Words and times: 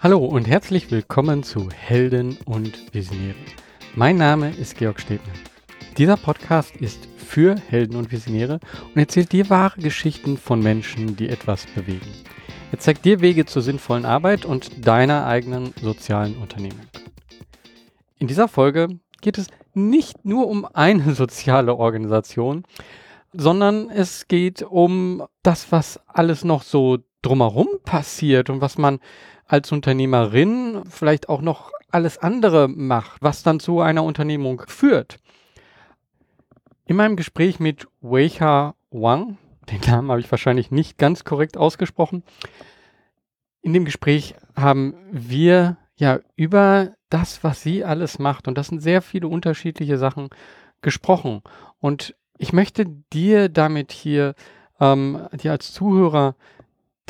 Hallo 0.00 0.24
und 0.24 0.46
herzlich 0.46 0.92
willkommen 0.92 1.42
zu 1.42 1.70
Helden 1.70 2.38
und 2.44 2.94
Visionäre. 2.94 3.34
Mein 3.96 4.16
Name 4.16 4.50
ist 4.50 4.76
Georg 4.76 5.00
Stebner. 5.00 5.32
Dieser 5.96 6.16
Podcast 6.16 6.76
ist 6.76 7.08
für 7.16 7.56
Helden 7.56 7.96
und 7.96 8.12
Visionäre 8.12 8.60
und 8.94 8.96
erzählt 8.96 9.32
dir 9.32 9.50
wahre 9.50 9.80
Geschichten 9.80 10.36
von 10.36 10.62
Menschen, 10.62 11.16
die 11.16 11.28
etwas 11.28 11.66
bewegen. 11.66 12.06
Er 12.70 12.78
zeigt 12.78 13.04
dir 13.04 13.20
Wege 13.20 13.44
zur 13.44 13.60
sinnvollen 13.60 14.04
Arbeit 14.04 14.44
und 14.44 14.86
deiner 14.86 15.26
eigenen 15.26 15.74
sozialen 15.82 16.36
Unternehmung. 16.36 16.86
In 18.18 18.28
dieser 18.28 18.46
Folge 18.46 19.00
geht 19.20 19.36
es 19.36 19.48
nicht 19.74 20.24
nur 20.24 20.46
um 20.46 20.64
eine 20.64 21.12
soziale 21.16 21.74
Organisation, 21.74 22.62
sondern 23.32 23.90
es 23.90 24.28
geht 24.28 24.62
um 24.62 25.24
das, 25.42 25.72
was 25.72 25.98
alles 26.06 26.44
noch 26.44 26.62
so 26.62 26.98
drumherum 27.22 27.66
passiert 27.84 28.48
und 28.48 28.60
was 28.60 28.78
man 28.78 29.00
als 29.48 29.72
Unternehmerin 29.72 30.84
vielleicht 30.88 31.28
auch 31.28 31.40
noch 31.40 31.72
alles 31.90 32.18
andere 32.18 32.68
macht, 32.68 33.20
was 33.22 33.42
dann 33.42 33.60
zu 33.60 33.80
einer 33.80 34.04
Unternehmung 34.04 34.62
führt. 34.68 35.18
In 36.84 36.96
meinem 36.96 37.16
Gespräch 37.16 37.58
mit 37.58 37.88
Weicha 38.00 38.74
Wang, 38.90 39.38
den 39.70 39.80
Namen 39.90 40.10
habe 40.10 40.20
ich 40.20 40.30
wahrscheinlich 40.30 40.70
nicht 40.70 40.98
ganz 40.98 41.24
korrekt 41.24 41.56
ausgesprochen, 41.56 42.22
in 43.62 43.72
dem 43.72 43.84
Gespräch 43.84 44.34
haben 44.54 44.94
wir 45.10 45.78
ja 45.96 46.20
über 46.36 46.94
das, 47.10 47.42
was 47.42 47.62
sie 47.62 47.84
alles 47.84 48.18
macht, 48.18 48.48
und 48.48 48.56
das 48.56 48.68
sind 48.68 48.80
sehr 48.80 49.02
viele 49.02 49.28
unterschiedliche 49.28 49.98
Sachen, 49.98 50.28
gesprochen. 50.80 51.42
Und 51.80 52.14
ich 52.36 52.52
möchte 52.52 52.86
dir 53.12 53.48
damit 53.48 53.92
hier, 53.92 54.34
ähm, 54.78 55.26
dir 55.32 55.50
als 55.50 55.72
Zuhörer 55.72 56.36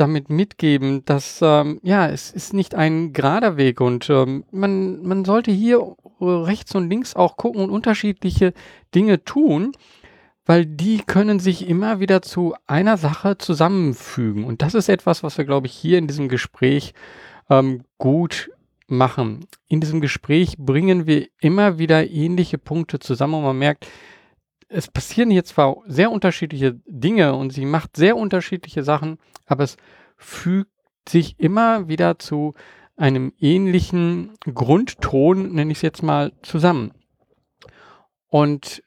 damit 0.00 0.30
mitgeben, 0.30 1.04
dass 1.04 1.40
ähm, 1.42 1.80
ja, 1.82 2.08
es 2.08 2.30
ist 2.30 2.54
nicht 2.54 2.74
ein 2.74 3.12
gerader 3.12 3.56
Weg 3.56 3.80
und 3.80 4.08
ähm, 4.10 4.44
man, 4.50 5.02
man 5.02 5.24
sollte 5.24 5.50
hier 5.50 5.96
rechts 6.20 6.74
und 6.74 6.88
links 6.88 7.14
auch 7.14 7.36
gucken 7.36 7.62
und 7.62 7.70
unterschiedliche 7.70 8.52
Dinge 8.94 9.24
tun, 9.24 9.72
weil 10.46 10.66
die 10.66 10.98
können 10.98 11.40
sich 11.40 11.68
immer 11.68 12.00
wieder 12.00 12.22
zu 12.22 12.54
einer 12.66 12.96
Sache 12.96 13.38
zusammenfügen. 13.38 14.44
Und 14.44 14.62
das 14.62 14.74
ist 14.74 14.88
etwas, 14.88 15.22
was 15.22 15.36
wir, 15.36 15.44
glaube 15.44 15.66
ich, 15.66 15.74
hier 15.74 15.98
in 15.98 16.06
diesem 16.06 16.28
Gespräch 16.28 16.94
ähm, 17.50 17.82
gut 17.98 18.50
machen. 18.86 19.46
In 19.68 19.80
diesem 19.80 20.00
Gespräch 20.00 20.56
bringen 20.58 21.06
wir 21.06 21.28
immer 21.40 21.78
wieder 21.78 22.08
ähnliche 22.08 22.58
Punkte 22.58 22.98
zusammen 22.98 23.34
und 23.34 23.42
man 23.42 23.58
merkt, 23.58 23.86
es 24.68 24.88
passieren 24.88 25.30
hier 25.30 25.44
zwar 25.44 25.76
sehr 25.86 26.10
unterschiedliche 26.10 26.80
Dinge 26.86 27.34
und 27.34 27.52
sie 27.52 27.64
macht 27.64 27.96
sehr 27.96 28.16
unterschiedliche 28.16 28.82
Sachen, 28.82 29.18
aber 29.46 29.64
es 29.64 29.76
fügt 30.16 30.70
sich 31.08 31.38
immer 31.38 31.88
wieder 31.88 32.18
zu 32.18 32.54
einem 32.96 33.32
ähnlichen 33.38 34.32
Grundton, 34.52 35.52
nenne 35.52 35.72
ich 35.72 35.78
es 35.78 35.82
jetzt 35.82 36.02
mal, 36.02 36.32
zusammen. 36.42 36.92
Und 38.28 38.82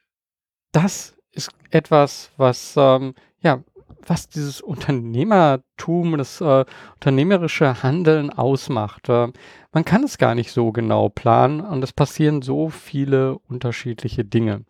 das 0.70 1.16
ist 1.32 1.50
etwas, 1.70 2.30
was 2.36 2.74
ähm, 2.76 3.14
ja, 3.40 3.64
was 4.06 4.28
dieses 4.28 4.60
Unternehmertum, 4.60 6.16
das 6.18 6.40
äh, 6.40 6.64
unternehmerische 6.94 7.82
Handeln 7.82 8.30
ausmacht. 8.30 9.08
Äh, 9.08 9.28
man 9.72 9.84
kann 9.84 10.04
es 10.04 10.18
gar 10.18 10.34
nicht 10.34 10.52
so 10.52 10.72
genau 10.72 11.08
planen 11.08 11.60
und 11.60 11.82
es 11.82 11.92
passieren 11.92 12.42
so 12.42 12.68
viele 12.68 13.38
unterschiedliche 13.48 14.24
Dinge. 14.24 14.64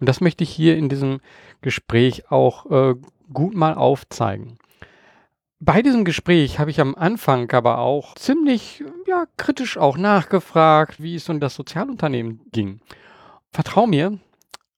Und 0.00 0.08
das 0.08 0.20
möchte 0.20 0.44
ich 0.44 0.50
hier 0.50 0.76
in 0.76 0.88
diesem 0.88 1.20
Gespräch 1.62 2.30
auch 2.30 2.70
äh, 2.70 2.94
gut 3.32 3.54
mal 3.54 3.74
aufzeigen. 3.74 4.58
Bei 5.58 5.80
diesem 5.80 6.04
Gespräch 6.04 6.58
habe 6.58 6.70
ich 6.70 6.80
am 6.80 6.94
Anfang 6.94 7.50
aber 7.52 7.78
auch 7.78 8.14
ziemlich 8.14 8.84
ja, 9.06 9.24
kritisch 9.38 9.78
auch 9.78 9.96
nachgefragt, 9.96 11.02
wie 11.02 11.14
es 11.14 11.28
um 11.30 11.40
das 11.40 11.54
Sozialunternehmen 11.54 12.42
ging. 12.52 12.80
Vertrau 13.50 13.86
mir, 13.86 14.18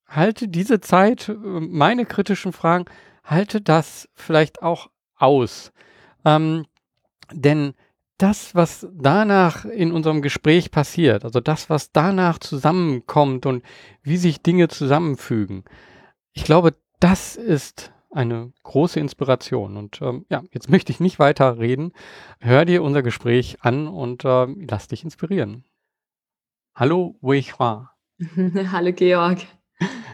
halte 0.07 0.47
diese 0.47 0.81
Zeit, 0.81 1.29
äh, 1.29 1.33
meine 1.33 2.07
kritischen 2.07 2.53
Fragen, 2.53 2.85
halte 3.25 3.61
das 3.61 4.09
vielleicht 4.15 4.63
auch 4.63 4.89
aus. 5.17 5.73
Ähm, 6.25 6.67
denn 7.33 7.75
das, 8.19 8.55
was 8.55 8.87
danach 8.93 9.65
in 9.65 9.93
unserem 9.93 10.23
Gespräch 10.23 10.71
passiert, 10.71 11.25
also 11.25 11.41
das, 11.41 11.71
was 11.71 11.93
danach 11.93 12.39
zusammenkommt 12.39 13.47
und 13.47 13.65
wie 14.03 14.17
sich 14.17 14.43
Dinge 14.43 14.69
zusammenfügen, 14.69 15.65
ich 16.33 16.45
glaube, 16.45 16.75
das 17.01 17.37
ist 17.37 17.93
eine 18.11 18.53
große 18.63 19.01
Inspiration. 19.01 19.77
Und 19.77 20.01
ähm, 20.03 20.25
ja, 20.31 20.43
jetzt 20.53 20.71
möchte 20.71 20.93
ich 20.93 21.01
nicht 21.01 21.19
weiter 21.19 21.59
reden. 21.59 21.93
Hör 22.41 22.65
dir 22.65 22.83
unser 22.83 23.03
Gespräch 23.03 23.59
an 23.61 23.87
und 23.87 24.25
äh, 24.25 24.47
lass 24.47 24.89
dich 24.89 25.05
inspirieren. 25.05 25.65
Hallo, 26.75 27.17
Wei 27.21 27.43
Hua. 27.43 27.93
Hallo, 28.73 28.93
Georg. 28.93 29.39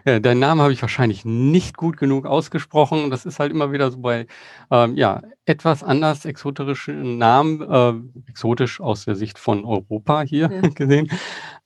Ja, 0.06 0.20
deinen 0.20 0.40
Namen 0.40 0.60
habe 0.60 0.72
ich 0.72 0.82
wahrscheinlich 0.82 1.24
nicht 1.24 1.78
gut 1.78 1.96
genug 1.96 2.26
ausgesprochen. 2.26 3.10
Das 3.10 3.24
ist 3.24 3.38
halt 3.38 3.50
immer 3.50 3.72
wieder 3.72 3.90
so 3.90 3.98
bei 3.98 4.26
ähm, 4.70 4.96
ja, 4.96 5.22
etwas 5.46 5.82
anders 5.82 6.26
exotischen 6.26 7.16
Namen, 7.16 7.62
äh, 7.62 8.28
exotisch 8.28 8.80
aus 8.80 9.06
der 9.06 9.14
Sicht 9.14 9.38
von 9.38 9.64
Europa 9.64 10.20
hier 10.20 10.50
ja. 10.52 10.68
gesehen. 10.74 11.08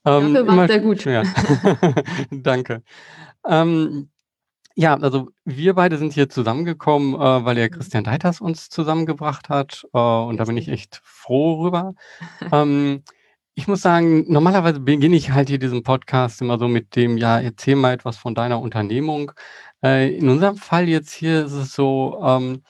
Ähm, 0.05 0.33
Dafür 0.33 0.53
macht 0.53 0.69
er 0.69 0.79
gut. 0.79 1.03
Ja. 1.03 1.23
Danke. 2.31 2.81
Ähm, 3.45 4.09
ja, 4.75 4.95
also 4.95 5.31
wir 5.43 5.73
beide 5.73 5.97
sind 5.97 6.13
hier 6.13 6.29
zusammengekommen, 6.29 7.15
äh, 7.15 7.45
weil 7.45 7.55
der 7.55 7.65
mhm. 7.65 7.71
Christian 7.71 8.05
Deiters 8.05 8.39
uns 8.39 8.69
zusammengebracht 8.69 9.49
hat. 9.49 9.85
Äh, 9.93 9.97
und 9.99 10.37
da 10.37 10.45
bin 10.45 10.55
ich 10.55 10.69
echt 10.69 11.01
froh 11.03 11.63
rüber. 11.63 11.93
ähm, 12.53 13.03
ich 13.59 13.67
muss 13.67 13.81
sagen, 13.81 14.23
normalerweise 14.31 14.79
beginne 14.79 15.17
ich 15.17 15.31
halt 15.31 15.49
hier 15.49 15.59
diesen 15.59 15.83
Podcast 15.83 16.41
immer 16.41 16.57
so 16.57 16.69
mit 16.69 16.95
dem, 16.95 17.17
ja, 17.17 17.41
erzähl 17.41 17.75
mal 17.75 17.93
etwas 17.93 18.15
von 18.15 18.33
deiner 18.33 18.61
Unternehmung. 18.61 19.33
Äh, 19.83 20.15
in 20.15 20.29
unserem 20.29 20.55
Fall 20.55 20.87
jetzt 20.87 21.11
hier 21.11 21.45
ist 21.45 21.51
es 21.51 21.73
so, 21.73 22.21
ähm, 22.23 22.63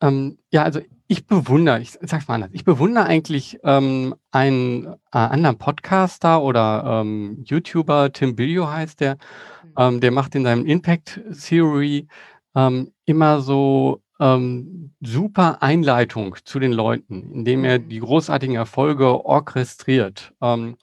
ähm, 0.00 0.38
ja, 0.52 0.62
also 0.62 0.80
ich 1.08 1.26
bewundere, 1.26 1.80
ich 1.80 1.98
sag's 2.00 2.28
mal 2.28 2.36
anders, 2.36 2.50
ich 2.52 2.64
bewundere 2.64 3.06
eigentlich 3.06 3.58
ähm, 3.64 4.14
einen 4.30 4.86
äh, 4.86 5.18
anderen 5.18 5.58
Podcaster 5.58 6.42
oder 6.42 7.00
ähm, 7.02 7.42
YouTuber, 7.44 8.12
Tim 8.12 8.36
Billio 8.36 8.68
heißt 8.68 9.00
der, 9.00 9.14
mhm. 9.14 9.72
ähm, 9.78 10.00
der 10.00 10.12
macht 10.12 10.36
in 10.36 10.44
seinem 10.44 10.64
Impact 10.64 11.20
Theory 11.44 12.06
ähm, 12.54 12.92
immer 13.04 13.40
so 13.40 14.00
ähm, 14.20 14.92
super 15.00 15.62
Einleitung 15.62 16.36
zu 16.44 16.58
den 16.58 16.72
Leuten, 16.72 17.32
indem 17.32 17.64
er 17.64 17.78
mhm. 17.78 17.88
die 17.88 18.00
großartigen 18.00 18.56
Erfolge 18.56 19.24
orchestriert. 19.24 20.32
Ähm, 20.40 20.76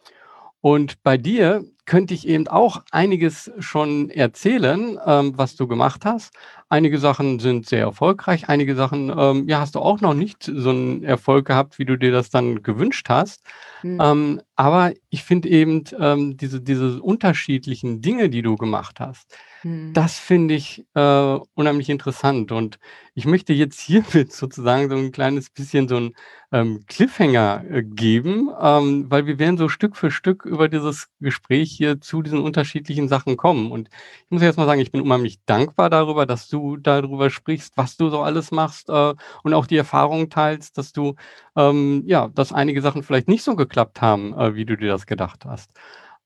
und 0.61 1.03
bei 1.03 1.17
dir 1.17 1.65
könnte 1.85 2.13
ich 2.13 2.27
eben 2.27 2.47
auch 2.47 2.83
einiges 2.91 3.51
schon 3.59 4.09
erzählen, 4.09 4.97
ähm, 5.05 5.33
was 5.35 5.55
du 5.55 5.67
gemacht 5.67 6.05
hast. 6.05 6.33
Einige 6.73 6.97
Sachen 6.97 7.37
sind 7.37 7.67
sehr 7.67 7.81
erfolgreich, 7.81 8.49
einige 8.49 8.75
Sachen, 8.75 9.13
ähm, 9.15 9.47
ja, 9.47 9.59
hast 9.59 9.75
du 9.75 9.79
auch 9.79 10.01
noch 10.01 10.15
nicht 10.15 10.41
so 10.51 10.71
einen 10.71 11.03
Erfolg 11.03 11.45
gehabt, 11.45 11.77
wie 11.77 11.85
du 11.85 11.99
dir 11.99 12.11
das 12.11 12.31
dann 12.31 12.63
gewünscht 12.63 13.09
hast. 13.09 13.43
Mhm. 13.83 13.99
Ähm, 14.01 14.41
aber 14.55 14.93
ich 15.11 15.23
finde 15.23 15.49
eben 15.49 15.83
ähm, 15.99 16.35
diese, 16.35 16.61
diese 16.61 16.99
unterschiedlichen 16.99 18.01
Dinge, 18.01 18.27
die 18.27 18.41
du 18.41 18.55
gemacht 18.55 18.99
hast, 18.99 19.37
Mhm. 19.63 19.93
Das 19.93 20.19
finde 20.19 20.55
ich, 20.55 20.85
äh, 20.93 21.39
unheimlich 21.55 21.89
interessant 21.89 22.51
und 22.51 22.79
ich 23.15 23.25
möchte 23.25 23.53
jetzt 23.53 23.79
hiermit 23.79 24.33
sozusagen 24.33 24.89
so 24.89 24.95
ein 24.95 25.11
kleines 25.11 25.49
bisschen 25.49 25.87
so 25.87 25.97
ein 25.97 26.15
ähm, 26.51 26.83
Cliffhanger, 26.87 27.63
äh, 27.69 27.83
geben, 27.83 28.49
ähm, 28.61 29.09
weil 29.09 29.25
wir 29.25 29.39
werden 29.39 29.57
so 29.57 29.69
Stück 29.69 29.95
für 29.95 30.11
Stück 30.11 30.45
über 30.45 30.67
dieses 30.69 31.07
Gespräch 31.19 31.71
hier 31.71 32.01
zu 32.01 32.21
diesen 32.21 32.41
unterschiedlichen 32.41 33.07
Sachen 33.07 33.37
kommen. 33.37 33.71
Und 33.71 33.89
ich 34.25 34.31
muss 34.31 34.41
jetzt 34.41 34.57
mal 34.57 34.65
sagen, 34.65 34.81
ich 34.81 34.91
bin 34.91 35.01
unheimlich 35.01 35.39
dankbar 35.45 35.89
darüber, 35.89 36.25
dass 36.25 36.47
du 36.49 36.62
darüber 36.77 37.29
sprichst, 37.29 37.77
was 37.77 37.97
du 37.97 38.09
so 38.09 38.21
alles 38.21 38.51
machst, 38.51 38.89
äh, 38.89 39.13
und 39.43 39.53
auch 39.53 39.67
die 39.67 39.77
Erfahrung 39.77 40.29
teilst, 40.29 40.77
dass 40.77 40.93
du, 40.93 41.15
ähm 41.55 42.03
ja, 42.05 42.29
dass 42.29 42.53
einige 42.53 42.81
Sachen 42.81 43.03
vielleicht 43.03 43.27
nicht 43.27 43.43
so 43.43 43.55
geklappt 43.55 44.01
haben, 44.01 44.33
äh, 44.37 44.55
wie 44.55 44.65
du 44.65 44.77
dir 44.77 44.89
das 44.89 45.05
gedacht 45.05 45.45
hast. 45.45 45.71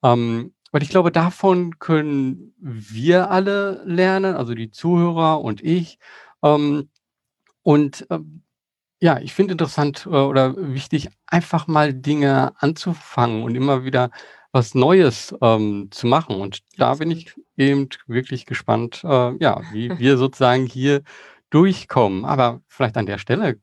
Ähm 0.03 0.53
weil 0.71 0.83
ich 0.83 0.89
glaube, 0.89 1.11
davon 1.11 1.79
können 1.79 2.53
wir 2.59 3.31
alle 3.31 3.81
lernen, 3.85 4.35
also 4.35 4.53
die 4.53 4.69
Zuhörer 4.69 5.41
und 5.41 5.63
ich. 5.63 5.97
Ähm, 6.43 6.89
und 7.63 8.05
ähm, 8.09 8.43
ja, 9.01 9.19
ich 9.19 9.33
finde 9.33 9.53
interessant 9.53 10.05
äh, 10.05 10.09
oder 10.09 10.55
wichtig, 10.57 11.09
einfach 11.27 11.67
mal 11.67 11.93
Dinge 11.93 12.53
anzufangen 12.57 13.43
und 13.43 13.55
immer 13.55 13.85
wieder 13.85 14.11
was 14.57 14.73
Neues 14.73 15.35
ähm, 15.41 15.89
zu 15.91 16.07
machen. 16.07 16.41
Und 16.41 16.63
da 16.77 16.95
bin 16.95 17.11
ich 17.11 17.35
eben 17.57 17.89
wirklich 18.07 18.47
gespannt, 18.47 19.03
äh, 19.03 19.37
ja, 19.37 19.61
wie 19.71 19.89
wir 19.99 20.17
sozusagen 20.17 20.65
hier 20.65 21.03
durchkommen. 21.51 22.25
Aber 22.25 22.61
vielleicht 22.67 22.97
an 22.97 23.05
der 23.05 23.19
Stelle 23.19 23.59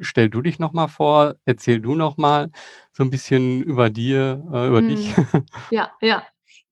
stell 0.00 0.30
du 0.30 0.42
dich 0.42 0.58
noch 0.58 0.72
mal 0.72 0.88
vor, 0.88 1.34
erzähl 1.44 1.80
du 1.80 1.94
noch 1.94 2.16
mal 2.16 2.50
so 2.92 3.02
ein 3.02 3.10
bisschen 3.10 3.62
über 3.62 3.90
dir, 3.90 4.44
äh, 4.52 4.68
über 4.68 4.80
dich. 4.80 5.16
Mhm. 5.16 5.44
Ja, 5.70 5.90
ja. 6.00 6.22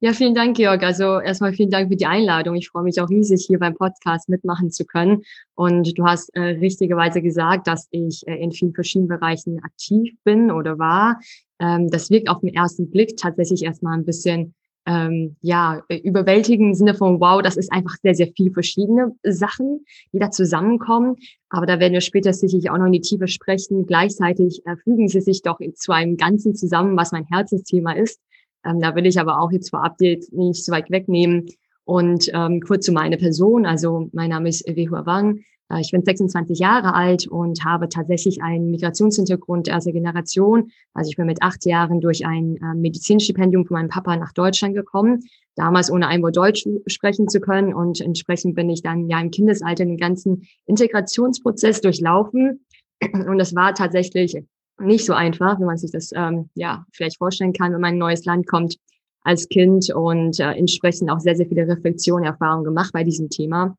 Ja, 0.01 0.13
vielen 0.13 0.35
Dank, 0.35 0.59
Georg. 0.59 0.83
Also 0.83 1.21
erstmal 1.21 1.55
vielen 1.55 1.71
Dank 1.71 1.89
für 1.89 1.97
die 1.97 2.05
Einladung. 2.05 2.55
Ich 2.55 2.69
freue 2.69 2.83
mich 2.83 3.01
auch 3.01 3.09
riesig, 3.09 3.47
hier 3.47 3.59
beim 3.59 3.75
Podcast 3.75 4.29
mitmachen 4.29 4.71
zu 4.71 4.85
können. 4.85 5.23
Und 5.55 5.99
du 5.99 6.05
hast 6.05 6.29
äh, 6.37 6.41
richtigerweise 6.41 7.23
gesagt, 7.23 7.67
dass 7.67 7.89
ich 7.91 8.23
äh, 8.27 8.35
in 8.35 8.53
vielen 8.53 8.75
verschiedenen 8.75 9.09
Bereichen 9.09 9.59
aktiv 9.65 10.15
bin 10.23 10.51
oder 10.51 10.79
war. 10.79 11.19
Ähm, 11.61 11.89
das 11.91 12.11
wirkt 12.11 12.29
auf 12.29 12.41
den 12.41 12.55
ersten 12.55 12.91
Blick 12.91 13.17
tatsächlich 13.17 13.63
erstmal 13.63 13.99
ein 13.99 14.05
bisschen 14.05 14.55
ähm, 14.87 15.37
ja, 15.41 15.83
überwältigen 16.05 16.69
im 16.69 16.75
Sinne 16.75 16.95
von, 16.95 17.21
wow, 17.21 17.43
das 17.43 17.57
ist 17.57 17.73
einfach 17.73 17.97
sehr, 18.03 18.15
sehr 18.15 18.29
viel 18.29 18.53
verschiedene 18.53 19.13
Sachen, 19.25 19.85
die 20.13 20.19
da 20.19 20.31
zusammenkommen. 20.31 21.17
Aber 21.51 21.67
da 21.67 21.81
werden 21.81 21.93
wir 21.93 22.01
später 22.01 22.33
sicherlich 22.33 22.71
auch 22.71 22.79
noch 22.79 22.87
in 22.87 22.93
die 22.93 23.01
Tiefe 23.01 23.27
sprechen. 23.27 23.87
Gleichzeitig 23.87 24.63
äh, 24.65 24.77
fügen 24.77 25.09
sie 25.09 25.21
sich 25.21 25.43
doch 25.43 25.59
zu 25.75 25.93
einem 25.93 26.17
Ganzen 26.17 26.55
zusammen, 26.55 26.97
was 26.97 27.13
mein 27.13 27.25
Herzensthema 27.25 27.93
ist. 27.93 28.21
Ähm, 28.65 28.81
da 28.81 28.95
will 28.95 29.07
ich 29.07 29.19
aber 29.19 29.41
auch 29.41 29.51
jetzt 29.51 29.71
vorab 29.71 30.01
nicht 30.01 30.65
so 30.65 30.73
weit 30.73 30.91
wegnehmen. 30.91 31.47
Und 31.85 32.31
ähm, 32.35 32.61
kurz 32.61 32.85
zu 32.85 32.93
meiner 32.93 33.17
Person. 33.17 33.65
Also 33.65 34.09
mein 34.13 34.31
Name 34.31 34.49
ist 34.49 34.67
Wehua 34.67 35.07
Wang. 35.07 35.41
Äh, 35.71 35.81
ich 35.81 35.91
bin 35.91 36.05
26 36.05 36.59
Jahre 36.59 36.95
alt 36.95 37.27
und 37.27 37.65
habe 37.65 37.89
tatsächlich 37.89 38.43
einen 38.43 38.71
Migrationshintergrund 38.71 39.69
erster 39.69 39.93
Generation. 39.93 40.71
Also 40.95 41.11
ich 41.11 41.17
bin 41.17 41.27
mit 41.27 41.43
acht 41.43 41.65
Jahren 41.67 42.01
durch 42.01 42.27
ein 42.27 42.57
äh, 42.57 42.75
Medizinstipendium 42.75 43.67
von 43.67 43.77
meinem 43.77 43.89
Papa 43.89 44.17
nach 44.17 44.33
Deutschland 44.33 44.75
gekommen. 44.75 45.25
Damals 45.55 45.91
ohne 45.91 46.09
ein 46.09 46.23
Deutsch 46.23 46.67
sprechen 46.87 47.29
zu 47.29 47.41
können. 47.41 47.75
Und 47.75 48.01
entsprechend 48.01 48.55
bin 48.55 48.69
ich 48.69 48.83
dann 48.83 49.09
ja 49.09 49.21
im 49.21 49.31
Kindesalter 49.31 49.85
den 49.85 49.97
ganzen 49.97 50.47
Integrationsprozess 50.67 51.81
durchlaufen. 51.81 52.65
Und 53.01 53.39
das 53.39 53.55
war 53.55 53.75
tatsächlich 53.75 54.37
nicht 54.79 55.07
so 55.07 55.15
einfach, 55.15 55.59
wie 55.59 55.65
man 55.65 55.79
sich 55.79 55.91
das 55.91 56.11
ähm, 56.15 56.51
ja 56.55 56.85
vielleicht 56.93 57.17
vorstellen 57.17 57.55
kann, 57.55 57.73
wenn 57.73 57.81
man 57.81 57.95
in 57.95 57.97
ein 57.97 58.01
neues 58.01 58.27
Land 58.27 58.47
kommt 58.47 58.77
als 59.23 59.49
Kind 59.49 59.91
und 59.93 60.39
äh, 60.39 60.53
entsprechend 60.53 61.11
auch 61.11 61.19
sehr, 61.19 61.35
sehr 61.35 61.47
viele 61.47 61.67
Reflexionen, 61.67 62.27
Erfahrungen 62.27 62.65
gemacht 62.65 62.93
bei 62.93 63.03
diesem 63.03 63.31
Thema 63.31 63.77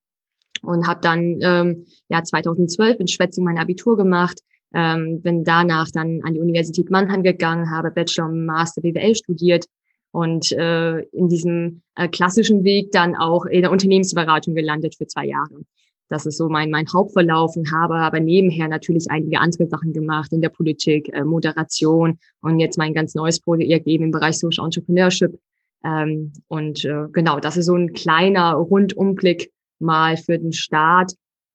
und 0.64 0.88
habe 0.88 1.00
dann 1.02 1.40
ähm, 1.42 1.86
ja 2.10 2.24
2012 2.24 3.00
in 3.00 3.08
Schwetzing 3.08 3.44
mein 3.44 3.58
Abitur 3.58 3.98
gemacht, 3.98 4.40
ähm, 4.74 5.22
bin 5.22 5.44
danach 5.44 5.90
dann 5.92 6.22
an 6.24 6.34
die 6.34 6.40
Universität 6.40 6.90
Mannheim 6.90 7.24
gegangen, 7.24 7.72
habe 7.72 7.92
Bachelor 7.92 8.28
und 8.28 8.46
Master 8.46 8.82
BWL 8.82 9.16
studiert 9.16 9.66
und 10.12 10.52
äh, 10.52 11.00
in 11.12 11.30
diesem 11.30 11.82
äh, 11.96 12.08
klassischen 12.08 12.64
Weg 12.64 12.92
dann 12.92 13.16
auch 13.16 13.46
in 13.46 13.62
der 13.62 13.72
Unternehmensberatung 13.72 14.56
gelandet 14.56 14.96
für 14.96 15.08
zwei 15.08 15.26
Jahre. 15.26 15.62
Das 16.10 16.26
ist 16.26 16.38
so 16.38 16.48
mein, 16.48 16.72
mein 16.72 16.88
Hauptverlauf 16.92 17.58
und 17.58 17.72
habe 17.72 17.96
aber 17.96 18.20
nebenher 18.20 18.68
natürlich 18.68 19.08
einige 19.10 19.40
andere 19.40 19.68
Sachen 19.68 19.92
gemacht 19.92 20.32
in 20.32 20.42
der 20.42 20.50
Politik, 20.50 21.14
äh, 21.14 21.24
Moderation 21.24 22.18
und 22.42 22.60
jetzt 22.60 22.78
mein 22.78 22.94
ganz 22.94 23.14
neues 23.14 23.40
Projekt 23.40 23.88
eben 23.88 24.06
im 24.06 24.12
Bereich 24.12 24.40
Social 24.40 24.66
Entrepreneurship. 24.66 25.38
Ähm, 25.84 26.34
und 26.48 26.86
äh, 26.86 27.08
genau, 27.12 27.40
das 27.40 27.58
ist 27.58 27.66
so 27.66 27.76
ein 27.76 27.94
kleiner 27.94 28.54
Rundumblick 28.54 29.52
mal 29.80 30.18
für 30.18 30.38
den 30.38 30.54
Start. 30.54 31.14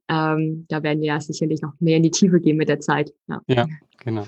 Ähm, 0.08 0.66
da 0.68 0.82
werden 0.82 1.00
wir 1.00 1.08
ja 1.08 1.20
sicherlich 1.20 1.62
noch 1.62 1.72
mehr 1.80 1.96
in 1.96 2.02
die 2.02 2.10
Tiefe 2.10 2.40
gehen 2.40 2.56
mit 2.56 2.68
der 2.68 2.80
Zeit. 2.80 3.12
Ja, 3.28 3.40
ja 3.46 3.66
genau. 3.98 4.26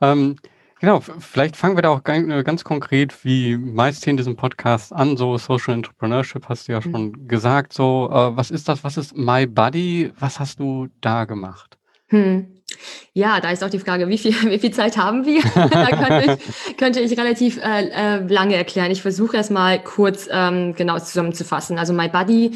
Ähm, 0.00 0.36
genau, 0.80 1.00
vielleicht 1.00 1.56
fangen 1.56 1.76
wir 1.76 1.82
da 1.82 1.90
auch 1.90 2.02
äh, 2.04 2.42
ganz 2.42 2.64
konkret, 2.64 3.24
wie 3.24 3.56
meist 3.56 4.04
hier 4.04 4.12
in 4.12 4.16
diesem 4.16 4.36
Podcast 4.36 4.92
an, 4.92 5.16
so 5.16 5.36
Social 5.38 5.74
Entrepreneurship 5.74 6.48
hast 6.48 6.68
du 6.68 6.72
ja 6.72 6.82
schon 6.82 7.10
mhm. 7.10 7.28
gesagt. 7.28 7.72
So, 7.72 8.08
äh, 8.10 8.36
was 8.36 8.50
ist 8.50 8.68
das? 8.68 8.82
Was 8.82 8.96
ist 8.96 9.16
My 9.16 9.46
Buddy? 9.46 10.12
Was 10.18 10.40
hast 10.40 10.58
du 10.58 10.88
da 11.00 11.26
gemacht? 11.26 11.78
Hm. 12.08 12.56
Ja, 13.12 13.40
da 13.40 13.50
ist 13.50 13.62
auch 13.64 13.70
die 13.70 13.78
Frage, 13.78 14.08
wie 14.08 14.18
viel, 14.18 14.32
wie 14.50 14.58
viel 14.58 14.72
Zeit 14.72 14.96
haben 14.96 15.24
wir? 15.24 15.42
da 15.54 15.86
könnte 15.86 16.38
ich, 16.38 16.76
könnte 16.76 17.00
ich 17.00 17.18
relativ 17.18 17.58
äh, 17.58 17.88
äh, 17.88 18.26
lange 18.26 18.56
erklären. 18.56 18.90
Ich 18.90 19.02
versuche 19.02 19.36
erstmal 19.36 19.82
kurz 19.82 20.28
ähm, 20.30 20.74
genau 20.74 20.98
zusammenzufassen. 20.98 21.78
Also 21.78 21.92
My 21.92 22.08
Buddy 22.08 22.52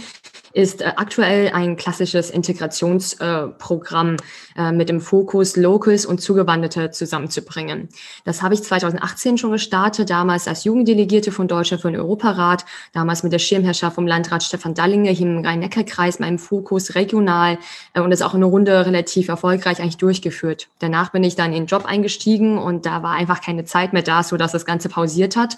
ist 0.54 0.80
äh, 0.80 0.92
aktuell 0.96 1.50
ein 1.52 1.76
klassisches 1.76 2.30
Integrationsprogramm 2.30 4.16
äh, 4.56 4.72
mit 4.72 4.88
dem 4.88 5.00
Fokus, 5.00 5.56
Locals 5.56 6.06
und 6.06 6.20
Zugewanderte 6.20 6.92
zusammenzubringen. 6.92 7.88
Das 8.24 8.40
habe 8.40 8.54
ich 8.54 8.62
2018 8.62 9.36
schon 9.36 9.50
gestartet, 9.50 10.10
damals 10.10 10.46
als 10.48 10.64
Jugenddelegierte 10.64 11.32
von 11.32 11.48
Deutschland 11.48 11.82
für 11.82 11.90
den 11.90 12.00
Europarat, 12.00 12.64
damals 12.92 13.24
mit 13.24 13.32
der 13.32 13.40
Schirmherrschaft 13.40 13.96
vom 13.96 14.06
Landrat 14.06 14.44
Stefan 14.44 14.74
Dallinger 14.74 15.10
hier 15.10 15.26
im 15.26 15.44
Rhein-Neckar-Kreis, 15.44 16.20
meinem 16.20 16.38
Fokus 16.38 16.94
regional 16.94 17.58
äh, 17.92 18.00
und 18.00 18.10
das 18.10 18.22
auch 18.22 18.34
eine 18.34 18.46
Runde 18.46 18.86
relativ 18.86 19.28
erfolgreich 19.28 19.80
eigentlich 19.80 19.96
durchgeführt. 19.96 20.68
Danach 20.78 21.10
bin 21.10 21.24
ich 21.24 21.34
dann 21.34 21.52
in 21.52 21.64
den 21.64 21.66
Job 21.66 21.84
eingestiegen 21.84 22.58
und 22.58 22.86
da 22.86 23.02
war 23.02 23.12
einfach 23.12 23.40
keine 23.40 23.64
Zeit 23.64 23.92
mehr 23.92 24.02
da, 24.02 24.22
so 24.22 24.36
dass 24.36 24.52
das 24.52 24.64
Ganze 24.64 24.88
pausiert 24.88 25.34
hat. 25.34 25.56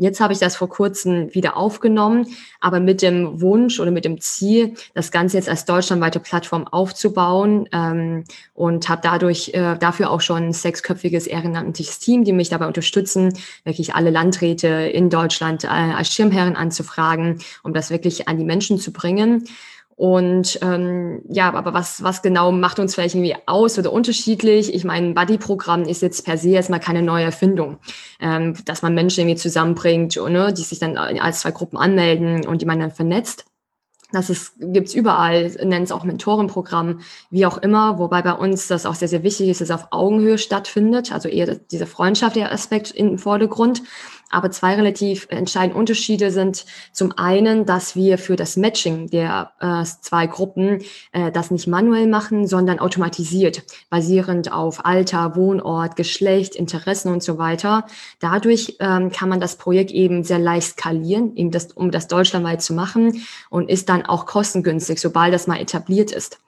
Jetzt 0.00 0.18
habe 0.22 0.32
ich 0.32 0.38
das 0.38 0.56
vor 0.56 0.70
kurzem 0.70 1.34
wieder 1.34 1.58
aufgenommen, 1.58 2.26
aber 2.58 2.80
mit 2.80 3.02
dem 3.02 3.42
Wunsch 3.42 3.78
oder 3.80 3.90
mit 3.90 4.06
dem 4.06 4.18
Ziel, 4.18 4.72
das 4.94 5.10
Ganze 5.10 5.36
jetzt 5.36 5.48
als 5.50 5.66
deutschlandweite 5.66 6.20
Plattform 6.20 6.66
aufzubauen 6.66 7.68
ähm, 7.70 8.24
und 8.54 8.88
habe 8.88 9.02
dadurch 9.04 9.50
äh, 9.52 9.76
dafür 9.78 10.10
auch 10.10 10.22
schon 10.22 10.44
ein 10.44 10.52
sechsköpfiges 10.54 11.26
ehrenamtliches 11.26 11.98
Team, 11.98 12.24
die 12.24 12.32
mich 12.32 12.48
dabei 12.48 12.66
unterstützen, 12.66 13.34
wirklich 13.64 13.94
alle 13.94 14.08
Landräte 14.08 14.68
in 14.68 15.10
Deutschland 15.10 15.64
äh, 15.64 15.66
als 15.66 16.08
Schirmherren 16.14 16.56
anzufragen, 16.56 17.38
um 17.62 17.74
das 17.74 17.90
wirklich 17.90 18.26
an 18.26 18.38
die 18.38 18.44
Menschen 18.44 18.78
zu 18.78 18.94
bringen. 18.94 19.44
Und 20.00 20.58
ähm, 20.62 21.20
ja, 21.28 21.52
aber 21.52 21.74
was, 21.74 22.02
was 22.02 22.22
genau 22.22 22.52
macht 22.52 22.78
uns 22.78 22.94
vielleicht 22.94 23.16
irgendwie 23.16 23.36
aus 23.44 23.78
oder 23.78 23.92
unterschiedlich? 23.92 24.72
Ich 24.72 24.82
meine, 24.82 25.12
Buddy-Programm 25.12 25.82
ist 25.82 26.00
jetzt 26.00 26.24
per 26.24 26.38
se 26.38 26.48
erstmal 26.52 26.80
keine 26.80 27.02
neue 27.02 27.24
Erfindung, 27.24 27.76
ähm, 28.18 28.54
dass 28.64 28.80
man 28.80 28.94
Menschen 28.94 29.20
irgendwie 29.20 29.36
zusammenbringt, 29.36 30.16
ne, 30.16 30.54
die 30.54 30.62
sich 30.62 30.78
dann 30.78 30.96
als 30.96 31.40
zwei 31.40 31.50
Gruppen 31.50 31.76
anmelden 31.76 32.46
und 32.46 32.62
die 32.62 32.66
man 32.66 32.80
dann 32.80 32.92
vernetzt. 32.92 33.44
Das 34.10 34.30
ist, 34.30 34.54
gibt's 34.58 34.94
überall, 34.94 35.50
nennt 35.64 35.84
es 35.84 35.92
auch 35.92 36.04
Mentorenprogramm, 36.04 37.00
wie 37.28 37.44
auch 37.44 37.58
immer, 37.58 37.98
wobei 37.98 38.22
bei 38.22 38.32
uns 38.32 38.68
das 38.68 38.86
auch 38.86 38.94
sehr, 38.94 39.06
sehr 39.06 39.22
wichtig 39.22 39.50
ist, 39.50 39.60
dass 39.60 39.68
es 39.68 39.74
auf 39.74 39.88
Augenhöhe 39.90 40.38
stattfindet, 40.38 41.12
also 41.12 41.28
eher 41.28 41.56
dieser 41.56 41.86
freundschaftliche 41.86 42.50
Aspekt 42.50 42.90
im 42.90 43.18
Vordergrund. 43.18 43.82
Aber 44.30 44.50
zwei 44.50 44.74
relativ 44.74 45.26
entscheidende 45.30 45.76
Unterschiede 45.76 46.30
sind 46.30 46.64
zum 46.92 47.12
einen, 47.18 47.66
dass 47.66 47.96
wir 47.96 48.16
für 48.16 48.36
das 48.36 48.56
Matching 48.56 49.08
der 49.10 49.52
äh, 49.60 49.84
zwei 50.00 50.26
Gruppen 50.26 50.82
äh, 51.12 51.32
das 51.32 51.50
nicht 51.50 51.66
manuell 51.66 52.06
machen, 52.06 52.46
sondern 52.46 52.78
automatisiert, 52.78 53.64
basierend 53.90 54.52
auf 54.52 54.84
Alter, 54.84 55.34
Wohnort, 55.36 55.96
Geschlecht, 55.96 56.54
Interessen 56.54 57.12
und 57.12 57.22
so 57.22 57.38
weiter. 57.38 57.86
Dadurch 58.20 58.76
ähm, 58.78 59.10
kann 59.10 59.28
man 59.28 59.40
das 59.40 59.56
Projekt 59.56 59.90
eben 59.90 60.22
sehr 60.22 60.38
leicht 60.38 60.68
skalieren, 60.68 61.36
eben 61.36 61.50
das, 61.50 61.72
um 61.72 61.90
das 61.90 62.06
deutschlandweit 62.06 62.62
zu 62.62 62.72
machen 62.72 63.24
und 63.50 63.68
ist 63.68 63.88
dann 63.88 64.06
auch 64.06 64.26
kostengünstig, 64.26 65.00
sobald 65.00 65.34
das 65.34 65.46
mal 65.46 65.60
etabliert 65.60 66.12
ist. 66.12 66.38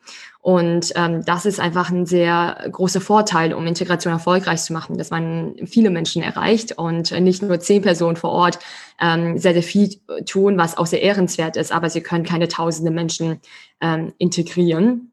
Und 0.43 0.93
ähm, 0.97 1.25
das 1.25 1.47
ist 1.47 1.61
einfach 1.61 1.91
ein 1.91 2.05
sehr 2.05 2.69
großer 2.71 3.01
Vorteil, 3.01 3.55
um 3.55 3.65
Integration 3.65 4.13
erfolgreich 4.13 4.61
zu 4.61 4.73
machen, 4.73 4.99
dass 4.99 5.11
man 5.11 5.55
viele 5.67 5.89
Menschen 5.89 6.21
erreicht 6.21 6.73
und 6.73 7.13
nicht 7.13 7.43
nur 7.43 7.61
zehn 7.61 7.81
Personen 7.81 8.17
vor 8.17 8.31
Ort 8.31 8.59
ähm, 9.01 9.39
sehr, 9.39 9.53
sehr 9.53 9.63
viel 9.63 10.01
tun, 10.27 10.59
was 10.59 10.77
auch 10.77 10.87
sehr 10.87 11.01
ehrenswert 11.01 11.57
ist, 11.57 11.71
aber 11.71 11.89
sie 11.91 12.01
können 12.01 12.25
keine 12.25 12.49
tausende 12.49 12.91
Menschen 12.91 13.41
ähm, 13.81 14.15
integrieren. 14.19 15.13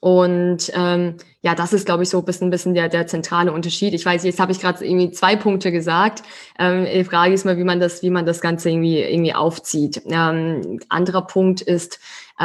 Und 0.00 0.72
ähm, 0.74 1.16
ja, 1.42 1.54
das 1.54 1.72
ist, 1.72 1.86
glaube 1.86 2.02
ich, 2.02 2.08
so 2.08 2.18
ein 2.18 2.24
bisschen, 2.24 2.48
ein 2.48 2.50
bisschen 2.50 2.74
der, 2.74 2.88
der 2.88 3.06
zentrale 3.06 3.52
Unterschied. 3.52 3.94
Ich 3.94 4.04
weiß, 4.04 4.24
jetzt 4.24 4.38
habe 4.38 4.52
ich 4.52 4.60
gerade 4.60 4.84
irgendwie 4.84 5.10
zwei 5.10 5.34
Punkte 5.34 5.72
gesagt. 5.72 6.22
Ähm, 6.58 6.86
die 6.92 7.04
Frage 7.04 7.32
ist 7.34 7.44
mal, 7.44 7.58
wie 7.58 7.64
man 7.64 7.80
das, 7.80 8.02
wie 8.02 8.10
man 8.10 8.26
das 8.26 8.40
Ganze 8.40 8.70
irgendwie, 8.70 9.00
irgendwie 9.00 9.34
aufzieht. 9.34 10.02
Ähm, 10.06 10.80
anderer 10.88 11.26
Punkt 11.26 11.60
ist, 11.60 11.98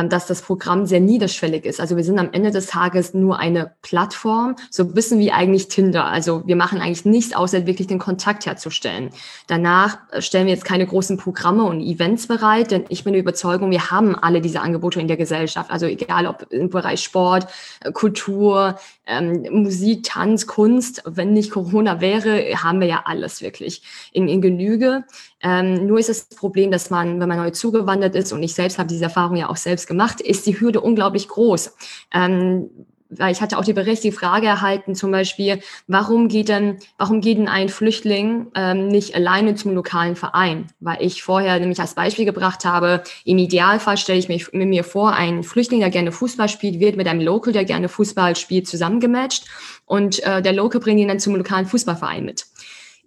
dass 0.09 0.25
das 0.25 0.41
Programm 0.41 0.85
sehr 0.85 0.99
niederschwellig 0.99 1.65
ist. 1.65 1.79
Also 1.79 1.95
wir 1.95 2.03
sind 2.03 2.19
am 2.19 2.29
Ende 2.31 2.51
des 2.51 2.67
Tages 2.67 3.13
nur 3.13 3.39
eine 3.39 3.73
Plattform, 3.81 4.55
so 4.69 4.83
ein 4.83 4.93
bisschen 4.93 5.19
wie 5.19 5.31
eigentlich 5.31 5.67
Tinder. 5.67 6.05
Also 6.05 6.43
wir 6.45 6.55
machen 6.55 6.81
eigentlich 6.81 7.05
nichts, 7.05 7.35
außer 7.35 7.65
wirklich 7.67 7.87
den 7.87 7.99
Kontakt 7.99 8.45
herzustellen. 8.45 9.11
Danach 9.47 9.99
äh, 10.11 10.21
stellen 10.21 10.47
wir 10.47 10.53
jetzt 10.53 10.65
keine 10.65 10.87
großen 10.87 11.17
Programme 11.17 11.63
und 11.63 11.81
Events 11.81 12.27
bereit, 12.27 12.71
denn 12.71 12.85
ich 12.89 13.03
bin 13.03 13.13
der 13.13 13.21
Überzeugung, 13.21 13.71
wir 13.71 13.91
haben 13.91 14.15
alle 14.15 14.41
diese 14.41 14.61
Angebote 14.61 14.99
in 14.99 15.07
der 15.07 15.17
Gesellschaft. 15.17 15.69
Also 15.69 15.85
egal 15.85 16.25
ob 16.25 16.47
im 16.49 16.69
Bereich 16.69 17.03
Sport, 17.03 17.47
äh, 17.81 17.91
Kultur, 17.91 18.77
ähm, 19.05 19.45
Musik, 19.51 20.03
Tanz, 20.03 20.47
Kunst. 20.47 21.01
Wenn 21.05 21.33
nicht 21.33 21.51
Corona 21.51 22.01
wäre, 22.01 22.39
haben 22.63 22.79
wir 22.79 22.87
ja 22.87 23.03
alles 23.05 23.41
wirklich 23.41 23.83
in, 24.11 24.27
in 24.27 24.41
Genüge. 24.41 25.03
Ähm, 25.41 25.87
nur 25.87 25.99
ist 25.99 26.09
das 26.09 26.25
Problem, 26.25 26.71
dass 26.71 26.89
man, 26.89 27.19
wenn 27.19 27.29
man 27.29 27.37
neu 27.37 27.51
zugewandert 27.51 28.15
ist, 28.15 28.31
und 28.31 28.43
ich 28.43 28.53
selbst 28.53 28.79
habe 28.79 28.89
diese 28.89 29.05
Erfahrung 29.05 29.35
ja 29.35 29.49
auch 29.49 29.57
selbst 29.57 29.87
gemacht, 29.87 30.21
ist 30.21 30.45
die 30.45 30.59
Hürde 30.59 30.81
unglaublich 30.81 31.27
groß. 31.27 31.75
Ähm, 32.13 32.69
weil 33.17 33.31
ich 33.31 33.41
hatte 33.41 33.57
auch 33.57 33.63
die 33.63 33.73
berechtigte 33.73 34.17
Frage 34.17 34.47
erhalten, 34.47 34.95
zum 34.95 35.11
Beispiel, 35.11 35.59
warum 35.87 36.27
geht 36.27 36.49
denn, 36.49 36.77
warum 36.97 37.21
geht 37.21 37.37
denn 37.37 37.47
ein 37.47 37.69
Flüchtling 37.69 38.47
ähm, 38.55 38.87
nicht 38.87 39.15
alleine 39.15 39.55
zum 39.55 39.73
lokalen 39.73 40.15
Verein? 40.15 40.67
Weil 40.79 41.01
ich 41.01 41.23
vorher 41.23 41.59
nämlich 41.59 41.79
als 41.79 41.95
Beispiel 41.95 42.25
gebracht 42.25 42.65
habe, 42.65 43.03
im 43.25 43.37
Idealfall 43.37 43.97
stelle 43.97 44.19
ich 44.19 44.29
mich, 44.29 44.51
mir 44.53 44.83
vor, 44.83 45.13
ein 45.13 45.43
Flüchtling, 45.43 45.79
der 45.79 45.89
gerne 45.89 46.11
Fußball 46.11 46.49
spielt, 46.49 46.79
wird 46.79 46.95
mit 46.95 47.07
einem 47.07 47.21
Local, 47.21 47.53
der 47.53 47.65
gerne 47.65 47.89
Fußball 47.89 48.35
spielt, 48.35 48.67
zusammengematcht 48.67 49.45
und 49.85 50.23
äh, 50.23 50.41
der 50.41 50.53
Local 50.53 50.79
bringt 50.81 50.99
ihn 50.99 51.07
dann 51.07 51.19
zum 51.19 51.35
lokalen 51.35 51.65
Fußballverein 51.65 52.25
mit. 52.25 52.45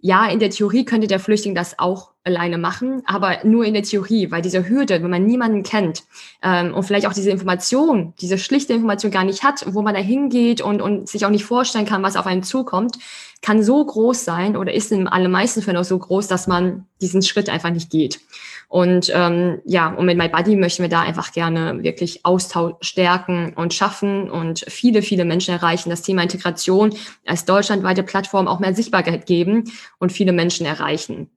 Ja, 0.07 0.25
in 0.25 0.39
der 0.39 0.49
Theorie 0.49 0.85
könnte 0.85 1.07
der 1.07 1.19
Flüchtling 1.19 1.53
das 1.53 1.79
auch 1.79 2.11
alleine 2.23 2.57
machen, 2.57 3.03
aber 3.05 3.39
nur 3.43 3.65
in 3.65 3.73
der 3.73 3.83
Theorie, 3.83 4.31
weil 4.31 4.41
diese 4.41 4.69
Hürde, 4.69 5.03
wenn 5.03 5.09
man 5.09 5.25
niemanden 5.25 5.63
kennt 5.63 6.05
ähm, 6.41 6.73
und 6.73 6.83
vielleicht 6.83 7.07
auch 7.07 7.13
diese 7.13 7.29
Information, 7.29 8.13
diese 8.21 8.37
schlichte 8.37 8.71
Information 8.71 9.11
gar 9.11 9.25
nicht 9.25 9.43
hat, 9.43 9.65
wo 9.67 9.81
man 9.81 9.93
da 9.93 9.99
hingeht 9.99 10.61
und, 10.61 10.81
und 10.81 11.09
sich 11.09 11.25
auch 11.25 11.29
nicht 11.29 11.43
vorstellen 11.43 11.85
kann, 11.85 12.03
was 12.03 12.15
auf 12.15 12.25
einen 12.25 12.43
zukommt, 12.43 12.97
kann 13.41 13.63
so 13.63 13.83
groß 13.83 14.23
sein 14.23 14.55
oder 14.55 14.73
ist 14.73 14.93
in 14.93 15.09
allermeisten 15.09 15.61
Fällen 15.61 15.77
auch 15.77 15.83
so 15.83 15.99
groß, 15.99 16.27
dass 16.27 16.47
man 16.47 16.85
diesen 17.01 17.21
Schritt 17.21 17.49
einfach 17.49 17.71
nicht 17.71 17.89
geht. 17.89 18.21
Und 18.69 19.09
ähm, 19.15 19.61
ja, 19.63 19.93
und 19.93 20.05
mit 20.05 20.17
My 20.17 20.27
Buddy 20.27 20.57
möchten 20.57 20.83
wir 20.83 20.89
da 20.89 21.01
einfach 21.01 21.31
gerne 21.31 21.83
wirklich 21.83 22.25
Austausch 22.25 22.75
stärken 22.81 23.53
und 23.55 23.73
schaffen 23.73 24.29
und 24.29 24.65
viele, 24.67 25.01
viele 25.01 25.23
Menschen 25.23 25.53
erreichen, 25.53 25.89
das 25.89 26.01
Thema 26.01 26.21
Integration 26.21 26.93
als 27.25 27.45
deutschlandweite 27.45 28.03
Plattform 28.03 28.47
auch 28.47 28.59
mehr 28.59 28.75
Sichtbarkeit 28.75 29.25
geben 29.25 29.71
und 29.99 30.11
viele 30.11 30.33
Menschen 30.33 30.65
erreichen. 30.65 31.29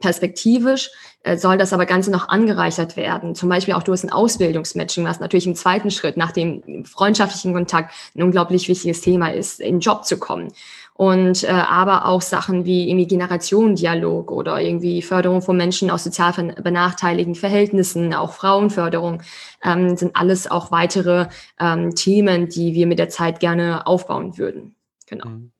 Perspektivisch 0.00 0.90
äh, 1.22 1.36
soll 1.36 1.58
das 1.58 1.74
aber 1.74 1.84
Ganze 1.84 2.10
noch 2.10 2.28
angereichert 2.28 2.96
werden. 2.96 3.34
Zum 3.34 3.50
Beispiel 3.50 3.74
auch 3.74 3.82
durch 3.82 4.02
ein 4.02 4.10
Ausbildungsmatching, 4.10 5.04
was 5.04 5.20
natürlich 5.20 5.46
im 5.46 5.54
zweiten 5.54 5.90
Schritt 5.90 6.16
nach 6.16 6.32
dem 6.32 6.86
freundschaftlichen 6.86 7.52
Kontakt 7.52 7.92
ein 8.16 8.22
unglaublich 8.22 8.68
wichtiges 8.68 9.02
Thema 9.02 9.28
ist, 9.28 9.60
in 9.60 9.74
den 9.74 9.80
Job 9.80 10.06
zu 10.06 10.18
kommen. 10.18 10.52
Und 11.00 11.44
äh, 11.44 11.48
aber 11.48 12.04
auch 12.04 12.20
Sachen 12.20 12.66
wie 12.66 12.90
irgendwie 12.90 13.06
Generationendialog 13.06 14.30
oder 14.30 14.60
irgendwie 14.60 15.00
Förderung 15.00 15.40
von 15.40 15.56
Menschen 15.56 15.90
aus 15.90 16.04
sozial 16.04 16.30
benachteiligten 16.62 17.34
Verhältnissen, 17.34 18.12
auch 18.12 18.34
Frauenförderung, 18.34 19.22
ähm, 19.64 19.96
sind 19.96 20.14
alles 20.14 20.50
auch 20.50 20.70
weitere 20.70 21.28
ähm, 21.58 21.94
Themen, 21.94 22.50
die 22.50 22.74
wir 22.74 22.86
mit 22.86 22.98
der 22.98 23.08
Zeit 23.08 23.40
gerne 23.40 23.86
aufbauen 23.86 24.36
würden. 24.36 24.74
Genau. 25.06 25.26
Mhm. 25.26 25.52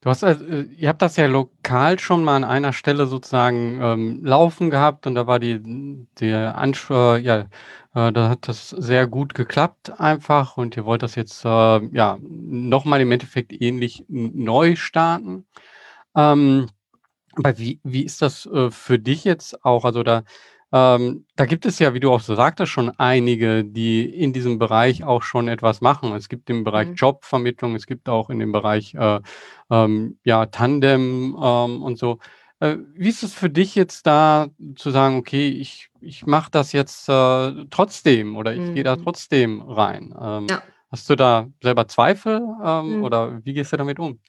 Du 0.00 0.08
hast, 0.08 0.22
äh, 0.22 0.62
ihr 0.78 0.88
habt 0.88 1.02
das 1.02 1.16
ja 1.16 1.26
lokal 1.26 1.98
schon 1.98 2.24
mal 2.24 2.36
an 2.36 2.44
einer 2.44 2.72
Stelle 2.72 3.04
sozusagen 3.04 3.78
ähm, 3.82 4.24
laufen 4.24 4.70
gehabt 4.70 5.06
und 5.06 5.14
da 5.14 5.26
war 5.26 5.38
die, 5.38 5.60
der 6.20 6.56
Anschwör, 6.56 7.18
ja, 7.18 7.48
äh, 7.94 8.12
da 8.12 8.28
hat 8.28 8.48
das 8.48 8.70
sehr 8.70 9.06
gut 9.06 9.34
geklappt 9.34 10.00
einfach 10.00 10.56
und 10.56 10.76
ihr 10.76 10.84
wollt 10.84 11.02
das 11.02 11.14
jetzt 11.14 11.44
äh, 11.44 11.48
ja 11.48 12.18
nochmal 12.22 13.00
im 13.00 13.12
Endeffekt 13.12 13.52
ähnlich 13.60 14.04
neu 14.08 14.76
starten. 14.76 15.46
Ähm, 16.16 16.68
aber 17.36 17.58
wie, 17.58 17.80
wie 17.84 18.04
ist 18.04 18.22
das 18.22 18.46
äh, 18.46 18.70
für 18.70 18.98
dich 18.98 19.24
jetzt 19.24 19.64
auch? 19.64 19.84
Also 19.84 20.02
da 20.02 20.24
ähm, 20.72 21.26
da 21.36 21.46
gibt 21.46 21.66
es 21.66 21.80
ja, 21.80 21.94
wie 21.94 22.00
du 22.00 22.12
auch 22.12 22.20
so 22.20 22.36
sagtest, 22.36 22.70
schon 22.70 22.90
einige, 22.98 23.64
die 23.64 24.04
in 24.04 24.32
diesem 24.32 24.58
Bereich 24.60 25.02
auch 25.02 25.22
schon 25.24 25.48
etwas 25.48 25.80
machen. 25.80 26.12
Es 26.14 26.28
gibt 26.28 26.48
im 26.48 26.62
Bereich 26.64 26.88
Mhm. 26.88 26.94
Jobvermittlung, 26.94 27.74
es 27.74 27.86
gibt 27.86 28.08
auch 28.08 28.30
in 28.30 28.38
dem 28.38 28.52
Bereich 28.52 28.94
äh, 28.94 29.20
ähm, 29.70 30.18
ja, 30.24 30.46
Tandem 30.46 31.36
ähm, 31.42 31.82
und 31.82 31.98
so. 31.98 32.18
Äh, 32.60 32.76
wie 32.94 33.08
ist 33.08 33.22
es 33.22 33.34
für 33.34 33.48
dich 33.50 33.74
jetzt 33.74 34.06
da 34.06 34.48
zu 34.76 34.90
sagen, 34.90 35.16
okay, 35.16 35.48
ich, 35.48 35.88
ich 36.00 36.26
mache 36.26 36.50
das 36.50 36.72
jetzt 36.72 37.08
äh, 37.08 37.64
trotzdem 37.70 38.36
oder 38.36 38.54
ich 38.54 38.72
gehe 38.72 38.84
da 38.84 38.96
mhm. 38.96 39.02
trotzdem 39.02 39.62
rein? 39.62 40.14
Ähm, 40.20 40.46
Ja. 40.50 40.62
hast 40.90 41.08
du 41.08 41.16
da 41.16 41.48
selber 41.62 41.88
Zweifel 41.88 42.36
ähm, 42.62 42.98
Mhm. 42.98 43.02
oder 43.02 43.44
wie 43.44 43.54
gehst 43.54 43.72
du 43.72 43.76
damit 43.78 43.98
um? 43.98 44.20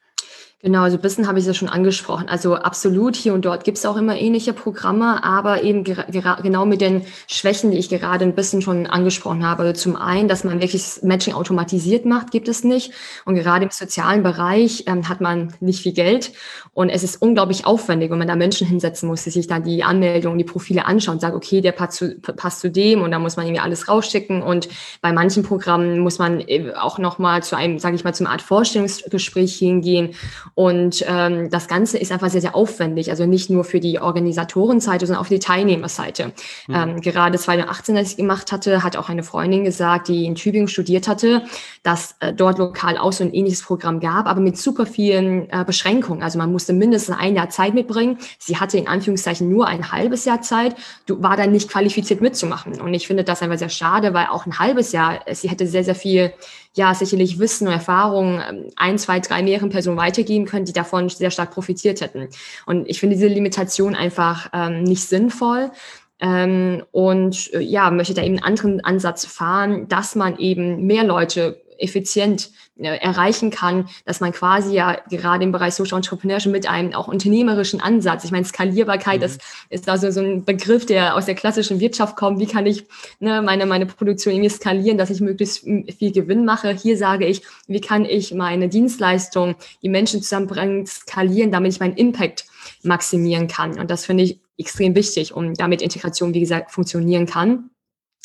Genau, 0.64 0.84
also 0.84 0.98
ein 0.98 1.02
bisschen 1.02 1.28
habe 1.28 1.40
ich 1.40 1.44
es 1.44 1.48
ja 1.48 1.54
schon 1.56 1.70
angesprochen. 1.70 2.30
Also 2.30 2.56
absolut, 2.56 3.16
hier 3.16 3.34
und 3.34 3.46
dort 3.46 3.64
gibt 3.64 3.80
es 3.80 3.86
auch 3.86 3.98
immer 3.98 4.16
ähnliche 4.16 4.54
Programme, 4.54 5.24
aber 5.24 5.64
eben 5.64 5.84
genau 5.84 6.66
mit 6.68 6.82
den 6.82 7.04
Schwächen, 7.28 7.72
die 7.72 7.80
ich 7.80 7.90
gerade 7.90 8.24
ein 8.24 8.36
bisschen 8.36 8.62
schon 8.62 8.86
angesprochen 8.86 9.44
habe. 9.44 9.64
Also 9.64 9.82
zum 9.82 9.96
einen, 9.96 10.28
dass 10.28 10.44
man 10.44 10.62
wirklich 10.62 11.00
Matching 11.02 11.34
automatisiert 11.34 12.06
macht, 12.06 12.30
gibt 12.30 12.48
es 12.48 12.64
nicht. 12.64 12.92
Und 13.26 13.36
gerade 13.36 13.66
im 13.66 13.72
sozialen 13.72 14.22
Bereich 14.22 14.84
ähm, 14.86 15.10
hat 15.10 15.20
man 15.20 15.52
nicht 15.62 15.82
viel 15.82 15.94
Geld. 15.94 16.32
Und 16.74 16.90
es 16.90 17.02
ist 17.02 17.20
unglaublich 17.20 17.66
aufwendig, 17.66 18.12
wenn 18.12 18.20
man 18.20 18.28
da 18.28 18.36
Menschen 18.36 18.68
hinsetzen 18.68 19.10
muss, 19.10 19.24
die 19.24 19.32
sich 19.32 19.48
dann 19.48 19.64
die 19.64 19.84
Anmeldungen, 19.84 20.38
die 20.38 20.44
Profile 20.44 20.86
anschauen 20.86 21.16
und 21.16 21.22
sagen, 21.22 21.36
okay, 21.36 21.62
der 21.62 21.72
passt 21.72 21.98
zu, 21.98 22.20
passt 22.20 22.60
zu 22.60 22.70
dem 22.70 23.02
und 23.02 23.10
da 23.10 23.18
muss 23.18 23.36
man 23.36 23.48
irgendwie 23.48 23.62
alles 23.62 23.88
rausschicken. 23.88 24.44
Und 24.44 24.70
bei 25.02 25.12
manchen 25.12 25.42
Programmen 25.42 26.00
muss 26.00 26.20
man 26.20 26.40
äh, 26.42 26.72
auch 26.80 27.00
nochmal 27.00 27.42
zu 27.42 27.58
einem, 27.58 27.80
sage 27.80 27.96
ich 27.96 28.04
mal, 28.04 28.14
zum 28.14 28.28
Art 28.28 28.44
Vorstellungsgespräch 28.44 29.56
hingehen 29.56 30.14
und 30.54 31.04
ähm, 31.08 31.50
das 31.50 31.68
Ganze 31.68 31.98
ist 31.98 32.12
einfach 32.12 32.30
sehr, 32.30 32.42
sehr 32.42 32.56
aufwendig. 32.56 33.10
Also 33.10 33.26
nicht 33.26 33.50
nur 33.50 33.64
für 33.64 33.80
die 33.80 34.00
Organisatorenseite, 34.00 35.06
sondern 35.06 35.22
auch 35.22 35.28
für 35.28 35.36
die 35.36 35.40
Teilnehmerseite. 35.40 36.34
Mhm. 36.68 36.76
Ähm, 36.76 37.02
gerade 37.02 37.38
2018, 37.38 37.98
als 37.98 38.12
ich 38.12 38.18
gemacht 38.18 38.52
hatte, 38.52 38.84
hat 38.84 38.98
auch 38.98 39.10
eine 39.10 39.24
Freundin 39.24 39.64
gesagt, 39.64 40.08
die 40.08 40.26
in 40.26 40.36
Tübingen 40.36 40.68
studiert 40.68 41.08
hatte, 41.08 41.44
dass 41.84 42.16
äh, 42.20 42.34
dort 42.34 42.58
lokal 42.58 42.98
auch 42.98 43.14
so 43.14 43.24
ein 43.24 43.34
ähnliches 43.34 43.62
Programm 43.62 44.00
gab, 44.00 44.26
aber 44.26 44.42
mit 44.42 44.58
super 44.58 44.86
vielen 44.86 45.50
äh, 45.50 45.64
Beschränkungen. 45.66 46.24
Also 46.24 46.38
man 46.38 46.52
musste 46.52 46.74
mindestens 46.74 47.18
ein 47.18 47.36
Jahr 47.36 47.50
Zeit 47.50 47.74
mitbringen. 47.74 48.18
Sie 48.38 48.58
hatte 48.58 48.78
in 48.78 48.88
Anführungszeichen 48.88 49.50
nur 49.50 49.68
ein 49.68 49.92
halbes 49.92 50.26
Jahr 50.26 50.42
Zeit, 50.42 50.76
du 51.06 51.22
war 51.22 51.38
dann 51.38 51.52
nicht 51.52 51.70
qualifiziert 51.70 52.22
mitzumachen. 52.22 52.80
Und 52.82 52.94
ich 52.94 53.08
finde 53.08 53.24
das 53.24 53.42
einfach 53.42 53.58
sehr 53.58 53.70
schade, 53.70 54.14
weil 54.14 54.28
auch 54.28 54.46
ein 54.46 54.60
halbes 54.60 54.92
Jahr, 54.92 55.22
sie 55.32 55.50
hätte 55.50 55.68
sehr, 55.68 55.84
sehr 55.84 55.96
viel 55.96 56.34
ja 56.76 56.94
sicherlich 56.94 57.40
Wissen 57.40 57.68
und 57.68 57.74
Erfahrung 57.74 58.42
ähm, 58.48 58.66
ein, 58.76 58.98
zwei, 58.98 59.20
drei 59.20 59.44
mehreren 59.44 59.70
Personen 59.70 59.98
weitergeben 59.98 60.46
können, 60.46 60.66
die 60.66 60.74
davon 60.74 61.10
sehr 61.10 61.32
stark 61.32 61.52
profitiert 61.52 62.02
hätten. 62.02 62.30
Und 62.66 62.88
ich 62.90 63.00
finde 63.00 63.16
diese 63.16 63.28
Limitation 63.28 63.96
einfach 63.96 64.50
ähm, 64.54 64.84
nicht 64.84 65.04
sinnvoll. 65.08 65.72
Ähm, 66.20 66.84
und 66.92 67.52
äh, 67.54 67.60
ja, 67.60 67.90
möchte 67.90 68.14
da 68.14 68.22
eben 68.22 68.36
einen 68.36 68.44
anderen 68.44 68.86
Ansatz 68.86 69.26
fahren, 69.26 69.88
dass 69.88 70.16
man 70.16 70.38
eben 70.38 70.86
mehr 70.86 71.04
Leute 71.04 71.62
effizient 71.82 72.52
äh, 72.78 72.98
erreichen 72.98 73.52
kann, 73.52 73.90
dass 74.06 74.20
man 74.20 74.32
quasi 74.32 74.74
ja 74.74 74.98
gerade 75.10 75.44
im 75.44 75.52
Bereich 75.52 75.74
Social 75.74 75.98
Entrepreneurship 75.98 76.52
mit 76.52 76.68
einem 76.68 76.94
auch 76.94 77.08
unternehmerischen 77.08 77.82
Ansatz, 77.82 78.24
ich 78.24 78.32
meine 78.32 78.46
Skalierbarkeit 78.46 79.20
mhm. 79.20 79.26
ist, 79.26 79.42
ist 79.70 79.90
also 79.90 80.12
so 80.12 80.22
ein 80.22 80.46
Begriff, 80.46 80.86
der 80.86 81.16
aus 81.16 81.26
der 81.26 81.36
klassischen 81.36 81.80
Wirtschaft 81.80 82.16
kommt, 82.16 82.40
wie 82.40 82.48
kann 82.48 82.66
ich 82.66 82.86
ne, 83.20 83.42
meine, 83.42 83.66
meine 83.66 83.86
Produktion 83.86 84.34
irgendwie 84.34 84.50
skalieren, 84.50 84.98
dass 84.98 85.10
ich 85.10 85.22
möglichst 85.22 85.60
viel 85.60 86.12
Gewinn 86.12 86.46
mache. 86.46 86.72
Hier 86.72 86.98
sage 86.98 87.26
ich, 87.26 87.42
wie 87.68 87.82
kann 87.82 88.06
ich 88.06 88.34
meine 88.34 88.70
Dienstleistung, 88.70 89.56
die 89.82 89.90
Menschen 89.90 90.22
zusammenbringen, 90.22 90.86
skalieren, 90.86 91.52
damit 91.52 91.74
ich 91.74 91.80
meinen 91.80 91.98
Impact 91.98 92.46
maximieren 92.84 93.48
kann. 93.48 93.80
Und 93.80 93.90
das 93.92 94.06
finde 94.06 94.24
ich 94.24 94.40
extrem 94.58 94.96
wichtig, 94.96 95.34
um 95.34 95.54
damit 95.56 95.82
Integration, 95.82 96.34
wie 96.34 96.40
gesagt, 96.40 96.72
funktionieren 96.72 97.26
kann. 97.26 97.70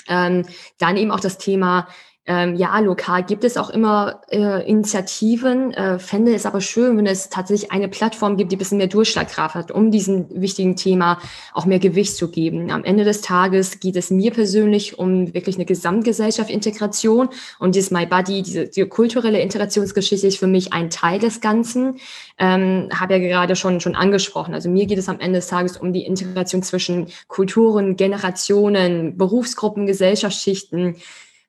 Ähm, 0.09 0.47
dann 0.79 0.97
eben 0.97 1.11
auch 1.11 1.21
das 1.21 1.39
Thema 1.39 1.89
ähm, 2.29 2.57
ja, 2.57 2.77
lokal 2.81 3.23
gibt 3.23 3.45
es 3.45 3.57
auch 3.57 3.71
immer 3.71 4.23
äh, 4.31 4.69
Initiativen. 4.69 5.73
Äh, 5.73 6.01
fände 6.01 6.35
es 6.35 6.45
aber 6.45 6.61
schön, 6.61 6.99
wenn 6.99 7.07
es 7.07 7.29
tatsächlich 7.29 7.71
eine 7.71 7.89
Plattform 7.89 8.37
gibt, 8.37 8.51
die 8.51 8.57
ein 8.57 8.59
bisschen 8.59 8.79
mehr 8.79 8.89
Durchschlagkraft 8.89 9.55
hat, 9.55 9.71
um 9.71 9.93
diesem 9.93 10.27
wichtigen 10.31 10.75
Thema 10.75 11.21
auch 11.55 11.67
mehr 11.67 11.79
Gewicht 11.79 12.17
zu 12.17 12.29
geben. 12.29 12.73
Am 12.73 12.83
Ende 12.83 13.05
des 13.05 13.21
Tages 13.21 13.79
geht 13.79 13.95
es 13.95 14.11
mir 14.11 14.33
persönlich 14.33 14.99
um 14.99 15.33
wirklich 15.35 15.55
eine 15.55 15.67
Gesamtgesellschaft 15.67 16.51
Integration 16.51 17.29
und 17.61 17.77
dieses 17.77 17.93
My 17.93 18.07
Buddy, 18.07 18.43
diese, 18.43 18.67
die 18.67 18.85
kulturelle 18.87 19.41
Integrationsgeschichte 19.41 20.27
ist 20.27 20.39
für 20.39 20.49
mich 20.49 20.73
ein 20.73 20.91
Teil 20.91 21.21
des 21.21 21.41
Ganzen. 21.41 21.99
Ähm, 22.39 22.89
Habe 22.93 23.15
ja 23.15 23.19
gerade 23.21 23.55
schon, 23.55 23.81
schon 23.81 23.95
angesprochen. 23.95 24.53
Also 24.53 24.69
mir 24.69 24.87
geht 24.87 24.99
es 24.99 25.09
am 25.09 25.21
Ende 25.21 25.39
des 25.39 25.47
Tages 25.47 25.77
um 25.77 25.93
die 25.93 26.05
Integration 26.05 26.65
zwischen 26.65 27.07
Kulturen, 27.29 27.95
Generationen, 27.95 29.17
Berufsgruppen, 29.17 29.87
Gesellschaftsschichten, 29.87 30.97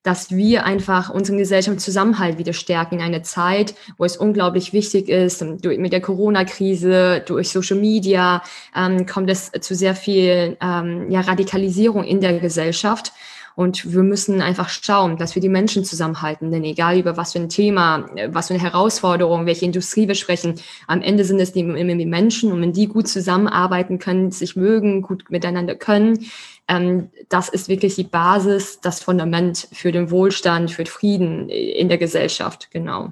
dass 0.03 0.31
wir 0.31 0.65
einfach 0.65 1.09
unseren 1.09 1.37
Gesellschaft 1.37 1.81
Zusammenhalt 1.81 2.37
wieder 2.37 2.53
stärken 2.53 2.95
in 2.95 3.01
einer 3.01 3.23
Zeit, 3.23 3.75
wo 3.97 4.05
es 4.05 4.15
unglaublich 4.15 4.71
wichtig 4.71 5.09
ist. 5.09 5.43
Durch, 5.61 5.77
mit 5.77 5.91
der 5.91 6.01
Corona-Krise, 6.01 7.23
durch 7.25 7.49
Social 7.49 7.77
Media 7.77 8.41
ähm, 8.75 9.05
kommt 9.05 9.29
es 9.29 9.51
zu 9.59 9.75
sehr 9.75 9.95
viel 9.95 10.57
ähm, 10.61 11.11
ja, 11.11 11.21
Radikalisierung 11.21 12.03
in 12.03 12.21
der 12.21 12.39
Gesellschaft. 12.39 13.11
Und 13.57 13.91
wir 13.91 14.03
müssen 14.03 14.39
einfach 14.39 14.69
schauen, 14.69 15.17
dass 15.17 15.33
wir 15.33 15.41
die 15.41 15.49
Menschen 15.49 15.83
zusammenhalten. 15.83 16.51
Denn 16.51 16.63
egal 16.63 16.99
über 16.99 17.17
was 17.17 17.31
für 17.31 17.39
ein 17.39 17.49
Thema, 17.49 18.05
was 18.27 18.49
für 18.49 18.53
eine 18.53 18.61
Herausforderung, 18.61 19.47
welche 19.47 19.65
Industrie 19.65 20.07
wir 20.07 20.13
sprechen, 20.13 20.61
am 20.85 21.01
Ende 21.01 21.25
sind 21.25 21.39
es 21.39 21.53
die, 21.53 21.63
die 21.63 22.05
Menschen. 22.05 22.51
Und 22.51 22.61
wenn 22.61 22.71
die 22.71 22.85
gut 22.85 23.07
zusammenarbeiten 23.07 23.97
können, 23.97 24.29
sich 24.29 24.55
mögen, 24.55 25.01
gut 25.01 25.31
miteinander 25.31 25.73
können, 25.73 26.27
ähm, 26.67 27.09
das 27.29 27.49
ist 27.49 27.67
wirklich 27.67 27.95
die 27.95 28.03
Basis, 28.03 28.79
das 28.79 29.01
Fundament 29.01 29.67
für 29.71 29.91
den 29.91 30.11
Wohlstand, 30.11 30.69
für 30.69 30.85
Frieden 30.85 31.49
in 31.49 31.89
der 31.89 31.97
Gesellschaft, 31.97 32.69
genau. 32.69 33.11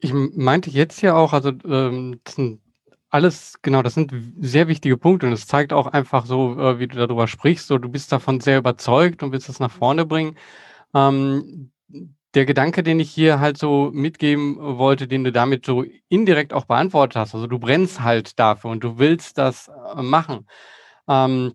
Ich 0.00 0.12
meinte 0.12 0.68
jetzt 0.68 1.00
ja 1.00 1.14
auch, 1.14 1.32
also 1.32 1.52
ähm, 1.66 2.20
alles, 3.10 3.54
genau, 3.62 3.82
das 3.82 3.94
sind 3.94 4.12
sehr 4.40 4.68
wichtige 4.68 4.96
Punkte 4.96 5.26
und 5.26 5.32
es 5.32 5.46
zeigt 5.46 5.72
auch 5.72 5.86
einfach 5.86 6.26
so, 6.26 6.58
äh, 6.58 6.78
wie 6.78 6.88
du 6.88 6.96
darüber 6.96 7.28
sprichst, 7.28 7.66
so 7.68 7.78
du 7.78 7.88
bist 7.88 8.12
davon 8.12 8.40
sehr 8.40 8.58
überzeugt 8.58 9.22
und 9.22 9.32
willst 9.32 9.48
das 9.48 9.60
nach 9.60 9.70
vorne 9.70 10.04
bringen. 10.04 10.36
Ähm, 10.94 11.72
der 12.34 12.44
Gedanke, 12.44 12.82
den 12.82 13.00
ich 13.00 13.10
hier 13.10 13.40
halt 13.40 13.56
so 13.58 13.90
mitgeben 13.94 14.58
wollte, 14.58 15.08
den 15.08 15.24
du 15.24 15.32
damit 15.32 15.64
so 15.64 15.84
indirekt 16.08 16.52
auch 16.52 16.66
beantwortet 16.66 17.16
hast, 17.16 17.34
also 17.34 17.46
du 17.46 17.58
brennst 17.58 18.02
halt 18.02 18.38
dafür 18.38 18.70
und 18.70 18.84
du 18.84 18.98
willst 18.98 19.38
das 19.38 19.68
äh, 19.68 20.02
machen. 20.02 20.46
Ähm, 21.08 21.54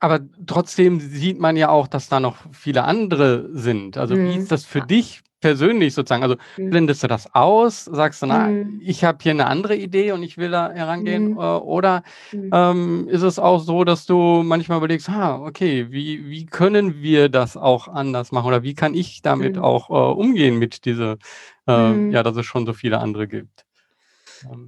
aber 0.00 0.20
trotzdem 0.46 0.98
sieht 1.00 1.38
man 1.38 1.56
ja 1.56 1.68
auch, 1.68 1.86
dass 1.86 2.08
da 2.08 2.18
noch 2.20 2.38
viele 2.52 2.84
andere 2.84 3.48
sind. 3.52 3.96
Also 3.96 4.16
wie 4.16 4.36
ist 4.36 4.44
mhm. 4.44 4.48
das 4.48 4.64
für 4.64 4.80
dich 4.80 5.22
persönlich 5.42 5.92
sozusagen? 5.92 6.22
Also 6.22 6.36
mhm. 6.56 6.70
blendest 6.70 7.02
du 7.02 7.08
das 7.08 7.34
aus? 7.34 7.84
Sagst 7.84 8.22
du, 8.22 8.26
na, 8.26 8.48
mhm. 8.48 8.80
ich 8.82 9.04
habe 9.04 9.18
hier 9.20 9.32
eine 9.32 9.46
andere 9.46 9.76
Idee 9.76 10.12
und 10.12 10.22
ich 10.22 10.38
will 10.38 10.50
da 10.50 10.70
herangehen? 10.70 11.32
Mhm. 11.32 11.38
Äh, 11.38 11.40
oder 11.40 12.02
mhm. 12.32 12.50
ähm, 12.52 13.08
ist 13.08 13.22
es 13.22 13.38
auch 13.38 13.58
so, 13.58 13.84
dass 13.84 14.06
du 14.06 14.42
manchmal 14.42 14.78
überlegst, 14.78 15.10
ah, 15.10 15.38
okay, 15.42 15.88
wie, 15.90 16.30
wie 16.30 16.46
können 16.46 17.02
wir 17.02 17.28
das 17.28 17.58
auch 17.58 17.88
anders 17.88 18.32
machen? 18.32 18.46
Oder 18.46 18.62
wie 18.62 18.74
kann 18.74 18.94
ich 18.94 19.20
damit 19.20 19.56
mhm. 19.56 19.62
auch 19.62 19.90
äh, 19.90 20.14
umgehen 20.14 20.58
mit 20.58 20.86
dieser, 20.86 21.18
äh, 21.66 21.88
mhm. 21.90 22.10
ja, 22.12 22.22
dass 22.22 22.36
es 22.36 22.46
schon 22.46 22.64
so 22.64 22.72
viele 22.72 22.98
andere 22.98 23.28
gibt? 23.28 23.66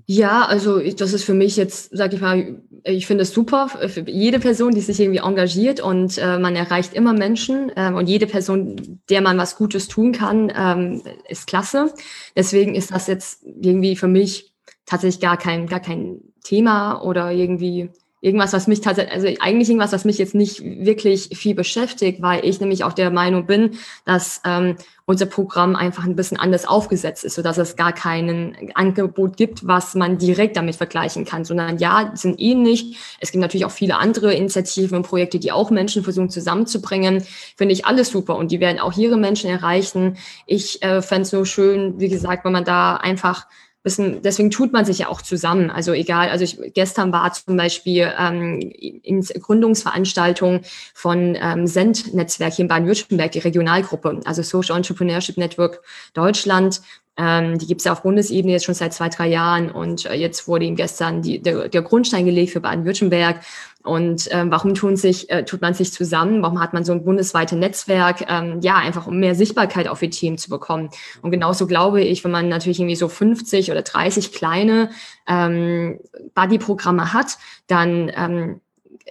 Ja, 0.07 0.45
also 0.47 0.79
das 0.79 1.13
ist 1.13 1.25
für 1.25 1.35
mich 1.35 1.57
jetzt, 1.57 1.91
sag 1.97 2.13
ich 2.13 2.21
mal, 2.21 2.63
ich 2.85 3.07
finde 3.07 3.23
es 3.23 3.33
super 3.33 3.69
für 3.69 4.09
jede 4.09 4.39
Person, 4.39 4.75
die 4.75 4.81
sich 4.81 5.01
irgendwie 5.01 5.21
engagiert 5.21 5.81
und 5.81 6.19
äh, 6.19 6.39
man 6.39 6.55
erreicht 6.55 6.93
immer 6.95 7.13
Menschen 7.13 7.73
ähm, 7.77 7.97
und 7.97 8.09
jede 8.09 8.27
Person, 8.27 9.01
der 9.09 9.23
man 9.23 9.39
was 9.39 9.57
Gutes 9.57 9.89
tun 9.89 10.13
kann, 10.13 10.53
ähm, 10.55 11.03
ist 11.29 11.47
klasse. 11.47 11.95
Deswegen 12.37 12.75
ist 12.75 12.91
das 12.91 13.07
jetzt 13.07 13.43
irgendwie 13.45 13.97
für 13.97 14.09
mich 14.09 14.55
tatsächlich 14.87 15.21
gar 15.21 15.39
kein, 15.39 15.67
gar 15.67 15.81
kein 15.81 16.21
Thema 16.43 17.03
oder 17.03 17.33
irgendwie 17.33 17.91
irgendwas, 18.25 18.55
was 18.55 18.67
mich 18.67 18.81
tatsächlich, 18.81 19.13
also 19.13 19.29
eigentlich 19.41 19.69
irgendwas, 19.69 19.93
was 19.93 20.07
mich 20.07 20.17
jetzt 20.17 20.35
nicht 20.35 20.63
wirklich 20.65 21.29
viel 21.35 21.55
beschäftigt, 21.55 22.23
weil 22.23 22.43
ich 22.43 22.59
nämlich 22.59 22.83
auch 22.83 22.95
der 22.95 23.11
Meinung 23.11 23.45
bin, 23.45 23.73
dass 24.07 24.41
ähm, 24.47 24.77
unser 25.05 25.27
Programm 25.27 25.77
einfach 25.77 26.05
ein 26.05 26.17
bisschen 26.17 26.39
anders 26.39 26.67
aufgesetzt 26.67 27.25
ist, 27.25 27.35
sodass 27.35 27.59
es 27.59 27.77
gar 27.77 27.93
kein 27.93 28.73
Angebot 28.75 29.37
gibt, 29.37 29.67
was 29.67 29.95
man 29.95 30.17
direkt 30.17 30.57
damit 30.57 30.77
vergleichen 30.77 31.27
kann, 31.27 31.45
sondern 31.45 31.77
ja, 31.77 32.13
sind 32.15 32.41
ähnlich. 32.41 32.97
Es 33.21 33.31
gibt 33.31 33.43
natürlich 33.43 33.67
auch 33.67 33.71
viele 33.71 33.99
andere 33.99 34.33
Initiativen 34.33 34.97
und 34.97 35.07
Projekte, 35.07 35.39
die 35.39 35.53
auch 35.53 35.71
Menschen 35.71 36.03
versuchen 36.03 36.31
zusammenzubringen. 36.31 37.23
Finde 37.57 37.75
ich 37.75 37.85
alles 37.85 38.09
super 38.09 38.37
und 38.37 38.51
die 38.51 38.61
werden 38.61 38.81
auch 38.81 38.97
ihre 38.97 39.19
Menschen 39.19 39.51
erreichen. 39.51 40.17
Ich 40.47 40.83
äh, 40.83 41.03
fände 41.03 41.23
es 41.23 41.33
nur 41.33 41.45
schön, 41.45 42.01
wie 42.01 42.09
gesagt, 42.09 42.47
wenn 42.47 42.53
man 42.53 42.65
da 42.65 42.97
einfach 42.97 43.47
bisschen, 43.85 44.23
deswegen 44.23 44.51
tut 44.51 44.73
man 44.73 44.85
sich 44.85 44.99
ja 44.99 45.09
auch 45.09 45.23
zusammen. 45.23 45.71
Also 45.71 45.93
egal, 45.93 46.31
also 46.31 46.43
ich 46.43 46.59
gestern 46.73 47.13
war 47.13 47.33
zum 47.33 47.57
Beispiel 47.57 48.13
ähm, 48.19 48.61
in 48.61 49.21
Gründungsveranstaltung 49.21 50.63
von 50.95 51.37
ähm, 51.41 51.67
Send-Netzwerk 51.67 52.55
hier 52.55 52.65
in 52.65 52.69
Baden-Württemberg, 52.69 53.33
die 53.33 53.41
Regionalgruppe, 53.41 54.21
also 54.25 54.43
Social 54.43 54.77
Entrepreneurship 54.77 55.37
Network 55.37 55.83
Deutschland. 56.15 56.81
Ähm, 57.17 57.59
die 57.59 57.67
gibt 57.67 57.81
es 57.81 57.85
ja 57.85 57.93
auf 57.93 58.03
Bundesebene 58.03 58.53
jetzt 58.53 58.65
schon 58.65 58.75
seit 58.75 58.93
zwei, 58.93 59.09
drei 59.09 59.29
Jahren 59.29 59.71
und 59.71 60.07
äh, 60.07 60.15
jetzt 60.15 60.49
wurde 60.49 60.65
ihm 60.65 60.75
gestern 60.75 61.23
die, 61.23 61.41
der, 61.41 61.69
der 61.69 61.83
Grundstein 61.83 62.25
gelegt 62.25 62.53
für 62.53 62.61
Baden-Württemberg. 62.61 63.41
Und 63.85 64.29
ähm, 64.31 64.51
warum 64.51 64.75
tun 64.75 64.97
sich, 64.97 65.29
äh, 65.31 65.45
tut 65.45 65.61
man 65.61 65.75
sich 65.75 65.93
zusammen? 65.93 66.43
Warum 66.43 66.59
hat 66.59 66.73
man 66.73 66.85
so 66.85 66.93
ein 66.93 67.05
bundesweites 67.05 67.57
Netzwerk? 67.57 68.25
Ähm, 68.29 68.61
ja, 68.63 68.77
einfach 68.77 69.07
um 69.07 69.19
mehr 69.21 69.35
Sichtbarkeit 69.35 69.89
auf 69.89 70.01
die 70.01 70.09
Themen 70.09 70.39
zu 70.39 70.49
bekommen. 70.49 70.89
Und 71.21 71.31
genauso 71.31 71.67
glaube 71.67 72.01
ich, 72.01 72.25
wenn 72.25 72.31
man 72.31 72.49
natürlich 72.49 72.81
irgendwie 72.81 72.97
so 72.97 73.09
50 73.09 73.71
oder 73.71 73.83
30 73.83 74.33
kleine 74.33 74.89
ähm, 75.29 76.01
Buddy-Programme 76.35 77.13
hat, 77.13 77.37
dann 77.67 78.11
ähm, 78.17 78.61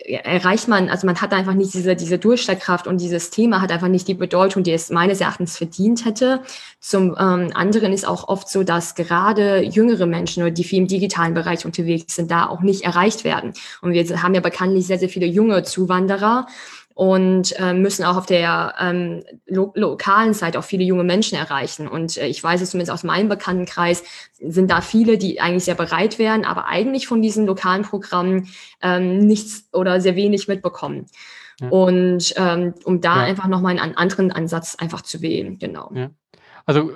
erreicht 0.06 0.68
man, 0.68 0.90
also 0.90 1.08
man 1.08 1.22
hat 1.22 1.34
einfach 1.34 1.54
nicht 1.54 1.74
diese, 1.74 1.96
diese 1.96 2.18
Durchschlagkraft 2.18 2.88
und 2.88 3.00
dieses 3.00 3.30
Thema 3.30 3.62
hat 3.62 3.72
einfach 3.72 3.88
nicht 3.88 4.08
die 4.08 4.14
Bedeutung, 4.14 4.64
die 4.64 4.72
es 4.72 4.90
meines 4.90 5.22
Erachtens 5.22 5.58
verdient 5.58 6.06
hätte. 6.06 6.42
Zum 6.80 7.16
ähm, 7.18 7.52
anderen 7.54 7.94
ist 7.94 8.06
auch 8.06 8.28
oft 8.28 8.50
so, 8.50 8.64
dass 8.64 8.96
gerade 8.96 9.62
jüngere 9.62 10.06
Menschen 10.06 10.44
oder 10.44 10.52
die 10.52 10.64
viel 10.64 10.80
im 10.80 10.88
digitalen 10.88 11.34
Bereich 11.34 11.66
unterwegs 11.66 12.16
sind, 12.16 12.30
da 12.32 12.48
auch 12.48 12.62
nicht 12.62 12.84
erreicht 12.84 13.24
werden. 13.24 13.54
Und 13.82 13.94
wir 13.94 14.22
haben 14.22 14.36
ja 14.36 14.42
bekanntlich 14.42 14.88
sehr, 14.88 15.00
sehr 15.00 15.10
viele 15.10 15.26
junge 15.26 15.64
Zuwanderer 15.64 16.48
und 16.94 17.60
äh, 17.60 17.74
müssen 17.74 18.04
auch 18.06 18.18
auf 18.18 18.26
der 18.26 18.76
ähm, 18.80 19.24
lo 19.46 19.72
lokalen 19.76 20.34
Seite 20.34 20.60
auch 20.60 20.64
viele 20.64 20.84
junge 20.84 21.04
Menschen 21.04 21.38
erreichen. 21.38 21.88
Und 21.88 22.18
äh, 22.18 22.28
ich 22.28 22.44
weiß 22.44 22.62
es 22.62 22.72
zumindest 22.72 22.92
aus 22.92 23.04
meinem 23.04 23.30
Bekanntenkreis, 23.30 24.04
sind 24.40 24.70
da 24.70 24.82
viele, 24.82 25.18
die 25.18 25.42
eigentlich 25.42 25.64
sehr 25.66 25.76
bereit 25.76 26.20
wären, 26.20 26.46
aber 26.46 26.68
eigentlich 26.68 27.08
von 27.08 27.22
diesen 27.22 27.46
lokalen 27.46 27.82
Programmen 27.82 28.50
ähm, 28.82 29.20
nichts 29.20 29.70
oder 29.74 30.02
sehr 30.02 30.16
wenig 30.16 30.48
mitbekommen. 30.48 31.08
Ja. 31.60 31.70
Und 31.70 32.34
ähm, 32.38 32.74
um 32.84 33.02
da 33.02 33.18
ja. 33.18 33.24
einfach 33.24 33.48
nochmal 33.48 33.78
einen 33.80 33.96
anderen 33.96 34.32
Ansatz 34.32 34.76
einfach 34.76 35.02
zu 35.02 35.22
wählen, 35.22 35.58
genau. 35.58 35.92
Ja. 35.96 36.10
Also 36.66 36.92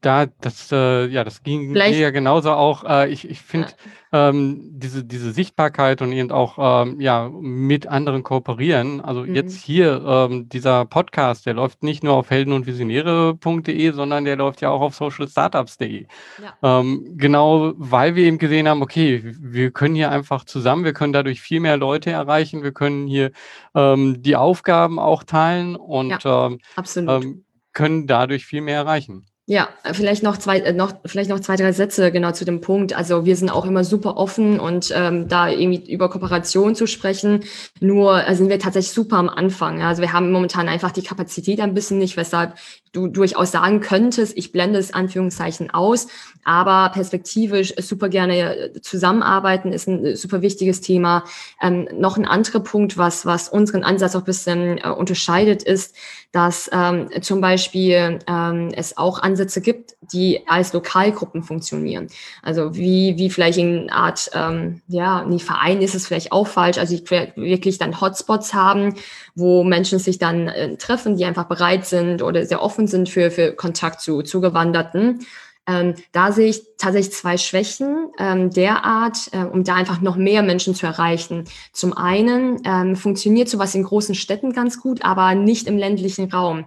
da, 0.00 0.26
das, 0.26 0.72
äh, 0.72 1.06
ja, 1.06 1.24
das 1.24 1.42
ging 1.42 1.72
Vielleicht, 1.72 1.96
mir 1.96 2.00
ja 2.00 2.10
genauso 2.10 2.52
auch. 2.52 2.84
Äh, 2.84 3.10
ich 3.10 3.28
ich 3.28 3.40
finde 3.40 3.68
ja. 4.12 4.30
ähm, 4.30 4.60
diese, 4.72 5.04
diese 5.04 5.32
Sichtbarkeit 5.32 6.00
und 6.00 6.12
eben 6.12 6.30
auch 6.30 6.84
ähm, 6.84 7.00
ja, 7.00 7.28
mit 7.28 7.86
anderen 7.86 8.22
kooperieren. 8.22 9.00
Also 9.00 9.22
mhm. 9.22 9.34
jetzt 9.34 9.62
hier, 9.62 10.02
ähm, 10.06 10.48
dieser 10.48 10.86
Podcast, 10.86 11.44
der 11.44 11.54
läuft 11.54 11.82
nicht 11.82 12.02
nur 12.02 12.14
auf 12.14 12.30
helden- 12.30 12.52
und 12.52 12.66
visionäre.de, 12.66 13.90
sondern 13.92 14.24
der 14.24 14.36
läuft 14.36 14.62
ja 14.62 14.70
auch 14.70 14.80
auf 14.80 14.94
socialstartups.de. 14.94 16.06
Ja. 16.42 16.80
Ähm, 16.80 17.14
genau, 17.16 17.72
weil 17.76 18.14
wir 18.14 18.24
eben 18.24 18.38
gesehen 18.38 18.68
haben, 18.68 18.82
okay, 18.82 19.22
wir 19.24 19.70
können 19.70 19.94
hier 19.94 20.10
einfach 20.10 20.44
zusammen, 20.44 20.84
wir 20.84 20.94
können 20.94 21.12
dadurch 21.12 21.40
viel 21.42 21.60
mehr 21.60 21.76
Leute 21.76 22.10
erreichen, 22.10 22.62
wir 22.62 22.72
können 22.72 23.06
hier 23.06 23.32
ähm, 23.74 24.22
die 24.22 24.36
Aufgaben 24.36 24.98
auch 24.98 25.24
teilen 25.24 25.76
und 25.76 26.22
ja, 26.24 26.46
ähm, 26.46 26.58
ähm, 26.96 27.44
können 27.72 28.06
dadurch 28.06 28.46
viel 28.46 28.62
mehr 28.62 28.76
erreichen. 28.76 29.26
Ja, 29.50 29.68
vielleicht 29.94 30.22
noch 30.22 30.36
zwei, 30.36 30.60
äh, 30.60 30.72
noch, 30.72 30.92
vielleicht 31.04 31.28
noch 31.28 31.40
zwei, 31.40 31.56
drei 31.56 31.72
Sätze 31.72 32.12
genau 32.12 32.30
zu 32.30 32.44
dem 32.44 32.60
Punkt. 32.60 32.92
Also 32.92 33.24
wir 33.24 33.34
sind 33.34 33.50
auch 33.50 33.64
immer 33.64 33.82
super 33.82 34.16
offen 34.16 34.60
und 34.60 34.92
ähm, 34.94 35.26
da 35.26 35.48
irgendwie 35.48 35.92
über 35.92 36.08
Kooperation 36.08 36.76
zu 36.76 36.86
sprechen. 36.86 37.42
Nur 37.80 38.24
äh, 38.24 38.36
sind 38.36 38.48
wir 38.48 38.60
tatsächlich 38.60 38.92
super 38.92 39.16
am 39.16 39.28
Anfang. 39.28 39.82
Also 39.82 40.02
wir 40.02 40.12
haben 40.12 40.30
momentan 40.30 40.68
einfach 40.68 40.92
die 40.92 41.02
Kapazität 41.02 41.58
ein 41.58 41.74
bisschen 41.74 41.98
nicht, 41.98 42.16
weshalb 42.16 42.54
du 42.92 43.06
durchaus 43.06 43.52
sagen 43.52 43.80
könntest, 43.80 44.36
ich 44.36 44.52
blende 44.52 44.78
es 44.78 44.92
Anführungszeichen 44.92 45.70
aus, 45.70 46.08
aber 46.44 46.90
perspektivisch 46.92 47.74
super 47.78 48.08
gerne 48.08 48.56
äh, 48.56 48.80
zusammenarbeiten 48.80 49.72
ist 49.72 49.88
ein 49.88 50.16
super 50.16 50.42
wichtiges 50.42 50.80
Thema. 50.80 51.24
Ähm, 51.62 51.88
noch 51.92 52.16
ein 52.16 52.26
anderer 52.26 52.60
Punkt, 52.60 52.96
was, 52.96 53.26
was 53.26 53.48
unseren 53.48 53.84
Ansatz 53.84 54.16
auch 54.16 54.20
ein 54.20 54.24
bisschen 54.24 54.78
äh, 54.78 54.88
unterscheidet, 54.88 55.62
ist, 55.62 55.94
dass 56.32 56.70
ähm, 56.72 57.08
zum 57.22 57.40
Beispiel 57.40 58.20
ähm, 58.26 58.68
es 58.74 58.96
auch 58.96 59.20
Ansätze 59.20 59.60
gibt, 59.60 59.96
die 60.12 60.42
als 60.46 60.72
Lokalgruppen 60.72 61.42
funktionieren. 61.42 62.06
Also 62.42 62.74
wie, 62.76 63.16
wie 63.16 63.30
vielleicht 63.30 63.58
in 63.58 63.90
Art, 63.90 64.30
ähm, 64.32 64.80
ja, 64.86 65.24
nie 65.24 65.40
Verein 65.40 65.82
ist 65.82 65.94
es 65.94 66.06
vielleicht 66.06 66.30
auch 66.30 66.46
falsch, 66.46 66.78
also 66.78 66.96
die 66.96 67.04
wirklich 67.36 67.78
dann 67.78 68.00
Hotspots 68.00 68.54
haben, 68.54 68.94
wo 69.34 69.64
Menschen 69.64 69.98
sich 69.98 70.18
dann 70.18 70.48
äh, 70.48 70.76
treffen, 70.76 71.16
die 71.16 71.24
einfach 71.24 71.44
bereit 71.44 71.86
sind 71.86 72.22
oder 72.22 72.46
sehr 72.46 72.62
offen 72.62 72.79
sind 72.86 73.08
für, 73.08 73.30
für 73.30 73.52
Kontakt 73.52 74.00
zu 74.00 74.22
Zugewanderten. 74.22 75.26
Ähm, 75.66 75.94
da 76.12 76.32
sehe 76.32 76.48
ich 76.48 76.62
tatsächlich 76.78 77.14
zwei 77.14 77.36
Schwächen 77.36 78.08
ähm, 78.18 78.50
derart, 78.50 79.28
äh, 79.32 79.44
um 79.44 79.62
da 79.62 79.74
einfach 79.74 80.00
noch 80.00 80.16
mehr 80.16 80.42
Menschen 80.42 80.74
zu 80.74 80.86
erreichen. 80.86 81.44
Zum 81.72 81.96
einen 81.96 82.60
ähm, 82.64 82.96
funktioniert 82.96 83.48
sowas 83.48 83.74
in 83.74 83.84
großen 83.84 84.14
Städten 84.14 84.52
ganz 84.52 84.80
gut, 84.80 85.04
aber 85.04 85.34
nicht 85.34 85.68
im 85.68 85.76
ländlichen 85.76 86.32
Raum, 86.32 86.64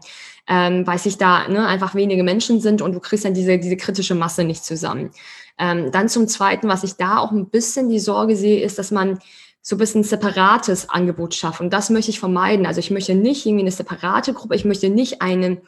ähm, 0.47 0.85
weil 0.87 0.99
sich 0.99 1.17
da 1.17 1.47
ne, 1.47 1.67
einfach 1.67 1.95
wenige 1.95 2.23
Menschen 2.23 2.61
sind 2.61 2.81
und 2.81 2.93
du 2.93 2.99
kriegst 2.99 3.25
dann 3.25 3.33
diese, 3.33 3.57
diese 3.57 3.77
kritische 3.77 4.15
Masse 4.15 4.43
nicht 4.43 4.63
zusammen. 4.63 5.11
Ähm, 5.57 5.91
dann 5.91 6.07
zum 6.07 6.27
Zweiten, 6.27 6.67
was 6.67 6.83
ich 6.83 6.93
da 6.93 7.17
auch 7.17 7.31
ein 7.31 7.49
bisschen 7.49 7.89
die 7.89 7.99
Sorge 7.99 8.35
sehe, 8.35 8.63
ist, 8.63 8.79
dass 8.79 8.91
man 8.91 9.19
so 9.61 9.75
ein 9.75 9.79
bisschen 9.79 10.03
separates 10.03 10.89
Angebot 10.89 11.35
schafft. 11.35 11.61
Und 11.61 11.71
das 11.71 11.89
möchte 11.89 12.11
ich 12.11 12.19
vermeiden. 12.19 12.65
Also 12.65 12.79
ich 12.79 12.91
möchte 12.91 13.15
nicht 13.15 13.45
irgendwie 13.45 13.63
eine 13.63 13.71
separate 13.71 14.33
Gruppe, 14.33 14.55
ich 14.55 14.65
möchte 14.65 14.89
nicht 14.89 15.21
einen, 15.21 15.61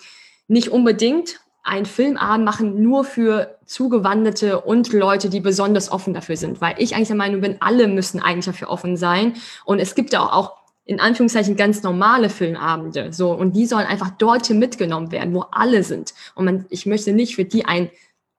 nicht 0.48 0.70
unbedingt 0.70 1.40
einen 1.64 1.88
Filmabend 1.88 2.46
machen 2.46 2.82
nur 2.82 3.04
für 3.04 3.58
Zugewanderte 3.66 4.62
und 4.62 4.94
Leute, 4.94 5.30
die 5.30 5.40
besonders 5.40 5.92
offen 5.92 6.14
dafür 6.14 6.38
sind, 6.38 6.62
weil 6.62 6.76
ich 6.78 6.96
eigentlich 6.96 7.08
der 7.08 7.18
Meinung 7.18 7.42
bin, 7.42 7.58
alle 7.60 7.88
müssen 7.88 8.22
eigentlich 8.22 8.46
dafür 8.46 8.70
offen 8.70 8.98
sein. 8.98 9.34
Und 9.66 9.80
es 9.80 9.96
gibt 9.96 10.14
ja 10.14 10.22
auch, 10.22 10.32
auch 10.32 10.54
in 10.86 11.00
Anführungszeichen 11.00 11.56
ganz 11.56 11.82
normale 11.82 12.30
Filmabende, 12.30 13.12
so 13.12 13.32
und 13.32 13.56
die 13.56 13.66
sollen 13.66 13.88
einfach 13.88 14.12
dorthin 14.12 14.60
mitgenommen 14.60 15.12
werden, 15.12 15.34
wo 15.34 15.46
alle 15.52 15.84
sind. 15.84 16.14
Und 16.36 16.46
man, 16.46 16.66
ich 16.70 16.86
möchte 16.86 17.12
nicht 17.12 17.36
für 17.36 17.46
die 17.46 17.66
ein 17.66 17.90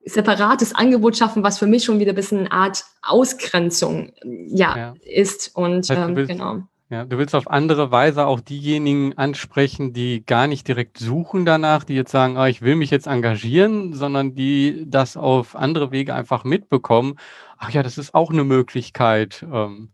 separates 0.05 0.73
Angebot 0.73 1.17
schaffen, 1.17 1.43
was 1.43 1.59
für 1.59 1.67
mich 1.67 1.83
schon 1.83 1.99
wieder 1.99 2.13
ein 2.13 2.15
bisschen 2.15 2.39
eine 2.39 2.51
Art 2.53 2.85
Ausgrenzung 3.01 4.13
ja, 4.23 4.77
ja. 4.77 4.93
ist. 5.03 5.51
Und 5.53 5.89
ähm, 5.89 6.15
genau. 6.15 6.63
Ja, 6.89 7.03
du 7.03 7.17
willst 7.17 7.35
auf 7.35 7.49
andere 7.49 7.91
Weise 7.91 8.25
auch 8.27 8.39
diejenigen 8.39 9.17
ansprechen, 9.17 9.91
die 9.91 10.25
gar 10.25 10.47
nicht 10.47 10.65
direkt 10.69 10.97
suchen 10.99 11.45
danach, 11.45 11.83
die 11.83 11.95
jetzt 11.95 12.11
sagen, 12.11 12.37
ah, 12.37 12.47
ich 12.47 12.61
will 12.61 12.75
mich 12.77 12.91
jetzt 12.91 13.07
engagieren, 13.07 13.93
sondern 13.93 14.35
die 14.35 14.85
das 14.87 15.17
auf 15.17 15.57
andere 15.57 15.91
Wege 15.91 16.13
einfach 16.15 16.45
mitbekommen. 16.45 17.15
Ach 17.57 17.71
ja, 17.71 17.83
das 17.83 17.97
ist 17.97 18.13
auch 18.13 18.31
eine 18.31 18.45
Möglichkeit. 18.45 19.45
Ähm. 19.51 19.89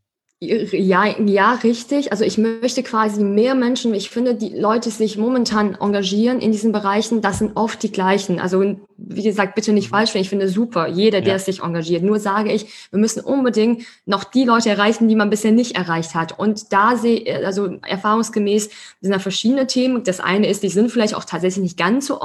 Ja, 0.46 1.06
ja, 1.06 1.54
richtig. 1.64 2.12
Also 2.12 2.26
ich 2.26 2.38
möchte 2.38 2.84
quasi 2.84 3.24
mehr 3.24 3.56
Menschen, 3.56 3.94
ich 3.94 4.10
finde, 4.10 4.36
die 4.36 4.50
Leute, 4.50 4.90
die 4.90 4.96
sich 4.96 5.18
momentan 5.18 5.78
engagieren 5.80 6.40
in 6.42 6.52
diesen 6.52 6.74
Bereichen, 6.74 7.22
das 7.22 7.40
sind 7.40 7.56
oft 7.56 7.82
die 7.82 7.92
gleichen. 7.92 8.40
Also 8.40 8.76
wie 8.98 9.24
gesagt, 9.24 9.56
bitte 9.56 9.72
nicht 9.72 9.90
mhm. 9.92 9.96
falsch, 9.96 10.16
ich 10.16 10.30
finde 10.30 10.50
super, 10.50 10.88
jeder, 10.88 11.22
der 11.22 11.34
ja. 11.34 11.40
sich 11.40 11.62
engagiert. 11.62 12.04
Nur 12.04 12.20
sage 12.20 12.52
ich, 12.52 12.68
wir 12.92 13.00
müssen 13.00 13.22
unbedingt 13.22 13.84
noch 14.06 14.24
die 14.24 14.44
Leute 14.44 14.70
erreichen, 14.70 15.08
die 15.08 15.16
man 15.16 15.30
bisher 15.30 15.52
nicht 15.52 15.76
erreicht 15.76 16.14
hat. 16.14 16.38
Und 16.38 16.74
da 16.74 16.98
sehe, 16.98 17.46
also 17.46 17.78
erfahrungsgemäß 17.82 18.70
sind 19.02 19.12
da 19.12 19.20
verschiedene 19.20 19.68
Themen. 19.68 20.04
Das 20.04 20.20
eine 20.20 20.48
ist, 20.48 20.64
die 20.64 20.70
sind 20.70 20.92
vielleicht 20.92 21.16
auch 21.16 21.26
tatsächlich 21.26 21.64
nicht 21.64 21.78
ganz 21.78 22.08
so 22.08 22.20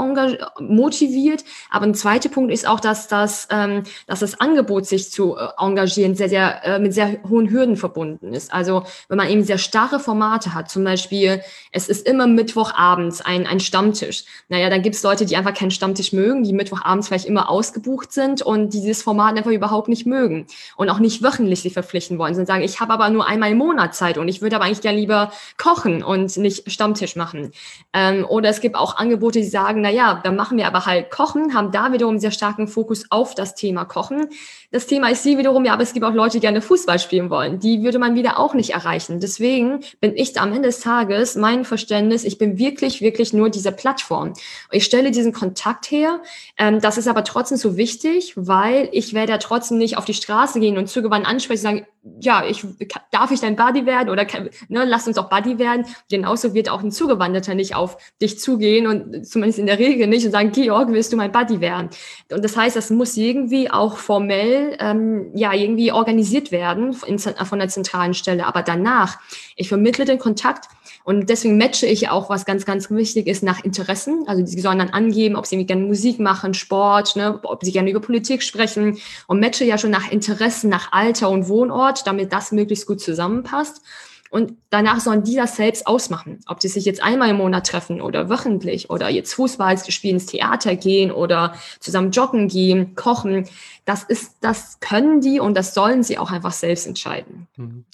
motiviert. 0.60 1.44
Aber 1.70 1.86
ein 1.86 1.94
zweiter 1.94 2.28
Punkt 2.28 2.52
ist 2.52 2.66
auch, 2.66 2.80
dass 2.80 3.08
das, 3.08 3.48
ähm, 3.50 3.84
dass 4.06 4.20
das 4.20 4.40
Angebot, 4.40 4.86
sich 4.86 5.10
zu 5.10 5.36
äh, 5.36 5.48
engagieren, 5.58 6.14
sehr, 6.14 6.28
sehr, 6.28 6.64
äh, 6.64 6.78
mit 6.78 6.94
sehr 6.94 7.18
hohen 7.28 7.50
Hürden 7.50 7.76
verbunden 7.76 8.07
ist. 8.32 8.52
Also, 8.52 8.84
wenn 9.08 9.18
man 9.18 9.28
eben 9.28 9.44
sehr 9.44 9.58
starre 9.58 10.00
Formate 10.00 10.54
hat, 10.54 10.70
zum 10.70 10.84
Beispiel, 10.84 11.42
es 11.72 11.88
ist 11.88 12.06
immer 12.06 12.26
Mittwochabends 12.26 13.20
ein, 13.20 13.46
ein 13.46 13.60
Stammtisch. 13.60 14.24
Naja, 14.48 14.70
dann 14.70 14.82
gibt 14.82 14.96
es 14.96 15.02
Leute, 15.02 15.26
die 15.26 15.36
einfach 15.36 15.54
keinen 15.54 15.70
Stammtisch 15.70 16.12
mögen, 16.12 16.44
die 16.44 16.52
Mittwochabends 16.52 17.08
vielleicht 17.08 17.26
immer 17.26 17.48
ausgebucht 17.48 18.12
sind 18.12 18.42
und 18.42 18.72
dieses 18.72 19.02
Format 19.02 19.36
einfach 19.36 19.50
überhaupt 19.50 19.88
nicht 19.88 20.06
mögen 20.06 20.46
und 20.76 20.88
auch 20.90 20.98
nicht 20.98 21.22
wöchentlich 21.22 21.62
sich 21.62 21.72
verpflichten 21.72 22.18
wollen, 22.18 22.34
sondern 22.34 22.46
sagen, 22.46 22.64
ich 22.64 22.80
habe 22.80 22.92
aber 22.92 23.10
nur 23.10 23.26
einmal 23.26 23.50
im 23.50 23.58
Monat 23.58 23.94
Zeit 23.94 24.18
und 24.18 24.28
ich 24.28 24.40
würde 24.40 24.56
aber 24.56 24.64
eigentlich 24.64 24.80
gerne 24.80 24.98
lieber 24.98 25.32
kochen 25.56 26.02
und 26.02 26.36
nicht 26.36 26.70
Stammtisch 26.70 27.16
machen. 27.16 27.52
Ähm, 27.92 28.24
oder 28.28 28.48
es 28.48 28.60
gibt 28.60 28.76
auch 28.76 28.96
Angebote, 28.96 29.40
die 29.40 29.46
sagen, 29.46 29.80
na 29.80 29.90
ja, 29.90 30.20
dann 30.22 30.36
machen 30.36 30.56
wir 30.56 30.66
aber 30.66 30.86
halt 30.86 31.10
Kochen, 31.10 31.54
haben 31.54 31.72
da 31.72 31.92
wiederum 31.92 32.18
sehr 32.18 32.30
starken 32.30 32.68
Fokus 32.68 33.04
auf 33.10 33.34
das 33.34 33.54
Thema 33.54 33.84
Kochen. 33.84 34.28
Das 34.70 34.86
Thema 34.86 35.10
ist 35.10 35.22
sie 35.22 35.38
wiederum, 35.38 35.64
ja, 35.64 35.72
aber 35.72 35.82
es 35.82 35.92
gibt 35.92 36.04
auch 36.04 36.12
Leute, 36.12 36.38
die 36.38 36.40
gerne 36.40 36.60
Fußball 36.60 36.98
spielen 36.98 37.30
wollen. 37.30 37.58
Die 37.58 37.82
würde 37.82 37.97
man 37.98 38.14
wieder 38.14 38.38
auch 38.38 38.54
nicht 38.54 38.70
erreichen. 38.70 39.20
Deswegen 39.20 39.80
bin 40.00 40.16
ich 40.16 40.38
am 40.40 40.52
Ende 40.52 40.68
des 40.68 40.80
Tages, 40.80 41.36
mein 41.36 41.64
Verständnis, 41.64 42.24
ich 42.24 42.38
bin 42.38 42.58
wirklich, 42.58 43.00
wirklich 43.00 43.32
nur 43.32 43.50
diese 43.50 43.72
Plattform. 43.72 44.32
Ich 44.70 44.84
stelle 44.84 45.10
diesen 45.10 45.32
Kontakt 45.32 45.90
her. 45.90 46.20
Ähm, 46.56 46.80
das 46.80 46.98
ist 46.98 47.08
aber 47.08 47.24
trotzdem 47.24 47.58
so 47.58 47.76
wichtig, 47.76 48.34
weil 48.36 48.88
ich 48.92 49.14
werde 49.14 49.32
ja 49.32 49.38
trotzdem 49.38 49.78
nicht 49.78 49.96
auf 49.96 50.04
die 50.04 50.14
Straße 50.14 50.60
gehen 50.60 50.78
und 50.78 50.88
zugewandt 50.88 51.26
ansprechen 51.26 51.58
und 51.58 51.62
sagen, 51.62 51.86
ja, 52.20 52.44
ich, 52.44 52.64
darf 53.10 53.30
ich 53.30 53.40
dein 53.40 53.56
Buddy 53.56 53.86
werden 53.86 54.08
oder 54.08 54.26
ne, 54.68 54.84
lass 54.84 55.06
uns 55.06 55.18
auch 55.18 55.28
Buddy 55.28 55.58
werden. 55.58 55.86
Genauso 56.10 56.54
wird 56.54 56.68
auch 56.68 56.82
ein 56.82 56.90
Zugewanderter 56.90 57.54
nicht 57.54 57.74
auf 57.74 57.98
dich 58.20 58.38
zugehen 58.38 58.86
und 58.86 59.26
zumindest 59.26 59.58
in 59.58 59.66
der 59.66 59.78
Regel 59.78 60.06
nicht 60.06 60.24
und 60.24 60.32
sagen, 60.32 60.52
Georg, 60.52 60.90
willst 60.90 61.12
du 61.12 61.16
mein 61.16 61.32
Buddy 61.32 61.60
werden? 61.60 61.90
Und 62.30 62.44
das 62.44 62.56
heißt, 62.56 62.76
das 62.76 62.90
muss 62.90 63.16
irgendwie 63.16 63.70
auch 63.70 63.96
formell 63.98 64.76
ähm, 64.80 65.30
ja 65.34 65.52
irgendwie 65.52 65.92
organisiert 65.92 66.52
werden 66.52 66.96
in, 67.06 67.18
von 67.18 67.58
der 67.58 67.68
zentralen 67.68 68.14
Stelle. 68.14 68.46
Aber 68.46 68.62
danach, 68.62 69.18
ich 69.56 69.68
vermittle 69.68 70.04
den 70.04 70.18
Kontakt 70.18 70.68
und 71.08 71.30
deswegen 71.30 71.56
matche 71.56 71.86
ich 71.86 72.10
auch, 72.10 72.28
was 72.28 72.44
ganz, 72.44 72.66
ganz 72.66 72.90
wichtig 72.90 73.28
ist, 73.28 73.42
nach 73.42 73.64
Interessen. 73.64 74.24
Also 74.26 74.44
sie 74.44 74.60
sollen 74.60 74.78
dann 74.78 74.90
angeben, 74.90 75.36
ob 75.36 75.46
sie 75.46 75.64
gerne 75.64 75.86
Musik 75.86 76.20
machen, 76.20 76.52
Sport, 76.52 77.16
ne, 77.16 77.40
ob 77.44 77.64
sie 77.64 77.72
gerne 77.72 77.88
über 77.88 78.00
Politik 78.00 78.42
sprechen 78.42 78.98
und 79.26 79.40
matche 79.40 79.64
ja 79.64 79.78
schon 79.78 79.90
nach 79.90 80.12
Interessen, 80.12 80.68
nach 80.68 80.92
Alter 80.92 81.30
und 81.30 81.48
Wohnort, 81.48 82.06
damit 82.06 82.34
das 82.34 82.52
möglichst 82.52 82.86
gut 82.86 83.00
zusammenpasst. 83.00 83.80
Und 84.28 84.52
danach 84.68 85.00
sollen 85.00 85.24
die 85.24 85.34
das 85.34 85.56
selbst 85.56 85.86
ausmachen, 85.86 86.40
ob 86.46 86.60
sie 86.60 86.68
sich 86.68 86.84
jetzt 86.84 87.02
einmal 87.02 87.30
im 87.30 87.38
Monat 87.38 87.66
treffen 87.66 88.02
oder 88.02 88.28
wöchentlich 88.28 88.90
oder 88.90 89.08
jetzt 89.08 89.32
Fußball 89.32 89.78
spielen, 89.78 90.16
ins 90.16 90.26
Theater 90.26 90.76
gehen 90.76 91.10
oder 91.10 91.54
zusammen 91.80 92.10
joggen 92.10 92.48
gehen, 92.48 92.94
kochen. 92.96 93.48
Das 93.86 94.04
ist, 94.04 94.34
das 94.42 94.78
können 94.80 95.22
die 95.22 95.40
und 95.40 95.54
das 95.56 95.72
sollen 95.72 96.02
sie 96.02 96.18
auch 96.18 96.30
einfach 96.30 96.52
selbst 96.52 96.86
entscheiden. 96.86 97.46
Mhm. 97.56 97.86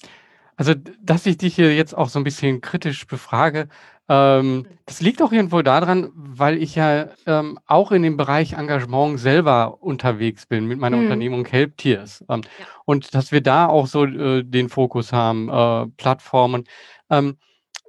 Also, 0.57 0.73
dass 1.01 1.25
ich 1.25 1.37
dich 1.37 1.55
hier 1.55 1.75
jetzt 1.75 1.95
auch 1.97 2.09
so 2.09 2.19
ein 2.19 2.23
bisschen 2.23 2.61
kritisch 2.61 3.07
befrage, 3.07 3.67
ähm, 4.07 4.67
das 4.85 5.01
liegt 5.01 5.21
auch 5.21 5.31
irgendwo 5.31 5.61
daran, 5.63 6.11
weil 6.13 6.61
ich 6.61 6.75
ja 6.75 7.07
ähm, 7.25 7.57
auch 7.65 7.91
in 7.91 8.03
dem 8.03 8.17
Bereich 8.17 8.53
Engagement 8.53 9.19
selber 9.19 9.81
unterwegs 9.81 10.45
bin 10.45 10.65
mit 10.67 10.79
meiner 10.79 10.97
Mhm. 10.97 11.03
Unternehmung 11.03 11.45
Help 11.45 11.77
Tiers. 11.77 12.23
Ähm, 12.29 12.41
Ja. 12.59 12.65
und 12.85 13.15
dass 13.15 13.31
wir 13.31 13.41
da 13.41 13.65
auch 13.67 13.87
so 13.87 14.05
äh, 14.05 14.43
den 14.43 14.69
Fokus 14.69 15.11
haben, 15.11 15.49
äh, 15.49 15.87
Plattformen. 15.97 16.65
Ähm, 17.09 17.37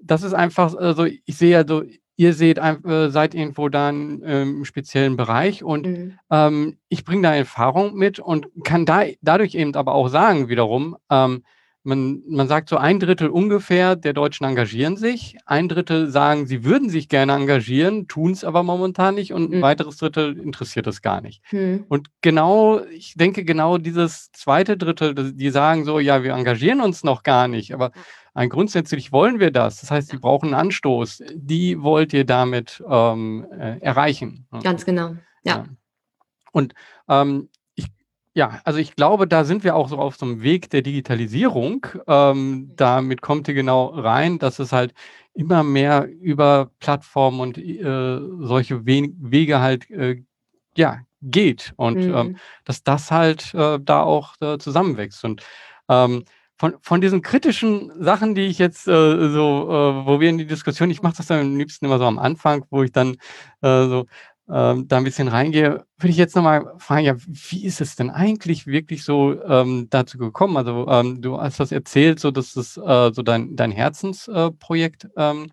das 0.03 0.23
ist 0.23 0.35
einfach 0.35 0.75
äh, 0.81 0.95
so, 0.95 1.05
ich 1.05 1.37
sehe 1.37 1.51
ja 1.51 1.65
so, 1.67 1.83
ihr 2.17 2.33
seht 2.33 2.59
äh, 2.59 3.11
seid 3.11 3.35
irgendwo 3.35 3.69
da 3.69 3.91
in, 3.91 4.23
im 4.23 4.65
speziellen 4.65 5.17
Bereich 5.17 5.63
und 5.63 5.87
Mhm. 5.87 6.19
ähm, 6.31 6.79
ich 6.89 7.05
bringe 7.05 7.23
da 7.23 7.35
Erfahrung 7.35 7.95
mit 7.95 8.19
und 8.19 8.47
kann 8.65 8.87
da 8.87 9.05
dadurch 9.21 9.55
eben 9.55 9.75
aber 9.75 9.95
auch 9.95 10.09
sagen 10.09 10.49
wiederum, 10.49 10.97
ähm, 11.11 11.45
man, 11.87 12.23
man 12.29 12.49
sagt 12.49 12.69
so 12.69 12.77
ein 12.77 12.99
Drittel 13.01 13.29
ungefähr 13.29 13.97
der 13.97 14.13
Deutschen 14.13 14.45
engagieren 14.45 14.97
sich, 14.97 15.37
ein 15.47 15.69
Drittel 15.69 16.11
sagen, 16.11 16.47
sie 16.47 16.65
würden 16.65 16.91
sich 16.91 17.09
gerne 17.09 17.33
engagieren, 17.33 18.09
tun 18.09 18.33
es 18.33 18.45
aber 18.45 18.63
momentan 18.63 19.15
nicht 19.15 19.33
und 19.33 19.53
ein 19.53 19.59
mhm. 19.59 19.63
weiteres 19.63 19.97
Drittel 19.97 20.39
interessiert 20.39 20.87
es 20.87 21.01
gar 21.01 21.21
nicht. 21.21 21.43
Mhm. 21.53 21.85
Und 21.89 22.09
genau, 22.21 22.81
ich 22.91 23.15
denke 23.15 23.45
genau 23.45 23.79
dieses 23.79 24.33
zweite 24.33 24.77
Drittel, 24.77 25.33
die 25.33 25.51
sagen 25.51 25.85
so, 25.85 26.01
ja, 26.01 26.23
wir 26.23 26.35
engagieren 26.35 26.81
uns 26.81 27.05
noch 27.05 27.23
gar 27.23 27.49
nicht, 27.49 27.73
aber 27.73 27.93
ein 28.35 28.51
grundsätzlich 28.51 29.13
wollen 29.13 29.41
wir 29.41 29.51
das. 29.51 29.81
Das 29.81 29.91
heißt, 29.91 30.11
sie 30.11 30.19
brauchen 30.19 30.53
einen 30.53 30.67
Anstoß. 30.67 31.23
Die 31.35 31.81
wollt 31.81 32.13
ihr 32.13 32.27
damit 32.27 32.85
ähm, 32.87 33.47
äh, 33.51 33.79
erreichen. 33.79 34.47
Ganz 34.63 34.85
genau, 34.85 35.15
ja. 35.43 35.57
ja. 35.57 35.65
Und 36.53 36.75
ähm, 37.09 37.49
ja, 38.37 38.61
also 38.65 38.79
ich 38.79 38.95
glaube, 38.95 39.27
da 39.27 39.45
sind 39.45 39.65
wir 39.65 39.75
auch 39.75 39.89
so 39.89 39.97
auf 39.97 40.17
so 40.17 40.27
einem 40.27 40.43
Weg 40.43 40.69
der 40.69 40.83
Digitalisierung. 40.83 41.87
Ähm, 42.07 42.71
damit 42.77 43.23
kommt 43.23 43.49
ihr 43.49 43.55
genau 43.55 43.87
rein, 43.87 44.39
dass 44.39 44.59
es 44.59 44.73
halt 44.73 44.93
immer 45.33 45.63
mehr 45.63 46.07
über 46.21 46.71
Plattformen 46.79 47.41
und 47.41 47.57
äh, 47.57 48.21
solche 48.41 48.85
We 48.85 49.09
Wege 49.19 49.61
halt 49.61 49.91
äh, 49.91 50.23
ja, 50.77 51.01
geht 51.23 51.73
und 51.77 51.97
ähm, 51.97 52.09
mhm. 52.09 52.15
ähm, 52.15 52.37
dass 52.67 52.83
das 52.83 53.11
halt 53.11 53.55
äh, 53.55 53.79
da 53.81 54.03
auch 54.03 54.35
äh, 54.43 54.59
zusammenwächst. 54.59 55.25
Und 55.25 55.43
ähm, 55.89 56.25
von, 56.59 56.75
von 56.83 57.01
diesen 57.01 57.23
kritischen 57.23 57.91
Sachen, 58.03 58.35
die 58.35 58.49
ich 58.49 58.59
jetzt 58.59 58.87
äh, 58.87 59.31
so, 59.31 59.71
äh, 59.71 60.07
wo 60.07 60.21
wir 60.21 60.29
in 60.29 60.37
die 60.37 60.47
Diskussion, 60.47 60.91
ich 60.91 61.01
mache 61.01 61.17
das 61.17 61.29
dann 61.29 61.41
am 61.41 61.57
liebsten 61.57 61.87
immer 61.87 61.99
so 61.99 62.05
am 62.05 62.19
Anfang, 62.19 62.67
wo 62.69 62.83
ich 62.83 62.93
dann 62.93 63.17
äh, 63.63 63.87
so, 63.87 64.07
ähm, 64.49 64.87
da 64.89 64.99
ein 64.99 65.05
bisschen 65.05 65.29
reingehe, 65.29 65.85
würde 65.99 66.11
ich 66.11 66.17
jetzt 66.17 66.37
nochmal 66.37 66.73
fragen, 66.79 67.05
ja, 67.05 67.17
wie 67.17 67.65
ist 67.65 67.81
es 67.81 67.97
denn 67.97 68.11
eigentlich 68.11 68.67
wirklich 68.67 69.05
so 69.05 69.43
ähm, 69.45 69.89
dazu 69.91 70.19
gekommen? 70.19 70.57
Also 70.57 70.87
ähm, 70.89 71.21
du 71.21 71.41
hast 71.41 71.61
das 71.61 71.73
erzählt, 71.73 72.21
so 72.21 72.31
dass 72.31 72.57
es 72.57 72.77
äh, 72.77 73.13
so 73.13 73.23
dein, 73.23 73.57
dein 73.57 73.73
Herzensprojekt 73.73 75.05
äh, 75.05 75.31
ähm, 75.31 75.51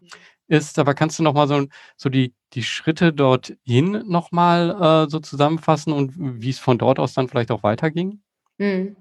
ist, 0.47 0.77
aber 0.77 0.93
kannst 0.93 1.17
du 1.19 1.23
nochmal 1.23 1.47
so, 1.47 1.65
so 1.97 2.09
die, 2.09 2.33
die 2.53 2.63
Schritte 2.63 3.13
dorthin 3.13 4.03
nochmal 4.07 5.05
äh, 5.05 5.09
so 5.09 5.19
zusammenfassen 5.19 5.93
und 5.93 6.13
wie 6.15 6.49
es 6.49 6.59
von 6.59 6.77
dort 6.77 6.99
aus 6.99 7.13
dann 7.13 7.27
vielleicht 7.27 7.51
auch 7.51 7.63
weiterging? 7.63 8.21
Mhm. 8.57 8.95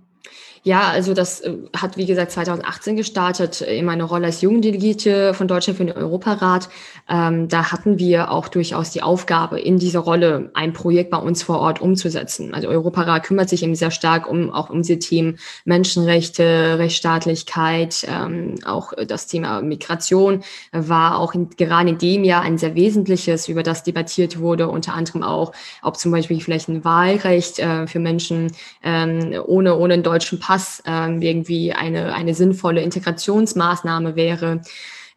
Ja, 0.64 0.90
also 0.90 1.12
das 1.12 1.40
äh, 1.40 1.56
hat, 1.76 1.96
wie 1.96 2.06
gesagt, 2.06 2.30
2018 2.30 2.94
gestartet 2.94 3.62
in 3.62 3.84
meiner 3.84 4.04
Rolle 4.04 4.26
als 4.26 4.42
Jugenddelegierte 4.42 5.34
von 5.34 5.48
Deutschland 5.48 5.76
für 5.76 5.84
den 5.84 5.96
Europarat. 5.96 6.68
Ähm, 7.08 7.48
da 7.48 7.72
hatten 7.72 7.98
wir 7.98 8.30
auch 8.30 8.46
durchaus 8.46 8.90
die 8.90 9.02
Aufgabe, 9.02 9.58
in 9.58 9.78
dieser 9.78 9.98
Rolle 9.98 10.52
ein 10.54 10.72
Projekt 10.72 11.10
bei 11.10 11.16
uns 11.16 11.42
vor 11.42 11.58
Ort 11.58 11.80
umzusetzen. 11.80 12.54
Also 12.54 12.68
Europarat 12.68 13.24
kümmert 13.24 13.48
sich 13.48 13.64
eben 13.64 13.74
sehr 13.74 13.90
stark 13.90 14.28
um 14.30 14.52
auch 14.52 14.70
um 14.70 14.82
diese 14.82 15.00
Themen 15.00 15.38
Menschenrechte, 15.64 16.78
Rechtsstaatlichkeit, 16.78 18.06
ähm, 18.08 18.54
auch 18.64 18.92
das 19.08 19.26
Thema 19.26 19.62
Migration 19.62 20.44
war 20.70 21.18
auch 21.18 21.34
in, 21.34 21.50
gerade 21.50 21.90
in 21.90 21.98
dem 21.98 22.22
Jahr 22.22 22.42
ein 22.42 22.56
sehr 22.56 22.76
wesentliches, 22.76 23.48
über 23.48 23.64
das 23.64 23.82
debattiert 23.82 24.38
wurde, 24.38 24.68
unter 24.68 24.94
anderem 24.94 25.24
auch, 25.24 25.52
ob 25.82 25.96
zum 25.96 26.12
Beispiel 26.12 26.40
vielleicht 26.40 26.68
ein 26.68 26.84
Wahlrecht 26.84 27.58
äh, 27.58 27.88
für 27.88 27.98
Menschen 27.98 28.52
ähm, 28.84 29.34
ohne, 29.44 29.76
ohne 29.76 29.94
einen 29.94 30.02
deutschen 30.12 30.38
Pass 30.38 30.82
ähm, 30.86 31.22
irgendwie 31.22 31.72
eine, 31.72 32.14
eine 32.14 32.34
sinnvolle 32.34 32.82
Integrationsmaßnahme 32.82 34.14
wäre. 34.16 34.60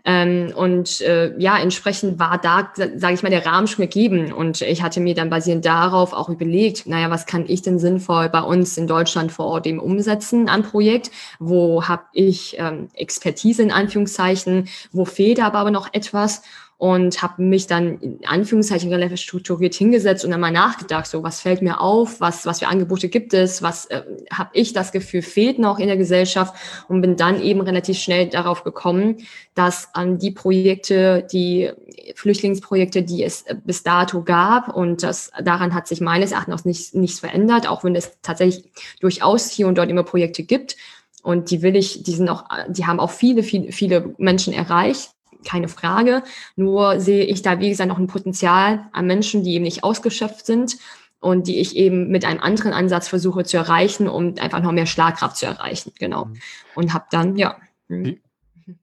Ähm, 0.07 0.53
und 0.55 1.01
äh, 1.01 1.33
ja, 1.39 1.57
entsprechend 1.57 2.19
war 2.19 2.39
da, 2.39 2.71
sage 2.75 3.15
ich 3.15 3.23
mal, 3.23 3.29
der 3.29 3.45
Rahmen 3.45 3.65
schon 3.65 3.83
gegeben. 3.83 4.31
Und 4.31 4.61
ich 4.61 4.83
hatte 4.83 4.99
mir 4.99 5.15
dann 5.15 5.31
basierend 5.31 5.65
darauf 5.65 6.13
auch 6.13 6.29
überlegt, 6.29 6.85
naja, 6.85 7.09
was 7.09 7.25
kann 7.25 7.45
ich 7.47 7.63
denn 7.63 7.79
sinnvoll 7.79 8.29
bei 8.29 8.41
uns 8.41 8.77
in 8.77 8.85
Deutschland 8.85 9.31
vor 9.31 9.47
Ort 9.47 9.65
eben 9.65 9.79
umsetzen 9.79 10.47
an 10.47 10.61
Projekt? 10.61 11.09
Wo 11.39 11.87
habe 11.87 12.03
ich 12.13 12.55
ähm, 12.59 12.89
Expertise 12.93 13.63
in 13.63 13.71
Anführungszeichen? 13.71 14.67
Wo 14.91 15.05
fehlt 15.05 15.41
aber, 15.41 15.57
aber 15.57 15.71
noch 15.71 15.91
etwas? 15.91 16.43
Und 16.77 17.21
habe 17.21 17.41
mich 17.41 17.67
dann 17.67 17.99
in 17.99 18.25
Anführungszeichen 18.25 18.91
relativ 18.91 19.21
strukturiert 19.21 19.73
hingesetzt 19.73 20.25
und 20.25 20.31
dann 20.31 20.41
mal 20.41 20.51
nachgedacht, 20.51 21.07
so 21.07 21.23
was 21.23 21.39
fällt 21.39 21.61
mir 21.61 21.79
auf, 21.79 22.19
was, 22.19 22.45
was 22.45 22.59
für 22.59 22.67
Angebote 22.67 23.07
gibt 23.07 23.33
es, 23.33 23.61
was 23.61 23.85
äh, 23.85 24.03
habe 24.31 24.49
ich 24.53 24.73
das 24.73 24.91
Gefühl 24.91 25.21
fehlt 25.21 25.57
noch 25.57 25.79
in 25.79 25.87
der 25.87 25.95
Gesellschaft? 25.95 26.53
Und 26.89 27.01
bin 27.01 27.15
dann 27.15 27.41
eben 27.41 27.61
relativ 27.61 27.97
schnell 27.97 28.27
darauf 28.27 28.63
gekommen, 28.63 29.17
dass 29.53 29.89
an 29.93 30.17
die 30.17 30.31
Projekte, 30.31 31.25
die 31.31 31.71
Flüchtlingsprojekte, 32.15 33.03
die 33.03 33.23
es 33.23 33.45
bis 33.63 33.83
dato 33.83 34.23
gab 34.23 34.75
und 34.75 35.01
das 35.01 35.31
daran 35.43 35.73
hat 35.73 35.87
sich 35.87 36.01
meines 36.01 36.33
Erachtens 36.33 36.65
nicht, 36.65 36.93
nichts 36.93 37.21
verändert, 37.21 37.67
auch 37.67 37.85
wenn 37.85 37.95
es 37.95 38.17
tatsächlich 38.21 38.65
durchaus 38.99 39.49
hier 39.49 39.67
und 39.67 39.77
dort 39.77 39.89
immer 39.89 40.03
Projekte 40.03 40.43
gibt, 40.43 40.75
und 41.23 41.49
die 41.49 41.63
will 41.63 41.75
ich, 41.75 42.03
die 42.03 42.11
sind 42.11 42.29
auch, 42.29 42.43
die 42.67 42.85
haben 42.85 42.99
auch 42.99 43.09
viele, 43.09 43.41
viele, 43.41 43.71
viele 43.71 44.13
Menschen 44.19 44.53
erreicht 44.53 45.14
keine 45.45 45.67
Frage. 45.67 46.23
Nur 46.55 46.99
sehe 46.99 47.23
ich 47.23 47.41
da, 47.41 47.59
wie 47.59 47.69
gesagt, 47.69 47.89
noch 47.89 47.99
ein 47.99 48.07
Potenzial 48.07 48.87
an 48.91 49.07
Menschen, 49.07 49.43
die 49.43 49.53
eben 49.53 49.63
nicht 49.63 49.83
ausgeschöpft 49.83 50.45
sind. 50.45 50.77
und 51.21 51.47
die 51.47 51.59
ich 51.59 51.75
eben 51.75 52.09
mit 52.09 52.23
einem 52.23 52.39
anderen 52.39 52.71
Ansatz 52.71 53.07
versuche 53.07 53.43
zu 53.45 53.57
erreichen, 53.57 54.07
um 54.07 54.35
einfach 54.37 54.61
noch 54.61 54.71
mehr 54.71 54.85
Schlagkraft 54.85 55.37
zu 55.37 55.47
erreichen. 55.47 55.91
Genau. 55.97 56.25
Mhm. 56.25 56.35
Und 56.75 56.93
habe 56.93 57.05
dann, 57.09 57.35
ja. 57.35 57.55
Mhm. 57.87 58.19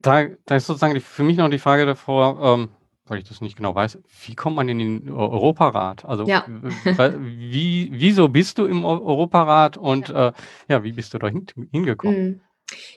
Da, 0.01 0.25
da, 0.45 0.55
ist 0.57 0.67
sozusagen 0.67 0.99
für 0.99 1.23
mich 1.23 1.37
noch 1.37 1.49
die 1.49 1.59
Frage 1.59 1.85
davor, 1.85 2.41
ähm, 2.41 2.69
weil 3.05 3.19
ich 3.19 3.27
das 3.27 3.41
nicht 3.41 3.57
genau 3.57 3.75
weiß, 3.75 3.99
wie 4.25 4.35
kommt 4.35 4.55
man 4.55 4.69
in 4.69 4.79
den 4.79 5.11
Europarat? 5.11 6.05
Also 6.05 6.25
ja. 6.25 6.45
wie, 7.19 7.89
wieso 7.93 8.29
bist 8.29 8.57
du 8.57 8.65
im 8.65 8.85
Europarat 8.85 9.77
und 9.77 10.09
ja, 10.09 10.29
äh, 10.29 10.33
ja 10.69 10.83
wie 10.83 10.93
bist 10.93 11.13
du 11.13 11.19
da 11.19 11.27
hin, 11.27 11.45
hingekommen? 11.71 12.41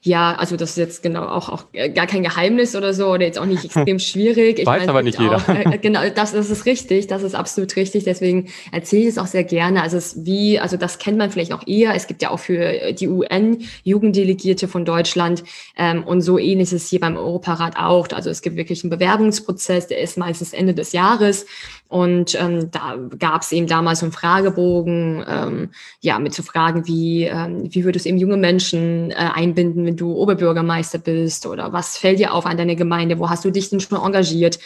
Ja, 0.03 0.35
also 0.35 0.57
das 0.57 0.71
ist 0.71 0.77
jetzt 0.77 1.03
genau 1.03 1.25
auch, 1.27 1.49
auch 1.49 1.65
äh, 1.73 1.91
gar 1.91 2.07
kein 2.07 2.23
Geheimnis 2.23 2.77
oder 2.77 2.95
so 2.95 3.09
oder 3.09 3.25
jetzt 3.25 3.39
auch 3.39 3.47
nicht 3.47 3.65
extrem 3.77 3.99
schwierig. 3.99 4.59
Ich 4.59 4.67
Weiß 4.67 4.81
meine, 4.81 4.91
aber 4.91 5.03
nicht 5.03 5.19
jeder. 5.19 5.37
Auch, 5.37 5.49
äh, 5.49 5.79
genau, 5.79 6.01
das, 6.15 6.33
das 6.33 6.51
ist 6.51 6.67
richtig, 6.67 7.07
das 7.07 7.23
ist 7.23 7.35
absolut 7.35 7.75
richtig. 7.77 8.05
Deswegen 8.05 8.49
erzähle 8.73 9.03
ich 9.03 9.09
es 9.09 9.19
auch 9.19 9.27
sehr 9.27 9.45
gerne. 9.45 9.83
Also 9.83 9.97
es 9.97 10.15
ist 10.15 10.27
wie, 10.27 10.59
also 10.59 10.77
das 10.77 10.99
kennt 10.99 11.19
man 11.19 11.31
vielleicht 11.31 11.53
auch 11.53 11.67
eher. 11.67 11.95
Es 11.95 12.07
gibt 12.07 12.23
ja 12.23 12.31
auch 12.31 12.41
für 12.41 12.93
die 12.93 13.09
UN 13.09 13.65
Jugenddelegierte 13.85 14.69
von 14.69 14.85
Deutschland 14.85 15.45
ähm, 15.77 16.05
und 16.05 16.21
so 16.21 16.39
ähnlich 16.39 16.67
ist 16.67 16.85
es 16.85 16.91
hier 16.91 17.01
beim 17.01 17.17
Europarat 17.17 17.77
auch. 17.77 18.09
Also 18.13 18.31
es 18.31 18.43
gibt 18.43 18.57
wirklich 18.57 18.83
einen 18.85 18.91
Bewerbungsprozess, 18.91 19.87
der 19.87 20.01
ist 20.01 20.17
meistens 20.19 20.53
Ende 20.53 20.75
des 20.75 20.93
Jahres 20.93 21.47
und 21.89 22.35
ähm, 22.41 22.71
da 22.71 22.97
gab 23.19 23.43
es 23.43 23.53
eben 23.53 23.67
damals 23.67 24.01
so 24.01 24.07
einen 24.07 24.13
Fragebogen, 24.13 25.25
ähm, 25.29 25.71
ja, 26.01 26.19
mit 26.19 26.35
so 26.35 26.43
Fragen 26.43 26.87
wie, 26.87 27.25
ähm, 27.25 27.73
wie 27.73 27.85
würdest 27.85 28.05
du 28.05 28.09
eben 28.09 28.19
junge 28.19 28.37
Menschen 28.37 29.13
äh, 29.13 29.15
einbinden, 29.15 29.87
wenn 29.87 29.97
du 29.97 30.13
Oberbürgermeister 30.13 30.99
bist 30.99 31.47
oder 31.47 31.73
was 31.73 31.97
fällt 31.97 32.19
dir 32.19 32.35
auf 32.35 32.45
an 32.45 32.57
deine 32.57 32.75
Gemeinde, 32.75 33.19
wo 33.19 33.31
hast 33.31 33.45
du 33.45 33.51
dich 33.51 33.71
denn 33.71 33.81
schon 33.81 33.99
engagiert? 33.99 34.59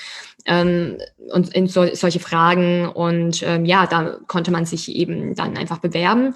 Ähm, 0.46 0.96
und 1.33 1.54
in 1.54 1.66
so, 1.66 1.87
solche 1.94 2.20
Fragen 2.20 2.88
und 2.88 3.42
ähm, 3.42 3.66
ja, 3.66 3.87
da 3.87 4.16
konnte 4.26 4.50
man 4.50 4.64
sich 4.64 4.90
eben 4.94 5.35
dann 5.35 5.56
einfach 5.56 5.78
bewerben. 5.78 6.35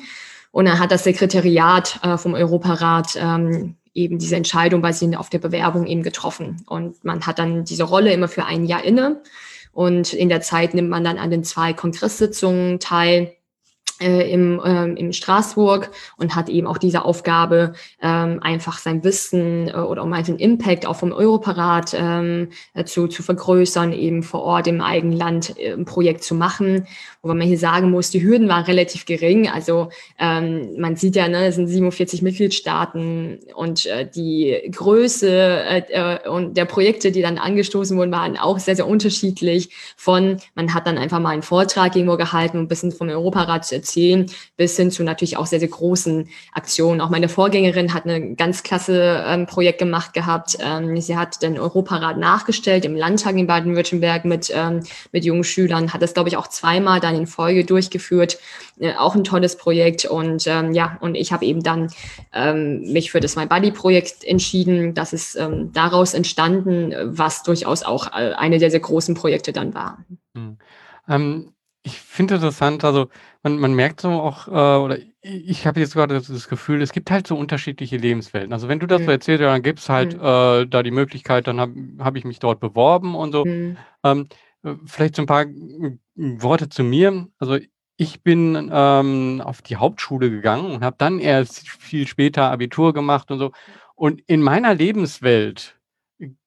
Und 0.53 0.67
dann 0.67 0.79
hat 0.79 0.93
das 0.93 1.05
Sekretariat 1.05 1.99
äh, 2.03 2.17
vom 2.17 2.35
Europarat 2.35 3.17
ähm, 3.17 3.75
eben 3.95 4.19
diese 4.19 4.37
Entscheidung 4.37 4.83
basierend 4.83 5.17
auf 5.17 5.31
der 5.31 5.39
Bewerbung 5.39 5.87
eben 5.87 6.03
getroffen. 6.03 6.63
Und 6.67 7.03
man 7.05 7.27
hat 7.27 7.39
dann 7.39 7.65
diese 7.65 7.85
Rolle 7.85 8.13
immer 8.13 8.29
für 8.29 8.45
ein 8.45 8.65
Jahr 8.65 8.85
inne. 8.85 9.23
Und 9.75 10.13
in 10.13 10.29
der 10.29 10.41
Zeit 10.41 10.73
nimmt 10.73 10.89
man 10.89 11.05
dann 11.05 11.19
an 11.19 11.31
den 11.31 11.45
zwei 11.45 11.73
Kongresssitzungen 11.73 12.79
teil 12.79 13.35
äh, 14.05 14.31
im, 14.31 14.61
ähm, 14.65 14.97
in 14.97 15.13
Straßburg 15.13 15.91
und 16.19 16.37
hat 16.37 16.49
eben 16.49 16.67
auch 16.67 16.79
diese 16.79 17.05
Aufgabe, 17.05 17.73
ähm, 18.03 18.41
einfach 18.43 18.79
sein 18.79 19.03
Wissen 19.03 19.69
äh, 19.69 19.73
oder 19.73 20.03
um 20.03 20.13
den 20.13 20.39
Impact 20.39 20.87
auch 20.87 20.97
vom 20.97 21.13
Europarat 21.13 21.97
ähm, 21.99 22.51
äh, 22.75 22.85
zu, 22.85 23.09
zu 23.09 23.23
vergrößern, 23.23 23.93
eben 23.93 24.23
vor 24.23 24.43
Ort 24.43 24.67
im 24.67 24.81
eigenen 24.81 25.17
Land 25.17 25.59
äh, 25.59 25.73
ein 25.73 25.87
Projekt 25.87 26.23
zu 26.23 26.35
machen. 26.35 26.87
Wobei 27.23 27.35
man 27.35 27.47
hier 27.47 27.59
sagen 27.59 27.91
muss, 27.91 28.11
die 28.11 28.23
Hürden 28.23 28.49
waren 28.49 28.65
relativ 28.65 29.07
gering. 29.07 29.49
Also 29.49 29.89
ähm, 30.19 30.79
man 30.79 30.97
sieht 30.97 31.17
ja, 31.17 31.27
ne, 31.27 31.47
es 31.47 31.55
sind 31.55 31.67
47 31.69 32.21
Mitgliedstaaten 32.21 33.39
und 33.55 33.87
äh, 33.87 34.07
die 34.07 34.69
Größe 34.71 35.31
äh, 35.31 35.83
äh, 35.89 36.29
und 36.29 36.57
der 36.57 36.67
Projekte, 36.67 37.13
die 37.13 37.23
dann 37.23 37.39
angestoßen 37.39 37.97
wurden, 37.97 38.13
waren 38.13 38.37
auch 38.37 38.59
sehr, 38.59 38.77
sehr 38.77 38.87
unterschiedlich. 38.87 39.71
Von, 39.97 40.37
man 40.55 40.75
hat 40.75 40.87
dann 40.87 40.99
einfach 40.99 41.21
mal 41.21 41.31
einen 41.31 41.43
Vortrag 41.43 41.97
irgendwo 41.97 42.19
gehalten, 42.19 42.59
um 42.59 42.65
ein 42.65 42.69
bisschen 42.69 42.93
vom 42.93 43.09
Europarat 43.09 43.65
zu 43.65 43.75
erzählen, 43.95 44.27
bis 44.57 44.77
hin 44.77 44.91
zu 44.91 45.05
natürlich 45.05 45.37
auch 45.37 45.47
sehr, 45.47 45.61
sehr 45.61 45.69
großen 45.69 46.29
Aktionen. 46.53 47.01
Auch 47.01 47.11
meine 47.11 47.29
Vorgängerin 47.29 47.95
hat 47.95 48.07
ein 48.07 48.37
ganz 48.37 48.63
klasse 48.63 49.25
ähm, 49.27 49.47
Projekt 49.47 49.79
gemacht 49.79 50.13
gehabt. 50.13 50.57
Ähm, 50.61 51.01
sie 51.01 51.17
hat 51.17 51.43
den 51.43 51.59
Europarat 51.59 52.19
nachgestellt 52.19 52.85
im 52.85 52.97
Landtag 52.97 53.37
in 53.37 53.47
Baden-Württemberg 53.47 54.25
mit, 54.25 54.53
ähm, 54.55 54.81
mit 55.13 55.25
jungen 55.25 55.45
Schülern, 55.45 55.93
hat 55.93 56.03
das, 56.03 56.15
glaube 56.15 56.29
ich, 56.29 56.37
auch 56.37 56.49
zweimal 56.49 57.01
dann 57.01 57.15
in 57.15 57.27
Folge 57.27 57.65
durchgeführt. 57.65 58.39
Äh, 58.79 58.95
auch 58.95 59.15
ein 59.15 59.25
tolles 59.25 59.57
Projekt. 59.57 60.05
Und 60.05 60.47
ähm, 60.47 60.73
ja, 60.73 60.99
und 61.01 61.15
ich 61.15 61.33
habe 61.33 61.45
eben 61.45 61.63
dann 61.63 61.89
ähm, 62.33 62.81
mich 62.93 63.11
für 63.11 63.21
das 63.21 63.37
My 63.37 63.47
Buddy-Projekt 63.47 64.25
entschieden. 64.25 64.95
Das 64.95 65.13
ist 65.13 65.37
ähm, 65.37 65.73
daraus 65.73 66.15
entstanden, 66.15 66.95
was 67.05 67.43
durchaus 67.43 67.83
auch 67.83 68.09
äh, 68.09 68.33
eine 68.35 68.59
der 68.59 68.71
sehr 68.71 68.81
großen 68.81 69.15
Projekte 69.15 69.53
dann 69.53 69.75
war. 69.75 70.05
Hm. 70.35 70.59
Ähm, 71.09 71.55
ich 71.87 72.01
finde 72.01 72.37
interessant, 72.37 72.83
also 72.83 73.09
man, 73.43 73.59
man 73.59 73.75
merkt 73.75 74.01
so 74.01 74.09
auch, 74.09 74.49
äh, 74.49 74.51
oder 74.83 74.99
ich 75.21 75.67
habe 75.67 75.81
jetzt 75.81 75.93
gerade 75.93 76.15
das 76.15 76.49
Gefühl, 76.49 76.81
es 76.81 76.93
gibt 76.93 77.11
halt 77.11 77.27
so 77.27 77.37
unterschiedliche 77.37 77.99
Lebenswelten. 77.99 78.55
Also 78.55 78.69
wenn 78.69 78.81
du 78.81 78.87
das 78.87 79.01
so 79.01 79.05
mhm. 79.05 79.11
erzählst, 79.11 79.43
ja, 79.43 79.53
dann 79.53 79.63
gibt 79.63 79.81
es 79.81 79.89
halt 79.91 80.15
mhm. 80.15 80.25
äh, 80.25 80.67
da 80.67 80.83
die 80.83 80.91
Möglichkeit, 80.91 81.47
dann 81.47 81.61
habe 81.61 81.75
hab 81.99 82.17
ich 82.17 82.25
mich 82.25 82.39
dort 82.39 82.59
beworben 82.59 83.15
und 83.15 83.33
so. 83.33 83.45
Mhm. 83.45 83.77
Ähm, 84.03 84.29
äh, 84.63 84.75
vielleicht 84.87 85.17
so 85.17 85.23
ein 85.23 85.27
paar 85.27 85.45
Worte 86.15 86.71
zu 86.71 86.85
mir. 86.85 87.29
Also 87.39 87.59
ich 87.99 88.23
bin 88.23 88.71
ähm, 88.73 89.43
auf 89.45 89.61
die 89.61 89.77
Hauptschule 89.77 90.31
gegangen 90.31 90.73
und 90.73 90.83
habe 90.83 90.97
dann 90.99 91.19
erst 91.19 91.69
viel 91.69 92.07
später 92.07 92.51
Abitur 92.51 92.95
gemacht 92.95 93.31
und 93.31 93.39
so. 93.39 93.53
Und 93.95 94.23
in 94.27 94.41
meiner 94.41 94.75
Lebenswelt 94.75 95.79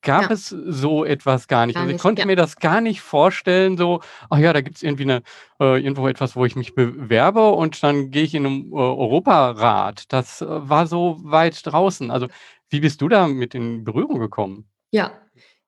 gab 0.02 0.24
Ja. 0.24 0.32
es 0.32 0.50
so 0.50 1.06
etwas 1.06 1.48
gar 1.48 1.66
nicht. 1.66 1.76
Gar 1.76 1.84
Also, 1.84 1.92
ich 1.92 1.94
nicht, 1.96 2.02
konnte 2.04 2.22
ja. 2.22 2.26
mir 2.26 2.36
das 2.36 2.56
gar 2.58 2.82
nicht 2.82 3.02
vorstellen, 3.02 3.78
so: 3.78 4.02
„Ach 4.30 4.38
ja, 4.40 4.54
da 4.54 4.62
gibt 4.62 4.78
es 4.78 4.84
irgendwie 4.84 5.04
eine 5.04 5.22
äh, 5.60 5.82
irgendwo 5.82 6.08
etwas, 6.08 6.36
wo 6.36 6.46
ich 6.46 6.56
mich 6.56 6.76
bewerbe 6.76 7.50
und 7.52 7.82
dann 7.84 8.12
gehe 8.12 8.24
ich 8.24 8.34
in 8.36 8.44
'nem, 8.44 8.72
äh, 8.74 8.76
Europarat.“ 8.76 10.12
Das, 10.14 10.42
äh, 10.42 10.46
war 10.48 10.88
so 10.88 11.18
weit 11.24 11.66
draußen. 11.66 12.12
Also, 12.12 12.28
wie 12.70 12.80
bist 12.82 13.02
du 13.02 13.08
da 13.10 13.28
mit 13.28 13.56
in 13.56 13.84
Berührung 13.84 14.20
gekommen? 14.20 14.68
Ja, 14.92 15.12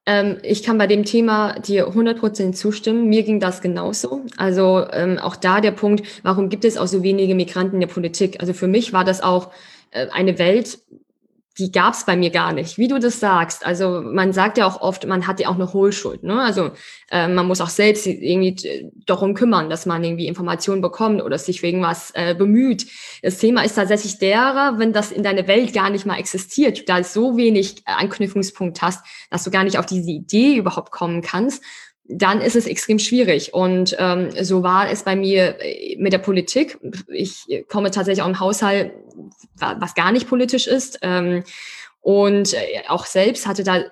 ähm, 0.06 0.38
ich 0.44 0.64
kann 0.64 0.78
bei 0.78 0.88
dem 0.88 1.04
Thema 1.06 1.60
dir 1.60 1.94
100% 1.94 2.58
zustimmen. 2.58 3.10
Mir 3.10 3.24
ging 3.24 3.40
das 3.40 3.62
genauso. 3.62 4.26
Also, 4.38 4.86
ähm, 4.92 5.18
auch 5.20 5.36
da 5.36 5.62
der 5.62 5.72
Punkt, 5.72 6.04
warum 6.24 6.50
gibt 6.50 6.66
es 6.66 6.78
auch 6.78 6.88
so 6.88 7.04
wenige 7.04 7.36
Migranten 7.36 7.76
in 7.76 7.82
der 7.82 7.88
Politik? 7.88 8.40
Also, 8.40 8.54
für 8.54 8.68
mich 8.68 8.94
war 8.94 9.04
das 9.04 9.22
auch, 9.22 9.52
äh, 9.92 10.08
eine 10.12 10.40
Welt 10.40 10.80
die 11.58 11.72
gab 11.72 11.94
es 11.94 12.06
bei 12.06 12.16
mir 12.16 12.30
gar 12.30 12.54
nicht, 12.54 12.78
wie 12.78 12.88
du 12.88 13.00
das 13.00 13.20
sagst. 13.20 13.66
Also 13.66 14.02
man 14.02 14.32
sagt 14.32 14.58
ja 14.58 14.66
auch 14.66 14.82
oft, 14.82 15.06
man 15.06 15.28
hat 15.28 15.40
ja 15.40 15.50
auch 15.50 15.56
eine 15.56 15.74
Hohlschuld. 15.74 16.24
Ne? 16.24 16.42
Also 16.42 16.72
äh, 17.12 17.28
man 17.28 17.48
muss 17.48 17.60
auch 17.60 17.70
selbst 17.70 18.08
irgendwie 18.08 18.92
darum 19.06 19.34
kümmern, 19.34 19.70
dass 19.70 19.86
man 19.86 20.04
irgendwie 20.04 20.28
Informationen 20.28 20.82
bekommt 20.82 21.22
oder 21.22 21.38
sich 21.38 21.62
wegen 21.62 21.82
was 21.82 22.12
äh, 22.12 22.34
bemüht. 22.34 22.88
Das 23.22 23.40
Thema 23.40 23.64
ist 23.64 23.76
tatsächlich 23.76 24.20
derer, 24.20 24.80
wenn 24.80 24.94
das 24.94 25.12
in 25.12 25.24
deiner 25.24 25.48
Welt 25.48 25.74
gar 25.74 25.90
nicht 25.90 26.06
mal 26.06 26.18
existiert, 26.18 26.88
da 26.88 27.04
so 27.04 27.36
wenig 27.36 27.82
Anknüpfungspunkt 27.86 28.82
hast, 28.82 29.06
dass 29.30 29.44
du 29.44 29.52
gar 29.52 29.66
nicht 29.66 29.78
auf 29.78 29.86
diese 29.86 30.10
Idee 30.10 30.56
überhaupt 30.56 30.92
kommen 30.92 31.22
kannst 31.22 31.62
dann 32.10 32.42
ist 32.42 32.56
es 32.56 32.66
extrem 32.66 32.98
schwierig. 33.00 33.54
Und 33.54 33.96
ähm, 34.00 34.32
so 34.42 34.64
war 34.64 34.90
es 34.90 35.04
bei 35.04 35.16
mir 35.16 35.56
äh, 35.62 35.96
mit 35.98 36.12
der 36.12 36.18
Politik. 36.18 36.80
Ich 37.08 37.46
komme 37.70 37.92
tatsächlich 37.92 38.24
auch 38.24 38.28
im 38.28 38.40
Haushalt, 38.40 38.94
was 39.56 39.94
gar 39.94 40.12
nicht 40.12 40.28
politisch 40.28 40.68
ist. 40.68 41.00
Ähm, 41.04 41.44
und 42.02 42.54
äh, 42.54 42.58
auch 42.88 43.06
selbst 43.06 43.46
hatte 43.46 43.64
da 43.64 43.84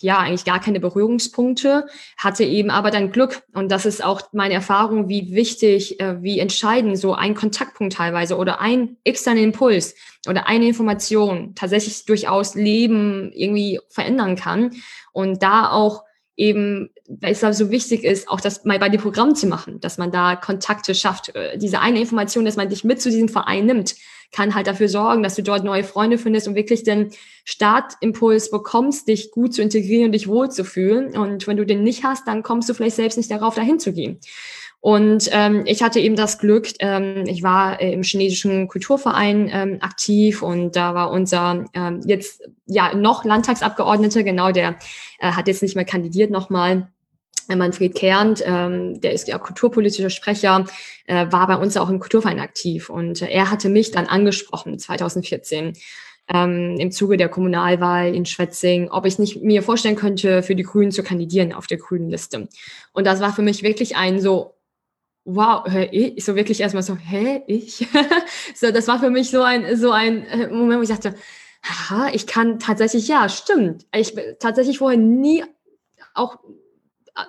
ja 0.00 0.18
eigentlich 0.18 0.44
gar 0.44 0.60
keine 0.60 0.78
Berührungspunkte, 0.80 1.86
hatte 2.16 2.44
eben 2.44 2.70
aber 2.70 2.90
dann 2.90 3.10
Glück. 3.10 3.42
Und 3.54 3.72
das 3.72 3.86
ist 3.86 4.04
auch 4.04 4.20
meine 4.32 4.54
Erfahrung, 4.54 5.08
wie 5.08 5.34
wichtig, 5.34 5.98
äh, 5.98 6.22
wie 6.22 6.38
entscheidend 6.38 6.98
so 6.98 7.14
ein 7.14 7.34
Kontaktpunkt 7.34 7.94
teilweise 7.94 8.36
oder 8.36 8.60
ein 8.60 8.98
externer 9.02 9.40
Impuls 9.40 9.96
oder 10.28 10.46
eine 10.46 10.68
Information 10.68 11.54
tatsächlich 11.56 12.04
durchaus 12.04 12.54
Leben 12.54 13.32
irgendwie 13.32 13.80
verändern 13.88 14.36
kann. 14.36 14.76
Und 15.12 15.42
da 15.42 15.70
auch 15.70 16.04
eben, 16.38 16.90
weil 17.08 17.32
es 17.32 17.40
so 17.40 17.70
wichtig 17.70 18.04
ist, 18.04 18.28
auch 18.28 18.40
das 18.40 18.64
mal 18.64 18.78
bei 18.78 18.88
dem 18.88 19.00
Programm 19.00 19.34
zu 19.34 19.46
machen, 19.48 19.80
dass 19.80 19.98
man 19.98 20.12
da 20.12 20.36
Kontakte 20.36 20.94
schafft. 20.94 21.34
Äh, 21.34 21.58
diese 21.58 21.80
eine 21.80 22.00
Information, 22.00 22.44
dass 22.44 22.56
man 22.56 22.68
dich 22.68 22.84
mit 22.84 23.02
zu 23.02 23.10
diesem 23.10 23.28
Verein 23.28 23.66
nimmt, 23.66 23.96
kann 24.30 24.54
halt 24.54 24.66
dafür 24.68 24.88
sorgen, 24.88 25.22
dass 25.22 25.34
du 25.34 25.42
dort 25.42 25.64
neue 25.64 25.84
Freunde 25.84 26.16
findest 26.16 26.46
und 26.46 26.54
wirklich 26.54 26.84
den 26.84 27.10
Startimpuls 27.44 28.50
bekommst, 28.50 29.08
dich 29.08 29.32
gut 29.32 29.52
zu 29.52 29.62
integrieren 29.62 30.06
und 30.06 30.12
dich 30.12 30.28
wohlzufühlen. 30.28 31.16
Und 31.16 31.46
wenn 31.46 31.56
du 31.56 31.66
den 31.66 31.82
nicht 31.82 32.04
hast, 32.04 32.28
dann 32.28 32.42
kommst 32.42 32.68
du 32.68 32.74
vielleicht 32.74 32.96
selbst 32.96 33.16
nicht 33.16 33.30
darauf, 33.30 33.54
dahin 33.56 33.80
zu 33.80 33.92
gehen. 33.92 34.20
Und 34.80 35.28
ähm, 35.32 35.64
ich 35.66 35.82
hatte 35.82 35.98
eben 35.98 36.14
das 36.14 36.38
Glück, 36.38 36.68
ähm, 36.78 37.24
ich 37.26 37.42
war 37.42 37.80
äh, 37.80 37.92
im 37.92 38.02
chinesischen 38.02 38.68
Kulturverein 38.68 39.50
ähm, 39.52 39.78
aktiv 39.80 40.42
und 40.42 40.76
da 40.76 40.94
war 40.94 41.10
unser 41.10 41.64
ähm, 41.74 42.00
jetzt 42.06 42.42
ja 42.66 42.94
noch 42.94 43.24
Landtagsabgeordneter, 43.24 44.22
genau, 44.22 44.52
der 44.52 44.76
äh, 45.18 45.32
hat 45.32 45.48
jetzt 45.48 45.62
nicht 45.62 45.74
mehr 45.74 45.84
kandidiert 45.84 46.30
nochmal. 46.30 46.88
Äh, 47.48 47.56
Manfred 47.56 47.96
Kernt, 47.96 48.40
ähm, 48.46 49.00
der 49.00 49.12
ist 49.12 49.26
ja 49.26 49.38
kulturpolitischer 49.38 50.10
Sprecher, 50.10 50.64
äh, 51.06 51.26
war 51.30 51.48
bei 51.48 51.56
uns 51.56 51.76
auch 51.76 51.88
im 51.88 51.98
Kulturverein 51.98 52.38
aktiv 52.38 52.88
und 52.88 53.20
äh, 53.20 53.26
er 53.26 53.50
hatte 53.50 53.68
mich 53.68 53.90
dann 53.90 54.06
angesprochen 54.06 54.78
2014 54.78 55.72
ähm, 56.32 56.76
im 56.78 56.92
Zuge 56.92 57.16
der 57.16 57.28
Kommunalwahl 57.28 58.14
in 58.14 58.26
Schwetzing, 58.26 58.90
ob 58.90 59.06
ich 59.06 59.18
nicht 59.18 59.42
mir 59.42 59.62
vorstellen 59.62 59.96
könnte, 59.96 60.42
für 60.44 60.54
die 60.54 60.62
Grünen 60.62 60.92
zu 60.92 61.02
kandidieren 61.02 61.52
auf 61.52 61.66
der 61.66 61.78
grünen 61.78 62.10
Liste. 62.10 62.48
Und 62.92 63.06
das 63.06 63.20
war 63.20 63.32
für 63.32 63.42
mich 63.42 63.62
wirklich 63.62 63.96
ein 63.96 64.20
so 64.20 64.57
wow, 65.28 65.66
ich 65.90 66.24
so 66.24 66.36
wirklich 66.36 66.60
erstmal 66.60 66.82
so, 66.82 66.96
hä, 66.96 67.42
ich? 67.46 67.86
so, 68.54 68.70
das 68.70 68.88
war 68.88 68.98
für 68.98 69.10
mich 69.10 69.30
so 69.30 69.42
ein, 69.42 69.76
so 69.76 69.90
ein 69.90 70.24
äh, 70.24 70.48
Moment, 70.48 70.78
wo 70.78 70.82
ich 70.82 70.88
dachte, 70.88 71.14
haha, 71.62 72.08
ich 72.14 72.26
kann 72.26 72.58
tatsächlich, 72.58 73.08
ja, 73.08 73.28
stimmt. 73.28 73.86
Ich 73.94 74.14
bin 74.14 74.24
tatsächlich 74.40 74.78
vorher 74.78 74.98
nie 74.98 75.44
auch 76.14 76.38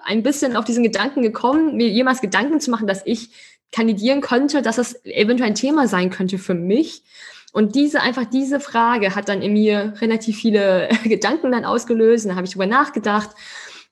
ein 0.05 0.23
bisschen 0.23 0.55
auf 0.55 0.63
diesen 0.63 0.83
Gedanken 0.83 1.21
gekommen, 1.21 1.75
mir 1.75 1.89
jemals 1.89 2.21
Gedanken 2.21 2.61
zu 2.61 2.71
machen, 2.71 2.87
dass 2.87 3.05
ich 3.05 3.31
kandidieren 3.71 4.21
könnte, 4.21 4.61
dass 4.61 4.77
das 4.77 5.03
eventuell 5.05 5.49
ein 5.49 5.55
Thema 5.55 5.87
sein 5.87 6.09
könnte 6.09 6.37
für 6.37 6.53
mich. 6.53 7.03
Und 7.51 7.75
diese, 7.75 8.01
einfach 8.01 8.25
diese 8.25 8.61
Frage 8.61 9.15
hat 9.15 9.27
dann 9.27 9.41
in 9.41 9.53
mir 9.53 9.95
relativ 9.99 10.37
viele 10.37 10.87
Gedanken 11.03 11.51
dann 11.51 11.65
ausgelöst. 11.65 12.25
Dann 12.25 12.35
habe 12.35 12.45
ich 12.45 12.51
darüber 12.51 12.67
nachgedacht 12.67 13.31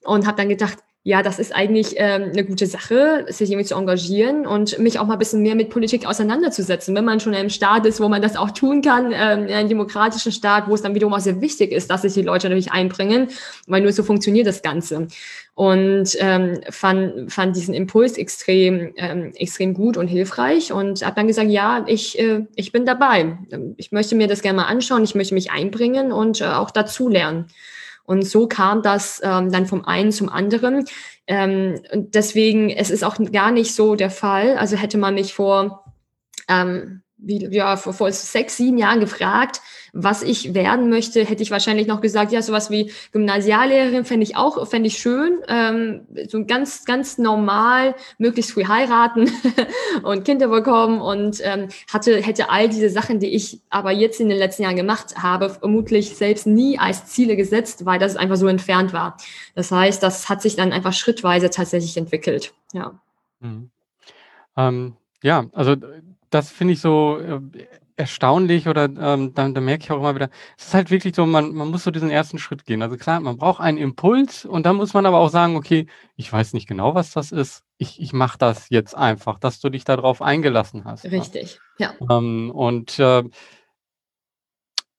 und 0.04 0.26
habe 0.26 0.38
dann 0.38 0.50
gedacht, 0.50 0.78
ja, 1.08 1.24
das 1.24 1.40
ist 1.40 1.56
eigentlich 1.56 1.94
ähm, 1.96 2.32
eine 2.34 2.44
gute 2.44 2.66
Sache, 2.66 3.26
sich 3.30 3.50
irgendwie 3.50 3.66
zu 3.66 3.76
engagieren 3.76 4.46
und 4.46 4.78
mich 4.78 5.00
auch 5.00 5.06
mal 5.06 5.14
ein 5.14 5.20
bisschen 5.20 5.42
mehr 5.42 5.56
mit 5.56 5.70
Politik 5.70 6.06
auseinanderzusetzen, 6.06 6.94
wenn 6.96 7.06
man 7.06 7.22
schon 7.22 7.32
in 7.32 7.40
einem 7.40 7.50
Staat 7.50 7.86
ist, 7.86 8.02
wo 8.02 8.10
man 8.10 8.22
das 8.22 8.36
auch 8.36 8.52
tun 8.52 8.82
kann, 8.82 9.14
ähm, 9.14 9.48
in 9.48 9.54
einem 9.54 9.70
demokratischen 9.70 10.34
Staat, 10.34 10.68
wo 10.68 10.76
es 10.76 10.82
dann 10.82 10.96
wiederum 10.96 11.14
auch 11.14 11.22
sehr 11.22 11.40
wichtig 11.40 11.72
ist, 11.72 11.90
dass 11.90 12.02
sich 12.02 12.14
die 12.14 12.24
Leute 12.24 12.50
natürlich 12.50 12.74
einbringen, 12.74 13.30
weil 13.68 13.84
nur 13.84 13.94
so 13.94 14.04
funktioniert 14.04 14.48
das 14.48 14.62
Ganze. 14.62 15.08
Und 15.56 16.18
ähm, 16.20 16.60
fand, 16.72 17.32
fand 17.32 17.56
diesen 17.56 17.74
Impuls 17.74 18.18
extrem, 18.18 18.92
ähm, 18.98 19.32
extrem 19.36 19.74
gut 19.74 19.96
und 19.96 20.10
hilfreich 20.10 20.74
und 20.74 21.06
habe 21.06 21.16
dann 21.16 21.28
gesagt, 21.28 21.50
ja, 21.50 21.86
ich, 21.88 22.20
äh, 22.20 22.42
ich 22.56 22.74
bin 22.74 22.86
dabei. 22.86 23.38
Ich 23.78 23.94
möchte 23.94 24.16
mir 24.16 24.28
das 24.28 24.42
gerne 24.42 24.58
mal 24.58 24.66
anschauen, 24.66 25.06
ich 25.06 25.16
möchte 25.16 25.36
mich 25.36 25.52
einbringen 25.52 26.12
und 26.12 26.42
äh, 26.42 26.48
auch 26.48 26.70
dazu 26.70 27.08
lernen. 27.08 27.46
Und 28.08 28.24
so 28.26 28.48
kam 28.48 28.82
das 28.82 29.22
ähm, 29.22 29.52
dann 29.52 29.66
vom 29.66 29.84
einen 29.84 30.14
zum 30.14 30.30
anderen. 30.30 30.86
Ähm, 31.28 31.82
und 31.92 32.16
deswegen, 32.16 32.70
es 32.70 32.90
ist 32.90 33.04
auch 33.04 33.18
gar 33.34 33.52
nicht 33.52 33.76
so 33.76 33.96
der 33.96 34.10
Fall. 34.10 34.58
Also 34.58 34.78
hätte 34.78 34.98
man 34.98 35.14
mich 35.14 35.34
vor 35.34 35.84
ähm, 36.48 37.04
wie, 37.18 37.46
ja, 37.50 37.78
vor, 37.78 37.94
vor 37.94 38.12
sechs, 38.12 38.58
sieben 38.58 38.78
Jahren 38.78 39.00
gefragt, 39.00 39.62
was 39.94 40.22
ich 40.22 40.54
werden 40.54 40.90
möchte, 40.90 41.26
hätte 41.26 41.42
ich 41.42 41.50
wahrscheinlich 41.50 41.88
noch 41.88 42.02
gesagt, 42.02 42.32
ja, 42.32 42.42
sowas 42.42 42.70
wie 42.70 42.92
Gymnasiallehrerin 43.12 44.06
fände 44.06 44.24
ich 44.24 44.36
auch, 44.36 44.68
fände 44.68 44.88
ich 44.88 45.00
schön. 45.00 45.40
Ähm, 45.48 46.02
so 46.28 46.46
ganz, 46.46 46.86
ganz 46.86 47.18
normal, 47.18 47.96
möglichst 48.20 48.52
früh 48.52 48.66
heiraten 48.66 49.32
und 50.04 50.26
Kinder 50.26 50.50
bekommen 50.50 51.02
und 51.02 51.40
ähm, 51.44 51.70
hatte, 51.92 52.22
hätte 52.22 52.50
all 52.50 52.70
diese 52.70 52.90
Sachen, 52.90 53.20
die 53.20 53.34
ich 53.34 53.60
aber 53.70 53.92
jetzt 53.92 54.20
in 54.20 54.30
den 54.30 54.38
letzten 54.38 54.64
Jahren 54.64 54.76
gemacht 54.76 55.16
habe, 55.18 55.50
vermutlich 55.50 56.16
selbst 56.16 56.46
nie 56.46 56.78
als 56.78 57.06
Ziele 57.08 57.36
gesetzt, 57.36 57.86
weil 57.86 57.98
das 57.98 58.16
einfach 58.16 58.38
so 58.38 58.48
entfernt 58.48 58.94
war. 58.94 59.18
Das 59.56 59.72
heißt, 59.72 60.04
das 60.04 60.30
hat 60.30 60.44
sich 60.44 60.56
dann 60.56 60.72
einfach 60.72 60.94
schrittweise 60.94 61.50
tatsächlich 61.50 61.98
entwickelt. 61.98 62.54
Ja. 62.74 63.00
Mhm. 63.40 63.72
Ähm, 64.56 64.96
ja, 65.24 65.46
also 65.54 65.76
das 66.30 66.50
finde 66.52 66.74
ich 66.74 66.82
so 66.82 67.18
äh, 67.20 67.40
erstaunlich 67.98 68.68
oder 68.68 68.86
ähm, 68.86 69.34
da, 69.34 69.50
da 69.50 69.60
merke 69.60 69.84
ich 69.84 69.92
auch 69.92 69.98
immer 69.98 70.14
wieder, 70.14 70.30
es 70.58 70.68
ist 70.68 70.74
halt 70.74 70.92
wirklich 70.92 71.16
so, 71.16 71.26
man, 71.26 71.54
man 71.54 71.70
muss 71.70 71.84
so 71.84 71.92
diesen 71.92 72.12
ersten 72.12 72.38
Schritt 72.38 72.64
gehen. 72.64 72.82
Also 72.84 72.96
klar, 72.96 73.20
man 73.20 73.38
braucht 73.38 73.60
einen 73.60 73.80
Impuls 73.80 74.46
und 74.46 74.66
dann 74.66 74.76
muss 74.76 74.94
man 74.94 75.06
aber 75.06 75.18
auch 75.18 75.30
sagen, 75.30 75.56
okay, 75.56 75.88
ich 76.16 76.32
weiß 76.32 76.54
nicht 76.54 76.68
genau, 76.68 76.94
was 76.94 77.12
das 77.12 77.32
ist. 77.32 77.64
Ich, 77.78 78.00
ich 78.00 78.14
mache 78.14 78.38
das 78.38 78.70
jetzt 78.70 78.96
einfach, 78.96 79.40
dass 79.40 79.60
du 79.60 79.70
dich 79.70 79.84
darauf 79.84 80.22
eingelassen 80.22 80.86
hast. 80.86 81.06
Ne? 81.06 81.12
Richtig, 81.12 81.60
ja. 81.80 81.94
Ähm, 82.10 82.52
und 82.52 83.00
äh, 83.00 83.24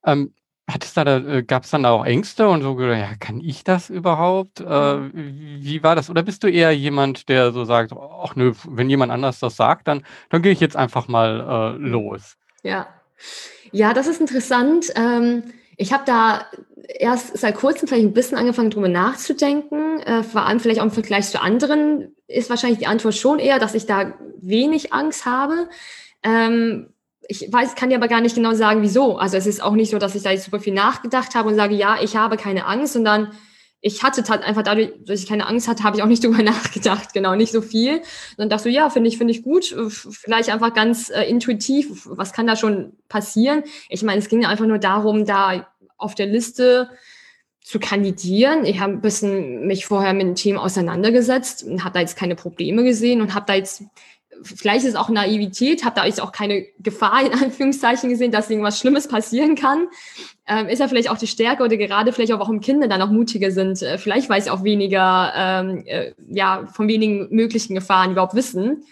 ähm, 0.05 0.35
hat 0.69 0.85
es 0.85 0.93
da, 0.93 1.03
äh, 1.17 1.43
gab 1.43 1.65
es 1.65 1.71
dann 1.71 1.83
da 1.83 1.91
auch 1.91 2.05
Ängste 2.05 2.49
und 2.49 2.63
so, 2.63 2.79
ja, 2.81 3.15
kann 3.19 3.41
ich 3.41 3.65
das 3.65 3.89
überhaupt? 3.89 4.61
Äh, 4.61 4.97
mhm. 4.97 5.13
wie 5.61 5.83
war 5.83 5.97
das? 5.97 6.11
Oder 6.11 6.23
bist 6.23 6.45
du 6.45 6.49
eher 6.49 6.73
jemand, 6.73 7.29
der 7.29 7.53
so 7.53 7.65
sagt, 7.65 7.93
ach 7.93 8.37
nö, 8.37 8.53
wenn 8.69 8.91
jemand 8.91 9.11
anders 9.11 9.41
das 9.41 9.57
sagt, 9.57 9.89
dann, 9.89 10.05
dann 10.29 10.43
gehe 10.43 10.53
ich 10.53 10.61
jetzt 10.61 10.77
einfach 10.77 11.09
mal 11.09 11.77
äh, 11.77 11.79
los? 11.79 12.37
Ja. 12.63 12.87
Ja, 13.73 13.95
das 13.95 14.07
ist 14.07 14.21
interessant. 14.21 14.87
Ähm, 14.95 15.43
ich 15.77 15.93
habe 15.93 16.05
da 16.07 16.47
erst 16.99 17.37
seit 17.37 17.55
kurzem 17.55 17.89
vielleicht 17.89 18.07
ein 18.07 18.13
bisschen 18.13 18.39
angefangen, 18.39 18.71
drüber 18.71 18.89
nachzudenken. 18.89 20.01
Äh, 20.01 20.23
vor 20.23 20.47
allem 20.47 20.61
vielleicht 20.61 20.81
auch 20.81 20.85
im 20.85 20.91
Vergleich 20.91 21.29
zu 21.29 21.41
anderen 21.41 22.15
ist 22.27 22.51
wahrscheinlich 22.51 22.79
die 22.79 22.87
Antwort 22.87 23.15
schon 23.15 23.39
eher, 23.39 23.59
dass 23.59 23.75
ich 23.75 23.87
da 23.87 24.15
wenig 24.41 24.93
Angst 24.93 25.25
habe. 25.25 25.69
Ähm, 26.23 26.93
ich 27.31 27.53
weiß, 27.53 27.75
kann 27.75 27.91
dir 27.91 27.97
aber 27.97 28.09
gar 28.09 28.23
nicht 28.23 28.35
genau 28.35 28.55
sagen, 28.55 28.81
wieso. 28.81 29.19
Also 29.19 29.37
es 29.37 29.47
ist 29.47 29.62
auch 29.62 29.75
nicht 29.75 29.91
so, 29.91 29.99
dass 29.99 30.14
ich 30.14 30.23
da 30.23 30.31
jetzt 30.31 30.47
super 30.47 30.61
viel 30.61 30.73
nachgedacht 30.73 31.35
habe 31.35 31.51
und 31.51 31.57
sage, 31.57 31.75
ja, 31.75 31.99
ich 32.03 32.17
habe 32.17 32.38
keine 32.38 32.64
Angst, 32.64 32.95
sondern 32.95 33.33
ich 33.83 34.03
hatte 34.03 34.25
einfach 34.43 34.62
dadurch, 34.62 34.93
dass 35.05 35.21
ich 35.21 35.29
keine 35.29 35.47
Angst 35.47 35.69
hatte, 35.69 35.85
habe 35.85 35.97
ich 35.97 36.03
auch 36.03 36.09
nicht 36.09 36.25
drüber 36.25 36.43
nachgedacht, 36.43 37.12
genau, 37.12 37.35
nicht 37.37 37.53
so 37.53 37.61
viel. 37.61 38.01
Und 38.38 38.51
dachte 38.51 38.64
so, 38.64 38.69
ja, 38.71 38.88
finde 38.88 39.09
ich, 39.09 39.19
finde 39.19 39.33
ich 39.33 39.43
gut. 39.43 39.77
Vielleicht 39.91 40.49
einfach 40.49 40.73
ganz 40.73 41.11
äh, 41.11 41.25
intuitiv, 41.25 42.09
was 42.11 42.33
kann 42.33 42.47
da 42.47 42.57
schon 42.57 42.95
passieren? 43.11 43.62
Ich 43.91 44.03
meine, 44.03 44.21
es 44.21 44.31
ging 44.31 44.47
einfach 44.47 44.67
nur 44.67 44.79
darum, 44.79 45.27
da 45.27 45.69
auf 45.99 46.14
der 46.14 46.27
Liste 46.27 46.88
zu 47.61 47.79
kandidieren. 47.79 48.64
Ich 48.64 48.81
habe 48.81 48.95
ein 48.95 49.03
bisschen 49.03 49.67
mich 49.67 49.85
vorher 49.85 50.14
mit 50.14 50.23
dem 50.23 50.35
Team 50.35 50.57
auseinandergesetzt 50.57 51.62
und 51.62 51.85
habe 51.85 51.93
da 51.93 52.01
jetzt 52.01 52.17
keine 52.17 52.37
Probleme 52.37 52.85
gesehen 52.85 53.21
und 53.21 53.35
habe 53.35 53.45
da 53.47 53.55
jetzt 53.55 53.83
vielleicht 54.42 54.85
ist 54.85 54.90
es 54.90 54.96
auch 54.96 55.09
Naivität, 55.09 55.85
habe 55.85 55.96
da 55.96 56.07
jetzt 56.07 56.20
auch 56.20 56.33
keine 56.33 56.66
Gefahr 56.81 57.27
in 57.27 57.33
Anführungszeichen 57.44 58.09
gesehen, 58.09 58.33
dass 58.33 58.51
irgendwas 58.51 58.79
Schlimmes 58.79 59.09
passieren 59.09 59.55
kann. 59.55 59.88
Ähm, 60.46 60.68
ist 60.68 60.79
ja 60.79 60.88
vielleicht 60.88 61.11
auch 61.11 61.18
die 61.18 61.27
Stärke 61.27 61.62
oder 61.62 61.77
gerade 61.77 62.12
vielleicht 62.12 62.33
auch, 62.33 62.40
warum 62.40 62.61
Kinder 62.61 62.88
dann 62.88 63.03
auch 63.03 63.11
mutiger 63.11 63.51
sind. 63.51 63.83
Äh, 63.83 63.98
vielleicht 63.98 64.29
weiß 64.29 64.46
ich 64.46 64.51
auch 64.51 64.64
weniger, 64.64 65.33
ähm, 65.37 65.85
äh, 65.87 66.12
ja, 66.29 66.66
von 66.72 66.88
wenigen 66.88 67.29
möglichen 67.31 67.74
Gefahren 67.74 68.12
überhaupt 68.12 68.35
wissen. 68.35 68.85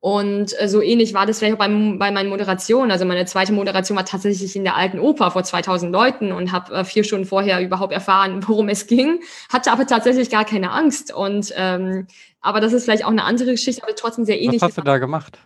Und 0.00 0.58
äh, 0.58 0.66
so 0.66 0.80
ähnlich 0.80 1.12
war 1.12 1.26
das 1.26 1.38
vielleicht 1.38 1.54
auch 1.54 1.58
beim, 1.58 1.98
bei 1.98 2.10
meinen 2.10 2.30
Moderationen. 2.30 2.90
Also 2.90 3.04
meine 3.04 3.26
zweite 3.26 3.52
Moderation 3.52 3.98
war 3.98 4.06
tatsächlich 4.06 4.56
in 4.56 4.64
der 4.64 4.74
alten 4.74 4.98
Oper 4.98 5.30
vor 5.30 5.44
2000 5.44 5.92
Leuten 5.92 6.32
und 6.32 6.52
habe 6.52 6.74
äh, 6.74 6.84
vier 6.84 7.04
Stunden 7.04 7.26
vorher 7.26 7.60
überhaupt 7.60 7.92
erfahren, 7.92 8.40
worum 8.48 8.70
es 8.70 8.86
ging, 8.86 9.20
hatte 9.52 9.70
aber 9.70 9.86
tatsächlich 9.86 10.30
gar 10.30 10.46
keine 10.46 10.72
Angst. 10.72 11.12
Und 11.12 11.52
ähm, 11.54 12.06
aber 12.40 12.60
das 12.60 12.72
ist 12.72 12.84
vielleicht 12.84 13.04
auch 13.04 13.10
eine 13.10 13.24
andere 13.24 13.52
Geschichte, 13.52 13.82
aber 13.82 13.94
trotzdem 13.94 14.24
sehr 14.24 14.40
ähnlich. 14.40 14.60
Was 14.60 14.68
hast 14.68 14.78
du 14.78 14.82
da 14.82 14.98
gemacht? 14.98 15.38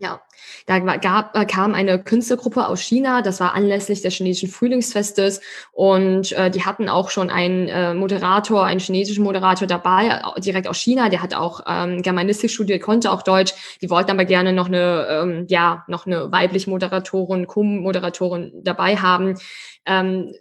Ja, 0.00 0.20
da 0.66 0.78
gab, 0.78 1.36
äh, 1.36 1.46
kam 1.46 1.74
eine 1.74 2.02
Künstlergruppe 2.02 2.66
aus 2.66 2.80
China, 2.82 3.22
das 3.22 3.40
war 3.40 3.54
anlässlich 3.54 4.02
des 4.02 4.14
chinesischen 4.14 4.50
Frühlingsfestes 4.50 5.40
und 5.72 6.32
äh, 6.32 6.50
die 6.50 6.64
hatten 6.64 6.88
auch 6.88 7.10
schon 7.10 7.30
einen 7.30 7.68
äh, 7.68 7.94
Moderator, 7.94 8.64
einen 8.64 8.80
chinesischen 8.80 9.24
Moderator 9.24 9.66
dabei, 9.66 10.20
direkt 10.38 10.68
aus 10.68 10.76
China, 10.78 11.08
der 11.08 11.22
hat 11.22 11.34
auch 11.34 11.62
ähm, 11.66 12.02
Germanistik 12.02 12.50
studiert, 12.50 12.82
konnte 12.82 13.10
auch 13.10 13.22
Deutsch, 13.22 13.54
die 13.80 13.88
wollten 13.88 14.10
aber 14.10 14.26
gerne 14.26 14.52
noch 14.52 14.66
eine, 14.66 15.06
ähm, 15.08 15.46
ja, 15.48 15.84
noch 15.88 16.06
eine 16.06 16.30
weibliche 16.30 16.68
Moderatorin, 16.68 17.46
Co-Moderatorin 17.46 18.52
dabei 18.62 18.96
haben. 18.96 19.38
Ähm, 19.86 20.34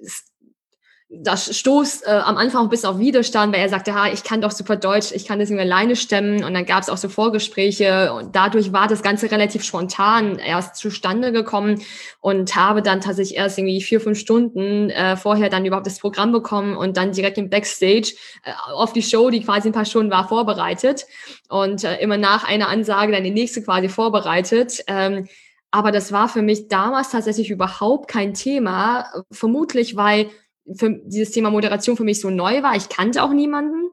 das 1.13 1.57
stoß 1.57 2.03
äh, 2.03 2.09
am 2.09 2.37
Anfang 2.37 2.69
bis 2.69 2.85
auf 2.85 2.97
Widerstand, 2.97 3.53
weil 3.53 3.61
er 3.61 3.67
sagte, 3.67 3.93
ha, 3.93 4.07
ich 4.07 4.23
kann 4.23 4.39
doch 4.39 4.51
super 4.51 4.77
Deutsch, 4.77 5.11
ich 5.11 5.25
kann 5.27 5.39
das 5.39 5.49
irgendwie 5.49 5.69
alleine 5.69 5.97
stemmen. 5.97 6.41
Und 6.41 6.53
dann 6.53 6.65
gab 6.65 6.83
es 6.83 6.89
auch 6.89 6.95
so 6.95 7.09
Vorgespräche 7.09 8.13
und 8.13 8.33
dadurch 8.33 8.71
war 8.71 8.87
das 8.87 9.03
Ganze 9.03 9.29
relativ 9.29 9.63
spontan 9.65 10.39
erst 10.39 10.77
zustande 10.77 11.33
gekommen 11.33 11.81
und 12.21 12.55
habe 12.55 12.81
dann 12.81 13.01
tatsächlich 13.01 13.37
erst 13.37 13.57
irgendwie 13.57 13.81
vier, 13.81 13.99
fünf 13.99 14.19
Stunden 14.19 14.89
äh, 14.89 15.17
vorher 15.17 15.49
dann 15.49 15.65
überhaupt 15.65 15.85
das 15.85 15.99
Programm 15.99 16.31
bekommen 16.31 16.77
und 16.77 16.95
dann 16.95 17.11
direkt 17.11 17.37
im 17.37 17.49
Backstage 17.49 18.13
äh, 18.43 18.51
auf 18.71 18.93
die 18.93 19.03
Show, 19.03 19.29
die 19.29 19.43
quasi 19.43 19.67
ein 19.67 19.73
paar 19.73 19.85
Stunden 19.85 20.11
war, 20.11 20.29
vorbereitet 20.29 21.05
und 21.49 21.83
äh, 21.83 21.97
immer 21.97 22.17
nach 22.17 22.47
einer 22.47 22.69
Ansage 22.69 23.11
dann 23.11 23.25
die 23.25 23.31
nächste 23.31 23.61
quasi 23.61 23.89
vorbereitet. 23.89 24.81
Ähm, 24.87 25.27
aber 25.71 25.91
das 25.91 26.11
war 26.11 26.29
für 26.29 26.41
mich 26.41 26.69
damals 26.69 27.11
tatsächlich 27.11 27.49
überhaupt 27.49 28.09
kein 28.09 28.33
Thema, 28.33 29.05
vermutlich 29.31 29.95
weil 29.95 30.29
für 30.73 31.01
dieses 31.05 31.31
Thema 31.31 31.49
Moderation 31.49 31.97
für 31.97 32.03
mich 32.03 32.19
so 32.19 32.29
neu 32.29 32.63
war. 32.63 32.75
Ich 32.75 32.89
kannte 32.89 33.23
auch 33.23 33.31
niemanden, 33.31 33.91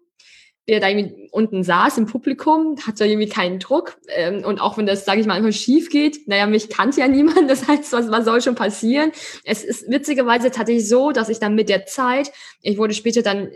der 0.69 0.81
da 0.81 0.89
irgendwie 0.89 1.29
unten 1.33 1.65
saß 1.65 1.97
im 1.97 2.07
Publikum, 2.07 2.77
hatte 2.87 3.07
irgendwie 3.07 3.29
keinen 3.29 3.59
Druck. 3.59 3.97
Ähm, 4.09 4.45
und 4.45 4.61
auch 4.61 4.77
wenn 4.77 4.87
das, 4.87 5.07
sage 5.07 5.21
ich 5.21 5.27
mal, 5.27 5.35
einfach 5.35 5.53
schief 5.53 5.89
geht, 5.89 6.29
naja, 6.29 6.47
mich 6.47 6.69
kannte 6.69 7.01
ja 7.01 7.09
niemand, 7.09 7.49
das 7.51 7.67
heißt, 7.67 7.93
was, 7.93 8.11
was 8.11 8.25
soll 8.27 8.43
schon 8.43 8.55
passieren? 8.55 9.13
Es 9.45 9.65
ist 9.65 9.91
witzigerweise 9.91 10.51
tatsächlich 10.51 10.89
so, 10.89 11.11
dass 11.11 11.31
ich 11.31 11.39
dann 11.39 11.55
mit 11.55 11.71
der 11.71 11.87
Zeit, 11.87 12.31
ich 12.63 12.77
wurde 12.77 12.95
später 12.95 13.23
dann 13.23 13.51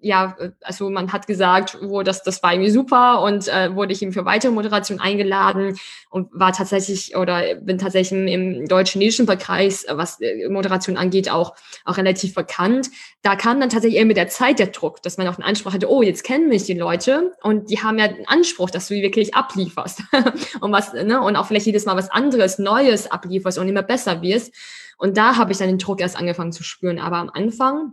ja, 0.00 0.36
also 0.62 0.90
man 0.90 1.12
hat 1.12 1.26
gesagt, 1.26 1.78
wo 1.82 2.02
das, 2.02 2.22
das 2.22 2.42
war 2.42 2.52
irgendwie 2.52 2.70
super 2.70 3.22
und 3.22 3.48
äh, 3.48 3.74
wurde 3.74 3.92
ich 3.92 4.00
eben 4.00 4.12
für 4.12 4.24
weitere 4.24 4.52
Moderation 4.52 5.00
eingeladen 5.00 5.76
und 6.10 6.28
war 6.32 6.52
tatsächlich 6.52 7.16
oder 7.16 7.56
bin 7.56 7.78
tatsächlich 7.78 8.32
im, 8.32 8.68
deutsch-chinesischen 8.68 9.26
Kreis, 9.26 9.86
was 9.90 10.20
äh, 10.20 10.48
Moderation 10.48 10.96
angeht, 10.96 11.30
auch, 11.30 11.54
auch 11.84 11.96
relativ 11.96 12.34
bekannt. 12.34 12.90
Da 13.22 13.34
kam 13.34 13.58
dann 13.58 13.70
tatsächlich 13.70 13.98
eher 13.98 14.06
mit 14.06 14.16
der 14.16 14.28
Zeit 14.28 14.60
der 14.60 14.68
Druck, 14.68 15.02
dass 15.02 15.18
man 15.18 15.26
auch 15.26 15.34
einen 15.34 15.48
Anspruch 15.48 15.72
hatte, 15.72 15.90
oh, 15.90 16.02
jetzt 16.02 16.22
kennen 16.22 16.48
mich 16.48 16.64
die 16.64 16.74
Leute 16.74 17.32
und 17.42 17.70
die 17.70 17.82
haben 17.82 17.98
ja 17.98 18.04
einen 18.04 18.26
Anspruch, 18.26 18.70
dass 18.70 18.88
du 18.88 18.94
wirklich 18.94 19.34
ablieferst 19.34 20.02
und 20.60 20.72
was, 20.72 20.92
ne, 20.92 21.20
und 21.20 21.34
auch 21.34 21.46
vielleicht 21.46 21.66
jedes 21.66 21.86
Mal 21.86 21.96
was 21.96 22.10
anderes, 22.10 22.58
Neues 22.58 23.10
ablieferst 23.10 23.58
und 23.58 23.68
immer 23.68 23.82
besser 23.82 24.22
wirst. 24.22 24.54
Und 24.96 25.16
da 25.16 25.36
habe 25.36 25.52
ich 25.52 25.58
dann 25.58 25.68
den 25.68 25.78
Druck 25.78 26.00
erst 26.00 26.16
angefangen 26.16 26.52
zu 26.52 26.64
spüren. 26.64 26.98
Aber 26.98 27.16
am 27.16 27.30
Anfang 27.30 27.92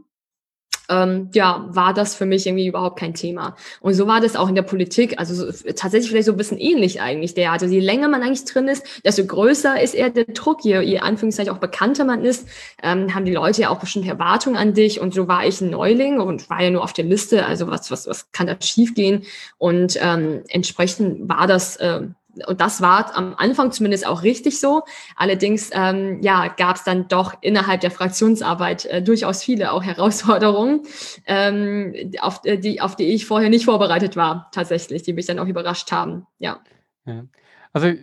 ähm, 0.89 1.29
ja, 1.33 1.65
war 1.69 1.93
das 1.93 2.15
für 2.15 2.25
mich 2.25 2.45
irgendwie 2.45 2.67
überhaupt 2.67 2.99
kein 2.99 3.13
Thema. 3.13 3.55
Und 3.81 3.93
so 3.93 4.07
war 4.07 4.21
das 4.21 4.35
auch 4.35 4.49
in 4.49 4.55
der 4.55 4.61
Politik, 4.61 5.19
also 5.19 5.33
so, 5.33 5.71
tatsächlich 5.73 6.09
vielleicht 6.09 6.25
so 6.25 6.31
ein 6.31 6.37
bisschen 6.37 6.57
ähnlich 6.57 7.01
eigentlich 7.01 7.33
der. 7.33 7.51
Also 7.51 7.65
je 7.65 7.79
länger 7.79 8.07
man 8.07 8.21
eigentlich 8.21 8.45
drin 8.45 8.67
ist, 8.67 8.85
desto 9.03 9.25
größer 9.25 9.81
ist 9.81 9.95
eher 9.95 10.09
der 10.09 10.25
Druck, 10.25 10.63
je, 10.63 10.81
je 10.81 10.99
Anführungszeichen 10.99 11.53
auch 11.53 11.59
bekannter 11.59 12.05
man 12.05 12.23
ist, 12.23 12.47
ähm, 12.83 13.13
haben 13.13 13.25
die 13.25 13.33
Leute 13.33 13.63
ja 13.63 13.69
auch 13.69 13.79
bestimmte 13.79 14.09
Erwartungen 14.09 14.57
an 14.57 14.73
dich. 14.73 14.99
Und 14.99 15.13
so 15.13 15.27
war 15.27 15.45
ich 15.45 15.61
ein 15.61 15.69
Neuling 15.69 16.19
und 16.19 16.49
war 16.49 16.61
ja 16.61 16.69
nur 16.69 16.83
auf 16.83 16.93
der 16.93 17.05
Liste, 17.05 17.45
also 17.45 17.67
was, 17.67 17.91
was, 17.91 18.07
was 18.07 18.31
kann 18.31 18.47
da 18.47 18.55
schiefgehen? 18.59 19.23
Und 19.57 19.97
ähm, 20.01 20.43
entsprechend 20.49 21.27
war 21.29 21.47
das, 21.47 21.77
äh, 21.77 22.01
und 22.47 22.61
das 22.61 22.81
war 22.81 23.15
am 23.15 23.35
Anfang 23.37 23.71
zumindest 23.71 24.05
auch 24.05 24.23
richtig 24.23 24.59
so. 24.59 24.83
Allerdings 25.15 25.69
ähm, 25.73 26.21
ja, 26.21 26.47
gab 26.47 26.75
es 26.75 26.83
dann 26.83 27.07
doch 27.07 27.33
innerhalb 27.41 27.81
der 27.81 27.91
Fraktionsarbeit 27.91 28.85
äh, 28.85 29.01
durchaus 29.01 29.43
viele 29.43 29.71
auch 29.71 29.83
Herausforderungen, 29.83 30.81
ähm, 31.25 32.11
auf, 32.19 32.41
äh, 32.43 32.57
die, 32.57 32.81
auf 32.81 32.95
die 32.95 33.05
ich 33.05 33.25
vorher 33.25 33.49
nicht 33.49 33.65
vorbereitet 33.65 34.15
war, 34.15 34.49
tatsächlich, 34.51 35.03
die 35.03 35.13
mich 35.13 35.25
dann 35.25 35.39
auch 35.39 35.47
überrascht 35.47 35.91
haben. 35.91 36.25
Ja. 36.39 36.59
ja. 37.05 37.25
Also 37.73 37.93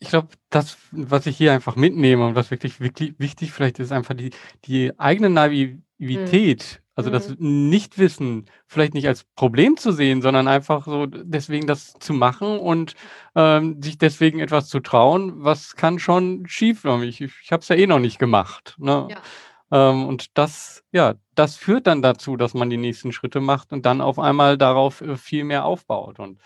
ich 0.00 0.08
glaube, 0.08 0.28
das, 0.50 0.76
was 0.90 1.26
ich 1.26 1.36
hier 1.36 1.52
einfach 1.52 1.76
mitnehme 1.76 2.26
und 2.26 2.34
was 2.34 2.50
wirklich, 2.50 2.80
wirklich 2.80 3.14
wichtig 3.18 3.52
vielleicht 3.52 3.78
ist, 3.78 3.92
einfach 3.92 4.14
die, 4.14 4.30
die 4.66 4.92
eigene 4.98 5.30
Naivität, 5.30 6.80
mhm. 6.80 6.83
Also 6.94 7.10
das 7.10 7.28
mhm. 7.28 7.68
Nichtwissen 7.68 8.46
vielleicht 8.66 8.94
nicht 8.94 9.08
als 9.08 9.24
Problem 9.36 9.76
zu 9.76 9.92
sehen, 9.92 10.22
sondern 10.22 10.48
einfach 10.48 10.84
so 10.84 11.06
deswegen 11.06 11.66
das 11.66 11.94
zu 11.94 12.12
machen 12.12 12.58
und 12.58 12.94
ähm, 13.34 13.82
sich 13.82 13.98
deswegen 13.98 14.40
etwas 14.40 14.68
zu 14.68 14.80
trauen, 14.80 15.32
was 15.44 15.76
kann 15.76 15.98
schon 15.98 16.44
schief. 16.46 16.84
Ich, 17.02 17.20
ich 17.20 17.52
habe 17.52 17.62
es 17.62 17.68
ja 17.68 17.76
eh 17.76 17.86
noch 17.86 17.98
nicht 17.98 18.18
gemacht. 18.18 18.76
Ne? 18.78 19.08
Ja. 19.10 19.90
Ähm, 19.90 20.06
und 20.06 20.38
das, 20.38 20.84
ja, 20.92 21.14
das 21.34 21.56
führt 21.56 21.86
dann 21.86 22.02
dazu, 22.02 22.36
dass 22.36 22.54
man 22.54 22.70
die 22.70 22.76
nächsten 22.76 23.12
Schritte 23.12 23.40
macht 23.40 23.72
und 23.72 23.84
dann 23.86 24.00
auf 24.00 24.18
einmal 24.18 24.56
darauf 24.56 25.00
äh, 25.00 25.16
viel 25.16 25.44
mehr 25.44 25.64
aufbaut. 25.64 26.18
Und. 26.18 26.40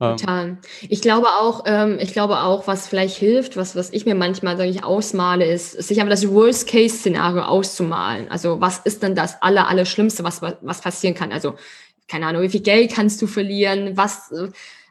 Total. 0.00 0.56
Ich 0.88 1.02
glaube 1.02 1.26
auch, 1.26 1.64
ähm, 1.66 1.98
ich 2.00 2.14
glaube 2.14 2.40
auch, 2.40 2.66
was 2.66 2.88
vielleicht 2.88 3.18
hilft, 3.18 3.58
was, 3.58 3.76
was 3.76 3.92
ich 3.92 4.06
mir 4.06 4.14
manchmal, 4.14 4.56
sage 4.56 4.70
ich, 4.70 4.82
ausmale, 4.82 5.44
ist, 5.44 5.72
sich 5.72 6.00
einfach 6.00 6.12
das 6.12 6.26
Worst-Case-Szenario 6.26 7.42
auszumalen. 7.42 8.30
Also 8.30 8.62
was 8.62 8.78
ist 8.78 9.02
denn 9.02 9.14
das 9.14 9.42
aller, 9.42 9.68
aller 9.68 9.84
Schlimmste, 9.84 10.24
was, 10.24 10.40
was 10.40 10.80
passieren 10.80 11.14
kann? 11.14 11.32
Also, 11.32 11.54
keine 12.08 12.26
Ahnung, 12.26 12.40
wie 12.40 12.48
viel 12.48 12.62
Geld 12.62 12.94
kannst 12.94 13.20
du 13.20 13.26
verlieren? 13.26 13.94
Was, 13.98 14.32
äh, 14.32 14.48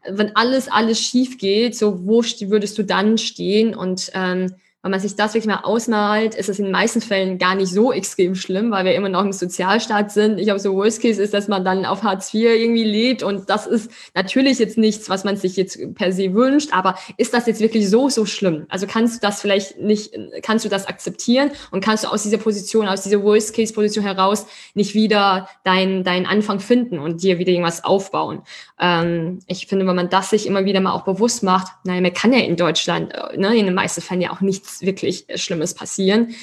wenn 0.07 0.35
alles, 0.35 0.67
alles 0.67 0.99
schief 0.99 1.39
geht, 1.39 1.75
so 1.75 2.05
wo 2.05 2.21
würdest 2.21 2.77
du 2.77 2.83
dann 2.83 3.17
stehen? 3.17 3.73
Und 3.73 4.11
ähm, 4.13 4.53
wenn 4.81 4.91
man 4.91 4.99
sich 5.01 5.17
das 5.17 5.33
wirklich 5.33 5.53
mal 5.53 5.61
ausmalt, 5.63 6.35
ist 6.35 6.47
es 6.47 6.57
in 6.57 6.65
den 6.65 6.71
meisten 6.71 7.01
Fällen 7.01 7.37
gar 7.37 7.53
nicht 7.53 7.69
so 7.69 7.91
extrem 7.91 8.33
schlimm, 8.33 8.71
weil 8.71 8.85
wir 8.85 8.95
immer 8.95 9.09
noch 9.09 9.25
im 9.25 9.33
Sozialstaat 9.33 10.09
sind. 10.09 10.39
Ich 10.39 10.45
glaube, 10.45 10.61
so 10.61 10.73
Worst 10.73 11.01
Case 11.01 11.21
ist, 11.21 11.33
dass 11.33 11.49
man 11.49 11.65
dann 11.65 11.85
auf 11.85 12.03
Hartz 12.03 12.33
IV 12.33 12.45
irgendwie 12.45 12.85
lebt 12.85 13.21
und 13.21 13.49
das 13.49 13.67
ist 13.67 13.91
natürlich 14.15 14.57
jetzt 14.57 14.77
nichts, 14.77 15.09
was 15.09 15.25
man 15.25 15.35
sich 15.35 15.57
jetzt 15.57 15.77
per 15.95 16.13
se 16.13 16.33
wünscht, 16.33 16.69
aber 16.71 16.95
ist 17.17 17.33
das 17.33 17.45
jetzt 17.45 17.59
wirklich 17.59 17.89
so, 17.89 18.07
so 18.07 18.25
schlimm? 18.25 18.67
Also 18.69 18.87
kannst 18.87 19.17
du 19.17 19.27
das 19.27 19.41
vielleicht 19.41 19.79
nicht, 19.81 20.13
kannst 20.43 20.63
du 20.63 20.69
das 20.69 20.87
akzeptieren 20.87 21.51
und 21.71 21.83
kannst 21.83 22.05
du 22.05 22.07
aus 22.07 22.23
dieser 22.23 22.37
Position, 22.37 22.87
aus 22.87 23.01
dieser 23.01 23.21
Worst 23.21 23.53
Case 23.53 23.73
Position 23.73 24.05
heraus 24.05 24.45
nicht 24.75 24.93
wieder 24.93 25.49
deinen 25.65 26.05
deinen 26.05 26.25
Anfang 26.25 26.61
finden 26.61 26.99
und 26.99 27.21
dir 27.21 27.37
wieder 27.37 27.51
irgendwas 27.51 27.83
aufbauen? 27.83 28.43
Ähm, 28.79 29.39
ich 29.47 29.67
finde, 29.67 29.85
wenn 29.85 29.95
man 29.95 30.09
das 30.09 30.29
sich 30.29 30.47
immer 30.47 30.63
wieder 30.63 30.79
mal 30.79 30.93
auch 30.93 31.03
bewusst 31.03 31.43
macht, 31.43 31.67
naja, 31.83 31.99
man 31.99 32.13
kann 32.13 32.31
ja 32.31 32.39
in 32.39 32.55
Deutschland, 32.55 33.13
äh, 33.13 33.37
ne, 33.37 33.57
in 33.57 33.65
den 33.65 33.75
meisten 33.75 33.99
Fällen 33.99 34.21
ja 34.21 34.31
auch 34.31 34.39
nichts 34.39 34.68
nichts 34.69 34.81
wirklich 34.81 35.25
Schlimmes 35.35 35.73
passieren, 35.73 36.35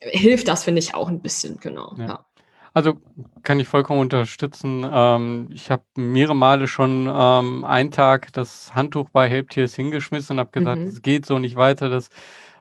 hilft 0.00 0.48
das, 0.48 0.64
finde 0.64 0.80
ich, 0.80 0.94
auch 0.94 1.08
ein 1.08 1.20
bisschen, 1.20 1.58
genau. 1.60 1.94
Ja. 1.98 2.06
Ja. 2.06 2.26
Also 2.74 2.94
kann 3.42 3.60
ich 3.60 3.68
vollkommen 3.68 4.00
unterstützen. 4.00 4.88
Ähm, 4.90 5.50
ich 5.52 5.70
habe 5.70 5.82
mehrere 5.94 6.34
Male 6.34 6.66
schon 6.66 7.06
ähm, 7.12 7.64
einen 7.64 7.90
Tag 7.90 8.32
das 8.32 8.74
Handtuch 8.74 9.10
bei 9.10 9.28
Helptiers 9.28 9.74
hingeschmissen 9.74 10.36
und 10.36 10.40
habe 10.40 10.50
gesagt, 10.52 10.80
es 10.80 10.94
mhm. 10.94 11.02
geht 11.02 11.26
so 11.26 11.38
nicht 11.38 11.56
weiter, 11.56 11.90
das 11.90 12.08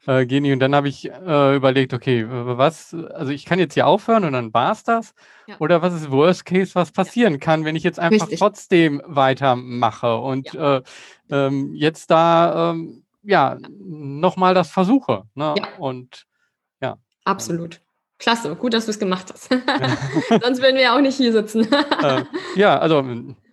äh, 0.08 0.26
geht 0.26 0.42
nicht. 0.42 0.52
Und 0.52 0.60
dann 0.60 0.76
habe 0.76 0.90
ich 0.90 1.10
äh, 1.10 1.56
überlegt, 1.56 1.94
okay, 1.94 2.26
was, 2.28 2.94
also 2.94 3.32
ich 3.32 3.46
kann 3.46 3.58
jetzt 3.58 3.74
hier 3.74 3.88
aufhören 3.88 4.26
und 4.26 4.34
dann 4.34 4.54
war 4.54 4.74
es 4.74 4.84
das. 4.84 5.14
Ja. 5.48 5.56
Oder 5.60 5.82
was 5.82 5.94
ist 5.94 6.12
Worst 6.12 6.46
Case, 6.46 6.76
was 6.76 6.92
passieren 6.92 7.40
kann, 7.40 7.64
wenn 7.64 7.78
ich 7.78 7.84
jetzt 7.84 8.00
einfach 8.00 8.24
Richtig. 8.24 8.40
trotzdem 8.40 9.02
weitermache 9.06 10.18
und 10.18 10.54
äh, 10.56 10.82
ähm, 11.30 11.74
jetzt 11.74 12.12
da 12.12 12.72
ähm, 12.72 13.04
ja, 13.24 13.58
nochmal 13.80 14.54
das 14.54 14.70
versuche. 14.70 15.24
Ne? 15.36 15.56
Ja. 15.58 15.68
Und 15.78 16.26
ja. 16.82 16.98
Absolut. 17.26 17.82
Klasse, 18.18 18.56
gut, 18.56 18.74
dass 18.74 18.86
du 18.86 18.92
es 18.92 19.00
gemacht 19.00 19.34
hast. 19.34 19.50
Sonst 20.44 20.62
würden 20.62 20.76
wir 20.76 20.82
ja 20.82 20.96
auch 20.96 21.02
nicht 21.02 21.18
hier 21.18 21.32
sitzen. 21.32 21.68
äh, 22.04 22.24
ja, 22.56 22.78
also 22.78 23.04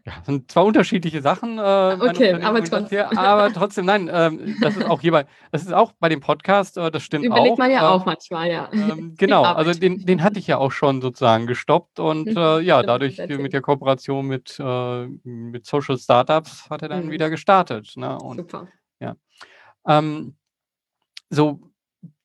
ja, 0.09 0.13
sind 0.25 0.51
zwar 0.51 0.65
unterschiedliche 0.65 1.21
Sachen, 1.21 1.59
äh, 1.59 1.97
okay, 2.01 2.33
aber 2.43 2.65
trotzdem. 2.65 3.07
Aber 3.17 3.53
trotzdem, 3.53 3.85
nein, 3.85 4.11
ähm, 4.11 4.57
das 4.61 4.77
ist 4.77 4.87
auch 4.87 5.03
hierbei, 5.03 5.27
das 5.53 5.63
ist 5.63 5.75
auch 5.75 5.93
bei 6.01 6.09
dem 6.09 6.21
Podcast, 6.21 6.79
äh, 6.79 6.91
das 6.91 7.03
stimmt 7.03 7.27
Überlegt 7.27 7.53
auch. 7.53 7.59
man 7.59 7.71
ja 7.71 7.83
äh, 7.83 7.87
auch 7.87 8.07
manchmal, 8.07 8.51
ja. 8.51 8.71
Ähm, 8.73 9.15
genau, 9.19 9.43
also 9.43 9.79
den, 9.79 10.07
den 10.07 10.23
hatte 10.23 10.39
ich 10.39 10.47
ja 10.47 10.57
auch 10.57 10.73
schon 10.73 11.03
sozusagen 11.03 11.47
gestoppt 11.47 12.01
und 12.01 12.27
mhm. 12.27 12.37
äh, 12.37 12.61
ja, 12.61 12.83
dadurch 12.83 13.19
mit 13.19 13.53
der 13.53 13.61
Kooperation 13.61 14.27
mit, 14.27 14.59
äh, 14.59 15.07
mit 15.25 15.67
Social 15.67 15.99
Startups 15.99 16.71
hat 16.71 16.83
er 16.83 16.89
dann 16.89 17.07
mhm. 17.07 17.11
wieder 17.11 17.29
gestartet. 17.29 17.93
Ne? 17.97 18.17
Und, 18.17 18.39
Super. 18.39 18.69
Ja. 19.01 19.15
Ähm, 19.89 20.37
so, 21.31 21.61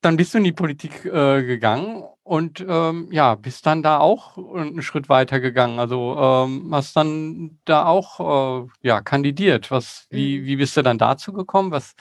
dann 0.01 0.17
bist 0.17 0.33
du 0.33 0.37
in 0.37 0.43
die 0.43 0.51
Politik 0.51 1.05
äh, 1.05 1.43
gegangen 1.43 2.03
und 2.23 2.63
ähm, 2.67 3.07
ja, 3.11 3.35
bist 3.35 3.65
dann 3.65 3.83
da 3.83 3.99
auch 3.99 4.37
einen 4.37 4.81
Schritt 4.81 5.09
weiter 5.09 5.39
gegangen. 5.39 5.79
Also 5.79 6.15
ähm, 6.17 6.69
hast 6.71 6.95
dann 6.95 7.59
da 7.65 7.85
auch 7.85 8.63
äh, 8.63 8.67
ja, 8.81 9.01
kandidiert. 9.01 9.71
Was, 9.71 10.07
wie, 10.09 10.39
mhm. 10.39 10.45
wie 10.45 10.55
bist 10.57 10.77
du 10.77 10.83
dann 10.83 10.97
dazu 10.97 11.33
gekommen? 11.33 11.71
Was, 11.71 11.95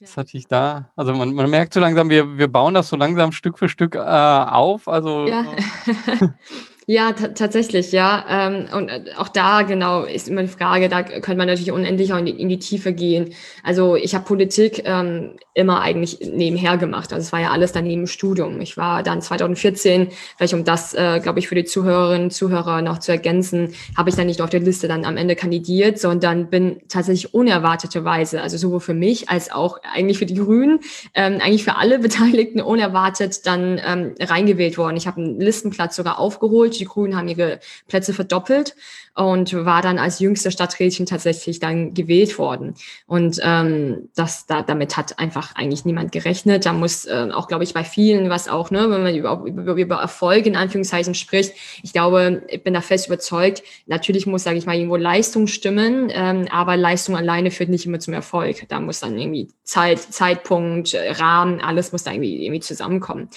was 0.00 0.16
hatte 0.16 0.36
ich 0.36 0.46
da? 0.46 0.90
Also 0.96 1.14
man, 1.14 1.32
man 1.34 1.48
merkt 1.48 1.74
so 1.74 1.80
langsam, 1.80 2.10
wir, 2.10 2.36
wir 2.36 2.48
bauen 2.48 2.74
das 2.74 2.88
so 2.88 2.96
langsam 2.96 3.32
Stück 3.32 3.58
für 3.58 3.68
Stück 3.68 3.94
äh, 3.94 3.98
auf. 3.98 4.88
Also 4.88 5.26
ja. 5.26 5.44
Ja, 6.88 7.12
tatsächlich, 7.12 7.90
ja. 7.90 8.24
Ähm, 8.28 8.66
und 8.72 8.88
äh, 8.88 9.10
auch 9.16 9.26
da 9.26 9.62
genau 9.62 10.04
ist 10.04 10.28
immer 10.28 10.42
die 10.42 10.48
Frage, 10.48 10.88
da 10.88 11.02
könnte 11.02 11.34
man 11.34 11.48
natürlich 11.48 11.72
unendlich 11.72 12.12
auch 12.12 12.18
in 12.18 12.26
die, 12.26 12.40
in 12.40 12.48
die 12.48 12.60
Tiefe 12.60 12.92
gehen. 12.92 13.34
Also 13.64 13.96
ich 13.96 14.14
habe 14.14 14.24
Politik 14.24 14.82
ähm, 14.84 15.32
immer 15.52 15.80
eigentlich 15.80 16.20
nebenher 16.20 16.76
gemacht. 16.76 17.12
Also 17.12 17.24
es 17.26 17.32
war 17.32 17.40
ja 17.40 17.50
alles 17.50 17.72
daneben 17.72 18.02
im 18.02 18.06
Studium. 18.06 18.60
Ich 18.60 18.76
war 18.76 19.02
dann 19.02 19.20
2014, 19.20 20.10
vielleicht 20.36 20.54
um 20.54 20.62
das, 20.62 20.94
äh, 20.94 21.18
glaube 21.20 21.40
ich, 21.40 21.48
für 21.48 21.56
die 21.56 21.64
Zuhörerinnen 21.64 22.26
und 22.26 22.30
Zuhörer 22.30 22.80
noch 22.82 22.98
zu 22.98 23.10
ergänzen, 23.10 23.74
habe 23.96 24.10
ich 24.10 24.14
dann 24.14 24.28
nicht 24.28 24.40
auf 24.40 24.50
der 24.50 24.60
Liste 24.60 24.86
dann 24.86 25.04
am 25.04 25.16
Ende 25.16 25.34
kandidiert, 25.34 25.98
sondern 25.98 26.50
bin 26.50 26.82
tatsächlich 26.88 27.34
unerwarteterweise, 27.34 28.40
also 28.42 28.58
sowohl 28.58 28.78
für 28.78 28.94
mich 28.94 29.28
als 29.28 29.50
auch 29.50 29.80
eigentlich 29.92 30.18
für 30.18 30.26
die 30.26 30.36
Grünen, 30.36 30.78
ähm, 31.14 31.40
eigentlich 31.42 31.64
für 31.64 31.74
alle 31.74 31.98
Beteiligten 32.06 32.60
unerwartet 32.60 33.44
dann 33.44 33.80
ähm, 33.84 34.14
reingewählt 34.20 34.78
worden. 34.78 34.96
Ich 34.96 35.08
habe 35.08 35.20
einen 35.20 35.40
Listenplatz 35.40 35.96
sogar 35.96 36.20
aufgeholt 36.20 36.75
die 36.78 36.84
Grünen 36.84 37.16
haben 37.16 37.28
ihre 37.28 37.60
Plätze 37.88 38.14
verdoppelt 38.14 38.74
und 39.16 39.52
war 39.64 39.80
dann 39.80 39.98
als 39.98 40.18
jüngste 40.18 40.50
Stadträtin 40.50 41.06
tatsächlich 41.06 41.58
dann 41.58 41.94
gewählt 41.94 42.38
worden. 42.38 42.74
Und 43.06 43.40
ähm, 43.42 44.10
das, 44.14 44.46
da, 44.46 44.62
damit 44.62 44.96
hat 44.96 45.18
einfach 45.18 45.54
eigentlich 45.56 45.86
niemand 45.86 46.12
gerechnet. 46.12 46.66
Da 46.66 46.74
muss 46.74 47.06
äh, 47.06 47.28
auch, 47.32 47.48
glaube 47.48 47.64
ich, 47.64 47.72
bei 47.72 47.82
vielen, 47.82 48.28
was 48.28 48.48
auch, 48.48 48.70
ne, 48.70 48.90
wenn 48.90 49.02
man 49.02 49.16
über, 49.16 49.42
über, 49.46 49.74
über 49.74 49.96
Erfolg 49.96 50.44
in 50.44 50.54
Anführungszeichen 50.54 51.14
spricht, 51.14 51.54
ich 51.82 51.94
glaube, 51.94 52.42
ich 52.48 52.62
bin 52.62 52.74
da 52.74 52.82
fest 52.82 53.06
überzeugt, 53.06 53.62
natürlich 53.86 54.26
muss, 54.26 54.44
sage 54.44 54.58
ich 54.58 54.66
mal, 54.66 54.76
irgendwo 54.76 54.96
Leistung 54.96 55.46
stimmen, 55.46 56.10
ähm, 56.12 56.46
aber 56.50 56.76
Leistung 56.76 57.16
alleine 57.16 57.50
führt 57.50 57.70
nicht 57.70 57.86
immer 57.86 58.00
zum 58.00 58.12
Erfolg. 58.12 58.68
Da 58.68 58.80
muss 58.80 59.00
dann 59.00 59.18
irgendwie 59.18 59.48
Zeit, 59.64 59.98
Zeitpunkt, 59.98 60.94
Rahmen, 60.94 61.60
alles 61.60 61.92
muss 61.92 62.04
da 62.04 62.12
irgendwie, 62.12 62.44
irgendwie 62.44 62.60
zusammenkommen. 62.60 63.30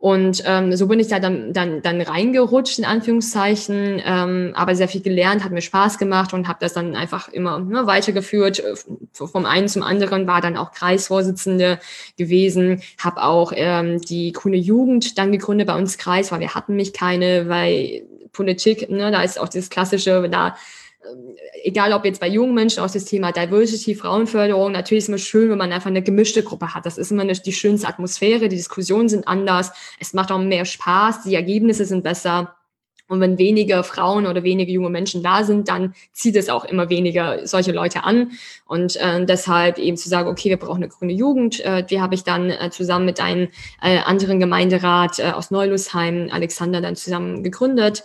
Und 0.00 0.42
ähm, 0.46 0.74
so 0.74 0.86
bin 0.86 0.98
ich 0.98 1.08
da 1.08 1.18
dann, 1.18 1.52
dann, 1.52 1.82
dann 1.82 2.00
reingerutscht, 2.00 2.78
in 2.78 2.86
Anführungszeichen, 2.86 4.00
ähm, 4.02 4.52
aber 4.54 4.74
sehr 4.74 4.88
viel 4.88 5.02
gelernt, 5.02 5.44
hat 5.44 5.52
mir 5.52 5.60
Spaß 5.60 5.98
gemacht 5.98 6.32
und 6.32 6.48
habe 6.48 6.58
das 6.58 6.72
dann 6.72 6.96
einfach 6.96 7.28
immer 7.28 7.58
ne, 7.58 7.86
weitergeführt. 7.86 8.60
Äh, 8.60 8.76
vom 9.12 9.44
einen 9.44 9.68
zum 9.68 9.82
anderen 9.82 10.26
war 10.26 10.40
dann 10.40 10.56
auch 10.56 10.72
Kreisvorsitzende 10.72 11.80
gewesen, 12.16 12.80
habe 12.98 13.22
auch 13.22 13.52
ähm, 13.54 14.00
die 14.00 14.32
Grüne 14.32 14.56
Jugend 14.56 15.18
dann 15.18 15.32
gegründet 15.32 15.66
bei 15.66 15.76
uns 15.76 15.98
Kreis, 15.98 16.32
weil 16.32 16.40
wir 16.40 16.54
hatten 16.54 16.76
mich 16.76 16.94
keine, 16.94 17.50
weil 17.50 18.04
Politik, 18.32 18.88
ne, 18.88 19.10
da 19.10 19.22
ist 19.22 19.38
auch 19.38 19.50
das 19.50 19.68
klassische, 19.68 20.30
da 20.30 20.56
egal 21.62 21.92
ob 21.92 22.04
jetzt 22.04 22.20
bei 22.20 22.28
jungen 22.28 22.54
Menschen 22.54 22.82
auch 22.82 22.90
das 22.90 23.04
Thema 23.04 23.32
Diversity, 23.32 23.94
Frauenförderung, 23.94 24.72
natürlich 24.72 24.98
ist 24.98 25.04
es 25.04 25.08
immer 25.08 25.18
schön, 25.18 25.50
wenn 25.50 25.58
man 25.58 25.72
einfach 25.72 25.90
eine 25.90 26.02
gemischte 26.02 26.42
Gruppe 26.42 26.74
hat. 26.74 26.86
Das 26.86 26.98
ist 26.98 27.10
immer 27.10 27.22
eine, 27.22 27.32
die 27.32 27.52
schönste 27.52 27.88
Atmosphäre, 27.88 28.48
die 28.48 28.56
Diskussionen 28.56 29.08
sind 29.08 29.26
anders, 29.26 29.72
es 29.98 30.12
macht 30.12 30.30
auch 30.30 30.38
mehr 30.38 30.64
Spaß, 30.64 31.22
die 31.24 31.34
Ergebnisse 31.34 31.84
sind 31.84 32.04
besser. 32.04 32.56
Und 33.08 33.18
wenn 33.18 33.38
weniger 33.38 33.82
Frauen 33.82 34.24
oder 34.24 34.44
wenige 34.44 34.70
junge 34.70 34.88
Menschen 34.88 35.20
da 35.24 35.42
sind, 35.42 35.68
dann 35.68 35.94
zieht 36.12 36.36
es 36.36 36.48
auch 36.48 36.64
immer 36.64 36.90
weniger 36.90 37.44
solche 37.44 37.72
Leute 37.72 38.04
an. 38.04 38.30
Und 38.66 38.94
äh, 38.98 39.26
deshalb 39.26 39.78
eben 39.78 39.96
zu 39.96 40.08
sagen, 40.08 40.28
okay, 40.28 40.48
wir 40.48 40.58
brauchen 40.58 40.76
eine 40.76 40.88
grüne 40.88 41.12
Jugend. 41.12 41.58
Äh, 41.58 41.82
die 41.82 42.00
habe 42.00 42.14
ich 42.14 42.22
dann 42.22 42.50
äh, 42.50 42.70
zusammen 42.70 43.06
mit 43.06 43.18
einem 43.18 43.48
äh, 43.82 43.98
anderen 43.98 44.38
Gemeinderat 44.38 45.18
äh, 45.18 45.32
aus 45.32 45.50
Neulusheim, 45.50 46.28
Alexander, 46.30 46.80
dann 46.80 46.94
zusammen 46.94 47.42
gegründet. 47.42 48.04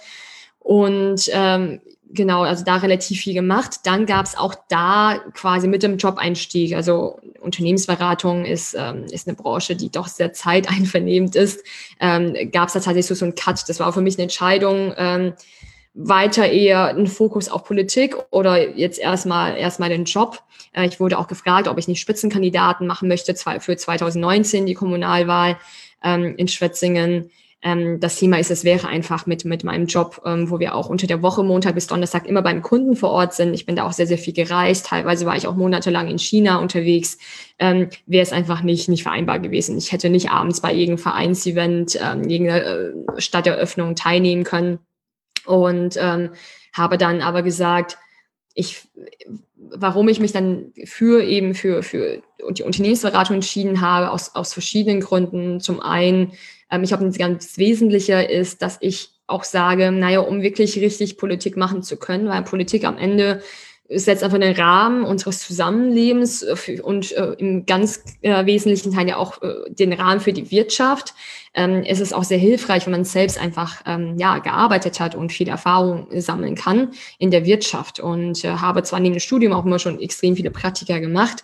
Und 0.57 1.29
ähm, 1.31 1.81
genau, 2.11 2.43
also 2.43 2.63
da 2.63 2.77
relativ 2.77 3.21
viel 3.21 3.33
gemacht. 3.33 3.81
Dann 3.83 4.05
gab 4.05 4.25
es 4.25 4.37
auch 4.37 4.55
da 4.69 5.19
quasi 5.33 5.67
mit 5.67 5.83
dem 5.83 5.97
Job-Einstieg, 5.97 6.75
also 6.75 7.19
Unternehmensberatung 7.41 8.45
ist, 8.45 8.75
ähm, 8.77 9.05
ist 9.05 9.27
eine 9.27 9.35
Branche, 9.35 9.75
die 9.75 9.91
doch 9.91 10.07
sehr 10.07 10.33
zeiteinvernehmend 10.33 11.35
ist, 11.35 11.63
ähm, 11.99 12.35
gab 12.51 12.67
es 12.67 12.73
tatsächlich 12.73 13.05
so, 13.05 13.15
so 13.15 13.25
einen 13.25 13.35
Cut. 13.35 13.67
Das 13.67 13.79
war 13.79 13.91
für 13.93 14.01
mich 14.01 14.15
eine 14.15 14.23
Entscheidung, 14.23 14.93
ähm, 14.97 15.33
weiter 15.95 16.49
eher 16.49 16.87
einen 16.87 17.07
Fokus 17.07 17.47
auf 17.47 17.63
Politik 17.63 18.17
oder 18.29 18.75
jetzt 18.77 18.99
erstmal 18.99 19.57
erstmal 19.57 19.89
den 19.89 20.03
Job. 20.03 20.43
Äh, 20.73 20.85
ich 20.85 20.99
wurde 20.99 21.17
auch 21.17 21.27
gefragt, 21.27 21.67
ob 21.67 21.77
ich 21.77 21.87
nicht 21.87 22.01
Spitzenkandidaten 22.01 22.85
machen 22.85 23.07
möchte 23.07 23.33
für 23.35 23.77
2019 23.77 24.65
die 24.65 24.73
Kommunalwahl 24.73 25.57
ähm, 26.03 26.35
in 26.37 26.47
Schwetzingen. 26.47 27.31
Ähm, 27.61 27.99
das 27.99 28.17
Thema 28.17 28.39
ist, 28.39 28.51
es 28.51 28.63
wäre 28.63 28.87
einfach 28.87 29.25
mit, 29.25 29.45
mit 29.45 29.63
meinem 29.63 29.87
Job, 29.87 30.21
ähm, 30.25 30.49
wo 30.49 30.59
wir 30.59 30.75
auch 30.75 30.89
unter 30.89 31.07
der 31.07 31.21
Woche 31.21 31.43
Montag 31.43 31.75
bis 31.75 31.87
Donnerstag 31.87 32.27
immer 32.27 32.41
beim 32.41 32.61
Kunden 32.61 32.95
vor 32.95 33.09
Ort 33.11 33.33
sind. 33.33 33.53
Ich 33.53 33.65
bin 33.65 33.75
da 33.75 33.85
auch 33.85 33.93
sehr, 33.93 34.07
sehr 34.07 34.17
viel 34.17 34.33
gereist. 34.33 34.85
Teilweise 34.87 35.25
war 35.25 35.35
ich 35.35 35.47
auch 35.47 35.55
monatelang 35.55 36.07
in 36.07 36.19
China 36.19 36.57
unterwegs. 36.57 37.17
Ähm, 37.57 37.89
wäre 38.05 38.23
es 38.23 38.33
einfach 38.33 38.61
nicht, 38.61 38.89
nicht 38.89 39.03
vereinbar 39.03 39.39
gewesen. 39.39 39.77
Ich 39.77 39.91
hätte 39.91 40.09
nicht 40.09 40.29
abends 40.29 40.61
bei 40.61 40.73
irgendeinem 40.73 40.99
Vereinsevent, 40.99 41.99
ähm, 42.01 42.23
irgendeiner 42.29 42.65
äh, 42.65 42.91
Stadteröffnung 43.17 43.95
teilnehmen 43.95 44.43
können. 44.43 44.79
Und 45.45 45.97
ähm, 45.99 46.31
habe 46.73 46.97
dann 46.97 47.21
aber 47.21 47.41
gesagt, 47.41 47.97
ich, 48.53 48.87
warum 49.57 50.07
ich 50.07 50.19
mich 50.19 50.31
dann 50.31 50.71
für 50.85 51.23
eben 51.23 51.55
für, 51.55 51.83
für 51.83 52.21
die 52.51 52.63
Unternehmensberatung 52.63 53.35
entschieden 53.35 53.81
habe, 53.81 54.11
aus, 54.11 54.35
aus 54.35 54.53
verschiedenen 54.53 55.01
Gründen. 55.01 55.59
Zum 55.59 55.81
einen, 55.81 56.31
ähm, 56.69 56.83
ich 56.83 56.89
glaube, 56.89 57.05
ein 57.05 57.11
ganz 57.11 57.57
wesentlicher 57.57 58.29
ist, 58.29 58.61
dass 58.61 58.77
ich 58.81 59.09
auch 59.27 59.43
sage, 59.43 59.91
naja, 59.91 60.19
um 60.19 60.41
wirklich 60.41 60.77
richtig 60.79 61.17
Politik 61.17 61.57
machen 61.57 61.81
zu 61.81 61.97
können, 61.97 62.27
weil 62.27 62.43
Politik 62.43 62.85
am 62.85 62.97
Ende 62.97 63.41
setzt 63.89 64.23
einfach 64.23 64.39
den 64.39 64.55
Rahmen 64.55 65.03
unseres 65.03 65.39
Zusammenlebens 65.39 66.41
äh, 66.43 66.81
und 66.81 67.11
äh, 67.11 67.33
im 67.37 67.65
ganz 67.65 68.03
äh, 68.21 68.45
wesentlichen 68.45 68.91
Teil 68.91 69.07
ja 69.07 69.17
auch 69.17 69.41
äh, 69.41 69.53
den 69.69 69.93
Rahmen 69.93 70.19
für 70.19 70.33
die 70.33 70.49
Wirtschaft. 70.49 71.13
Ähm, 71.53 71.83
es 71.85 71.99
ist 71.99 72.13
auch 72.13 72.23
sehr 72.23 72.37
hilfreich, 72.37 72.85
wenn 72.85 72.91
man 72.91 73.05
selbst 73.05 73.39
einfach 73.39 73.81
ähm, 73.85 74.15
ja 74.17 74.39
gearbeitet 74.39 74.99
hat 74.99 75.15
und 75.15 75.31
viel 75.31 75.47
Erfahrung 75.47 76.07
sammeln 76.19 76.55
kann 76.55 76.91
in 77.19 77.31
der 77.31 77.45
Wirtschaft. 77.45 77.99
Und 77.99 78.43
äh, 78.43 78.49
habe 78.49 78.81
zwar 78.83 78.99
neben 78.99 79.15
dem 79.15 79.19
Studium 79.19 79.53
auch 79.53 79.65
immer 79.65 79.79
schon 79.79 79.99
extrem 79.99 80.35
viele 80.35 80.51
Praktika 80.51 80.97
gemacht, 80.99 81.43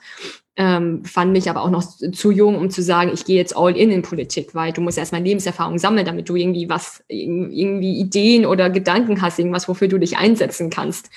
ähm, 0.57 1.05
fand 1.05 1.31
mich 1.31 1.49
aber 1.49 1.61
auch 1.61 1.69
noch 1.69 1.83
zu 2.11 2.31
jung, 2.31 2.57
um 2.57 2.69
zu 2.69 2.81
sagen, 2.81 3.11
ich 3.13 3.23
gehe 3.23 3.37
jetzt 3.37 3.55
all 3.55 3.77
in 3.77 3.89
in 3.89 4.01
Politik, 4.01 4.53
weil 4.53 4.73
du 4.73 4.81
musst 4.81 4.97
erstmal 4.97 5.21
Lebenserfahrung 5.21 5.79
sammeln, 5.79 6.05
damit 6.05 6.27
du 6.27 6.35
irgendwie 6.35 6.67
was, 6.69 7.03
irgendwie 7.07 7.99
Ideen 7.99 8.45
oder 8.45 8.69
Gedanken 8.69 9.21
hast, 9.21 9.39
irgendwas, 9.39 9.69
wofür 9.69 9.87
du 9.87 9.97
dich 9.97 10.17
einsetzen 10.17 10.69
kannst 10.69 11.09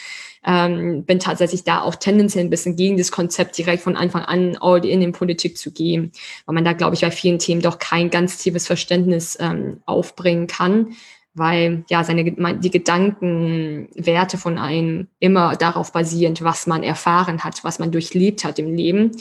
ähm, 0.46 1.04
bin 1.04 1.18
tatsächlich 1.18 1.64
da 1.64 1.82
auch 1.82 1.94
tendenziell 1.94 2.44
ein 2.44 2.50
bisschen 2.50 2.76
gegen 2.76 2.96
das 2.96 3.12
Konzept, 3.12 3.56
direkt 3.56 3.82
von 3.82 3.96
Anfang 3.96 4.22
an 4.22 4.56
all 4.60 4.84
in 4.84 5.02
in 5.02 5.12
Politik 5.12 5.56
zu 5.56 5.72
gehen, 5.72 6.12
weil 6.46 6.54
man 6.54 6.64
da, 6.64 6.72
glaube 6.72 6.94
ich, 6.94 7.00
bei 7.00 7.10
vielen 7.10 7.38
Themen 7.38 7.62
doch 7.62 7.78
kein 7.78 8.10
ganz 8.10 8.38
tiefes 8.38 8.66
Verständnis 8.66 9.36
ähm, 9.40 9.80
aufbringen 9.86 10.46
kann, 10.46 10.94
weil 11.34 11.84
ja 11.88 12.04
seine 12.04 12.24
die 12.24 12.70
Gedankenwerte 12.70 14.38
von 14.38 14.58
einem 14.58 15.08
immer 15.18 15.56
darauf 15.56 15.92
basierend, 15.92 16.42
was 16.42 16.66
man 16.66 16.82
erfahren 16.82 17.42
hat, 17.42 17.64
was 17.64 17.78
man 17.78 17.90
durchlebt 17.90 18.44
hat 18.44 18.58
im 18.58 18.74
Leben. 18.74 19.12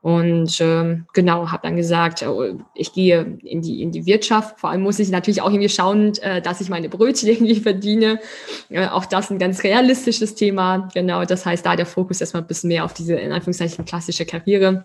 Und 0.00 0.60
äh, 0.60 0.98
genau, 1.12 1.50
habe 1.50 1.62
dann 1.64 1.76
gesagt, 1.76 2.22
äh, 2.22 2.54
ich 2.74 2.92
gehe 2.92 3.38
in 3.42 3.62
die, 3.62 3.82
in 3.82 3.90
die 3.90 4.06
Wirtschaft. 4.06 4.60
Vor 4.60 4.70
allem 4.70 4.82
muss 4.82 5.00
ich 5.00 5.10
natürlich 5.10 5.42
auch 5.42 5.50
irgendwie 5.50 5.68
schauen, 5.68 6.16
äh, 6.18 6.40
dass 6.40 6.60
ich 6.60 6.68
meine 6.68 6.88
Brötchen 6.88 7.28
irgendwie 7.32 7.56
verdiene. 7.56 8.20
Äh, 8.70 8.86
auch 8.86 9.06
das 9.06 9.30
ein 9.30 9.38
ganz 9.38 9.64
realistisches 9.64 10.34
Thema. 10.34 10.88
Genau, 10.94 11.24
das 11.24 11.44
heißt, 11.44 11.66
da 11.66 11.74
der 11.74 11.86
Fokus 11.86 12.20
erstmal 12.20 12.42
ein 12.42 12.46
bisschen 12.46 12.68
mehr 12.68 12.84
auf 12.84 12.94
diese, 12.94 13.16
in 13.16 13.32
Anführungszeichen, 13.32 13.84
klassische 13.84 14.24
Karriere. 14.24 14.84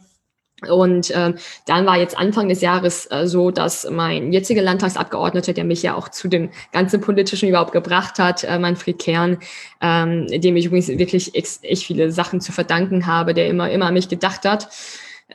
Und 0.69 1.11
äh, 1.11 1.33
dann 1.65 1.85
war 1.85 1.97
jetzt 1.97 2.17
Anfang 2.17 2.47
des 2.47 2.61
Jahres 2.61 3.09
äh, 3.11 3.27
so, 3.27 3.51
dass 3.51 3.89
mein 3.89 4.31
jetziger 4.31 4.61
Landtagsabgeordneter, 4.61 5.53
der 5.53 5.65
mich 5.65 5.83
ja 5.83 5.95
auch 5.95 6.09
zu 6.09 6.27
dem 6.27 6.49
ganzen 6.71 7.01
Politischen 7.01 7.49
überhaupt 7.49 7.73
gebracht 7.73 8.19
hat, 8.19 8.43
äh, 8.43 8.57
Manfred 8.59 8.99
Kern, 8.99 9.39
ähm, 9.81 10.27
dem 10.27 10.55
ich 10.55 10.67
übrigens 10.67 10.87
wirklich 10.87 11.35
echt 11.35 11.83
viele 11.83 12.11
Sachen 12.11 12.39
zu 12.39 12.51
verdanken 12.51 13.07
habe, 13.07 13.33
der 13.33 13.47
immer, 13.47 13.69
immer 13.71 13.87
an 13.87 13.93
mich 13.93 14.07
gedacht 14.07 14.45
hat, 14.45 14.69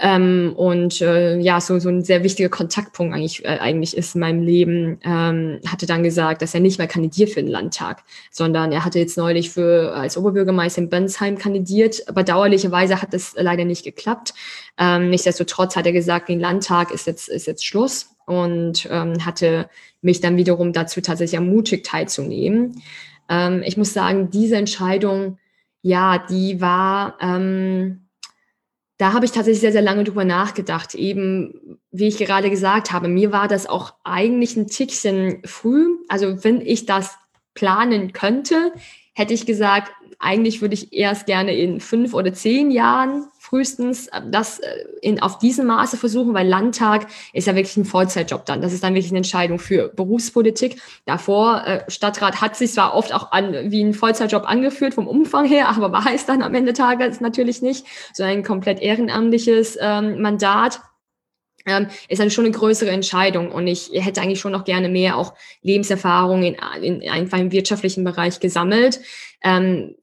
ähm, 0.00 0.52
und 0.56 1.00
äh, 1.00 1.38
ja, 1.38 1.60
so, 1.60 1.78
so 1.78 1.88
ein 1.88 2.04
sehr 2.04 2.22
wichtiger 2.22 2.48
Kontaktpunkt 2.48 3.14
eigentlich, 3.14 3.44
äh, 3.44 3.58
eigentlich 3.58 3.96
ist 3.96 4.14
in 4.14 4.20
meinem 4.20 4.42
Leben, 4.42 5.00
ähm, 5.02 5.60
hatte 5.66 5.86
dann 5.86 6.02
gesagt, 6.02 6.42
dass 6.42 6.54
er 6.54 6.60
nicht 6.60 6.78
mehr 6.78 6.86
kandidiert 6.86 7.30
für 7.30 7.42
den 7.42 7.50
Landtag, 7.50 8.04
sondern 8.30 8.70
er 8.70 8.84
hatte 8.84 8.98
jetzt 8.98 9.16
neulich 9.16 9.50
für 9.50 9.94
als 9.94 10.16
Oberbürgermeister 10.16 10.82
in 10.82 10.88
Bensheim 10.88 11.38
kandidiert. 11.38 12.02
Bedauerlicherweise 12.14 13.02
hat 13.02 13.12
das 13.12 13.34
leider 13.36 13.64
nicht 13.64 13.84
geklappt. 13.84 14.34
Ähm, 14.78 15.10
nichtsdestotrotz 15.10 15.74
hat 15.74 15.86
er 15.86 15.92
gesagt, 15.92 16.28
den 16.28 16.40
Landtag 16.40 16.92
ist 16.92 17.06
jetzt, 17.06 17.28
ist 17.28 17.46
jetzt 17.46 17.66
Schluss 17.66 18.10
und 18.26 18.86
ähm, 18.90 19.24
hatte 19.24 19.68
mich 20.02 20.20
dann 20.20 20.36
wiederum 20.36 20.72
dazu 20.72 21.00
tatsächlich 21.00 21.34
ermutigt, 21.34 21.86
teilzunehmen. 21.86 22.82
Ähm, 23.28 23.62
ich 23.64 23.76
muss 23.76 23.92
sagen, 23.92 24.30
diese 24.30 24.56
Entscheidung, 24.56 25.38
ja, 25.82 26.18
die 26.18 26.60
war, 26.60 27.16
ähm, 27.20 28.07
da 28.98 29.12
habe 29.12 29.24
ich 29.24 29.30
tatsächlich 29.30 29.60
sehr, 29.60 29.72
sehr 29.72 29.82
lange 29.82 30.04
drüber 30.04 30.24
nachgedacht. 30.24 30.94
Eben, 30.94 31.78
wie 31.92 32.08
ich 32.08 32.18
gerade 32.18 32.50
gesagt 32.50 32.92
habe, 32.92 33.08
mir 33.08 33.30
war 33.30 33.46
das 33.46 33.66
auch 33.66 33.94
eigentlich 34.02 34.56
ein 34.56 34.66
Tickchen 34.66 35.40
früh. 35.44 35.86
Also 36.08 36.42
wenn 36.44 36.60
ich 36.60 36.84
das 36.84 37.16
planen 37.54 38.12
könnte, 38.12 38.72
hätte 39.14 39.34
ich 39.34 39.46
gesagt, 39.46 39.92
eigentlich 40.18 40.60
würde 40.60 40.74
ich 40.74 40.92
erst 40.92 41.26
gerne 41.26 41.56
in 41.56 41.80
fünf 41.80 42.12
oder 42.12 42.32
zehn 42.32 42.72
Jahren 42.72 43.28
frühestens 43.48 44.08
äh, 44.08 44.20
das 44.30 44.58
äh, 44.58 44.84
in, 45.00 45.20
auf 45.20 45.38
diesem 45.38 45.66
Maße 45.66 45.96
versuchen, 45.96 46.34
weil 46.34 46.46
Landtag 46.46 47.06
ist 47.32 47.46
ja 47.46 47.54
wirklich 47.54 47.76
ein 47.76 47.84
Vollzeitjob 47.84 48.44
dann. 48.46 48.60
Das 48.60 48.72
ist 48.72 48.82
dann 48.82 48.94
wirklich 48.94 49.10
eine 49.10 49.18
Entscheidung 49.18 49.58
für 49.58 49.88
Berufspolitik. 49.88 50.80
Davor, 51.06 51.64
äh, 51.64 51.90
Stadtrat 51.90 52.40
hat 52.40 52.56
sich 52.56 52.72
zwar 52.72 52.94
oft 52.94 53.12
auch 53.14 53.32
an, 53.32 53.70
wie 53.70 53.82
ein 53.82 53.94
Vollzeitjob 53.94 54.48
angeführt 54.48 54.94
vom 54.94 55.06
Umfang 55.06 55.46
her, 55.46 55.68
aber 55.76 55.92
war 55.92 56.06
es 56.14 56.26
dann 56.26 56.42
am 56.42 56.54
Ende 56.54 56.72
Tages 56.72 57.20
natürlich 57.20 57.62
nicht, 57.62 57.86
so 58.12 58.22
ein 58.22 58.42
komplett 58.42 58.80
ehrenamtliches 58.80 59.78
ähm, 59.80 60.20
Mandat 60.20 60.80
ähm, 61.66 61.88
ist 62.08 62.20
dann 62.20 62.30
schon 62.30 62.46
eine 62.46 62.54
größere 62.54 62.90
Entscheidung 62.90 63.52
und 63.52 63.66
ich 63.66 63.90
hätte 63.92 64.20
eigentlich 64.22 64.40
schon 64.40 64.52
noch 64.52 64.64
gerne 64.64 64.88
mehr 64.88 65.16
auch 65.16 65.34
Lebenserfahrung 65.62 66.42
in, 66.42 66.56
in 66.82 67.10
einfach 67.10 67.38
im 67.38 67.52
wirtschaftlichen 67.52 68.04
Bereich 68.04 68.40
gesammelt. 68.40 69.00
Ähm, 69.40 69.94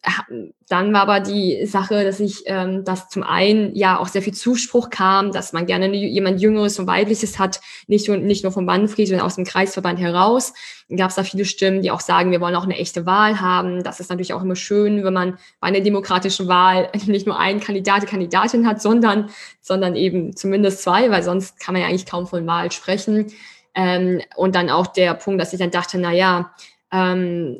dann 0.69 0.93
war 0.93 1.01
aber 1.01 1.19
die 1.19 1.65
Sache, 1.65 2.05
dass 2.05 2.21
ich, 2.21 2.43
ähm, 2.45 2.85
dass 2.85 3.09
zum 3.09 3.21
einen 3.23 3.75
ja 3.75 3.99
auch 3.99 4.07
sehr 4.07 4.21
viel 4.21 4.33
Zuspruch 4.33 4.89
kam, 4.89 5.33
dass 5.33 5.51
man 5.51 5.65
gerne 5.65 5.93
jemand 5.93 6.39
Jüngeres 6.39 6.79
und 6.79 6.87
Weibliches 6.87 7.37
hat, 7.37 7.59
nicht 7.87 8.07
nur, 8.07 8.17
nicht 8.17 8.43
nur 8.43 8.53
vom 8.53 8.65
Bandfried, 8.65 9.09
sondern 9.09 9.25
aus 9.25 9.35
dem 9.35 9.43
Kreisverband 9.43 9.99
heraus. 9.99 10.53
Gab 10.95 11.09
es 11.09 11.15
da 11.15 11.23
viele 11.23 11.43
Stimmen, 11.43 11.81
die 11.81 11.91
auch 11.91 11.99
sagen, 11.99 12.31
wir 12.31 12.39
wollen 12.39 12.55
auch 12.55 12.63
eine 12.63 12.77
echte 12.77 13.05
Wahl 13.05 13.41
haben. 13.41 13.83
Das 13.83 13.99
ist 13.99 14.09
natürlich 14.09 14.33
auch 14.33 14.41
immer 14.41 14.55
schön, 14.55 15.03
wenn 15.03 15.13
man 15.13 15.37
bei 15.59 15.67
einer 15.67 15.81
demokratischen 15.81 16.47
Wahl 16.47 16.89
nicht 17.05 17.27
nur 17.27 17.37
einen 17.37 17.59
Kandidat, 17.59 18.07
Kandidatin 18.07 18.65
hat, 18.65 18.81
sondern, 18.81 19.29
sondern 19.59 19.95
eben 19.97 20.35
zumindest 20.35 20.81
zwei, 20.81 21.11
weil 21.11 21.23
sonst 21.23 21.59
kann 21.59 21.73
man 21.73 21.81
ja 21.81 21.89
eigentlich 21.89 22.05
kaum 22.05 22.25
von 22.25 22.47
Wahl 22.47 22.71
sprechen. 22.71 23.27
Ähm, 23.73 24.21
und 24.37 24.55
dann 24.55 24.69
auch 24.69 24.87
der 24.87 25.13
Punkt, 25.15 25.41
dass 25.41 25.51
ich 25.51 25.59
dann 25.59 25.71
dachte, 25.71 25.97
na 25.97 26.13
ja, 26.13 26.53
ähm, 26.93 27.59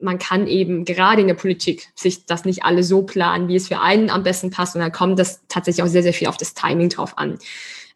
man 0.00 0.18
kann 0.18 0.46
eben 0.46 0.84
gerade 0.84 1.22
in 1.22 1.28
der 1.28 1.34
Politik 1.34 1.88
sich 1.94 2.26
das 2.26 2.44
nicht 2.44 2.64
alle 2.64 2.82
so 2.82 3.02
planen, 3.02 3.48
wie 3.48 3.56
es 3.56 3.68
für 3.68 3.80
einen 3.80 4.10
am 4.10 4.22
besten 4.22 4.50
passt. 4.50 4.74
Und 4.74 4.82
dann 4.82 4.92
kommt 4.92 5.18
das 5.18 5.40
tatsächlich 5.48 5.82
auch 5.82 5.88
sehr, 5.88 6.02
sehr 6.02 6.12
viel 6.12 6.28
auf 6.28 6.36
das 6.36 6.54
Timing 6.54 6.90
drauf 6.90 7.16
an 7.16 7.38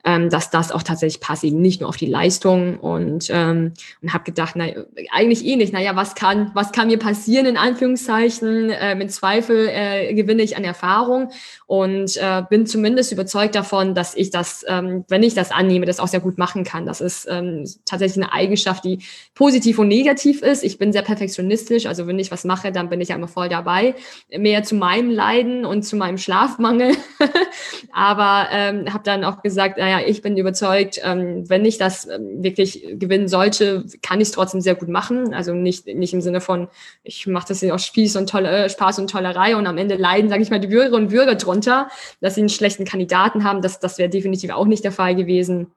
ähm, 0.04 0.30
dass 0.30 0.50
das 0.50 0.72
auch 0.72 0.82
tatsächlich 0.82 1.20
passt, 1.20 1.44
eben 1.44 1.60
nicht 1.60 1.80
nur 1.80 1.88
auf 1.88 1.96
die 1.96 2.06
Leistung. 2.06 2.78
Und, 2.78 3.28
ähm, 3.30 3.72
und 4.02 4.12
habe 4.12 4.24
gedacht, 4.24 4.54
na, 4.56 4.66
eigentlich 5.12 5.44
eh 5.44 5.56
nicht, 5.56 5.72
naja, 5.72 5.96
was 5.96 6.14
kann, 6.14 6.50
was 6.54 6.72
kann 6.72 6.88
mir 6.88 6.98
passieren, 6.98 7.46
in 7.46 7.56
Anführungszeichen, 7.56 8.70
äh, 8.70 8.94
mit 8.94 9.12
Zweifel 9.12 9.68
äh, 9.68 10.14
gewinne 10.14 10.42
ich 10.42 10.56
an 10.56 10.64
Erfahrung. 10.64 11.30
Und 11.66 12.16
äh, 12.16 12.42
bin 12.48 12.66
zumindest 12.66 13.12
überzeugt 13.12 13.54
davon, 13.54 13.94
dass 13.94 14.14
ich 14.14 14.30
das, 14.30 14.64
ähm, 14.68 15.04
wenn 15.08 15.22
ich 15.22 15.34
das 15.34 15.50
annehme, 15.50 15.86
das 15.86 16.00
auch 16.00 16.08
sehr 16.08 16.20
gut 16.20 16.38
machen 16.38 16.64
kann. 16.64 16.86
Das 16.86 17.00
ist 17.00 17.26
ähm, 17.30 17.64
tatsächlich 17.84 18.22
eine 18.22 18.32
Eigenschaft, 18.32 18.84
die 18.84 19.00
positiv 19.34 19.78
und 19.78 19.88
negativ 19.88 20.42
ist. 20.42 20.64
Ich 20.64 20.78
bin 20.78 20.92
sehr 20.92 21.02
perfektionistisch, 21.02 21.86
also 21.86 22.06
wenn 22.06 22.18
ich 22.18 22.30
was 22.30 22.44
mache, 22.44 22.72
dann 22.72 22.88
bin 22.88 23.00
ich 23.00 23.08
ja 23.08 23.16
immer 23.16 23.28
voll 23.28 23.48
dabei, 23.48 23.94
mehr 24.36 24.62
zu 24.62 24.74
meinem 24.74 25.10
Leiden 25.10 25.64
und 25.64 25.82
zu 25.82 25.96
meinem 25.96 26.18
Schlafmangel, 26.18 26.94
aber 27.92 28.48
ähm, 28.52 28.92
habe 28.92 29.02
dann 29.04 29.24
auch 29.24 29.42
gesagt, 29.42 29.78
naja, 29.78 30.00
ich 30.06 30.22
bin 30.22 30.36
überzeugt, 30.36 31.00
ähm, 31.02 31.48
wenn 31.48 31.64
ich 31.64 31.78
das 31.78 32.06
ähm, 32.08 32.42
wirklich 32.42 32.86
gewinnen 32.98 33.28
sollte, 33.28 33.84
kann 34.02 34.20
ich 34.20 34.28
es 34.28 34.32
trotzdem 34.32 34.60
sehr 34.60 34.74
gut 34.74 34.88
machen. 34.88 35.34
Also 35.34 35.54
nicht, 35.54 35.86
nicht 35.86 36.12
im 36.12 36.20
Sinne 36.20 36.40
von, 36.40 36.68
ich 37.02 37.26
mache 37.26 37.48
das 37.48 37.60
hier 37.60 37.74
aus 37.74 37.84
Spieß 37.84 38.16
und 38.16 38.28
tolle, 38.28 38.64
äh, 38.64 38.68
Spaß 38.68 38.98
und 38.98 39.10
Tollerei 39.10 39.56
und 39.56 39.66
am 39.66 39.78
Ende 39.78 39.96
leiden, 39.96 40.30
sage 40.30 40.42
ich 40.42 40.50
mal, 40.50 40.60
die 40.60 40.68
Bürgerinnen 40.68 41.04
und 41.04 41.10
Bürger 41.10 41.34
drunter, 41.34 41.88
dass 42.20 42.36
sie 42.36 42.42
einen 42.42 42.48
schlechten 42.48 42.84
Kandidaten 42.84 43.44
haben. 43.44 43.62
Das, 43.62 43.80
das 43.80 43.98
wäre 43.98 44.08
definitiv 44.08 44.50
auch 44.50 44.66
nicht 44.66 44.84
der 44.84 44.92
Fall 44.92 45.14
gewesen. 45.14 45.72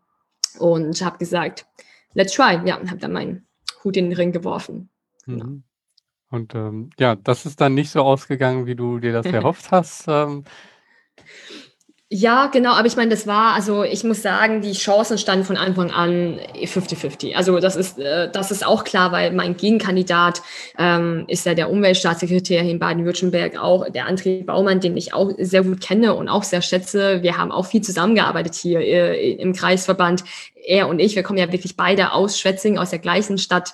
Und 0.60 1.02
habe 1.04 1.18
gesagt, 1.18 1.66
let's 2.14 2.34
try. 2.34 2.60
Ja, 2.66 2.78
und 2.78 2.90
habe 2.90 3.00
dann 3.00 3.14
meinen 3.14 3.48
Hut 3.84 3.98
in 3.98 4.10
den 4.10 4.14
Ring 4.18 4.32
geworfen. 4.32 4.90
Mhm. 5.26 5.64
Und 6.30 6.56
ähm, 6.56 6.90
ja, 7.00 7.16
das 7.16 7.46
ist 7.46 7.62
dann 7.62 7.76
nicht 7.76 7.92
so 7.92 8.02
ausgegangen, 8.02 8.66
wie 8.66 8.76
du 8.76 9.00
dir 9.00 9.14
das 9.14 9.26
erhofft 9.32 9.72
hast. 9.72 10.06
Ähm, 10.08 10.44
Ja, 12.16 12.46
genau, 12.46 12.74
aber 12.74 12.86
ich 12.86 12.96
meine, 12.96 13.10
das 13.10 13.26
war, 13.26 13.56
also 13.56 13.84
ich 13.84 14.04
muss 14.04 14.22
sagen, 14.22 14.62
die 14.62 14.74
Chancen 14.74 15.18
standen 15.18 15.46
von 15.46 15.58
Anfang 15.58 15.90
an 15.90 16.40
50-50. 16.64 17.34
Also 17.34 17.60
das 17.60 17.76
ist, 17.76 17.98
äh, 17.98 18.30
das 18.32 18.52
ist 18.52 18.64
auch 18.64 18.84
klar, 18.84 19.12
weil 19.12 19.32
mein 19.32 19.58
Gegenkandidat 19.58 20.44
ähm, 20.78 21.26
ist 21.28 21.48
ja 21.48 21.56
der 21.56 21.72
Umweltstaatssekretär 21.72 22.62
hier 22.62 22.70
in 22.70 22.78
Baden-Württemberg, 22.78 23.58
auch 23.58 23.90
der 23.90 24.08
André 24.08 24.46
Baumann, 24.46 24.80
den 24.80 24.96
ich 24.96 25.16
auch 25.16 25.32
sehr 25.40 25.64
gut 25.64 25.82
kenne 25.82 26.14
und 26.14 26.30
auch 26.30 26.44
sehr 26.44 26.62
schätze. 26.62 27.24
Wir 27.24 27.40
haben 27.40 27.52
auch 27.52 27.66
viel 27.66 27.82
zusammengearbeitet 27.82 28.54
hier 28.54 28.82
äh, 28.82 29.32
im 29.32 29.54
Kreisverband 29.54 30.24
er 30.64 30.88
und 30.88 31.00
ich, 31.00 31.16
wir 31.16 31.24
kommen 31.24 31.40
ja 31.40 31.52
wirklich 31.52 31.76
beide 31.76 32.14
aus 32.14 32.40
Schwetzingen, 32.40 32.80
aus 32.80 32.90
der 32.90 33.00
gleichen 33.00 33.38
Stadt 33.38 33.74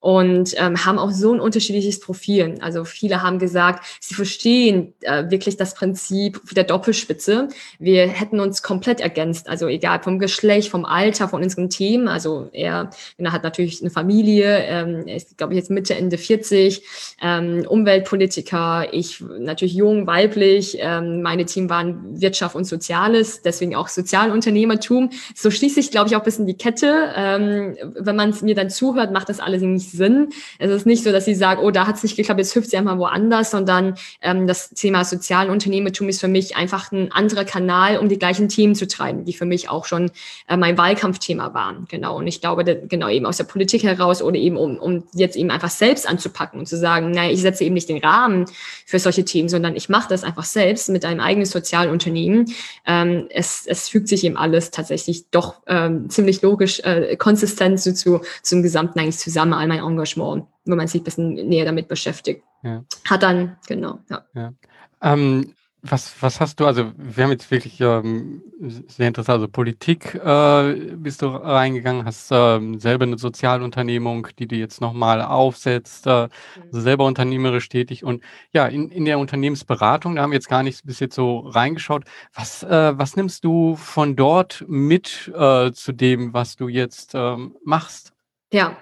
und 0.00 0.54
ähm, 0.56 0.84
haben 0.84 0.98
auch 0.98 1.10
so 1.10 1.34
ein 1.34 1.40
unterschiedliches 1.40 1.98
Profil. 1.98 2.54
Also 2.60 2.84
viele 2.84 3.22
haben 3.22 3.40
gesagt, 3.40 3.84
sie 4.00 4.14
verstehen 4.14 4.94
äh, 5.00 5.28
wirklich 5.28 5.56
das 5.56 5.74
Prinzip 5.74 6.40
der 6.52 6.62
Doppelspitze. 6.62 7.48
Wir 7.80 8.06
hätten 8.06 8.38
uns 8.38 8.62
komplett 8.62 9.00
ergänzt, 9.00 9.48
also 9.48 9.66
egal 9.66 10.00
vom 10.02 10.20
Geschlecht, 10.20 10.70
vom 10.70 10.84
Alter, 10.84 11.28
von 11.28 11.42
unseren 11.42 11.68
Themen. 11.68 12.06
Also 12.06 12.48
er, 12.52 12.90
er 13.16 13.32
hat 13.32 13.42
natürlich 13.42 13.80
eine 13.80 13.90
Familie, 13.90 14.58
ähm, 14.58 15.02
er 15.06 15.16
ist, 15.16 15.36
glaube 15.36 15.54
ich, 15.54 15.58
jetzt 15.58 15.70
Mitte, 15.70 15.96
Ende 15.96 16.16
40, 16.16 16.84
ähm, 17.20 17.66
Umweltpolitiker, 17.68 18.92
ich 18.92 19.20
natürlich 19.20 19.74
jung, 19.74 20.06
weiblich, 20.06 20.78
ähm, 20.80 21.22
meine 21.22 21.44
Team 21.44 21.68
waren 21.70 22.20
Wirtschaft 22.20 22.54
und 22.54 22.66
Soziales, 22.66 23.42
deswegen 23.42 23.74
auch 23.74 23.88
Sozialunternehmertum. 23.88 25.10
So 25.34 25.50
schließt 25.50 25.74
sich, 25.74 25.90
glaube 25.90 26.08
ich, 26.08 26.14
auch 26.14 26.22
bisschen 26.28 26.46
die 26.46 26.54
Kette. 26.54 27.10
Ähm, 27.16 27.76
wenn 27.94 28.14
man 28.14 28.30
es 28.30 28.42
mir 28.42 28.54
dann 28.54 28.68
zuhört, 28.68 29.12
macht 29.12 29.30
das 29.30 29.40
alles 29.40 29.62
nicht 29.62 29.90
Sinn. 29.90 30.28
Es 30.58 30.70
ist 30.70 30.84
nicht 30.84 31.02
so, 31.02 31.10
dass 31.10 31.24
sie 31.24 31.34
sagen, 31.34 31.62
oh, 31.64 31.70
da 31.70 31.86
hat 31.86 31.96
es 31.96 32.02
nicht 32.02 32.16
geklappt, 32.16 32.38
jetzt 32.38 32.54
hüpft 32.54 32.70
sie 32.70 32.76
einmal 32.76 32.98
woanders, 32.98 33.50
sondern 33.50 33.94
ähm, 34.20 34.46
das 34.46 34.68
Thema 34.70 35.04
Sozialunternehmertum 35.04 36.06
ist 36.08 36.20
für 36.20 36.28
mich 36.28 36.54
einfach 36.54 36.92
ein 36.92 37.10
anderer 37.12 37.46
Kanal, 37.46 37.96
um 37.96 38.10
die 38.10 38.18
gleichen 38.18 38.50
Themen 38.50 38.74
zu 38.74 38.86
treiben, 38.86 39.24
die 39.24 39.32
für 39.32 39.46
mich 39.46 39.70
auch 39.70 39.86
schon 39.86 40.10
äh, 40.48 40.56
mein 40.58 40.76
Wahlkampfthema 40.76 41.54
waren. 41.54 41.86
Genau. 41.88 42.18
Und 42.18 42.26
ich 42.26 42.42
glaube, 42.42 42.64
genau 42.64 43.08
eben 43.08 43.24
aus 43.24 43.38
der 43.38 43.44
Politik 43.44 43.84
heraus 43.84 44.20
oder 44.20 44.36
eben 44.36 44.58
um, 44.58 44.76
um 44.76 45.04
jetzt 45.14 45.36
eben 45.36 45.50
einfach 45.50 45.70
selbst 45.70 46.06
anzupacken 46.06 46.60
und 46.60 46.66
zu 46.66 46.76
sagen, 46.76 47.10
naja, 47.10 47.32
ich 47.32 47.40
setze 47.40 47.64
eben 47.64 47.74
nicht 47.74 47.88
den 47.88 48.04
Rahmen 48.04 48.44
für 48.84 48.98
solche 48.98 49.24
Themen, 49.24 49.48
sondern 49.48 49.76
ich 49.76 49.88
mache 49.88 50.10
das 50.10 50.24
einfach 50.24 50.44
selbst 50.44 50.90
mit 50.90 51.06
einem 51.06 51.20
eigenen 51.20 51.46
Sozialunternehmen. 51.46 52.52
Ähm, 52.86 53.28
es, 53.30 53.64
es 53.66 53.88
fügt 53.88 54.08
sich 54.08 54.24
eben 54.24 54.36
alles 54.36 54.70
tatsächlich 54.70 55.30
doch 55.30 55.62
ähm, 55.66 56.10
ziemlich 56.18 56.42
logisch, 56.42 56.80
äh, 56.80 57.16
konsistent 57.16 57.78
so 57.78 57.92
zu, 57.92 58.20
zum 58.42 58.64
Gesamten 58.64 58.98
eigentlich 58.98 59.18
zusammen, 59.18 59.52
all 59.52 59.68
mein 59.68 59.78
Engagement, 59.78 60.46
wenn 60.64 60.76
man 60.76 60.88
sich 60.88 61.02
ein 61.02 61.04
bisschen 61.04 61.34
näher 61.34 61.64
damit 61.64 61.86
beschäftigt. 61.86 62.42
Ja. 62.64 62.84
Hat 63.08 63.22
dann, 63.22 63.56
genau, 63.68 64.00
ja. 64.10 64.24
ja. 64.34 64.52
Ähm, 65.00 65.54
was, 65.82 66.20
was 66.20 66.40
hast 66.40 66.58
du, 66.58 66.66
also 66.66 66.92
wir 66.96 67.24
haben 67.24 67.30
jetzt 67.30 67.50
wirklich 67.50 67.80
ähm, 67.80 68.42
sehr 68.60 69.08
interessant, 69.08 69.36
also 69.36 69.48
Politik 69.48 70.14
äh, 70.14 70.74
bist 70.96 71.22
du 71.22 71.28
reingegangen, 71.28 72.04
hast 72.04 72.30
ähm, 72.32 72.80
selber 72.80 73.04
eine 73.04 73.18
Sozialunternehmung, 73.18 74.28
die 74.38 74.48
du 74.48 74.56
jetzt 74.56 74.80
nochmal 74.80 75.22
aufsetzt, 75.22 76.06
äh, 76.06 76.24
mhm. 76.24 76.62
also 76.66 76.80
selber 76.80 77.04
unternehmerisch 77.04 77.68
tätig 77.68 78.04
und 78.04 78.22
ja, 78.52 78.66
in, 78.66 78.90
in 78.90 79.04
der 79.04 79.18
Unternehmensberatung, 79.18 80.16
da 80.16 80.22
haben 80.22 80.30
wir 80.30 80.36
jetzt 80.36 80.48
gar 80.48 80.62
nicht 80.62 80.84
bis 80.84 80.98
jetzt 81.00 81.14
so 81.14 81.40
reingeschaut. 81.40 82.04
Was, 82.34 82.62
äh, 82.64 82.98
was 82.98 83.16
nimmst 83.16 83.44
du 83.44 83.76
von 83.76 84.16
dort 84.16 84.64
mit 84.68 85.32
äh, 85.34 85.70
zu 85.72 85.92
dem, 85.92 86.32
was 86.32 86.56
du 86.56 86.68
jetzt 86.68 87.12
ähm, 87.14 87.56
machst? 87.64 88.12
Ja, 88.52 88.76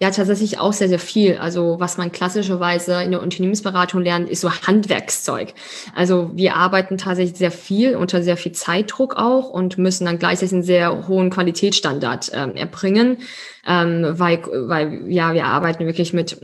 ja, 0.00 0.10
tatsächlich 0.10 0.58
auch 0.58 0.72
sehr, 0.72 0.88
sehr 0.88 0.98
viel. 0.98 1.38
Also 1.38 1.76
was 1.78 1.96
man 1.96 2.12
klassischerweise 2.12 3.02
in 3.02 3.10
der 3.10 3.22
Unternehmensberatung 3.22 4.02
lernt, 4.02 4.28
ist 4.28 4.40
so 4.40 4.50
Handwerkszeug. 4.50 5.54
Also 5.94 6.30
wir 6.34 6.56
arbeiten 6.56 6.98
tatsächlich 6.98 7.36
sehr 7.36 7.50
viel 7.50 7.96
unter 7.96 8.22
sehr 8.22 8.36
viel 8.36 8.52
Zeitdruck 8.52 9.16
auch 9.16 9.50
und 9.50 9.78
müssen 9.78 10.04
dann 10.04 10.18
gleichzeitig 10.18 10.52
einen 10.52 10.62
sehr 10.62 11.08
hohen 11.08 11.30
Qualitätsstandard 11.30 12.30
ähm, 12.34 12.56
erbringen, 12.56 13.18
ähm, 13.66 14.06
weil, 14.12 14.42
weil 14.44 15.10
ja, 15.10 15.34
wir 15.34 15.46
arbeiten 15.46 15.86
wirklich 15.86 16.12
mit 16.12 16.40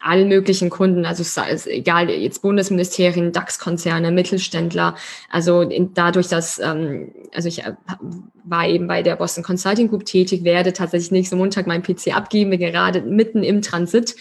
allen 0.00 0.28
möglichen 0.28 0.70
Kunden, 0.70 1.04
also 1.04 1.24
egal, 1.66 2.08
jetzt 2.10 2.42
Bundesministerien, 2.42 3.32
DAX-Konzerne, 3.32 4.12
Mittelständler, 4.12 4.94
also 5.30 5.62
in, 5.62 5.92
dadurch, 5.94 6.28
dass, 6.28 6.58
ähm, 6.58 7.12
also 7.34 7.48
ich 7.48 7.64
äh, 7.64 7.74
war 8.44 8.66
eben 8.66 8.86
bei 8.86 9.02
der 9.02 9.16
Boston 9.16 9.42
Consulting 9.42 9.88
Group 9.88 10.04
tätig, 10.04 10.44
werde 10.44 10.72
tatsächlich 10.72 11.10
nächsten 11.10 11.36
Montag 11.36 11.66
mein 11.66 11.82
PC 11.82 12.16
abgeben, 12.16 12.50
wir 12.50 12.58
gerade 12.58 13.02
mitten 13.02 13.42
im 13.42 13.60
Transit. 13.60 14.14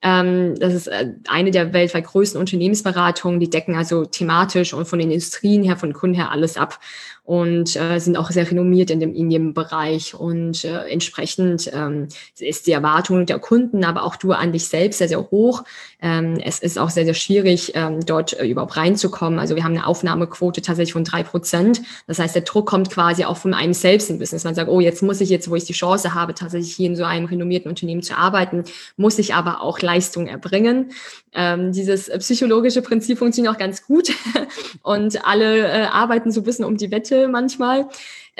Ähm, 0.00 0.54
das 0.58 0.74
ist 0.74 0.86
äh, 0.86 1.12
eine 1.28 1.50
der 1.50 1.72
weltweit 1.72 2.04
größten 2.04 2.40
Unternehmensberatungen, 2.40 3.38
die 3.38 3.50
decken 3.50 3.76
also 3.76 4.04
thematisch 4.04 4.72
und 4.72 4.88
von 4.88 4.98
den 4.98 5.10
Industrien 5.10 5.62
her, 5.62 5.76
von 5.76 5.92
Kunden 5.92 6.16
her 6.16 6.30
alles 6.30 6.56
ab 6.56 6.80
und 7.28 7.76
äh, 7.76 7.98
sind 7.98 8.16
auch 8.16 8.30
sehr 8.30 8.50
renommiert 8.50 8.90
in 8.90 9.00
dem, 9.00 9.14
in 9.14 9.28
dem 9.28 9.52
Bereich. 9.52 10.14
Und 10.14 10.64
äh, 10.64 10.88
entsprechend 10.88 11.70
ähm, 11.74 12.08
ist 12.38 12.66
die 12.66 12.72
Erwartung 12.72 13.26
der 13.26 13.38
Kunden, 13.38 13.84
aber 13.84 14.04
auch 14.04 14.16
du 14.16 14.32
an 14.32 14.52
dich 14.52 14.66
selbst 14.66 14.96
sehr, 14.96 15.08
sehr 15.08 15.30
hoch. 15.30 15.64
Ähm, 16.00 16.38
es 16.42 16.58
ist 16.60 16.78
auch 16.78 16.88
sehr, 16.88 17.04
sehr 17.04 17.12
schwierig, 17.12 17.72
ähm, 17.74 18.00
dort 18.06 18.32
äh, 18.40 18.46
überhaupt 18.46 18.78
reinzukommen. 18.78 19.38
Also 19.38 19.56
wir 19.56 19.64
haben 19.64 19.76
eine 19.76 19.86
Aufnahmequote 19.86 20.62
tatsächlich 20.62 20.94
von 20.94 21.04
drei 21.04 21.22
Prozent. 21.22 21.82
Das 22.06 22.18
heißt, 22.18 22.34
der 22.34 22.42
Druck 22.42 22.64
kommt 22.64 22.88
quasi 22.88 23.26
auch 23.26 23.36
von 23.36 23.52
einem 23.52 23.74
selbst 23.74 24.08
im 24.08 24.18
Business. 24.18 24.44
Man 24.44 24.54
sagt, 24.54 24.70
oh, 24.70 24.80
jetzt 24.80 25.02
muss 25.02 25.20
ich 25.20 25.28
jetzt, 25.28 25.50
wo 25.50 25.54
ich 25.54 25.64
die 25.64 25.74
Chance 25.74 26.14
habe, 26.14 26.32
tatsächlich 26.32 26.74
hier 26.74 26.86
in 26.86 26.96
so 26.96 27.04
einem 27.04 27.26
renommierten 27.26 27.68
Unternehmen 27.68 28.02
zu 28.02 28.16
arbeiten, 28.16 28.64
muss 28.96 29.18
ich 29.18 29.34
aber 29.34 29.60
auch 29.60 29.80
Leistung 29.80 30.28
erbringen. 30.28 30.92
Ähm, 31.34 31.72
dieses 31.72 32.10
psychologische 32.18 32.82
Prinzip 32.82 33.18
funktioniert 33.18 33.54
auch 33.54 33.58
ganz 33.58 33.84
gut 33.84 34.12
und 34.82 35.24
alle 35.26 35.68
äh, 35.68 35.86
arbeiten 35.86 36.30
so 36.32 36.40
ein 36.40 36.44
bisschen 36.44 36.64
um 36.64 36.76
die 36.76 36.90
Wette 36.90 37.28
manchmal. 37.28 37.88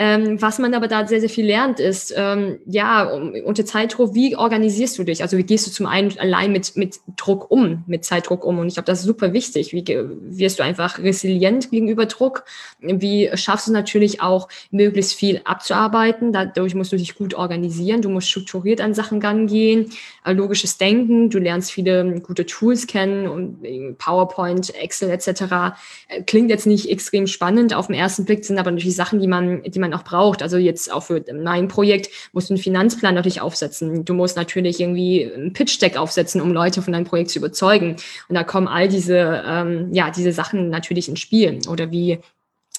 Ähm, 0.00 0.40
was 0.40 0.60
man 0.60 0.74
aber 0.74 0.86
da 0.86 1.08
sehr, 1.08 1.18
sehr 1.18 1.28
viel 1.28 1.44
lernt, 1.44 1.80
ist, 1.80 2.14
ähm, 2.16 2.60
ja, 2.66 3.02
unter 3.44 3.66
Zeitdruck, 3.66 4.14
wie 4.14 4.36
organisierst 4.36 4.96
du 4.96 5.02
dich? 5.02 5.22
Also 5.22 5.36
wie 5.36 5.42
gehst 5.42 5.66
du 5.66 5.72
zum 5.72 5.86
einen 5.86 6.16
allein 6.20 6.52
mit, 6.52 6.76
mit 6.76 7.00
Druck 7.16 7.50
um, 7.50 7.82
mit 7.88 8.04
Zeitdruck 8.04 8.44
um? 8.44 8.60
Und 8.60 8.68
ich 8.68 8.74
glaube, 8.74 8.86
das 8.86 9.00
ist 9.00 9.06
super 9.06 9.32
wichtig. 9.32 9.72
Wie 9.72 9.84
wirst 9.84 10.60
du 10.60 10.62
einfach 10.62 11.00
resilient 11.00 11.72
gegenüber 11.72 12.06
Druck? 12.06 12.44
Wie 12.78 13.28
schaffst 13.34 13.66
du 13.66 13.72
natürlich 13.72 14.22
auch, 14.22 14.48
möglichst 14.70 15.14
viel 15.14 15.40
abzuarbeiten? 15.44 16.32
Dadurch 16.32 16.76
musst 16.76 16.92
du 16.92 16.96
dich 16.96 17.16
gut 17.16 17.34
organisieren. 17.34 18.00
Du 18.00 18.08
musst 18.08 18.30
strukturiert 18.30 18.80
an 18.80 18.94
Sachen 18.94 19.20
rangehen, 19.20 19.90
äh, 20.24 20.32
logisches 20.32 20.78
Denken. 20.78 21.28
Du 21.28 21.40
lernst 21.40 21.72
viele 21.72 22.20
gute 22.20 22.46
Tools 22.46 22.86
kennen 22.86 23.26
und 23.26 23.98
PowerPoint, 23.98 24.72
Excel 24.76 25.10
etc. 25.10 25.74
Äh, 26.06 26.22
klingt 26.24 26.50
jetzt 26.50 26.68
nicht 26.68 26.88
extrem 26.88 27.26
spannend 27.26 27.74
auf 27.74 27.88
den 27.88 27.96
ersten 27.96 28.24
Blick, 28.24 28.44
sind 28.44 28.58
aber 28.58 28.70
natürlich 28.70 28.94
Sachen, 28.94 29.18
die 29.18 29.26
man, 29.26 29.62
die 29.64 29.78
man 29.80 29.87
man 29.88 29.98
auch 29.98 30.04
braucht. 30.04 30.42
Also 30.42 30.56
jetzt 30.56 30.92
auch 30.92 31.02
für 31.02 31.24
mein 31.32 31.68
Projekt 31.68 32.10
musst 32.32 32.50
du 32.50 32.54
einen 32.54 32.62
Finanzplan 32.62 33.14
natürlich 33.14 33.40
aufsetzen. 33.40 34.04
Du 34.04 34.14
musst 34.14 34.36
natürlich 34.36 34.80
irgendwie 34.80 35.22
ein 35.22 35.52
Pitch-Deck 35.52 35.96
aufsetzen, 35.96 36.40
um 36.40 36.52
Leute 36.52 36.82
von 36.82 36.92
deinem 36.92 37.04
Projekt 37.04 37.30
zu 37.30 37.38
überzeugen. 37.38 37.96
Und 38.28 38.34
da 38.34 38.44
kommen 38.44 38.68
all 38.68 38.88
diese, 38.88 39.42
ähm, 39.46 39.92
ja, 39.92 40.10
diese 40.10 40.32
Sachen 40.32 40.70
natürlich 40.70 41.08
ins 41.08 41.20
Spiel. 41.20 41.58
Oder 41.68 41.90
wie 41.90 42.18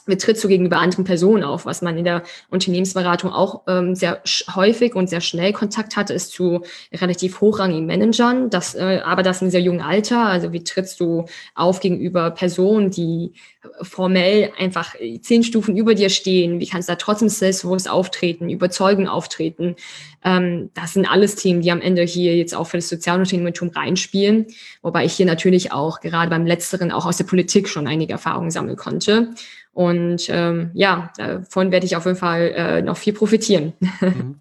wie 0.10 0.18
trittst 0.18 0.43
du 0.43 0.47
gegenüber 0.47 0.78
anderen 0.78 1.05
Personen 1.05 1.43
auf? 1.43 1.66
Was 1.66 1.82
man 1.82 1.97
in 1.97 2.03
der 2.03 2.24
Unternehmensberatung 2.49 3.32
auch 3.32 3.62
ähm, 3.68 3.95
sehr 3.95 4.22
häufig 4.55 4.95
und 4.95 5.10
sehr 5.10 5.22
schnell 5.22 5.53
Kontakt 5.53 5.95
hatte, 5.95 6.14
ist 6.14 6.32
zu 6.32 6.64
relativ 6.93 7.41
hochrangigen 7.41 7.86
Managern, 7.86 8.49
das, 8.49 8.76
äh, 8.76 9.01
aber 9.03 9.24
das 9.24 9.41
in 9.41 9.51
sehr 9.51 9.62
jungen 9.62 9.82
Alter. 9.82 10.26
Also 10.26 10.51
wie 10.51 10.64
trittst 10.64 10.99
du 10.99 11.26
auf 11.55 11.80
gegenüber 11.80 12.32
Personen, 12.32 12.91
die 12.91 13.34
formell 13.82 14.51
einfach 14.57 14.95
zehn 15.22 15.43
Stufen 15.43 15.76
über 15.76 15.95
dir 15.95 16.10
stehen? 16.10 16.60
Wie 16.60 16.68
kannst 16.68 16.89
du 16.89 16.93
da 16.93 16.95
trotzdem 16.95 17.30
selbstbewusst 17.30 17.89
auftreten, 17.89 18.49
überzeugend 18.49 19.10
auftreten? 19.10 19.76
Ähm, 20.24 20.70
das 20.74 20.93
sind 20.93 21.05
alles 21.05 21.36
Themen, 21.36 21.62
die 21.62 21.72
am 21.72 21.82
Ende 21.82 22.03
hier 22.03 22.36
jetzt 22.36 22.55
auch 22.55 22.66
für 22.66 22.78
das 22.78 22.89
Sozialunternehmertum 22.89 23.70
reinspielen, 23.70 24.47
wobei 24.82 25.05
ich 25.05 25.14
hier 25.14 25.26
natürlich 25.26 25.72
auch 25.72 25.99
gerade 26.01 26.30
beim 26.30 26.45
Letzteren 26.45 26.91
auch 26.91 27.05
aus 27.05 27.18
der 27.18 27.26
Politik 27.26 27.70
schon 27.70 27.88
einige 27.88 28.14
Erfahrungen 28.14 28.51
sammeln 28.51 28.76
konnte. 28.76 29.34
Und 29.80 30.27
ähm, 30.27 30.71
ja, 30.73 31.09
davon 31.15 31.71
werde 31.71 31.86
ich 31.86 31.95
auf 31.95 32.03
jeden 32.03 32.17
Fall 32.17 32.51
äh, 32.53 32.82
noch 32.82 32.97
viel 32.97 33.13
profitieren. 33.13 33.71
Mhm. 34.01 34.39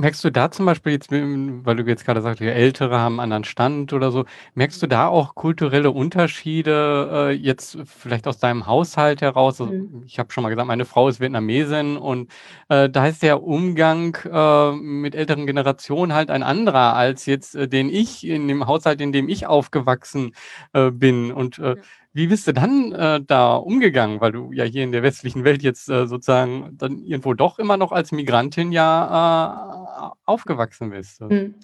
Merkst 0.00 0.24
du 0.24 0.30
da 0.30 0.50
zum 0.50 0.64
Beispiel 0.64 0.92
jetzt, 0.92 1.10
weil 1.10 1.76
du 1.76 1.82
jetzt 1.82 2.06
gerade 2.06 2.22
sagst, 2.22 2.40
Ältere 2.40 2.98
haben 2.98 3.20
einen 3.20 3.32
anderen 3.32 3.44
Stand 3.44 3.92
oder 3.92 4.10
so, 4.10 4.24
merkst 4.54 4.82
du 4.82 4.86
da 4.86 5.08
auch 5.08 5.34
kulturelle 5.34 5.90
Unterschiede 5.90 7.10
äh, 7.12 7.32
jetzt 7.32 7.76
vielleicht 7.84 8.26
aus 8.26 8.38
deinem 8.38 8.66
Haushalt 8.66 9.20
heraus? 9.20 9.60
Also, 9.60 9.74
mhm. 9.74 10.02
ich 10.06 10.18
habe 10.18 10.32
schon 10.32 10.44
mal 10.44 10.48
gesagt, 10.48 10.66
meine 10.66 10.86
Frau 10.86 11.10
ist 11.10 11.20
Vietnamesin 11.20 11.98
und 11.98 12.30
äh, 12.70 12.88
da 12.88 13.06
ist 13.06 13.22
der 13.22 13.42
Umgang 13.42 14.16
äh, 14.24 14.72
mit 14.72 15.14
älteren 15.14 15.46
Generationen 15.46 16.14
halt 16.14 16.30
ein 16.30 16.42
anderer 16.42 16.94
als 16.94 17.26
jetzt, 17.26 17.54
äh, 17.54 17.68
den 17.68 17.90
ich 17.90 18.26
in 18.26 18.48
dem 18.48 18.66
Haushalt, 18.66 19.02
in 19.02 19.12
dem 19.12 19.28
ich 19.28 19.46
aufgewachsen 19.46 20.32
äh, 20.72 20.90
bin. 20.90 21.32
Und 21.32 21.58
äh, 21.58 21.76
wie 22.16 22.28
bist 22.28 22.46
du 22.46 22.54
dann 22.54 22.92
äh, 22.92 23.20
da 23.20 23.56
umgegangen? 23.56 24.22
Weil 24.22 24.32
du 24.32 24.50
ja 24.50 24.64
hier 24.64 24.84
in 24.84 24.90
der 24.90 25.02
westlichen 25.02 25.44
Welt 25.44 25.62
jetzt 25.62 25.90
äh, 25.90 26.06
sozusagen 26.06 26.70
dann 26.78 27.04
irgendwo 27.04 27.34
doch 27.34 27.58
immer 27.58 27.76
noch 27.76 27.92
als 27.92 28.10
Migrantin 28.10 28.72
ja 28.72 30.14
äh, 30.14 30.16
aufgewachsen 30.24 30.90
bist. 30.90 31.20
Hm. 31.20 31.54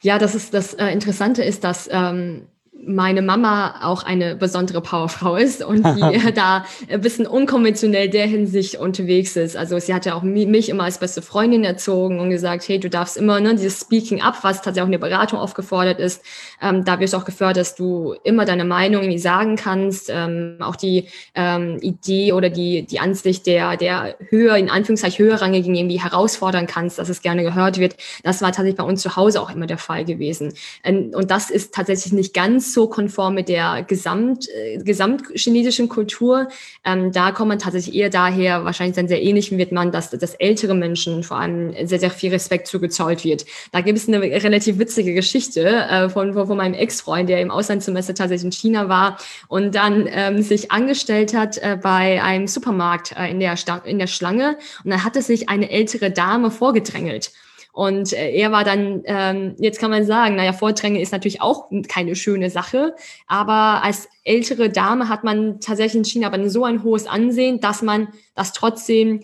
Ja, 0.00 0.18
das 0.18 0.34
ist 0.34 0.54
das 0.54 0.74
äh, 0.74 0.88
Interessante 0.88 1.44
ist, 1.44 1.62
dass 1.62 1.88
ähm, 1.92 2.48
meine 2.74 3.20
Mama 3.20 3.82
auch 3.82 4.02
eine 4.02 4.34
besondere 4.34 4.80
Powerfrau 4.80 5.36
ist 5.36 5.62
und 5.62 5.84
die 5.96 6.32
da 6.34 6.64
ein 6.88 7.00
bisschen 7.00 7.26
unkonventionell 7.26 8.08
der 8.08 8.26
Hinsicht 8.26 8.76
unterwegs 8.76 9.36
ist. 9.36 9.56
Also 9.56 9.78
sie 9.78 9.94
hat 9.94 10.06
ja 10.06 10.14
auch 10.14 10.22
mich 10.22 10.68
immer 10.68 10.84
als 10.84 10.98
beste 10.98 11.22
Freundin 11.22 11.64
erzogen 11.64 12.18
und 12.18 12.30
gesagt, 12.30 12.66
hey, 12.68 12.80
du 12.80 12.88
darfst 12.88 13.16
immer, 13.16 13.40
ne, 13.40 13.54
dieses 13.54 13.80
Speaking 13.80 14.22
up, 14.22 14.42
was 14.42 14.56
tatsächlich 14.56 14.82
auch 14.82 14.86
in 14.86 14.92
der 14.92 14.98
Beratung 14.98 15.38
aufgefordert 15.38 16.00
ist, 16.00 16.22
ähm, 16.60 16.84
da 16.84 16.98
wirst 16.98 17.12
du 17.12 17.18
auch 17.18 17.24
gefördert, 17.24 17.58
dass 17.58 17.74
du 17.74 18.14
immer 18.24 18.44
deine 18.44 18.64
Meinung 18.64 19.02
irgendwie 19.02 19.18
sagen 19.18 19.56
kannst, 19.56 20.10
ähm, 20.10 20.56
auch 20.60 20.76
die 20.76 21.08
ähm, 21.34 21.78
Idee 21.82 22.32
oder 22.32 22.48
die, 22.48 22.86
die 22.86 23.00
Ansicht 23.00 23.46
der, 23.46 23.76
der 23.76 24.16
höher, 24.30 24.56
in 24.56 24.70
Anführungszeichen 24.70 25.24
höherrangigen 25.24 25.74
irgendwie 25.74 26.00
herausfordern 26.00 26.66
kannst, 26.66 26.98
dass 26.98 27.08
es 27.08 27.20
gerne 27.20 27.42
gehört 27.42 27.78
wird. 27.78 27.96
Das 28.22 28.40
war 28.40 28.48
tatsächlich 28.48 28.76
bei 28.76 28.84
uns 28.84 29.02
zu 29.02 29.14
Hause 29.14 29.40
auch 29.40 29.50
immer 29.50 29.66
der 29.66 29.78
Fall 29.78 30.04
gewesen. 30.04 30.54
Ähm, 30.82 31.12
und 31.14 31.30
das 31.30 31.50
ist 31.50 31.74
tatsächlich 31.74 32.12
nicht 32.12 32.34
ganz 32.34 32.61
so 32.62 32.86
konform 32.86 33.34
mit 33.34 33.48
der 33.48 33.84
Gesamt, 33.86 34.48
äh, 34.48 34.78
gesamtchinesischen 34.78 35.88
Kultur. 35.88 36.48
Ähm, 36.84 37.12
da 37.12 37.32
kommt 37.32 37.48
man 37.48 37.58
tatsächlich 37.58 37.94
eher 37.94 38.10
daher, 38.10 38.64
wahrscheinlich 38.64 38.96
dann 38.96 39.08
sehr 39.08 39.22
ähnlich 39.22 39.50
wird 39.56 39.72
man, 39.72 39.92
dass, 39.92 40.10
dass 40.10 40.34
ältere 40.34 40.74
Menschen 40.74 41.22
vor 41.22 41.38
allem 41.38 41.74
sehr, 41.86 41.98
sehr 41.98 42.10
viel 42.10 42.30
Respekt 42.30 42.66
zugezollt 42.66 43.24
wird. 43.24 43.44
Da 43.72 43.80
gibt 43.80 43.98
es 43.98 44.08
eine 44.08 44.20
relativ 44.20 44.78
witzige 44.78 45.14
Geschichte 45.14 45.66
äh, 45.66 46.08
von, 46.08 46.32
von 46.34 46.56
meinem 46.56 46.74
Ex-Freund, 46.74 47.28
der 47.28 47.40
im 47.40 47.50
Auslandssemester 47.50 48.14
tatsächlich 48.14 48.44
in 48.44 48.52
China 48.52 48.88
war 48.88 49.18
und 49.48 49.74
dann 49.74 50.08
ähm, 50.10 50.42
sich 50.42 50.70
angestellt 50.70 51.34
hat 51.34 51.58
äh, 51.58 51.76
bei 51.80 52.22
einem 52.22 52.46
Supermarkt 52.46 53.14
äh, 53.16 53.30
in, 53.30 53.40
der 53.40 53.56
in 53.84 53.98
der 53.98 54.06
Schlange 54.06 54.56
und 54.84 54.90
dann 54.90 55.04
hatte 55.04 55.22
sich 55.22 55.48
eine 55.48 55.70
ältere 55.70 56.10
Dame 56.10 56.50
vorgedrängelt. 56.50 57.32
Und 57.72 58.12
äh, 58.12 58.30
er 58.32 58.52
war 58.52 58.64
dann, 58.64 59.02
ähm, 59.06 59.54
jetzt 59.58 59.80
kann 59.80 59.90
man 59.90 60.04
sagen, 60.04 60.36
naja, 60.36 60.52
Vordränge 60.52 61.00
ist 61.00 61.10
natürlich 61.10 61.40
auch 61.40 61.70
keine 61.88 62.14
schöne 62.14 62.50
Sache, 62.50 62.94
aber 63.26 63.82
als 63.82 64.08
ältere 64.24 64.68
Dame 64.68 65.08
hat 65.08 65.24
man 65.24 65.58
tatsächlich 65.60 65.96
in 65.96 66.04
China 66.04 66.26
aber 66.26 66.50
so 66.50 66.64
ein 66.64 66.82
hohes 66.82 67.06
Ansehen, 67.06 67.60
dass 67.60 67.80
man 67.80 68.08
das 68.34 68.52
trotzdem 68.52 69.22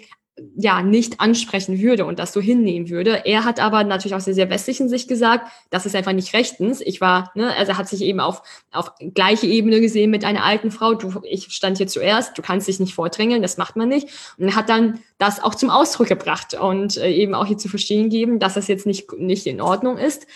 ja 0.56 0.82
nicht 0.82 1.20
ansprechen 1.20 1.80
würde 1.80 2.04
und 2.04 2.18
das 2.18 2.32
so 2.32 2.40
hinnehmen 2.40 2.88
würde. 2.90 3.22
Er 3.24 3.44
hat 3.44 3.60
aber 3.60 3.84
natürlich 3.84 4.14
aus 4.14 4.24
der 4.24 4.34
sehr 4.34 4.50
westlichen 4.50 4.88
Sicht 4.88 5.08
gesagt, 5.08 5.50
das 5.70 5.86
ist 5.86 5.94
einfach 5.94 6.12
nicht 6.12 6.32
rechtens. 6.34 6.80
Ich 6.80 7.00
war, 7.00 7.30
ne, 7.34 7.54
also 7.56 7.76
hat 7.76 7.88
sich 7.88 8.02
eben 8.02 8.20
auf, 8.20 8.42
auf 8.72 8.92
gleiche 9.14 9.46
Ebene 9.46 9.80
gesehen 9.80 10.10
mit 10.10 10.24
einer 10.24 10.44
alten 10.44 10.70
Frau. 10.70 10.94
Du, 10.94 11.20
ich 11.24 11.46
stand 11.50 11.78
hier 11.78 11.86
zuerst, 11.86 12.36
du 12.36 12.42
kannst 12.42 12.68
dich 12.68 12.80
nicht 12.80 12.94
vordrängeln, 12.94 13.42
das 13.42 13.56
macht 13.56 13.76
man 13.76 13.88
nicht. 13.88 14.08
Und 14.38 14.48
er 14.48 14.56
hat 14.56 14.68
dann 14.68 15.00
das 15.18 15.42
auch 15.42 15.54
zum 15.54 15.70
Ausdruck 15.70 16.08
gebracht 16.08 16.54
und 16.54 16.96
äh, 16.96 17.10
eben 17.10 17.34
auch 17.34 17.46
hier 17.46 17.58
zu 17.58 17.68
verstehen 17.68 18.10
geben, 18.10 18.38
dass 18.38 18.54
das 18.54 18.68
jetzt 18.68 18.86
nicht, 18.86 19.12
nicht 19.18 19.46
in 19.46 19.60
Ordnung 19.60 19.98
ist 19.98 20.26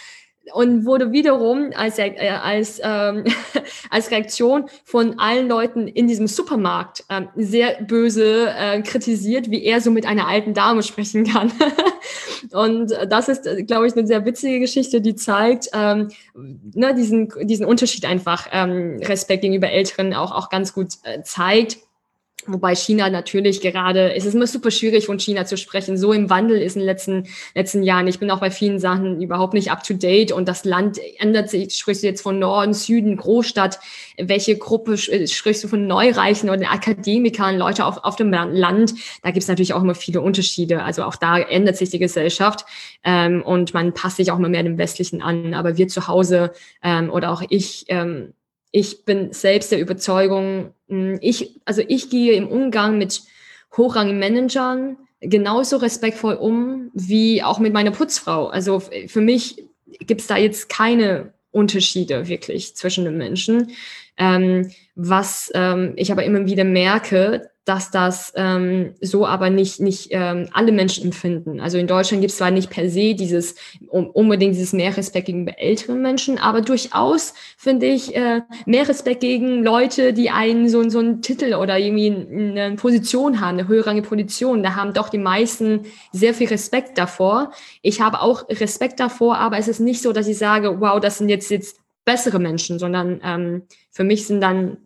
und 0.52 0.84
wurde 0.84 1.12
wiederum 1.12 1.70
als, 1.74 1.98
äh, 1.98 2.14
als, 2.42 2.80
ähm, 2.82 3.24
als 3.90 4.10
Reaktion 4.10 4.66
von 4.84 5.18
allen 5.18 5.48
Leuten 5.48 5.88
in 5.88 6.08
diesem 6.08 6.26
Supermarkt 6.26 7.04
ähm, 7.08 7.28
sehr 7.36 7.82
böse 7.82 8.48
äh, 8.50 8.82
kritisiert, 8.82 9.50
wie 9.50 9.64
er 9.64 9.80
so 9.80 9.90
mit 9.90 10.06
einer 10.06 10.26
alten 10.26 10.54
Dame 10.54 10.82
sprechen 10.82 11.24
kann. 11.24 11.52
und 12.52 12.92
das 13.08 13.28
ist, 13.28 13.48
glaube 13.66 13.86
ich, 13.86 13.96
eine 13.96 14.06
sehr 14.06 14.24
witzige 14.24 14.60
Geschichte, 14.60 15.00
die 15.00 15.14
zeigt 15.14 15.68
ähm, 15.72 16.08
ne, 16.34 16.94
diesen, 16.94 17.32
diesen 17.42 17.66
Unterschied 17.66 18.04
einfach, 18.04 18.48
ähm, 18.52 19.00
Respekt 19.02 19.42
gegenüber 19.42 19.70
Älteren 19.70 20.14
auch, 20.14 20.32
auch 20.32 20.48
ganz 20.48 20.72
gut 20.72 20.94
äh, 21.04 21.22
zeigt. 21.22 21.78
Wobei 22.46 22.74
China 22.74 23.08
natürlich 23.08 23.60
gerade, 23.60 24.14
es 24.14 24.24
ist 24.24 24.34
immer 24.34 24.48
super 24.48 24.72
schwierig 24.72 25.06
von 25.06 25.18
China 25.18 25.44
zu 25.44 25.56
sprechen, 25.56 25.96
so 25.96 26.12
im 26.12 26.28
Wandel 26.28 26.60
ist 26.60 26.74
in 26.74 26.80
den 26.80 26.86
letzten, 26.86 27.28
letzten 27.54 27.84
Jahren. 27.84 28.08
Ich 28.08 28.18
bin 28.18 28.30
auch 28.32 28.40
bei 28.40 28.50
vielen 28.50 28.80
Sachen 28.80 29.22
überhaupt 29.22 29.54
nicht 29.54 29.70
up 29.70 29.84
to 29.84 29.94
date 29.94 30.32
und 30.32 30.48
das 30.48 30.64
Land 30.64 30.98
ändert 31.18 31.50
sich. 31.50 31.76
Sprichst 31.76 32.02
du 32.02 32.08
jetzt 32.08 32.20
von 32.20 32.40
Norden, 32.40 32.74
Süden, 32.74 33.16
Großstadt? 33.16 33.78
Welche 34.18 34.58
Gruppe 34.58 34.98
sprichst 34.98 35.62
du 35.62 35.68
von 35.68 35.86
Neureichen 35.86 36.50
oder 36.50 36.72
Akademikern, 36.72 37.58
Leute 37.58 37.86
auf, 37.86 37.98
auf 37.98 38.16
dem 38.16 38.32
Land? 38.32 38.94
Da 39.22 39.30
gibt 39.30 39.42
es 39.42 39.48
natürlich 39.48 39.74
auch 39.74 39.82
immer 39.82 39.94
viele 39.94 40.20
Unterschiede. 40.20 40.82
Also 40.82 41.04
auch 41.04 41.16
da 41.16 41.38
ändert 41.38 41.76
sich 41.76 41.90
die 41.90 42.00
Gesellschaft 42.00 42.64
ähm, 43.04 43.42
und 43.42 43.72
man 43.72 43.94
passt 43.94 44.16
sich 44.16 44.32
auch 44.32 44.38
immer 44.38 44.48
mehr 44.48 44.64
dem 44.64 44.78
Westlichen 44.78 45.22
an. 45.22 45.54
Aber 45.54 45.76
wir 45.76 45.86
zu 45.86 46.08
Hause 46.08 46.52
ähm, 46.82 47.08
oder 47.08 47.30
auch 47.30 47.42
ich, 47.48 47.84
ähm, 47.86 48.32
ich 48.72 49.04
bin 49.04 49.32
selbst 49.32 49.70
der 49.70 49.78
Überzeugung, 49.78 50.72
ich, 51.20 51.60
also 51.64 51.82
ich 51.86 52.10
gehe 52.10 52.32
im 52.34 52.48
Umgang 52.48 52.98
mit 52.98 53.22
hochrangigen 53.76 54.18
Managern 54.18 54.96
genauso 55.20 55.76
respektvoll 55.76 56.34
um 56.34 56.90
wie 56.94 57.42
auch 57.42 57.58
mit 57.58 57.72
meiner 57.72 57.92
Putzfrau. 57.92 58.48
Also 58.48 58.80
für 58.80 59.20
mich 59.20 59.64
gibt 60.00 60.20
es 60.20 60.26
da 60.26 60.36
jetzt 60.36 60.68
keine 60.68 61.32
Unterschiede 61.52 62.28
wirklich 62.28 62.74
zwischen 62.76 63.04
den 63.04 63.16
Menschen. 63.16 63.72
Ähm, 64.22 64.70
was 64.94 65.50
ähm, 65.54 65.94
ich 65.96 66.12
aber 66.12 66.22
immer 66.22 66.46
wieder 66.46 66.62
merke, 66.62 67.50
dass 67.64 67.90
das 67.90 68.32
ähm, 68.36 68.94
so 69.00 69.24
aber 69.24 69.48
nicht, 69.48 69.80
nicht 69.80 70.08
ähm, 70.10 70.48
alle 70.52 70.72
Menschen 70.72 71.04
empfinden. 71.04 71.60
Also 71.60 71.78
in 71.78 71.86
Deutschland 71.86 72.20
gibt 72.20 72.32
es 72.32 72.38
zwar 72.38 72.50
nicht 72.50 72.70
per 72.70 72.88
se 72.88 73.14
dieses 73.14 73.54
um, 73.88 74.10
unbedingt 74.10 74.54
dieses 74.54 74.72
mehr 74.72 74.96
Respekt 74.96 75.26
gegenüber 75.26 75.58
älteren 75.58 76.02
Menschen, 76.02 76.38
aber 76.38 76.60
durchaus 76.60 77.34
finde 77.56 77.86
ich 77.86 78.16
äh, 78.16 78.42
mehr 78.66 78.88
Respekt 78.88 79.20
gegen 79.20 79.62
Leute, 79.62 80.12
die 80.12 80.30
einen 80.30 80.68
so, 80.68 80.88
so 80.88 80.98
einen 80.98 81.22
Titel 81.22 81.54
oder 81.54 81.78
irgendwie 81.78 82.08
eine 82.10 82.74
Position 82.76 83.40
haben, 83.40 83.58
eine 83.58 83.68
höherrangige 83.68 84.08
Position. 84.08 84.64
Da 84.64 84.74
haben 84.74 84.92
doch 84.92 85.08
die 85.08 85.18
meisten 85.18 85.82
sehr 86.12 86.34
viel 86.34 86.48
Respekt 86.48 86.98
davor. 86.98 87.52
Ich 87.80 88.00
habe 88.00 88.20
auch 88.20 88.48
Respekt 88.48 88.98
davor, 88.98 89.38
aber 89.38 89.58
es 89.58 89.68
ist 89.68 89.80
nicht 89.80 90.02
so, 90.02 90.12
dass 90.12 90.26
ich 90.26 90.38
sage, 90.38 90.80
wow, 90.80 90.98
das 91.00 91.18
sind 91.18 91.28
jetzt 91.28 91.50
jetzt 91.50 91.81
bessere 92.04 92.38
Menschen, 92.38 92.78
sondern 92.78 93.20
ähm, 93.22 93.62
für 93.90 94.04
mich 94.04 94.26
sind 94.26 94.40
dann, 94.40 94.78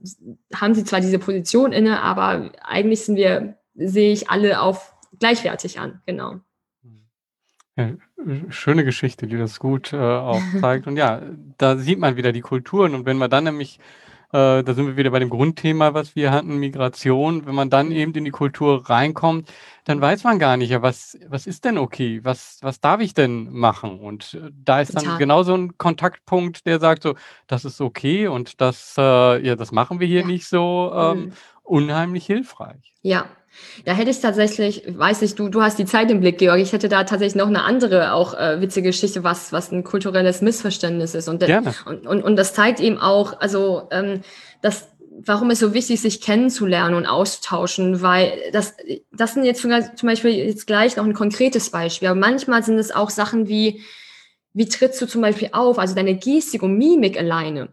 haben 0.54 0.74
sie 0.74 0.84
zwar 0.84 1.00
diese 1.00 1.18
Position 1.18 1.72
inne, 1.72 2.02
aber 2.02 2.52
eigentlich 2.62 3.04
sind 3.04 3.16
wir, 3.16 3.56
sehe 3.74 4.12
ich 4.12 4.30
alle 4.30 4.60
auf 4.60 4.94
gleichwertig 5.18 5.80
an, 5.80 6.02
genau. 6.06 6.40
Ja, 7.76 7.90
schöne 8.48 8.84
Geschichte, 8.84 9.26
die 9.26 9.36
das 9.36 9.58
gut 9.58 9.92
äh, 9.92 9.96
auch 9.96 10.40
zeigt. 10.60 10.86
Und 10.86 10.96
ja, 10.96 11.22
da 11.58 11.76
sieht 11.76 11.98
man 11.98 12.16
wieder 12.16 12.32
die 12.32 12.40
Kulturen. 12.40 12.94
Und 12.94 13.04
wenn 13.04 13.18
man 13.18 13.30
dann 13.30 13.44
nämlich 13.44 13.78
äh, 14.32 14.62
da 14.62 14.74
sind 14.74 14.86
wir 14.86 14.96
wieder 14.96 15.10
bei 15.10 15.18
dem 15.18 15.30
Grundthema, 15.30 15.94
was 15.94 16.16
wir 16.16 16.30
hatten, 16.32 16.58
Migration. 16.58 17.46
Wenn 17.46 17.54
man 17.54 17.70
dann 17.70 17.92
eben 17.92 18.12
in 18.14 18.24
die 18.24 18.30
Kultur 18.30 18.88
reinkommt, 18.88 19.52
dann 19.84 20.00
weiß 20.00 20.24
man 20.24 20.38
gar 20.38 20.56
nicht, 20.56 20.70
ja, 20.70 20.82
was, 20.82 21.18
was 21.28 21.46
ist 21.46 21.64
denn 21.64 21.78
okay? 21.78 22.20
Was, 22.24 22.58
was 22.62 22.80
darf 22.80 23.00
ich 23.00 23.14
denn 23.14 23.52
machen? 23.52 24.00
Und 24.00 24.34
äh, 24.34 24.50
da 24.64 24.80
ist 24.80 24.94
dann 24.94 25.18
genau 25.18 25.42
so 25.42 25.54
ein 25.54 25.78
Kontaktpunkt, 25.78 26.66
der 26.66 26.80
sagt 26.80 27.04
so, 27.04 27.14
das 27.46 27.64
ist 27.64 27.80
okay 27.80 28.26
und 28.26 28.60
das, 28.60 28.96
äh, 28.98 29.46
ja, 29.46 29.54
das 29.54 29.72
machen 29.72 30.00
wir 30.00 30.06
hier 30.06 30.20
ja. 30.20 30.26
nicht 30.26 30.46
so 30.46 30.92
ähm, 30.94 31.18
mhm. 31.18 31.32
Unheimlich 31.66 32.26
hilfreich. 32.26 32.94
Ja, 33.02 33.26
da 33.84 33.92
hätte 33.92 34.10
ich 34.10 34.20
tatsächlich, 34.20 34.84
weiß 34.86 35.22
ich, 35.22 35.34
du, 35.34 35.48
du 35.48 35.62
hast 35.62 35.78
die 35.78 35.84
Zeit 35.84 36.10
im 36.10 36.20
Blick, 36.20 36.38
Georg. 36.38 36.60
Ich 36.60 36.72
hätte 36.72 36.88
da 36.88 37.04
tatsächlich 37.04 37.36
noch 37.36 37.48
eine 37.48 37.62
andere, 37.62 38.12
auch 38.12 38.34
äh, 38.34 38.60
witzige 38.60 38.90
Geschichte, 38.90 39.24
was, 39.24 39.52
was 39.52 39.72
ein 39.72 39.84
kulturelles 39.84 40.42
Missverständnis 40.42 41.14
ist. 41.14 41.28
Und, 41.28 41.40
Gerne. 41.40 41.74
und, 41.86 42.06
und, 42.06 42.22
und 42.22 42.36
das 42.36 42.54
zeigt 42.54 42.80
eben 42.80 42.98
auch, 42.98 43.40
also, 43.40 43.88
ähm, 43.90 44.20
dass, 44.62 44.88
warum 45.24 45.50
es 45.50 45.60
so 45.60 45.72
wichtig 45.74 45.94
ist, 45.94 46.02
sich 46.02 46.20
kennenzulernen 46.20 46.94
und 46.94 47.06
auszutauschen, 47.06 48.02
weil 48.02 48.32
das, 48.52 48.76
das 49.12 49.34
sind 49.34 49.44
jetzt 49.44 49.62
zum 49.62 49.70
Beispiel 50.08 50.32
jetzt 50.32 50.66
gleich 50.66 50.96
noch 50.96 51.04
ein 51.04 51.14
konkretes 51.14 51.70
Beispiel. 51.70 52.08
Aber 52.08 52.18
manchmal 52.18 52.62
sind 52.62 52.78
es 52.78 52.94
auch 52.94 53.10
Sachen 53.10 53.48
wie, 53.48 53.82
wie 54.52 54.68
trittst 54.68 55.00
du 55.00 55.06
zum 55.06 55.22
Beispiel 55.22 55.50
auf? 55.52 55.78
Also 55.78 55.94
deine 55.94 56.16
Gestik 56.16 56.62
und 56.62 56.76
Mimik 56.76 57.18
alleine 57.18 57.68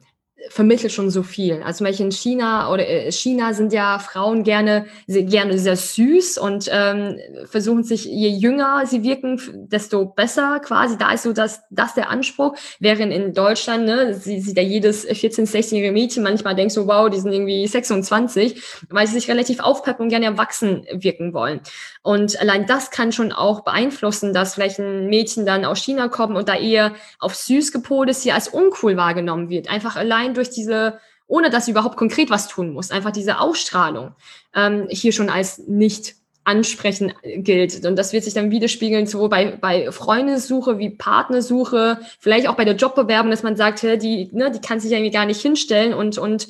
vermittelt 0.49 0.91
schon 0.91 1.09
so 1.09 1.23
viel. 1.23 1.61
Also 1.63 1.79
zum 1.79 1.87
Beispiel 1.87 2.05
in 2.07 2.11
China 2.11 2.71
oder 2.71 2.87
äh, 2.87 3.11
China 3.11 3.53
sind 3.53 3.73
ja 3.73 3.99
Frauen 3.99 4.43
gerne 4.43 4.85
sehr, 5.07 5.23
gerne 5.23 5.57
sehr 5.57 5.75
süß 5.75 6.37
und 6.37 6.69
ähm, 6.71 7.17
versuchen 7.45 7.83
sich, 7.83 8.05
je 8.05 8.29
jünger 8.29 8.83
sie 8.85 9.03
wirken, 9.03 9.39
desto 9.71 10.05
besser 10.05 10.59
quasi. 10.59 10.97
Da 10.97 11.11
ist 11.13 11.23
so 11.23 11.33
das, 11.33 11.61
das 11.69 11.93
der 11.93 12.09
Anspruch. 12.09 12.55
Während 12.79 13.13
in 13.13 13.33
Deutschland, 13.33 13.85
ne, 13.85 14.13
sie 14.13 14.39
sieht 14.39 14.57
ja 14.57 14.63
jedes 14.63 15.07
14-, 15.07 15.49
16-jährige 15.49 15.91
Mädchen 15.91 16.23
manchmal 16.23 16.55
denkt 16.55 16.73
so, 16.73 16.87
wow, 16.87 17.09
die 17.09 17.19
sind 17.19 17.31
irgendwie 17.31 17.65
26, 17.65 18.61
weil 18.89 19.07
sie 19.07 19.13
sich 19.13 19.29
relativ 19.29 19.59
aufpeppen 19.59 20.03
und 20.03 20.09
gerne 20.09 20.25
erwachsen 20.25 20.85
wirken 20.91 21.33
wollen. 21.33 21.61
Und 22.01 22.39
allein 22.41 22.67
das 22.67 22.91
kann 22.91 23.11
schon 23.13 23.31
auch 23.31 23.61
beeinflussen, 23.61 24.33
dass 24.33 24.55
vielleicht 24.55 24.79
ein 24.79 25.07
Mädchen 25.07 25.45
dann 25.45 25.63
aus 25.63 25.79
China 25.79 26.09
kommt 26.09 26.35
und 26.35 26.49
da 26.49 26.55
eher 26.55 26.93
auf 27.19 27.33
süß 27.33 27.71
gepolt 27.71 28.09
ist, 28.09 28.23
hier 28.23 28.35
als 28.35 28.49
uncool 28.49 28.97
wahrgenommen 28.97 29.49
wird. 29.49 29.69
Einfach 29.69 29.95
allein 29.95 30.32
durch 30.33 30.49
diese, 30.49 30.99
ohne 31.27 31.49
dass 31.49 31.65
sie 31.65 31.71
überhaupt 31.71 31.97
konkret 31.97 32.29
was 32.29 32.47
tun 32.47 32.73
muss, 32.73 32.91
einfach 32.91 33.11
diese 33.11 33.39
Ausstrahlung 33.39 34.13
ähm, 34.55 34.87
hier 34.89 35.11
schon 35.11 35.29
als 35.29 35.59
nicht 35.59 36.15
ansprechen 36.45 37.13
gilt. 37.23 37.85
Und 37.85 37.95
das 37.95 38.11
wird 38.11 38.23
sich 38.23 38.33
dann 38.33 38.51
widerspiegeln, 38.51 39.07
sowohl 39.07 39.29
bei, 39.29 39.55
bei 39.55 39.91
Freundessuche 39.91 40.77
wie 40.77 40.89
Partnersuche, 40.89 41.99
vielleicht 42.19 42.47
auch 42.47 42.55
bei 42.55 42.65
der 42.65 42.75
Jobbewerbung, 42.75 43.31
dass 43.31 43.43
man 43.43 43.55
sagt, 43.55 43.83
die, 43.83 44.29
ne, 44.33 44.51
die 44.51 44.59
kann 44.59 44.79
sich 44.79 44.91
irgendwie 44.91 45.11
gar 45.11 45.25
nicht 45.25 45.41
hinstellen 45.41 45.93
und, 45.93 46.17
und 46.17 46.47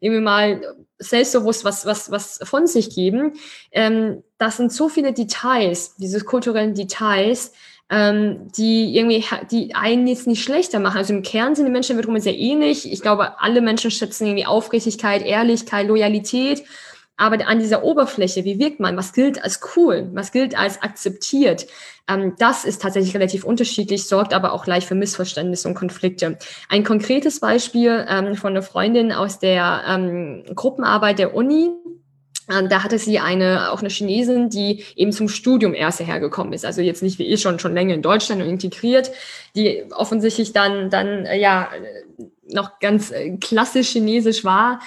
irgendwie 0.00 0.22
mal 0.22 0.76
selbstbewusst 0.98 1.64
was, 1.64 1.86
was, 1.86 2.10
was 2.10 2.40
von 2.42 2.66
sich 2.66 2.94
geben. 2.94 3.34
Ähm, 3.70 4.22
das 4.38 4.56
sind 4.56 4.72
so 4.72 4.88
viele 4.88 5.12
Details, 5.12 5.96
diese 5.96 6.22
kulturellen 6.22 6.74
Details, 6.74 7.52
ähm, 7.88 8.48
die 8.56 8.96
irgendwie, 8.96 9.24
die 9.50 9.74
einen 9.74 10.06
jetzt 10.06 10.26
nicht 10.26 10.42
schlechter 10.42 10.80
machen. 10.80 10.98
Also 10.98 11.14
im 11.14 11.22
Kern 11.22 11.54
sind 11.54 11.66
die 11.66 11.72
Menschen 11.72 11.96
wiederum 11.96 12.18
sehr 12.18 12.36
ähnlich. 12.36 12.90
Ich 12.90 13.00
glaube, 13.00 13.40
alle 13.40 13.60
Menschen 13.60 13.90
schätzen 13.90 14.26
irgendwie 14.26 14.46
Aufrichtigkeit, 14.46 15.24
Ehrlichkeit, 15.24 15.86
Loyalität. 15.86 16.64
Aber 17.18 17.46
an 17.46 17.60
dieser 17.60 17.82
Oberfläche, 17.82 18.44
wie 18.44 18.58
wirkt 18.58 18.78
man? 18.78 18.96
Was 18.96 19.12
gilt 19.14 19.42
als 19.42 19.60
cool? 19.74 20.10
Was 20.12 20.32
gilt 20.32 20.58
als 20.58 20.82
akzeptiert? 20.82 21.66
Ähm, 22.08 22.34
das 22.38 22.64
ist 22.64 22.82
tatsächlich 22.82 23.14
relativ 23.14 23.44
unterschiedlich, 23.44 24.06
sorgt 24.06 24.34
aber 24.34 24.52
auch 24.52 24.64
gleich 24.64 24.86
für 24.86 24.94
Missverständnisse 24.94 25.68
und 25.68 25.74
Konflikte. 25.74 26.38
Ein 26.68 26.84
konkretes 26.84 27.40
Beispiel 27.40 28.04
ähm, 28.08 28.34
von 28.34 28.50
einer 28.50 28.62
Freundin 28.62 29.12
aus 29.12 29.38
der 29.38 29.82
ähm, 29.88 30.44
Gruppenarbeit 30.54 31.18
der 31.18 31.34
Uni. 31.34 31.70
Ähm, 32.50 32.68
da 32.68 32.82
hatte 32.82 32.98
sie 32.98 33.18
eine, 33.18 33.72
auch 33.72 33.80
eine 33.80 33.88
Chinesin, 33.88 34.50
die 34.50 34.84
eben 34.94 35.12
zum 35.12 35.28
Studium 35.28 35.74
erst 35.74 36.00
hergekommen 36.00 36.52
ist. 36.52 36.64
Also 36.64 36.80
jetzt 36.80 37.02
nicht 37.02 37.18
wie 37.18 37.26
ich 37.26 37.40
schon, 37.40 37.58
schon 37.58 37.74
länger 37.74 37.94
in 37.94 38.02
Deutschland 38.02 38.42
und 38.42 38.48
integriert, 38.48 39.10
die 39.54 39.84
offensichtlich 39.90 40.52
dann, 40.52 40.90
dann, 40.90 41.26
äh, 41.26 41.38
ja, 41.38 41.68
noch 42.48 42.78
ganz 42.78 43.10
äh, 43.10 43.36
klassisch 43.38 43.90
chinesisch 43.90 44.44
war 44.44 44.80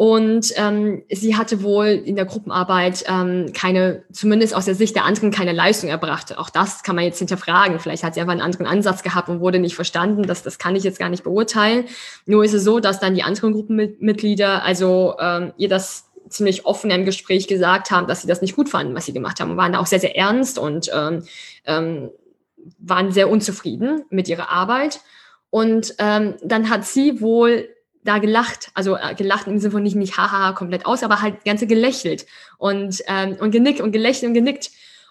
und 0.00 0.52
ähm, 0.54 1.02
sie 1.10 1.36
hatte 1.36 1.64
wohl 1.64 1.86
in 1.86 2.14
der 2.14 2.24
Gruppenarbeit 2.24 3.04
ähm, 3.08 3.52
keine, 3.52 4.04
zumindest 4.12 4.54
aus 4.54 4.64
der 4.64 4.76
Sicht 4.76 4.94
der 4.94 5.04
anderen, 5.04 5.32
keine 5.32 5.50
Leistung 5.50 5.90
erbracht. 5.90 6.38
Auch 6.38 6.50
das 6.50 6.84
kann 6.84 6.94
man 6.94 7.04
jetzt 7.04 7.18
hinterfragen. 7.18 7.80
Vielleicht 7.80 8.04
hat 8.04 8.14
sie 8.14 8.20
einfach 8.20 8.30
einen 8.30 8.40
anderen 8.40 8.68
Ansatz 8.68 9.02
gehabt 9.02 9.28
und 9.28 9.40
wurde 9.40 9.58
nicht 9.58 9.74
verstanden. 9.74 10.22
Das, 10.22 10.44
das 10.44 10.60
kann 10.60 10.76
ich 10.76 10.84
jetzt 10.84 11.00
gar 11.00 11.08
nicht 11.08 11.24
beurteilen. 11.24 11.86
Nur 12.26 12.44
ist 12.44 12.54
es 12.54 12.62
so, 12.62 12.78
dass 12.78 13.00
dann 13.00 13.16
die 13.16 13.24
anderen 13.24 13.52
Gruppenmitglieder 13.54 14.62
also 14.62 15.16
ähm, 15.18 15.52
ihr 15.56 15.68
das 15.68 16.07
ziemlich 16.28 16.66
offen 16.66 16.90
im 16.90 17.04
Gespräch 17.04 17.48
gesagt 17.48 17.90
haben, 17.90 18.06
dass 18.06 18.22
sie 18.22 18.28
das 18.28 18.42
nicht 18.42 18.56
gut 18.56 18.68
fanden, 18.68 18.94
was 18.94 19.06
sie 19.06 19.12
gemacht 19.12 19.40
haben. 19.40 19.50
Und 19.50 19.56
waren 19.56 19.74
auch 19.74 19.86
sehr, 19.86 20.00
sehr 20.00 20.16
ernst 20.16 20.58
und 20.58 20.90
ähm, 20.94 21.24
ähm, 21.64 22.10
waren 22.78 23.12
sehr 23.12 23.30
unzufrieden 23.30 24.04
mit 24.10 24.28
ihrer 24.28 24.50
Arbeit. 24.50 25.00
Und 25.50 25.94
ähm, 25.98 26.34
dann 26.42 26.70
hat 26.70 26.84
sie 26.84 27.20
wohl 27.20 27.68
da 28.04 28.18
gelacht, 28.18 28.70
also 28.74 28.96
äh, 28.96 29.14
gelacht 29.14 29.46
im 29.46 29.58
Sinne 29.58 29.72
von 29.72 29.82
nicht, 29.82 29.96
nicht 29.96 30.16
haha 30.16 30.52
komplett 30.52 30.86
aus, 30.86 31.02
aber 31.02 31.20
halt 31.20 31.44
ganze 31.44 31.66
gelächelt 31.66 32.26
und, 32.56 33.02
ähm, 33.06 33.36
und 33.40 33.50
genickt 33.50 33.80
und 33.80 33.92
gelächelt 33.92 34.28
und 34.28 34.34
genickt. 34.34 34.70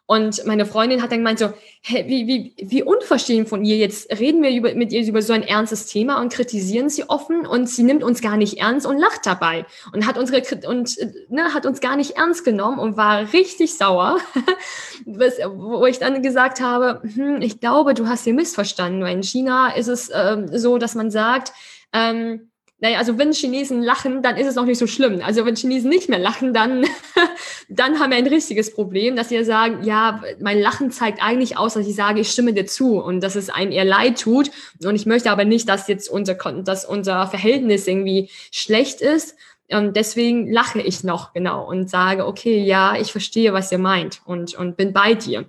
Und 0.09 0.45
meine 0.45 0.65
Freundin 0.65 1.01
hat 1.01 1.11
dann 1.11 1.19
gemeint 1.19 1.37
so, 1.37 1.51
hä, 1.81 2.05
wie, 2.07 2.27
wie, 2.27 2.53
wie 2.57 2.81
unverstehen 2.81 3.45
von 3.45 3.65
ihr, 3.65 3.75
jetzt 3.75 4.09
reden 4.17 4.41
wir 4.41 4.51
über, 4.51 4.73
mit 4.73 4.93
ihr 4.93 5.05
über 5.05 5.21
so 5.21 5.33
ein 5.33 5.43
ernstes 5.43 5.85
Thema 5.85 6.21
und 6.21 6.31
kritisieren 6.31 6.89
sie 6.89 7.09
offen 7.09 7.45
und 7.45 7.67
sie 7.67 7.83
nimmt 7.83 8.05
uns 8.05 8.21
gar 8.21 8.37
nicht 8.37 8.57
ernst 8.57 8.85
und 8.87 8.97
lacht 8.97 9.25
dabei 9.25 9.65
und 9.91 10.07
hat 10.07 10.17
unsere, 10.17 10.41
und, 10.65 10.97
äh, 10.97 11.11
ne, 11.27 11.53
hat 11.53 11.65
uns 11.65 11.81
gar 11.81 11.97
nicht 11.97 12.11
ernst 12.11 12.45
genommen 12.45 12.79
und 12.79 12.95
war 12.95 13.33
richtig 13.33 13.77
sauer, 13.77 14.19
wo 15.05 15.85
ich 15.85 15.99
dann 15.99 16.23
gesagt 16.23 16.61
habe, 16.61 17.01
hm, 17.13 17.41
ich 17.41 17.59
glaube, 17.59 17.93
du 17.93 18.07
hast 18.07 18.23
sie 18.23 18.33
missverstanden, 18.33 19.01
weil 19.01 19.15
in 19.15 19.23
China 19.23 19.75
ist 19.75 19.89
es 19.89 20.09
ähm, 20.13 20.47
so, 20.57 20.77
dass 20.77 20.95
man 20.95 21.11
sagt, 21.11 21.51
ähm, 21.91 22.49
naja, 22.79 22.99
also 22.99 23.17
wenn 23.17 23.33
Chinesen 23.33 23.81
lachen, 23.81 24.21
dann 24.21 24.37
ist 24.37 24.45
es 24.45 24.57
auch 24.57 24.65
nicht 24.65 24.77
so 24.77 24.85
schlimm. 24.85 25.21
Also 25.23 25.43
wenn 25.45 25.55
Chinesen 25.55 25.89
nicht 25.89 26.09
mehr 26.09 26.19
lachen, 26.19 26.53
dann, 26.53 26.85
dann 27.69 27.99
haben 27.99 28.11
wir 28.11 28.17
ein 28.17 28.27
richtiges 28.27 28.71
Problem, 28.71 29.15
dass 29.15 29.29
sie 29.29 29.43
sagen, 29.43 29.83
ja, 29.83 30.21
mein 30.39 30.59
Lachen 30.59 30.91
zeigt 30.91 31.21
eigentlich 31.23 31.57
aus, 31.57 31.73
dass 31.73 31.87
ich 31.87 31.95
sage, 31.95 32.19
ich 32.19 32.29
stimme 32.29 32.53
dir 32.53 32.67
zu 32.67 33.01
und 33.01 33.21
dass 33.21 33.35
es 33.35 33.49
einem 33.49 33.71
eher 33.71 33.85
leid 33.85 34.21
tut. 34.21 34.51
Und 34.83 34.95
ich 34.95 35.07
möchte 35.07 35.31
aber 35.31 35.43
nicht, 35.43 35.67
dass 35.67 35.87
jetzt 35.87 36.07
unser, 36.07 36.35
dass 36.35 36.85
unser 36.85 37.25
Verhältnis 37.25 37.87
irgendwie 37.87 38.29
schlecht 38.51 39.01
ist. 39.01 39.35
Und 39.69 39.97
deswegen 39.97 40.49
lache 40.49 40.79
ich 40.79 41.03
noch, 41.03 41.33
genau, 41.33 41.67
und 41.67 41.89
sage, 41.89 42.25
okay, 42.27 42.63
ja, 42.63 42.95
ich 42.95 43.11
verstehe, 43.11 43.53
was 43.53 43.71
ihr 43.71 43.79
meint 43.79 44.21
und, 44.23 44.53
und 44.53 44.77
bin 44.77 44.93
bei 44.93 45.13
dir. 45.15 45.45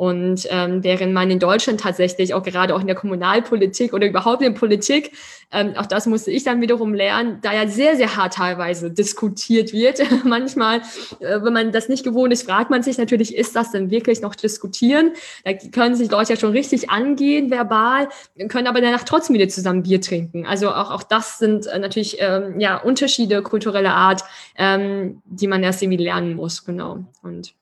Und 0.00 0.48
ähm, 0.48 0.82
während 0.82 1.12
man 1.12 1.30
in 1.30 1.38
Deutschland 1.38 1.78
tatsächlich 1.78 2.32
auch 2.32 2.42
gerade 2.42 2.74
auch 2.74 2.80
in 2.80 2.86
der 2.86 2.96
Kommunalpolitik 2.96 3.92
oder 3.92 4.06
überhaupt 4.06 4.40
in 4.40 4.54
der 4.54 4.58
Politik, 4.58 5.12
ähm, 5.52 5.74
auch 5.76 5.84
das 5.84 6.06
musste 6.06 6.30
ich 6.30 6.42
dann 6.42 6.62
wiederum 6.62 6.94
lernen, 6.94 7.40
da 7.42 7.52
ja 7.52 7.68
sehr, 7.68 7.96
sehr 7.96 8.16
hart 8.16 8.32
teilweise 8.32 8.90
diskutiert 8.90 9.74
wird. 9.74 10.00
Manchmal, 10.24 10.78
äh, 11.18 11.42
wenn 11.42 11.52
man 11.52 11.70
das 11.70 11.90
nicht 11.90 12.02
gewohnt 12.02 12.32
ist, 12.32 12.44
fragt 12.44 12.70
man 12.70 12.82
sich 12.82 12.96
natürlich, 12.96 13.36
ist 13.36 13.54
das 13.54 13.72
denn 13.72 13.90
wirklich 13.90 14.22
noch 14.22 14.34
diskutieren? 14.34 15.10
Da 15.44 15.52
können 15.52 15.94
sich 15.94 16.10
Leute 16.10 16.32
ja 16.32 16.38
schon 16.38 16.52
richtig 16.52 16.88
angehen, 16.88 17.50
verbal, 17.50 18.08
können 18.48 18.68
aber 18.68 18.80
danach 18.80 19.04
trotzdem 19.04 19.34
wieder 19.34 19.48
zusammen 19.48 19.82
Bier 19.82 20.00
trinken. 20.00 20.46
Also 20.46 20.70
auch, 20.70 20.92
auch 20.92 21.02
das 21.02 21.38
sind 21.38 21.66
äh, 21.66 21.78
natürlich 21.78 22.16
ähm, 22.20 22.58
ja, 22.58 22.78
Unterschiede 22.78 23.42
kultureller 23.42 23.94
Art, 23.94 24.22
ähm, 24.56 25.20
die 25.26 25.46
man 25.46 25.62
erst 25.62 25.82
irgendwie 25.82 26.02
lernen 26.02 26.36
muss. 26.36 26.64
Genau. 26.64 27.04
Und 27.22 27.52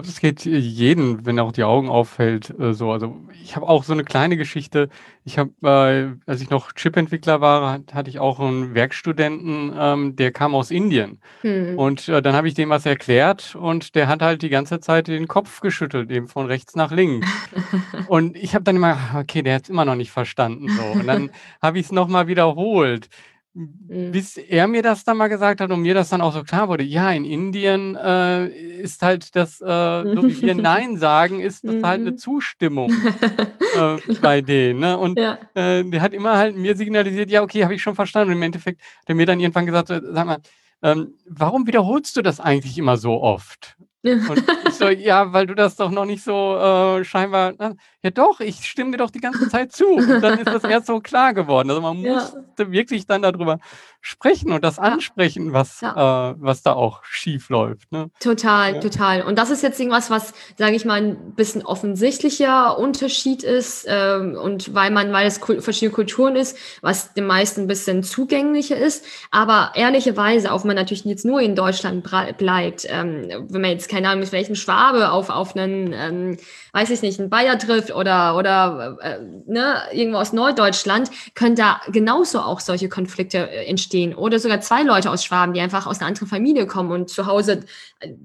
glaube, 0.00 0.06
das 0.06 0.20
geht 0.20 0.44
jeden, 0.44 1.26
wenn 1.26 1.38
er 1.38 1.44
auch 1.44 1.52
die 1.52 1.64
Augen 1.64 1.88
auffällt, 1.88 2.54
äh, 2.58 2.72
so. 2.72 2.90
Also 2.90 3.16
ich 3.42 3.56
habe 3.56 3.68
auch 3.68 3.84
so 3.84 3.92
eine 3.92 4.04
kleine 4.04 4.36
Geschichte. 4.36 4.88
Ich 5.24 5.38
habe, 5.38 5.50
äh, 5.62 6.30
als 6.30 6.40
ich 6.40 6.50
noch 6.50 6.72
Chip-Entwickler 6.72 7.40
war, 7.40 7.72
hat, 7.72 7.94
hatte 7.94 8.10
ich 8.10 8.18
auch 8.18 8.40
einen 8.40 8.74
Werkstudenten, 8.74 9.72
ähm, 9.76 10.16
der 10.16 10.32
kam 10.32 10.54
aus 10.54 10.70
Indien. 10.70 11.20
Hm. 11.42 11.78
Und 11.78 12.08
äh, 12.08 12.22
dann 12.22 12.34
habe 12.34 12.48
ich 12.48 12.54
dem 12.54 12.70
was 12.70 12.86
erklärt 12.86 13.54
und 13.54 13.94
der 13.94 14.08
hat 14.08 14.22
halt 14.22 14.42
die 14.42 14.48
ganze 14.48 14.80
Zeit 14.80 15.08
den 15.08 15.28
Kopf 15.28 15.60
geschüttelt, 15.60 16.10
eben 16.10 16.28
von 16.28 16.46
rechts 16.46 16.74
nach 16.74 16.90
links. 16.90 17.28
und 18.08 18.36
ich 18.36 18.54
habe 18.54 18.64
dann 18.64 18.76
immer, 18.76 18.96
okay, 19.14 19.42
der 19.42 19.56
hat 19.56 19.64
es 19.64 19.68
immer 19.70 19.84
noch 19.84 19.96
nicht 19.96 20.10
verstanden. 20.10 20.68
So. 20.68 20.82
Und 20.98 21.06
dann 21.06 21.30
habe 21.62 21.78
ich 21.78 21.86
es 21.86 21.92
nochmal 21.92 22.26
wiederholt. 22.26 23.08
Mhm. 23.52 24.12
Bis 24.12 24.36
er 24.36 24.68
mir 24.68 24.82
das 24.82 25.02
dann 25.02 25.16
mal 25.16 25.26
gesagt 25.28 25.60
hat 25.60 25.72
und 25.72 25.80
mir 25.80 25.94
das 25.94 26.08
dann 26.10 26.20
auch 26.20 26.32
so 26.32 26.44
klar 26.44 26.68
wurde, 26.68 26.84
ja, 26.84 27.10
in 27.10 27.24
Indien 27.24 27.96
äh, 27.96 28.46
ist 28.46 29.02
halt 29.02 29.34
das, 29.34 29.60
äh, 29.60 29.64
so 29.64 30.22
wie 30.22 30.40
wir 30.40 30.54
Nein 30.54 30.98
sagen, 30.98 31.40
ist 31.40 31.64
das 31.64 31.82
halt 31.82 32.00
eine 32.00 32.12
mhm. 32.12 32.18
Zustimmung 32.18 32.92
äh, 33.76 33.96
bei 34.22 34.40
denen. 34.40 34.80
Ne? 34.80 34.96
Und 34.96 35.18
ja. 35.18 35.38
äh, 35.54 35.82
der 35.82 36.00
hat 36.00 36.12
immer 36.12 36.38
halt 36.38 36.56
mir 36.56 36.76
signalisiert, 36.76 37.30
ja, 37.30 37.42
okay, 37.42 37.64
habe 37.64 37.74
ich 37.74 37.82
schon 37.82 37.96
verstanden. 37.96 38.30
Und 38.30 38.36
im 38.36 38.42
Endeffekt 38.42 38.80
hat 38.80 39.08
er 39.08 39.14
mir 39.16 39.26
dann 39.26 39.40
irgendwann 39.40 39.66
gesagt, 39.66 39.88
sag 39.88 40.26
mal, 40.26 40.38
ähm, 40.82 41.14
warum 41.26 41.66
wiederholst 41.66 42.16
du 42.16 42.22
das 42.22 42.38
eigentlich 42.38 42.78
immer 42.78 42.96
so 42.96 43.20
oft? 43.20 43.76
Und 44.02 44.44
ich 44.66 44.74
so, 44.74 44.88
ja, 44.88 45.32
weil 45.32 45.46
du 45.46 45.54
das 45.54 45.76
doch 45.76 45.90
noch 45.90 46.06
nicht 46.06 46.24
so 46.24 46.56
äh, 46.56 47.04
scheinbar. 47.04 47.52
Na, 47.58 47.74
ja, 48.02 48.10
doch, 48.10 48.40
ich 48.40 48.64
stimme 48.64 48.92
dir 48.92 48.96
doch 48.96 49.10
die 49.10 49.20
ganze 49.20 49.48
Zeit 49.50 49.72
zu. 49.72 49.86
Und 49.86 50.22
dann 50.22 50.38
ist 50.38 50.46
das 50.46 50.64
erst 50.64 50.86
so 50.86 51.00
klar 51.02 51.34
geworden. 51.34 51.68
Also 51.68 51.82
man 51.82 51.98
ja. 51.98 52.14
musste 52.14 52.72
wirklich 52.72 53.06
dann 53.06 53.20
darüber 53.20 53.58
sprechen 54.00 54.52
und 54.52 54.64
das 54.64 54.78
ansprechen, 54.78 55.52
was, 55.52 55.82
ja. 55.82 56.30
äh, 56.30 56.34
was 56.38 56.62
da 56.62 56.72
auch 56.72 57.04
schief 57.04 57.50
läuft. 57.50 57.92
Ne? 57.92 58.10
Total, 58.20 58.74
ja. 58.74 58.80
total. 58.80 59.22
Und 59.22 59.38
das 59.38 59.50
ist 59.50 59.62
jetzt 59.62 59.78
irgendwas, 59.78 60.08
was, 60.08 60.32
sage 60.56 60.74
ich 60.74 60.86
mal, 60.86 61.02
ein 61.02 61.34
bisschen 61.34 61.64
offensichtlicher 61.64 62.78
Unterschied 62.78 63.42
ist 63.42 63.84
ähm, 63.86 64.38
und 64.42 64.74
weil 64.74 64.90
man, 64.90 65.12
weil 65.12 65.26
es 65.26 65.40
kul 65.40 65.60
verschiedene 65.60 65.94
Kulturen 65.94 66.36
ist, 66.36 66.56
was 66.80 67.12
den 67.12 67.26
meisten 67.26 67.62
ein 67.62 67.66
bisschen 67.66 68.02
zugänglicher 68.02 68.78
ist. 68.78 69.04
Aber 69.30 69.72
ehrlicherweise, 69.74 70.52
auch 70.52 70.62
wenn 70.62 70.68
man 70.68 70.76
natürlich 70.76 71.04
jetzt 71.04 71.26
nur 71.26 71.42
in 71.42 71.54
Deutschland 71.54 72.08
bleibt, 72.38 72.86
ähm, 72.88 73.28
wenn 73.50 73.60
man 73.60 73.70
jetzt 73.70 73.89
keine 73.90 74.08
Ahnung, 74.08 74.20
mit 74.20 74.32
welchem 74.32 74.54
Schwabe 74.54 75.10
auf, 75.10 75.28
auf 75.28 75.56
einen, 75.56 75.92
ähm, 75.92 76.36
weiß 76.72 76.90
ich 76.90 77.02
nicht, 77.02 77.18
einen 77.18 77.28
Bayer 77.28 77.58
trifft 77.58 77.94
oder, 77.94 78.36
oder 78.36 78.96
äh, 79.02 79.18
ne, 79.46 79.82
irgendwo 79.92 80.18
aus 80.18 80.32
Norddeutschland, 80.32 81.10
können 81.34 81.56
da 81.56 81.80
genauso 81.88 82.40
auch 82.40 82.60
solche 82.60 82.88
Konflikte 82.88 83.50
äh, 83.50 83.66
entstehen. 83.66 84.14
Oder 84.14 84.38
sogar 84.38 84.60
zwei 84.60 84.82
Leute 84.82 85.10
aus 85.10 85.24
Schwaben, 85.24 85.52
die 85.52 85.60
einfach 85.60 85.86
aus 85.86 85.98
einer 85.98 86.08
anderen 86.08 86.28
Familie 86.28 86.66
kommen 86.66 86.92
und 86.92 87.10
zu 87.10 87.26
Hause 87.26 87.64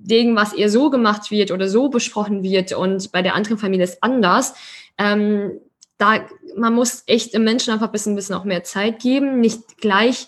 irgendwas 0.08 0.54
eher 0.54 0.70
so 0.70 0.90
gemacht 0.90 1.32
wird 1.32 1.52
oder 1.52 1.68
so 1.68 1.90
besprochen 1.90 2.44
wird 2.44 2.72
und 2.72 3.12
bei 3.12 3.22
der 3.22 3.36
anderen 3.36 3.58
Familie 3.58 3.84
ist 3.84 4.02
anders. 4.04 4.54
Ähm, 4.98 5.60
da, 5.98 6.26
man 6.56 6.74
muss 6.74 7.04
echt 7.08 7.34
dem 7.34 7.44
Menschen 7.44 7.74
einfach 7.74 7.88
ein 7.88 7.92
bisschen, 7.92 8.16
bisschen 8.16 8.36
auch 8.36 8.44
mehr 8.44 8.64
Zeit 8.64 9.00
geben, 9.00 9.40
nicht 9.40 9.78
gleich 9.78 10.28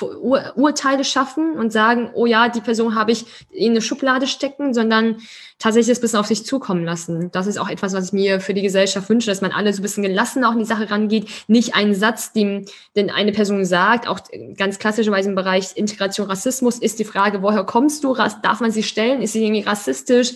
Ur 0.00 0.52
Urteile 0.56 1.04
schaffen 1.04 1.52
und 1.58 1.72
sagen, 1.72 2.10
oh 2.14 2.26
ja, 2.26 2.48
die 2.48 2.60
Person 2.60 2.94
habe 2.94 3.12
ich 3.12 3.24
in 3.50 3.70
eine 3.70 3.82
Schublade 3.82 4.26
stecken, 4.26 4.74
sondern 4.74 5.18
tatsächlich 5.58 5.88
das 5.88 6.00
bisschen 6.00 6.18
auf 6.18 6.26
sich 6.26 6.44
zukommen 6.44 6.84
lassen. 6.84 7.30
Das 7.32 7.46
ist 7.46 7.58
auch 7.58 7.68
etwas, 7.68 7.94
was 7.94 8.06
ich 8.06 8.12
mir 8.12 8.40
für 8.40 8.54
die 8.54 8.62
Gesellschaft 8.62 9.08
wünsche, 9.08 9.30
dass 9.30 9.40
man 9.40 9.52
alle 9.52 9.72
so 9.72 9.80
ein 9.80 9.82
bisschen 9.82 10.02
gelassen 10.02 10.44
auch 10.44 10.52
in 10.52 10.58
die 10.58 10.64
Sache 10.64 10.90
rangeht. 10.90 11.28
Nicht 11.46 11.74
einen 11.74 11.94
Satz, 11.94 12.32
den, 12.32 12.66
den 12.96 13.10
eine 13.10 13.32
Person 13.32 13.64
sagt, 13.64 14.06
auch 14.08 14.20
ganz 14.56 14.78
klassischerweise 14.78 15.28
im 15.28 15.34
Bereich 15.34 15.76
Integration, 15.76 16.26
Rassismus 16.26 16.78
ist 16.78 16.98
die 16.98 17.04
Frage, 17.04 17.42
woher 17.42 17.64
kommst 17.64 18.04
du? 18.04 18.14
Darf 18.14 18.60
man 18.60 18.70
sie 18.70 18.82
stellen? 18.82 19.22
Ist 19.22 19.32
sie 19.32 19.44
irgendwie 19.44 19.62
rassistisch? 19.62 20.34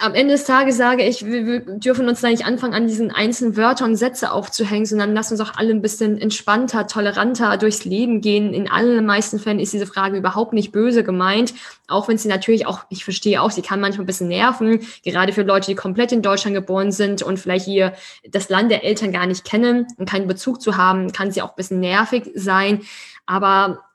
Am 0.00 0.14
Ende 0.14 0.34
des 0.34 0.44
Tages 0.44 0.76
sage 0.76 1.04
ich, 1.04 1.24
wir, 1.24 1.46
wir, 1.46 1.60
dürfen 1.60 2.08
uns 2.08 2.20
da 2.20 2.28
nicht 2.28 2.44
anfangen, 2.44 2.74
an 2.74 2.88
diesen 2.88 3.12
einzelnen 3.12 3.56
Wörtern 3.56 3.90
und 3.90 3.96
Sätze 3.96 4.32
aufzuhängen, 4.32 4.84
sondern 4.84 5.14
lass 5.14 5.30
uns 5.30 5.40
auch 5.40 5.52
alle 5.56 5.70
ein 5.70 5.80
bisschen 5.80 6.18
entspannter, 6.20 6.88
toleranter 6.88 7.56
durchs 7.56 7.84
Leben 7.84 8.20
gehen. 8.20 8.52
In 8.52 8.68
allen 8.68 9.06
meisten 9.06 9.38
Fällen 9.38 9.60
ist 9.60 9.72
diese 9.72 9.86
Frage 9.86 10.16
überhaupt 10.16 10.52
nicht 10.52 10.72
böse 10.72 11.04
gemeint, 11.04 11.54
auch 11.86 12.08
wenn 12.08 12.18
sie 12.18 12.28
natürlich 12.28 12.66
auch, 12.66 12.80
ich 12.88 13.04
verstehe 13.04 13.40
auch, 13.40 13.52
sie 13.52 13.62
kann 13.62 13.80
manchmal 13.80 14.02
ein 14.02 14.06
bisschen 14.06 14.28
nerven, 14.28 14.80
gerade 15.04 15.32
für 15.32 15.42
Leute, 15.42 15.66
die 15.66 15.76
komplett 15.76 16.10
in 16.10 16.22
Deutschland 16.22 16.56
geboren 16.56 16.90
sind 16.90 17.22
und 17.22 17.38
vielleicht 17.38 17.64
hier 17.64 17.92
das 18.28 18.48
Land 18.48 18.72
der 18.72 18.82
Eltern 18.82 19.12
gar 19.12 19.26
nicht 19.26 19.44
kennen 19.44 19.86
und 19.98 20.08
keinen 20.08 20.26
Bezug 20.26 20.60
zu 20.60 20.76
haben, 20.76 21.12
kann 21.12 21.30
sie 21.30 21.42
auch 21.42 21.50
ein 21.50 21.56
bisschen 21.56 21.78
nervig 21.78 22.32
sein. 22.34 22.80
Aber 23.24 23.85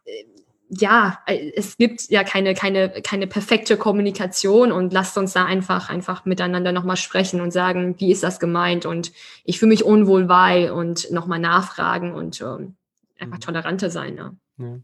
ja, 0.71 1.19
äh, 1.25 1.51
es 1.55 1.77
gibt 1.77 2.09
ja 2.09 2.23
keine, 2.23 2.53
keine, 2.53 2.89
keine 3.03 3.27
perfekte 3.27 3.77
Kommunikation 3.77 4.71
und 4.71 4.93
lasst 4.93 5.17
uns 5.17 5.33
da 5.33 5.45
einfach, 5.45 5.89
einfach 5.89 6.25
miteinander 6.25 6.71
nochmal 6.71 6.95
sprechen 6.95 7.41
und 7.41 7.51
sagen, 7.51 7.95
wie 7.99 8.11
ist 8.11 8.23
das 8.23 8.39
gemeint 8.39 8.85
und 8.85 9.11
ich 9.43 9.59
fühle 9.59 9.69
mich 9.69 9.83
unwohl 9.83 10.25
bei 10.25 10.71
und 10.71 11.11
nochmal 11.11 11.39
nachfragen 11.39 12.13
und 12.13 12.41
ähm, 12.41 12.75
einfach 13.19 13.37
mhm. 13.37 13.41
toleranter 13.41 13.89
sein. 13.89 14.15
Ne? 14.15 14.37
Ja. 14.57 14.77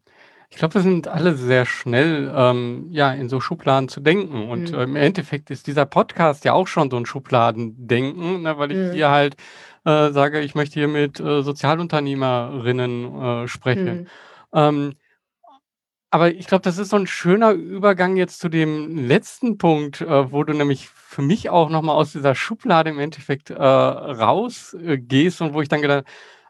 Ich 0.49 0.57
glaube, 0.57 0.75
wir 0.75 0.81
sind 0.81 1.07
alle 1.07 1.35
sehr 1.35 1.65
schnell, 1.65 2.31
ähm, 2.33 2.88
ja, 2.91 3.11
in 3.11 3.27
so 3.27 3.41
Schubladen 3.41 3.89
zu 3.89 3.99
denken. 3.99 4.49
Und 4.49 4.71
mhm. 4.71 4.77
äh, 4.77 4.83
im 4.83 4.95
Endeffekt 4.95 5.49
ist 5.51 5.67
dieser 5.67 5.85
Podcast 5.85 6.45
ja 6.45 6.53
auch 6.53 6.67
schon 6.67 6.89
so 6.89 6.95
ein 6.95 7.05
Schubladendenken, 7.05 8.43
ne, 8.43 8.57
weil 8.57 8.71
ich 8.71 8.77
mhm. 8.77 8.91
hier 8.93 9.09
halt 9.09 9.35
äh, 9.83 10.11
sage, 10.11 10.39
ich 10.39 10.55
möchte 10.55 10.75
hier 10.75 10.88
mit 10.88 11.19
äh, 11.19 11.43
Sozialunternehmerinnen 11.43 13.21
äh, 13.21 13.47
sprechen. 13.49 14.01
Mhm. 14.01 14.07
Ähm, 14.53 14.93
aber 16.10 16.34
ich 16.34 16.47
glaube, 16.47 16.64
das 16.64 16.78
ist 16.78 16.89
so 16.89 16.95
ein 16.95 17.08
schöner 17.08 17.51
Übergang 17.51 18.16
jetzt 18.18 18.39
zu 18.39 18.49
dem 18.49 19.08
letzten 19.08 19.58
Punkt, 19.58 20.01
äh, 20.01 20.32
wo 20.32 20.43
du 20.43 20.53
nämlich 20.53 20.89
für 20.89 21.22
mich 21.22 21.49
auch 21.49 21.70
noch 21.70 21.82
mal 21.82 21.93
aus 21.93 22.14
dieser 22.14 22.36
Schublade 22.36 22.89
im 22.89 22.99
Endeffekt, 22.99 23.49
äh, 23.49 23.55
rausgehst 23.64 25.41
und 25.41 25.53
wo 25.53 25.62
ich 25.62 25.70
dann 25.70 25.82
gedacht 25.82 26.05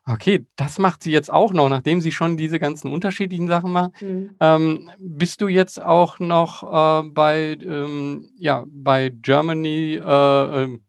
Okay, 0.09 0.45
das 0.55 0.79
macht 0.79 1.03
sie 1.03 1.11
jetzt 1.11 1.31
auch 1.31 1.51
noch, 1.51 1.67
nachdem 1.67 1.99
sie 1.99 2.13
schon 2.13 2.37
diese 2.37 2.59
ganzen 2.59 2.93
unterschiedlichen 2.93 3.49
Sachen 3.49 3.73
macht. 3.73 4.01
Mhm. 4.01 4.35
Ähm, 4.39 4.89
bist 4.99 5.41
du 5.41 5.49
jetzt 5.49 5.81
auch 5.83 6.19
noch 6.19 6.63
äh, 6.63 7.09
bei, 7.09 7.57
ähm, 7.61 8.29
ja, 8.37 8.63
bei 8.67 9.09
Germany, 9.09 9.95
äh, 9.95 10.63
ähm, 10.63 10.81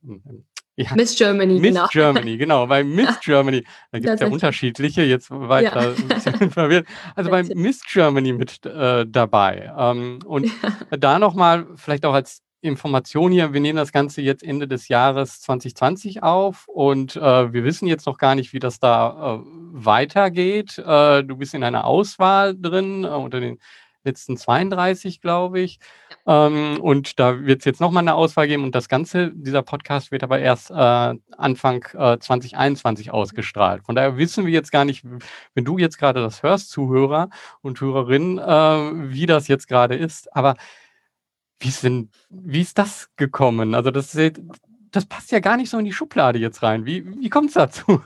ja, 0.78 0.94
Miss 0.94 1.16
Germany, 1.16 1.54
Miss 1.58 1.74
genau. 1.74 1.86
Germany, 1.90 2.36
genau, 2.36 2.66
bei 2.66 2.84
Miss 2.84 3.18
Germany. 3.20 3.64
Da 3.90 3.98
gibt 3.98 4.14
es 4.14 4.20
ja 4.20 4.28
unterschiedliche, 4.28 5.02
jetzt 5.02 5.28
war 5.30 5.60
ich 5.62 5.70
da 5.70 5.80
ein 5.80 6.08
bisschen 6.08 6.50
verwirrt. 6.52 6.86
Also 7.16 7.30
bei 7.30 7.42
Miss 7.42 7.82
Germany 7.84 8.32
mit 8.32 8.64
äh, 8.64 9.04
dabei. 9.04 9.72
Ähm, 9.76 10.20
und 10.24 10.46
ja. 10.46 10.96
da 10.96 11.18
nochmal, 11.18 11.66
vielleicht 11.74 12.06
auch 12.06 12.14
als 12.14 12.42
Information 12.60 13.32
hier, 13.32 13.52
wir 13.52 13.60
nehmen 13.60 13.76
das 13.76 13.92
Ganze 13.92 14.22
jetzt 14.22 14.42
Ende 14.44 14.68
des 14.68 14.88
Jahres 14.88 15.40
2020 15.40 16.22
auf 16.22 16.66
und 16.68 17.16
äh, 17.16 17.52
wir 17.52 17.64
wissen 17.64 17.88
jetzt 17.88 18.06
noch 18.06 18.18
gar 18.18 18.34
nicht, 18.36 18.52
wie 18.52 18.58
das 18.60 18.78
da 18.78 19.36
äh, 19.36 19.48
weitergeht. 19.72 20.78
Äh, 20.78 21.24
du 21.24 21.36
bist 21.36 21.54
in 21.54 21.64
einer 21.64 21.84
Auswahl 21.84 22.56
drin 22.56 23.04
äh, 23.04 23.08
unter 23.08 23.40
den 23.40 23.58
letzten 24.08 24.36
32, 24.36 25.20
glaube 25.20 25.60
ich. 25.60 25.78
Ähm, 26.26 26.80
und 26.80 27.18
da 27.18 27.44
wird 27.44 27.60
es 27.60 27.64
jetzt 27.64 27.80
nochmal 27.80 28.02
eine 28.02 28.14
Auswahl 28.14 28.48
geben 28.48 28.64
und 28.64 28.74
das 28.74 28.88
Ganze, 28.88 29.32
dieser 29.34 29.62
Podcast 29.62 30.10
wird 30.10 30.22
aber 30.22 30.38
erst 30.40 30.70
äh, 30.70 31.14
Anfang 31.36 31.84
2021 31.84 33.08
äh, 33.08 33.10
ausgestrahlt. 33.10 33.84
Von 33.84 33.94
daher 33.94 34.16
wissen 34.16 34.44
wir 34.46 34.52
jetzt 34.52 34.72
gar 34.72 34.84
nicht, 34.84 35.04
wenn 35.54 35.64
du 35.64 35.78
jetzt 35.78 35.98
gerade 35.98 36.20
das 36.20 36.42
hörst, 36.42 36.70
Zuhörer 36.70 37.30
und 37.62 37.80
Hörerinnen, 37.80 38.38
wie 39.12 39.26
das 39.26 39.48
jetzt 39.48 39.68
gerade 39.68 39.94
ist. 39.96 40.34
Aber 40.34 40.56
wie 41.60 41.68
ist 41.68 41.82
denn 41.82 42.10
wie 42.30 42.60
ist 42.60 42.78
das 42.78 43.10
gekommen? 43.16 43.74
Also, 43.74 43.90
das 43.90 44.14
das 44.98 45.06
passt 45.06 45.30
ja 45.30 45.38
gar 45.38 45.56
nicht 45.56 45.70
so 45.70 45.78
in 45.78 45.84
die 45.84 45.92
Schublade 45.92 46.40
jetzt 46.40 46.62
rein. 46.62 46.84
Wie 46.84 47.06
wie 47.06 47.30
es 47.46 47.52
dazu? 47.52 48.00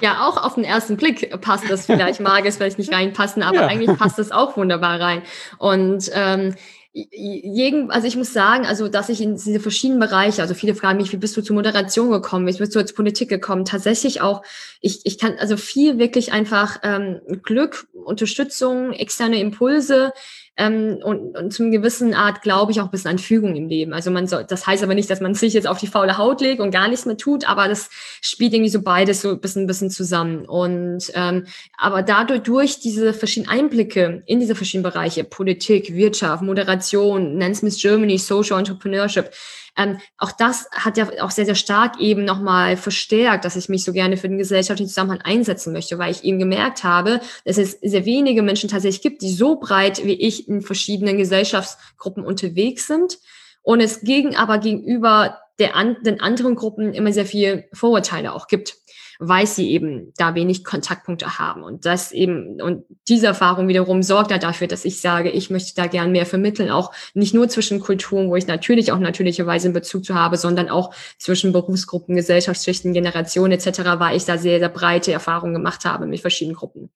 Ja, 0.00 0.26
auch 0.26 0.42
auf 0.42 0.54
den 0.54 0.64
ersten 0.64 0.96
Blick 0.96 1.38
passt 1.42 1.68
das 1.68 1.84
vielleicht, 1.86 2.20
mag 2.20 2.46
es 2.46 2.56
vielleicht 2.56 2.78
nicht 2.78 2.92
reinpassen, 2.92 3.42
aber 3.42 3.56
Ja. 3.56 3.66
eigentlich 3.66 3.98
passt 3.98 4.18
es 4.18 4.32
auch 4.32 4.56
wunderbar 4.56 4.98
rein. 4.98 5.22
Und, 5.58 6.10
ähm, 6.14 6.54
jeden, 6.94 7.90
also 7.90 8.06
ich 8.06 8.16
muss 8.16 8.34
sagen, 8.34 8.66
also 8.66 8.86
dass 8.88 9.08
ich 9.08 9.22
in 9.22 9.36
diese 9.36 9.60
verschiedenen 9.60 9.98
Bereiche, 9.98 10.42
also 10.42 10.52
viele 10.52 10.74
fragen 10.74 10.98
mich, 10.98 11.10
wie 11.12 11.16
bist 11.16 11.34
du 11.36 11.42
zur 11.42 11.56
Moderation 11.56 12.10
gekommen, 12.10 12.46
wie 12.46 12.56
bist 12.56 12.74
du 12.74 12.84
zur 12.84 12.96
Politik 12.96 13.30
gekommen? 13.30 13.64
Tatsächlich 13.64 14.20
auch, 14.20 14.42
ich, 14.80 15.00
ich 15.04 15.18
kann 15.18 15.36
also 15.38 15.56
viel 15.56 15.98
wirklich 15.98 16.32
einfach 16.32 16.80
ähm, 16.82 17.20
Glück, 17.42 17.86
Unterstützung, 17.94 18.92
externe 18.92 19.40
Impulse, 19.40 20.12
ähm, 20.58 20.98
und, 21.02 21.36
und 21.36 21.52
zum 21.52 21.70
gewissen 21.70 22.12
Art 22.12 22.42
glaube 22.42 22.72
ich 22.72 22.80
auch 22.80 22.84
ein 22.84 22.90
bisschen 22.90 23.12
an 23.12 23.18
Fügung 23.18 23.56
im 23.56 23.68
Leben. 23.68 23.94
Also 23.94 24.10
man 24.10 24.26
soll, 24.26 24.44
das 24.44 24.66
heißt 24.66 24.82
aber 24.82 24.94
nicht, 24.94 25.08
dass 25.08 25.20
man 25.20 25.34
sich 25.34 25.54
jetzt 25.54 25.66
auf 25.66 25.78
die 25.78 25.86
faule 25.86 26.18
Haut 26.18 26.42
legt 26.42 26.60
und 26.60 26.70
gar 26.70 26.88
nichts 26.88 27.06
mehr 27.06 27.16
tut, 27.16 27.48
aber 27.48 27.68
das 27.68 27.88
spielt 28.20 28.52
irgendwie 28.52 28.70
so 28.70 28.82
beides 28.82 29.22
so 29.22 29.30
ein 29.30 29.40
bisschen, 29.40 29.62
ein 29.62 29.66
bisschen 29.66 29.90
zusammen. 29.90 30.44
Und 30.44 31.10
ähm, 31.14 31.46
aber 31.78 32.02
dadurch 32.02 32.42
durch 32.42 32.80
diese 32.80 33.14
verschiedenen 33.14 33.50
Einblicke 33.50 34.22
in 34.26 34.40
diese 34.40 34.54
verschiedenen 34.54 34.90
Bereiche, 34.90 35.24
Politik, 35.24 35.94
Wirtschaft, 35.94 36.42
Moderation, 36.42 37.38
Nance 37.38 37.64
Miss 37.64 37.80
Germany, 37.80 38.18
Social 38.18 38.58
Entrepreneurship, 38.58 39.30
ähm, 39.76 39.98
auch 40.18 40.32
das 40.32 40.68
hat 40.72 40.96
ja 40.96 41.08
auch 41.20 41.30
sehr, 41.30 41.46
sehr 41.46 41.54
stark 41.54 41.98
eben 41.98 42.24
nochmal 42.24 42.76
verstärkt, 42.76 43.44
dass 43.44 43.56
ich 43.56 43.68
mich 43.68 43.84
so 43.84 43.92
gerne 43.92 44.16
für 44.16 44.28
den 44.28 44.38
gesellschaftlichen 44.38 44.88
Zusammenhang 44.88 45.22
einsetzen 45.22 45.72
möchte, 45.72 45.98
weil 45.98 46.10
ich 46.10 46.24
eben 46.24 46.38
gemerkt 46.38 46.84
habe, 46.84 47.20
dass 47.44 47.56
es 47.56 47.78
sehr 47.80 48.04
wenige 48.04 48.42
Menschen 48.42 48.68
tatsächlich 48.68 49.02
gibt, 49.02 49.22
die 49.22 49.32
so 49.32 49.56
breit 49.56 50.04
wie 50.04 50.14
ich 50.14 50.48
in 50.48 50.60
verschiedenen 50.60 51.16
Gesellschaftsgruppen 51.16 52.24
unterwegs 52.24 52.86
sind. 52.86 53.18
Und 53.62 53.80
es 53.80 54.00
gegen 54.00 54.36
aber 54.36 54.58
gegenüber 54.58 55.38
der 55.58 55.76
an, 55.76 55.96
den 56.02 56.20
anderen 56.20 56.56
Gruppen 56.56 56.92
immer 56.92 57.12
sehr 57.12 57.26
viel 57.26 57.64
Vorurteile 57.72 58.32
auch 58.32 58.48
gibt 58.48 58.81
weil 59.24 59.46
sie 59.46 59.70
eben 59.70 60.12
da 60.16 60.34
wenig 60.34 60.64
Kontaktpunkte 60.64 61.38
haben. 61.38 61.62
Und 61.62 61.86
das 61.86 62.10
eben, 62.10 62.60
und 62.60 62.84
diese 63.08 63.26
Erfahrung 63.26 63.68
wiederum 63.68 64.02
sorgt 64.02 64.32
ja 64.32 64.38
dafür, 64.38 64.66
dass 64.66 64.84
ich 64.84 65.00
sage, 65.00 65.30
ich 65.30 65.48
möchte 65.48 65.74
da 65.76 65.86
gern 65.86 66.10
mehr 66.10 66.26
vermitteln, 66.26 66.70
auch 66.70 66.92
nicht 67.14 67.32
nur 67.32 67.48
zwischen 67.48 67.78
Kulturen, 67.78 68.28
wo 68.28 68.36
ich 68.36 68.48
natürlich 68.48 68.90
auch 68.90 68.98
natürlicherweise 68.98 69.68
einen 69.68 69.74
Bezug 69.74 70.04
zu 70.04 70.16
habe, 70.16 70.36
sondern 70.36 70.68
auch 70.68 70.92
zwischen 71.18 71.52
Berufsgruppen, 71.52 72.16
Gesellschaftsschichten, 72.16 72.92
Generationen 72.92 73.52
etc., 73.52 73.82
weil 73.98 74.16
ich 74.16 74.24
da 74.24 74.38
sehr, 74.38 74.58
sehr 74.58 74.68
breite 74.68 75.12
Erfahrungen 75.12 75.54
gemacht 75.54 75.84
habe 75.84 76.06
mit 76.06 76.20
verschiedenen 76.20 76.56
Gruppen. 76.56 76.90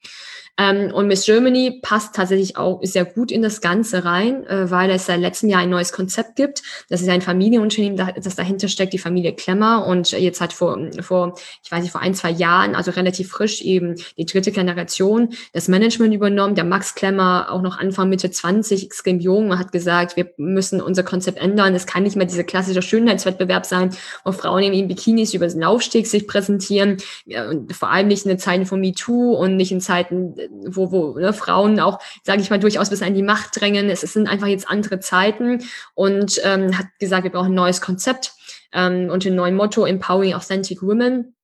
Ähm, 0.58 0.90
und 0.92 1.06
Miss 1.06 1.26
Germany 1.26 1.80
passt 1.82 2.14
tatsächlich 2.14 2.56
auch 2.56 2.80
sehr 2.82 3.04
gut 3.04 3.30
in 3.30 3.42
das 3.42 3.60
Ganze 3.60 4.04
rein, 4.04 4.46
äh, 4.46 4.70
weil 4.70 4.90
es 4.90 5.06
seit 5.06 5.20
letztem 5.20 5.50
Jahr 5.50 5.60
ein 5.60 5.68
neues 5.70 5.92
Konzept 5.92 6.36
gibt. 6.36 6.62
Das 6.88 7.02
ist 7.02 7.08
ein 7.08 7.20
Familienunternehmen, 7.20 7.96
das 7.96 8.36
dahinter 8.36 8.68
steckt, 8.68 8.94
die 8.94 8.98
Familie 8.98 9.34
Klemmer. 9.34 9.86
Und 9.86 10.12
jetzt 10.12 10.40
hat 10.40 10.54
vor, 10.54 10.78
vor, 11.00 11.38
ich 11.62 11.70
weiß 11.70 11.82
nicht, 11.82 11.92
vor 11.92 12.00
ein, 12.00 12.14
zwei 12.16 12.30
Jahren, 12.30 12.74
also 12.74 12.90
relativ 12.90 13.28
frisch 13.28 13.62
eben 13.62 13.94
die 14.16 14.26
dritte 14.26 14.50
Generation, 14.50 15.30
das 15.52 15.68
Management 15.68 16.14
übernommen. 16.14 16.54
Der 16.54 16.64
Max 16.64 16.94
Klemmer, 16.94 17.48
auch 17.50 17.62
noch 17.62 17.78
Anfang 17.78 18.08
Mitte 18.08 18.30
20, 18.30 18.84
extrem 18.84 19.20
jung, 19.20 19.56
hat 19.58 19.70
gesagt, 19.70 20.16
wir 20.16 20.30
müssen 20.36 20.80
unser 20.80 21.04
Konzept 21.04 21.38
ändern. 21.38 21.74
Es 21.74 21.86
kann 21.86 22.02
nicht 22.02 22.16
mehr 22.16 22.26
dieser 22.26 22.44
klassische 22.44 22.82
Schönheitswettbewerb 22.82 23.66
sein, 23.66 23.90
wo 24.24 24.32
Frauen 24.32 24.64
in 24.64 24.88
Bikinis 24.88 25.34
über 25.34 25.46
den 25.46 25.60
Laufsteg 25.60 26.06
sich 26.06 26.26
präsentieren. 26.26 26.96
Und 27.26 27.72
vor 27.74 27.90
allem 27.90 28.08
nicht 28.08 28.26
in 28.26 28.38
Zeiten 28.38 28.66
von 28.66 28.80
MeToo 28.80 29.34
und 29.34 29.56
nicht 29.56 29.72
in 29.72 29.80
Zeiten 29.80 30.34
wo, 30.66 30.90
wo 30.92 31.18
ne, 31.18 31.32
Frauen 31.32 31.80
auch, 31.80 31.98
sage 32.22 32.40
ich 32.40 32.50
mal, 32.50 32.58
durchaus 32.58 32.90
bis 32.90 33.02
an 33.02 33.14
die 33.14 33.22
Macht 33.22 33.60
drängen. 33.60 33.90
Es, 33.90 34.02
es 34.02 34.12
sind 34.12 34.28
einfach 34.28 34.46
jetzt 34.46 34.68
andere 34.68 35.00
Zeiten 35.00 35.62
und 35.94 36.40
ähm, 36.44 36.76
hat 36.78 36.86
gesagt, 36.98 37.24
wir 37.24 37.30
brauchen 37.30 37.52
ein 37.52 37.54
neues 37.54 37.80
Konzept 37.80 38.32
ähm, 38.72 39.10
und 39.10 39.24
ein 39.24 39.34
neues 39.34 39.54
Motto, 39.54 39.84
Empowering 39.84 40.34
Authentic 40.34 40.82
Women 40.82 41.35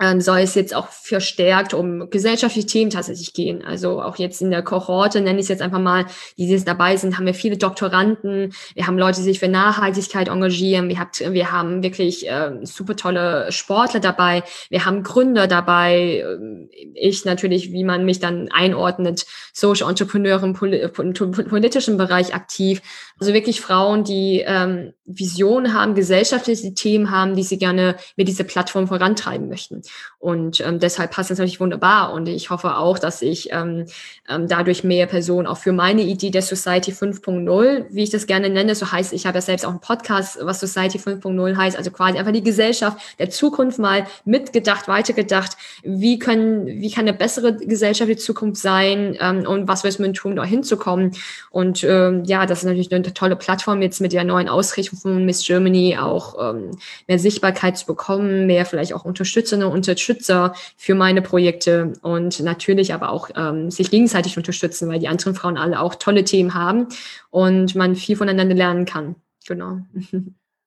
ähm, 0.00 0.20
soll 0.20 0.38
es 0.38 0.54
jetzt 0.54 0.74
auch 0.74 0.88
verstärkt 0.88 1.74
um 1.74 2.10
gesellschaftliche 2.10 2.66
Themen 2.66 2.90
tatsächlich 2.90 3.32
gehen. 3.34 3.64
Also 3.64 4.00
auch 4.00 4.16
jetzt 4.16 4.40
in 4.40 4.50
der 4.50 4.62
Kohorte, 4.62 5.20
nenne 5.20 5.38
ich 5.38 5.44
es 5.44 5.48
jetzt 5.48 5.62
einfach 5.62 5.80
mal, 5.80 6.06
die 6.36 6.48
jetzt 6.48 6.68
dabei 6.68 6.96
sind, 6.96 7.18
haben 7.18 7.26
wir 7.26 7.34
viele 7.34 7.56
Doktoranden, 7.56 8.52
wir 8.74 8.86
haben 8.86 8.98
Leute, 8.98 9.18
die 9.18 9.24
sich 9.24 9.38
für 9.38 9.48
Nachhaltigkeit 9.48 10.28
engagieren, 10.28 10.88
wir, 10.88 10.98
habt, 10.98 11.20
wir 11.20 11.50
haben 11.50 11.82
wirklich 11.82 12.28
äh, 12.28 12.52
super 12.62 12.96
tolle 12.96 13.50
Sportler 13.50 14.00
dabei, 14.00 14.44
wir 14.70 14.84
haben 14.84 15.02
Gründer 15.02 15.46
dabei, 15.46 16.24
ähm, 16.24 16.68
ich 16.94 17.24
natürlich, 17.24 17.72
wie 17.72 17.84
man 17.84 18.04
mich 18.04 18.20
dann 18.20 18.48
einordnet, 18.52 19.26
Social 19.52 19.88
Entrepreneur 19.88 20.42
im 20.42 20.52
Pol 20.52 20.88
politischen 20.88 21.96
Bereich 21.96 22.34
aktiv. 22.34 22.80
Also 23.18 23.32
wirklich 23.32 23.60
Frauen, 23.60 24.04
die 24.04 24.44
ähm, 24.46 24.92
Visionen 25.04 25.74
haben, 25.74 25.94
gesellschaftliche 25.94 26.74
Themen 26.74 27.10
haben, 27.10 27.34
die 27.34 27.42
sie 27.42 27.58
gerne 27.58 27.96
mit 28.16 28.28
dieser 28.28 28.44
Plattform 28.44 28.86
vorantreiben 28.86 29.48
möchten. 29.48 29.82
Und 30.20 30.60
ähm, 30.60 30.80
deshalb 30.80 31.12
passt 31.12 31.30
das 31.30 31.38
natürlich 31.38 31.60
wunderbar. 31.60 32.12
Und 32.12 32.28
ich 32.28 32.50
hoffe 32.50 32.76
auch, 32.76 32.98
dass 32.98 33.22
ich 33.22 33.52
ähm, 33.52 33.86
ähm, 34.28 34.48
dadurch 34.48 34.82
mehr 34.82 35.06
Personen 35.06 35.46
auch 35.46 35.58
für 35.58 35.72
meine 35.72 36.02
Idee 36.02 36.30
der 36.30 36.42
Society 36.42 36.90
5.0, 36.90 37.86
wie 37.90 38.02
ich 38.02 38.10
das 38.10 38.26
gerne 38.26 38.50
nenne, 38.50 38.74
so 38.74 38.90
heißt, 38.90 39.12
ich 39.12 39.26
habe 39.26 39.38
ja 39.38 39.42
selbst 39.42 39.64
auch 39.64 39.70
einen 39.70 39.80
Podcast, 39.80 40.38
was 40.42 40.58
Society 40.58 40.98
5.0 40.98 41.56
heißt, 41.56 41.76
also 41.76 41.92
quasi 41.92 42.18
einfach 42.18 42.32
die 42.32 42.42
Gesellschaft 42.42 42.98
der 43.20 43.30
Zukunft 43.30 43.78
mal 43.78 44.06
mitgedacht, 44.24 44.88
weitergedacht. 44.88 45.56
Wie 45.84 46.18
können, 46.18 46.66
wie 46.66 46.90
kann 46.90 47.06
eine 47.06 47.16
bessere 47.16 47.54
Gesellschaft 47.56 48.10
die 48.10 48.16
Zukunft 48.16 48.60
sein 48.60 49.16
ähm, 49.20 49.46
und 49.46 49.68
was 49.68 49.84
wir 49.84 50.12
tun, 50.12 50.34
da 50.34 50.44
hinzukommen? 50.44 51.12
Und 51.50 51.84
ähm, 51.84 52.24
ja, 52.24 52.44
das 52.44 52.60
ist 52.60 52.64
natürlich 52.64 52.92
eine 52.92 53.14
tolle 53.14 53.36
Plattform 53.36 53.82
jetzt 53.82 54.00
mit 54.00 54.12
der 54.12 54.24
neuen 54.24 54.48
Ausrichtung 54.48 54.98
von 54.98 55.24
Miss 55.24 55.46
Germany 55.46 55.96
auch 55.96 56.54
ähm, 56.54 56.72
mehr 57.06 57.20
Sichtbarkeit 57.20 57.78
zu 57.78 57.86
bekommen, 57.86 58.46
mehr 58.46 58.66
vielleicht 58.66 58.94
auch 58.94 59.04
Unterstützende 59.04 59.68
Unterstützer 59.78 60.54
für 60.76 60.94
meine 60.94 61.22
Projekte 61.22 61.94
und 62.02 62.40
natürlich 62.40 62.92
aber 62.94 63.10
auch 63.10 63.30
ähm, 63.34 63.70
sich 63.70 63.90
gegenseitig 63.90 64.36
unterstützen, 64.36 64.88
weil 64.88 64.98
die 64.98 65.08
anderen 65.08 65.34
Frauen 65.34 65.56
alle 65.56 65.80
auch 65.80 65.94
tolle 65.94 66.24
Themen 66.24 66.54
haben 66.54 66.88
und 67.30 67.74
man 67.74 67.96
viel 67.96 68.16
voneinander 68.16 68.54
lernen 68.54 68.84
kann. 68.84 69.16
Genau. 69.46 69.78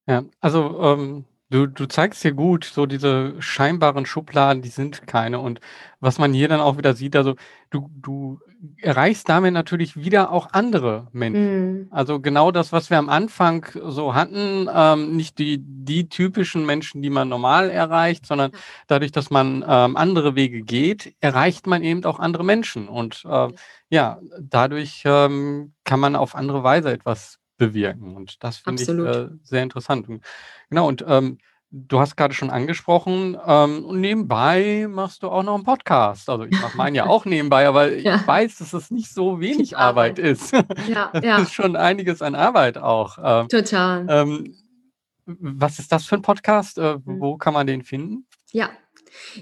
Ja, 0.08 0.24
also 0.40 0.80
ähm, 0.82 1.26
Du, 1.52 1.68
du 1.68 1.86
zeigst 1.86 2.22
hier 2.22 2.32
gut, 2.32 2.64
so 2.64 2.86
diese 2.86 3.36
scheinbaren 3.40 4.06
Schubladen, 4.06 4.62
die 4.62 4.70
sind 4.70 5.06
keine. 5.06 5.40
Und 5.40 5.60
was 6.00 6.18
man 6.18 6.34
hier 6.34 6.48
dann 6.48 6.62
auch 6.62 6.78
wieder 6.78 6.94
sieht, 6.94 7.14
also 7.14 7.36
du, 7.70 7.90
du 7.94 8.40
erreichst 8.78 9.28
damit 9.28 9.54
natürlich 9.54 9.98
wieder 9.98 10.32
auch 10.32 10.54
andere 10.54 11.10
Menschen. 11.12 11.82
Mhm. 11.82 11.88
Also 11.92 12.22
genau 12.22 12.52
das, 12.52 12.72
was 12.72 12.90
wir 12.90 12.98
am 12.98 13.10
Anfang 13.10 13.66
so 13.84 14.16
hatten, 14.16 14.70
ähm, 14.74 15.18
nicht 15.18 15.40
die, 15.40 15.58
die 15.60 16.08
typischen 16.08 16.66
Menschen, 16.66 17.02
die 17.02 17.10
man 17.10 17.28
normal 17.28 17.70
erreicht, 17.70 18.26
sondern 18.26 18.52
dadurch, 18.88 19.12
dass 19.12 19.30
man 19.30 19.66
ähm, 19.68 19.98
andere 19.98 20.36
Wege 20.36 20.62
geht, 20.62 21.16
erreicht 21.20 21.68
man 21.68 21.84
eben 21.84 22.06
auch 22.06 22.20
andere 22.20 22.46
Menschen. 22.46 22.88
Und 22.88 23.26
äh, 23.30 23.50
ja, 23.90 24.20
dadurch 24.40 25.04
ähm, 25.04 25.74
kann 25.84 26.00
man 26.00 26.16
auf 26.16 26.34
andere 26.34 26.64
Weise 26.64 26.94
etwas 26.94 27.41
bewirken. 27.62 28.16
Und 28.16 28.44
das 28.44 28.58
finde 28.58 28.82
ich 28.84 28.90
äh, 28.90 29.30
sehr 29.44 29.64
interessant. 29.64 30.10
Und, 30.10 30.24
genau, 30.70 30.88
und 30.88 31.06
ähm, 31.08 31.38
du 31.70 32.00
hast 32.00 32.18
gerade 32.18 32.34
schon 32.34 32.50
angesprochen, 32.50 33.38
ähm, 33.46 33.86
und 33.86 34.02
nebenbei 34.02 34.88
machst 34.90 35.24
du 35.24 35.30
auch 35.30 35.44
noch 35.44 35.56
einen 35.56 35.64
Podcast. 35.64 36.30
Also 36.30 36.44
ich 36.46 36.60
mache 36.60 36.76
meinen 36.76 36.96
ja 36.96 37.06
auch 37.06 37.26
nebenbei, 37.26 37.68
aber 37.68 37.92
ich 37.94 38.04
Ja. 38.04 38.26
weiß, 38.26 38.58
dass 38.58 38.74
es 38.74 38.90
nicht 38.92 39.14
so 39.14 39.40
wenig 39.40 39.78
Arbeit 39.78 40.20
Arbeit. 40.20 40.20
ist. 40.20 40.52
Ja, 40.88 41.10
Das 41.14 41.24
ja, 41.24 41.38
ist 41.42 41.54
schon 41.54 41.76
einiges 41.76 42.22
an 42.22 42.36
Arbeit 42.36 42.78
auch. 42.78 43.18
Ähm, 43.24 43.48
total. 43.48 44.06
ähm, 44.10 44.56
was 45.26 45.80
ist 45.80 45.92
das 45.92 46.06
für 46.06 46.16
ein 46.16 46.22
Podcast? 46.24 46.78
Äh, 46.78 46.96
Mhm. 47.06 47.20
wo 47.22 47.38
kann 47.38 47.54
man 47.54 47.68
den 47.68 47.84
finden? 47.84 48.26
Ja. 48.52 48.70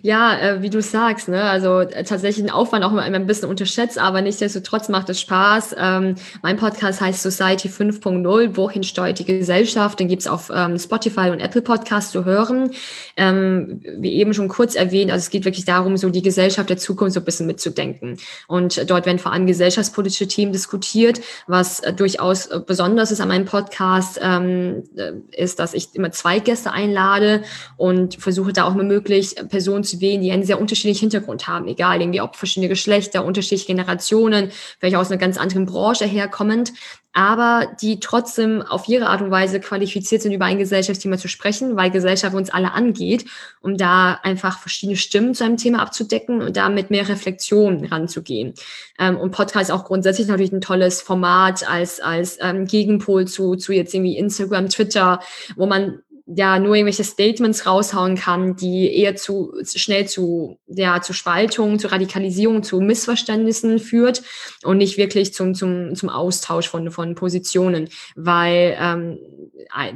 Ja, 0.02 0.38
äh, 0.40 0.62
wie 0.62 0.70
du 0.70 0.82
sagst, 0.82 1.28
ne? 1.28 1.44
Also 1.44 1.80
äh, 1.80 2.04
tatsächlich 2.04 2.46
ein 2.46 2.52
Aufwand 2.52 2.84
auch 2.84 2.92
immer 2.92 3.02
ein 3.04 3.28
bisschen 3.28 3.50
unterschätzt, 3.50 3.98
aber 3.98 4.22
nichtsdestotrotz 4.22 4.90
macht 4.90 5.10
es 5.10 5.20
Spaß. 5.22 5.76
Ähm, 5.78 6.16
mein 6.42 6.58
Podcast 6.58 7.02
heißt 7.02 7.22
Society 7.22 7.70
5.0, 7.70 8.56
wohin 8.56 8.84
steuert 8.84 9.20
die 9.20 9.26
Gesellschaft? 9.26 10.00
Den 10.00 10.08
gibt's 10.08 10.28
auf 10.28 10.52
ähm, 10.54 10.78
Spotify 10.78 11.30
und 11.30 11.40
Apple 11.40 11.62
Podcasts 11.62 12.12
zu 12.12 12.26
hören. 12.26 12.72
Ähm, 13.18 13.82
wie 13.98 14.14
eben 14.14 14.34
schon 14.34 14.48
kurz 14.48 14.76
erwähnt, 14.76 15.12
also 15.12 15.24
es 15.24 15.30
geht 15.30 15.46
wirklich 15.46 15.66
darum, 15.66 15.98
so 15.98 16.10
die 16.10 16.22
Gesellschaft 16.22 16.70
der 16.70 16.78
Zukunft 16.78 17.14
so 17.14 17.20
ein 17.20 17.26
bisschen 17.26 17.48
mitzudenken. 17.48 18.18
Und 18.48 18.90
dort 18.90 19.06
werden 19.06 19.20
vor 19.20 19.34
allem 19.34 19.48
gesellschaftspolitische 19.48 20.28
Themen 20.28 20.52
diskutiert. 20.52 21.22
Was 21.48 21.80
äh, 21.80 21.94
durchaus 21.94 22.48
äh, 22.48 22.60
besonders 22.66 23.12
ist 23.12 23.22
an 23.22 23.28
meinem 23.28 23.46
Podcast, 23.46 24.20
ähm, 24.22 24.84
äh, 24.96 25.14
ist, 25.36 25.60
dass 25.60 25.74
ich 25.74 25.90
immer 25.94 26.12
zwei 26.12 26.40
Gäste 26.40 26.72
einlade 26.72 27.44
und 27.78 28.16
versuche 28.16 28.54
da 28.54 28.66
auch 28.66 28.76
möglich 28.76 29.38
äh, 29.38 29.59
Personen 29.60 29.84
zu 29.84 30.00
wählen, 30.00 30.22
die 30.22 30.32
einen 30.32 30.44
sehr 30.44 30.58
unterschiedlichen 30.58 31.10
Hintergrund 31.12 31.50
haben, 31.50 31.68
egal 31.68 32.00
irgendwie 32.00 32.22
ob 32.22 32.38
verschiedene 32.38 32.70
Geschlechter, 32.70 33.26
unterschiedliche 33.26 33.68
Generationen, 33.68 34.52
vielleicht 34.80 34.96
aus 34.96 35.12
einer 35.12 35.20
ganz 35.20 35.38
anderen 35.38 35.66
Branche 35.66 36.06
herkommend, 36.06 36.72
aber 37.12 37.68
die 37.82 38.00
trotzdem 38.00 38.62
auf 38.62 38.88
ihre 38.88 39.08
Art 39.08 39.22
und 39.22 39.32
Weise 39.32 39.60
qualifiziert 39.60 40.22
sind, 40.22 40.32
über 40.32 40.46
ein 40.46 40.60
Gesellschaftsthema 40.60 41.18
zu 41.18 41.28
sprechen, 41.28 41.76
weil 41.76 41.92
Gesellschaft 41.92 42.34
uns 42.34 42.50
alle 42.50 42.72
angeht, 42.72 43.26
um 43.60 43.76
da 43.76 44.14
einfach 44.24 44.60
verschiedene 44.60 44.96
Stimmen 44.96 45.34
zu 45.34 45.44
einem 45.44 45.58
Thema 45.58 45.82
abzudecken 45.82 46.42
und 46.42 46.56
da 46.56 46.70
mit 46.70 46.90
mehr 46.90 47.10
Reflexion 47.10 47.84
ranzugehen. 47.84 48.54
Ähm, 48.98 49.18
und 49.18 49.32
Podcast 49.32 49.70
ist 49.70 49.76
auch 49.76 49.84
grundsätzlich 49.84 50.28
natürlich 50.28 50.54
ein 50.54 50.62
tolles 50.62 51.02
Format 51.02 51.70
als, 51.70 52.00
als 52.00 52.38
ähm, 52.40 52.66
Gegenpol 52.66 53.28
zu, 53.28 53.58
zu 53.58 53.74
jetzt 53.74 53.94
irgendwie 53.94 54.18
Instagram, 54.18 54.70
Twitter, 54.70 55.20
wo 55.58 55.66
man 55.66 56.00
ja 56.36 56.60
nur 56.60 56.76
irgendwelche 56.76 57.04
Statements 57.04 57.66
raushauen 57.66 58.16
kann, 58.16 58.56
die 58.56 58.96
eher 58.96 59.16
zu 59.16 59.54
schnell 59.64 60.08
zu 60.08 60.58
ja 60.68 61.02
zu 61.02 61.14
Spaltung, 61.14 61.80
zu 61.80 61.88
Radikalisierung, 61.88 62.64
zu 62.64 62.82
Missverständnissen 62.82 63.80
führt 63.80 64.24
und 64.64 64.78
nicht 64.78 64.98
wirklich 64.98 65.34
zum 65.34 65.56
zum 65.56 65.96
zum 65.96 66.10
Austausch 66.10 66.70
von 66.70 66.92
von 66.92 67.16
Positionen, 67.16 67.90
weil 68.16 68.78
ähm, 68.80 69.20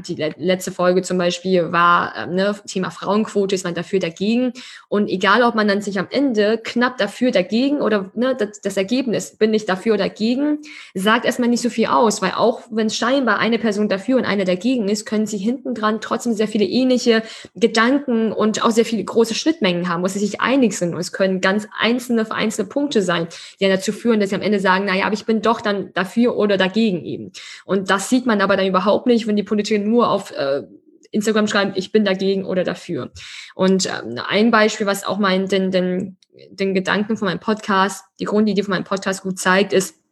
die 0.07 0.15
letzte 0.15 0.71
Folge 0.71 1.01
zum 1.01 1.17
Beispiel 1.17 1.71
war 1.71 2.13
ähm, 2.15 2.35
ne, 2.35 2.55
Thema 2.67 2.91
Frauenquote, 2.91 3.55
ist 3.55 3.63
man 3.63 3.73
dafür 3.73 3.99
dagegen. 3.99 4.53
Und 4.87 5.09
egal 5.09 5.43
ob 5.43 5.55
man 5.55 5.67
dann 5.67 5.81
sich 5.81 5.99
am 5.99 6.07
Ende 6.09 6.59
knapp 6.63 6.97
dafür 6.97 7.31
dagegen 7.31 7.81
oder 7.81 8.11
ne, 8.13 8.35
das, 8.37 8.61
das 8.61 8.77
Ergebnis 8.77 9.37
bin 9.37 9.53
ich 9.53 9.65
dafür 9.65 9.95
oder 9.95 10.03
dagegen, 10.03 10.59
sagt 10.93 11.25
erstmal 11.25 11.49
nicht 11.49 11.61
so 11.61 11.69
viel 11.69 11.87
aus, 11.87 12.21
weil 12.21 12.31
auch 12.31 12.61
wenn 12.69 12.89
scheinbar 12.89 13.39
eine 13.39 13.57
Person 13.57 13.89
dafür 13.89 14.17
und 14.17 14.25
eine 14.25 14.45
dagegen 14.45 14.89
ist, 14.89 15.05
können 15.05 15.25
sie 15.25 15.37
hinten 15.37 15.73
dran 15.73 16.01
trotzdem 16.01 16.22
sehr 16.31 16.47
viele 16.47 16.63
ähnliche 16.63 17.23
Gedanken 17.55 18.31
und 18.31 18.63
auch 18.63 18.71
sehr 18.71 18.85
viele 18.85 19.03
große 19.03 19.35
Schnittmengen 19.35 19.89
haben, 19.89 20.03
wo 20.03 20.07
sie 20.07 20.19
sich 20.19 20.39
einig 20.39 20.77
sind. 20.77 20.93
Und 20.93 21.01
es 21.01 21.11
können 21.11 21.41
ganz 21.41 21.67
einzelne 21.77 22.31
einzelne 22.31 22.69
Punkte 22.69 23.01
sein, 23.01 23.27
die 23.59 23.67
dazu 23.67 23.91
führen, 23.91 24.21
dass 24.21 24.29
sie 24.29 24.35
am 24.35 24.41
Ende 24.41 24.61
sagen, 24.61 24.85
naja, 24.85 25.05
aber 25.05 25.13
ich 25.13 25.25
bin 25.25 25.41
doch 25.41 25.59
dann 25.59 25.91
dafür 25.93 26.37
oder 26.37 26.57
dagegen 26.57 27.03
eben. 27.03 27.31
Und 27.65 27.89
das 27.89 28.09
sieht 28.09 28.25
man 28.25 28.39
aber 28.39 28.55
dann 28.55 28.67
überhaupt 28.67 29.07
nicht, 29.07 29.27
wenn 29.27 29.35
die 29.35 29.43
Politiker 29.43 29.83
nur 29.83 30.09
auf 30.09 30.31
äh, 30.31 30.63
Instagram 31.11 31.47
schreiben, 31.47 31.73
ich 31.75 31.91
bin 31.91 32.05
dagegen 32.05 32.45
oder 32.45 32.63
dafür. 32.63 33.11
Und 33.55 33.85
ähm, 33.85 34.19
ein 34.27 34.51
Beispiel, 34.51 34.87
was 34.87 35.05
auch 35.05 35.19
mein, 35.19 35.47
den, 35.47 35.71
den, 35.71 36.17
den 36.49 36.73
Gedanken 36.73 37.17
von 37.17 37.27
meinem 37.27 37.39
Podcast, 37.39 38.05
die 38.19 38.25
Grundidee 38.25 38.63
von 38.63 38.73
meinem 38.73 38.83
Podcast 38.83 39.21
gut 39.21 39.39
zeigt, 39.39 39.73
ist, 39.73 40.02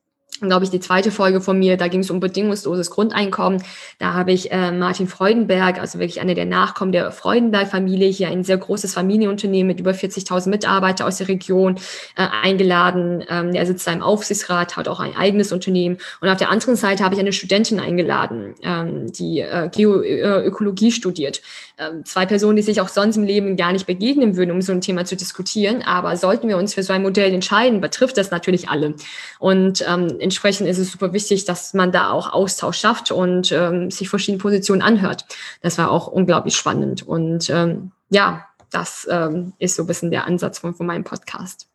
glaube 0.47 0.65
ich, 0.65 0.71
die 0.71 0.79
zweite 0.79 1.11
Folge 1.11 1.41
von 1.41 1.57
mir, 1.57 1.77
da 1.77 1.87
ging 1.87 2.01
es 2.01 2.09
um 2.09 2.19
bedingungsloses 2.19 2.89
Grundeinkommen. 2.89 3.63
Da 3.99 4.13
habe 4.13 4.31
ich 4.31 4.51
äh, 4.51 4.71
Martin 4.71 5.07
Freudenberg, 5.07 5.79
also 5.79 5.99
wirklich 5.99 6.21
einer 6.21 6.35
der 6.35 6.45
Nachkommen 6.45 6.91
der 6.91 7.11
Freudenberg-Familie, 7.11 8.09
hier 8.09 8.29
ein 8.29 8.43
sehr 8.43 8.57
großes 8.57 8.93
Familienunternehmen 8.93 9.67
mit 9.67 9.79
über 9.79 9.91
40.000 9.91 10.49
Mitarbeitern 10.49 11.07
aus 11.07 11.17
der 11.17 11.27
Region 11.27 11.75
äh, 12.15 12.27
eingeladen. 12.43 13.23
Ähm, 13.29 13.51
der 13.53 13.65
sitzt 13.65 13.87
da 13.87 13.91
im 13.91 14.01
Aufsichtsrat, 14.01 14.77
hat 14.77 14.87
auch 14.87 14.99
ein 14.99 15.15
eigenes 15.15 15.51
Unternehmen. 15.51 15.97
Und 16.21 16.29
auf 16.29 16.37
der 16.37 16.49
anderen 16.49 16.75
Seite 16.75 17.03
habe 17.03 17.15
ich 17.15 17.19
eine 17.19 17.33
Studentin 17.33 17.79
eingeladen, 17.79 18.55
ähm, 18.63 19.11
die 19.11 19.39
äh, 19.39 19.69
Geoökologie 19.69 20.91
studiert. 20.91 21.41
Ähm, 21.77 22.05
zwei 22.05 22.25
Personen, 22.25 22.55
die 22.57 22.61
sich 22.61 22.81
auch 22.81 22.89
sonst 22.89 23.17
im 23.17 23.23
Leben 23.23 23.57
gar 23.57 23.71
nicht 23.71 23.87
begegnen 23.87 24.35
würden, 24.35 24.51
um 24.51 24.61
so 24.61 24.71
ein 24.71 24.81
Thema 24.81 25.05
zu 25.05 25.15
diskutieren. 25.15 25.81
Aber 25.81 26.15
sollten 26.17 26.47
wir 26.47 26.57
uns 26.57 26.73
für 26.73 26.83
so 26.83 26.93
ein 26.93 27.01
Modell 27.01 27.33
entscheiden, 27.33 27.81
betrifft 27.81 28.17
das 28.17 28.31
natürlich 28.31 28.69
alle. 28.69 28.95
Und 29.39 29.83
ähm, 29.87 30.17
entsprechend 30.19 30.67
ist 30.67 30.77
es 30.77 30.91
super 30.91 31.13
wichtig, 31.13 31.45
dass 31.45 31.73
man 31.73 31.91
da 31.91 32.11
auch 32.11 32.33
Austausch 32.33 32.79
schafft 32.79 33.11
und 33.11 33.51
ähm, 33.51 33.89
sich 33.89 34.09
verschiedene 34.09 34.41
Positionen 34.41 34.81
anhört. 34.81 35.25
Das 35.61 35.77
war 35.77 35.91
auch 35.91 36.07
unglaublich 36.07 36.55
spannend. 36.55 37.07
Und 37.07 37.49
ähm, 37.49 37.91
ja, 38.09 38.45
das 38.71 39.07
ähm, 39.09 39.53
ist 39.59 39.75
so 39.75 39.83
ein 39.83 39.87
bisschen 39.87 40.11
der 40.11 40.25
Ansatz 40.25 40.59
von, 40.59 40.73
von 40.75 40.85
meinem 40.85 41.03
Podcast. 41.03 41.70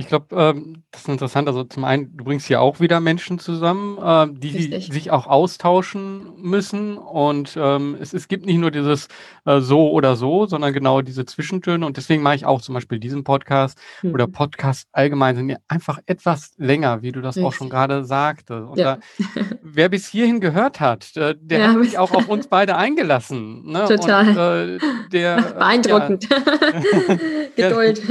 Ich 0.00 0.08
glaube, 0.08 0.26
ähm, 0.34 0.82
das 0.90 1.02
ist 1.02 1.08
interessant. 1.08 1.46
Also 1.46 1.62
zum 1.64 1.84
einen, 1.84 2.16
du 2.16 2.24
bringst 2.24 2.46
hier 2.46 2.60
auch 2.60 2.80
wieder 2.80 3.00
Menschen 3.00 3.38
zusammen, 3.38 3.98
äh, 3.98 4.26
die 4.38 4.48
Richtig. 4.56 4.92
sich 4.92 5.10
auch 5.10 5.26
austauschen 5.26 6.32
müssen. 6.40 6.96
Und 6.96 7.56
ähm, 7.60 7.96
es, 8.00 8.12
es 8.14 8.26
gibt 8.28 8.46
nicht 8.46 8.56
nur 8.58 8.70
dieses 8.70 9.08
äh, 9.44 9.60
so 9.60 9.90
oder 9.90 10.16
so, 10.16 10.46
sondern 10.46 10.72
genau 10.72 11.02
diese 11.02 11.26
Zwischentöne. 11.26 11.84
Und 11.84 11.96
deswegen 11.96 12.22
mache 12.22 12.34
ich 12.36 12.46
auch 12.46 12.60
zum 12.62 12.74
Beispiel 12.74 12.98
diesen 12.98 13.24
Podcast 13.24 13.78
Hm. 14.00 14.12
oder 14.14 14.26
Podcast 14.26 14.88
allgemein 14.92 15.36
sind 15.36 15.48
ja 15.50 15.56
einfach 15.68 15.98
etwas 16.06 16.52
länger, 16.56 17.02
wie 17.02 17.12
du 17.12 17.20
das 17.20 17.36
auch 17.36 17.52
schon 17.52 17.66
Richtig. 17.66 17.70
gerade 17.70 18.04
sagte. 18.04 18.66
Und 18.66 18.78
Ja. 18.78 18.96
da, 18.96 19.00
wer 19.62 19.88
bis 19.90 20.08
hierhin 20.08 20.40
gehört 20.40 20.80
hat, 20.80 21.16
äh, 21.16 21.34
der 21.38 21.58
Ja, 21.58 21.72
hat 21.74 21.84
sich 21.84 21.98
auch 21.98 22.10
auf 22.12 22.28
uns 22.28 22.46
beide 22.48 22.76
eingelassen. 22.76 23.64
Ne? 23.70 23.84
Total. 23.86 24.28
Und, 24.28 24.36
äh, 24.36 24.78
der, 25.12 25.36
äh, 25.36 25.40
ja, 25.40 25.52
Beeindruckend. 25.52 26.28
Geduld. 27.56 28.02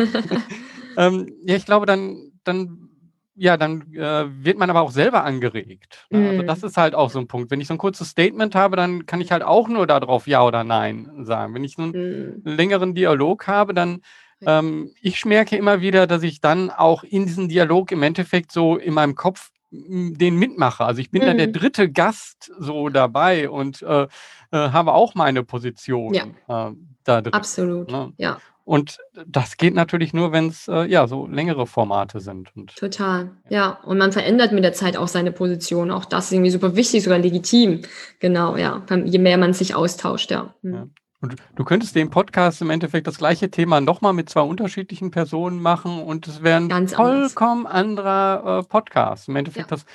Ähm, 1.00 1.34
ja, 1.46 1.56
ich 1.56 1.66
glaube, 1.66 1.86
dann, 1.86 2.32
dann, 2.44 2.90
ja, 3.36 3.58
dann 3.58 3.94
äh, 3.94 4.26
wird 4.46 4.58
man 4.58 4.70
aber 4.70 4.82
auch 4.82 4.92
selber 4.92 5.24
angeregt. 5.24 6.08
Ne? 6.12 6.20
Also 6.30 6.44
Mm. 6.44 6.46
das 6.48 6.64
ist 6.64 6.78
halt 6.78 6.94
auch 6.94 7.10
so 7.10 7.20
ein 7.20 7.28
Punkt. 7.28 7.52
Wenn 7.52 7.62
ich 7.62 7.68
so 7.68 7.74
ein 7.74 7.78
kurzes 7.78 8.10
Statement 8.10 8.54
habe, 8.56 8.76
dann 8.76 9.06
kann 9.06 9.22
ich 9.22 9.32
halt 9.32 9.44
auch 9.44 9.68
nur 9.70 9.88
darauf 9.88 10.28
Ja 10.28 10.44
oder 10.44 10.64
Nein 10.64 11.10
sagen. 11.24 11.54
Wenn 11.54 11.64
ich 11.64 11.76
so 11.76 11.84
einen 11.84 11.94
Hm. 11.94 12.42
längeren 12.44 12.94
Dialog 12.96 13.48
habe, 13.48 13.74
dann 13.74 14.02
ähm, 14.46 14.92
ich 15.02 15.26
merke 15.26 15.56
immer 15.58 15.82
wieder, 15.82 16.08
dass 16.08 16.24
ich 16.24 16.42
dann 16.42 16.70
auch 16.70 17.04
in 17.04 17.26
diesem 17.26 17.50
Dialog 17.50 17.92
im 17.92 18.04
Endeffekt 18.04 18.52
so 18.52 18.78
in 18.78 18.94
meinem 18.94 19.16
Kopf 19.16 19.52
den 19.72 20.36
mitmache. 20.38 20.84
Also 20.84 21.00
ich 21.02 21.12
bin 21.12 21.26
dann 21.26 21.38
der 21.38 21.48
Mhm. 21.48 21.54
dritte 21.54 21.92
Gast 21.92 22.52
so 22.58 22.90
dabei 22.90 23.50
und 23.50 23.82
äh, 23.84 24.04
äh, 24.04 24.08
habe 24.52 24.94
auch 24.94 25.14
meine 25.16 25.44
Position 25.44 26.14
Ja. 26.14 26.70
äh, 26.70 26.74
da 27.04 27.22
drin. 27.22 27.34
Absolut. 27.34 27.92
Ne? 27.92 28.14
Ja, 28.18 28.40
Und 28.70 29.00
das 29.26 29.58
geht 29.58 29.74
natürlich 29.74 30.14
nur, 30.14 30.32
wenn 30.32 30.50
es 30.50 30.68
äh, 30.68 30.86
ja 30.86 31.08
so 31.08 31.26
längere 31.26 31.66
Formate 31.66 32.20
sind. 32.20 32.56
Und 32.56 32.76
total. 32.76 33.32
Ja, 33.50 33.80
und 33.84 33.98
man 33.98 34.12
verändert 34.12 34.52
mit 34.52 34.64
der 34.64 34.74
Zeit 34.74 34.96
auch 34.96 35.08
seine 35.08 35.32
Position. 35.32 35.90
Auch 35.90 36.06
das 36.06 36.26
ist 36.26 36.34
irgendwie 36.34 36.52
super 36.52 36.76
wichtig, 36.76 37.04
sogar 37.04 37.18
legitim. 37.18 37.82
Genau, 38.20 38.58
ja. 38.58 38.84
Je 39.06 39.18
mehr 39.18 39.40
man 39.40 39.54
sich 39.54 39.74
austauscht, 39.74 40.30
ja. 40.30 40.54
Hm. 40.62 40.74
Ja. 40.76 40.88
Und 41.20 41.36
du 41.56 41.64
könntest 41.64 41.96
den 41.96 42.12
Podcast 42.12 42.62
im 42.62 42.70
Endeffekt 42.70 43.08
das 43.08 43.18
gleiche 43.18 43.50
Thema 43.50 43.82
nochmal 43.82 44.14
mit 44.14 44.30
zwei 44.30 44.42
unterschiedlichen 44.42 45.10
Personen 45.10 45.60
machen 45.60 46.04
und 46.04 46.28
es 46.28 46.44
wäre 46.44 46.58
ein 46.58 46.70
Ganz 46.70 46.94
anders. 46.94 47.34
vollkommen 47.34 47.66
anderer 47.66 48.60
äh, 48.60 48.64
Podcast. 48.68 49.30
Im 49.30 49.36
Endeffekt 49.36 49.72
Ja. 49.72 49.78
das, 49.78 49.86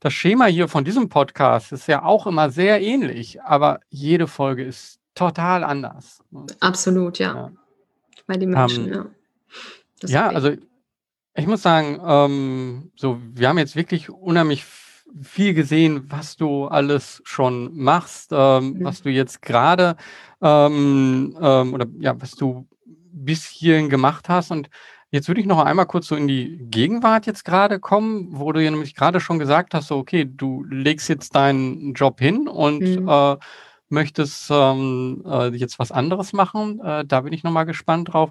das 0.00 0.14
Schema 0.14 0.46
hier 0.46 0.68
von 0.68 0.82
diesem 0.84 1.10
Podcast 1.10 1.72
ist 1.72 1.88
ja 1.88 2.02
auch 2.02 2.26
immer 2.26 2.48
sehr 2.48 2.80
ähnlich, 2.80 3.42
aber 3.42 3.80
jede 3.90 4.26
Folge 4.28 4.64
ist 4.64 4.98
total 5.14 5.62
anders. 5.62 6.24
Absolut, 6.60 7.18
ja. 7.18 7.34
Ja. 7.34 7.50
Bei 8.26 8.36
den 8.36 8.50
Menschen, 8.50 8.86
Ähm, 8.86 8.92
ja. 8.92 9.06
Das 10.00 10.10
Ja, 10.10 10.28
also 10.28 10.50
ich 11.36 11.46
muss 11.46 11.62
sagen, 11.62 12.00
ähm, 12.06 12.92
so 12.96 13.20
wir 13.34 13.48
haben 13.48 13.58
jetzt 13.58 13.76
wirklich 13.76 14.10
unheimlich 14.10 14.64
viel 15.22 15.54
gesehen, 15.54 16.06
was 16.10 16.36
du 16.36 16.66
alles 16.66 17.22
schon 17.24 17.76
machst, 17.76 18.30
ähm, 18.32 18.74
Mhm. 18.78 18.84
was 18.84 19.02
du 19.02 19.10
jetzt 19.10 19.42
gerade 19.42 19.96
ähm, 20.42 21.36
ähm, 21.40 21.74
oder 21.74 21.86
ja, 21.98 22.20
was 22.20 22.32
du 22.32 22.66
bis 22.86 23.44
hierhin 23.46 23.90
gemacht 23.90 24.28
hast. 24.28 24.50
Und 24.50 24.68
jetzt 25.10 25.28
würde 25.28 25.40
ich 25.40 25.46
noch 25.46 25.64
einmal 25.64 25.86
kurz 25.86 26.08
so 26.08 26.16
in 26.16 26.26
die 26.28 26.58
Gegenwart 26.70 27.26
jetzt 27.26 27.44
gerade 27.44 27.78
kommen, 27.80 28.28
wo 28.32 28.52
du 28.52 28.62
ja 28.62 28.70
nämlich 28.70 28.94
gerade 28.94 29.20
schon 29.20 29.38
gesagt 29.38 29.74
hast, 29.74 29.88
so, 29.88 29.96
okay, 29.98 30.24
du 30.28 30.64
legst 30.64 31.08
jetzt 31.08 31.34
deinen 31.36 31.94
Job 31.94 32.20
hin 32.20 32.48
und 32.48 32.80
Mhm. 32.82 33.08
äh, 33.08 33.36
möchtest 33.94 34.48
ähm, 34.50 35.22
äh, 35.26 35.48
jetzt 35.56 35.78
was 35.78 35.90
anderes 35.92 36.32
machen. 36.34 36.80
Äh, 36.80 37.04
da 37.06 37.22
bin 37.22 37.32
ich 37.32 37.42
nochmal 37.44 37.64
gespannt 37.64 38.12
drauf. 38.12 38.30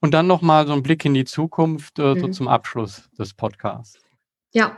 Und 0.00 0.12
dann 0.12 0.26
nochmal 0.26 0.66
so 0.66 0.74
ein 0.74 0.82
Blick 0.82 1.04
in 1.06 1.14
die 1.14 1.24
Zukunft, 1.24 1.98
äh, 1.98 2.14
so 2.16 2.26
Mhm. 2.26 2.32
zum 2.32 2.48
Abschluss 2.48 3.08
des 3.18 3.32
Podcasts. 3.32 3.98
Ja, 4.52 4.76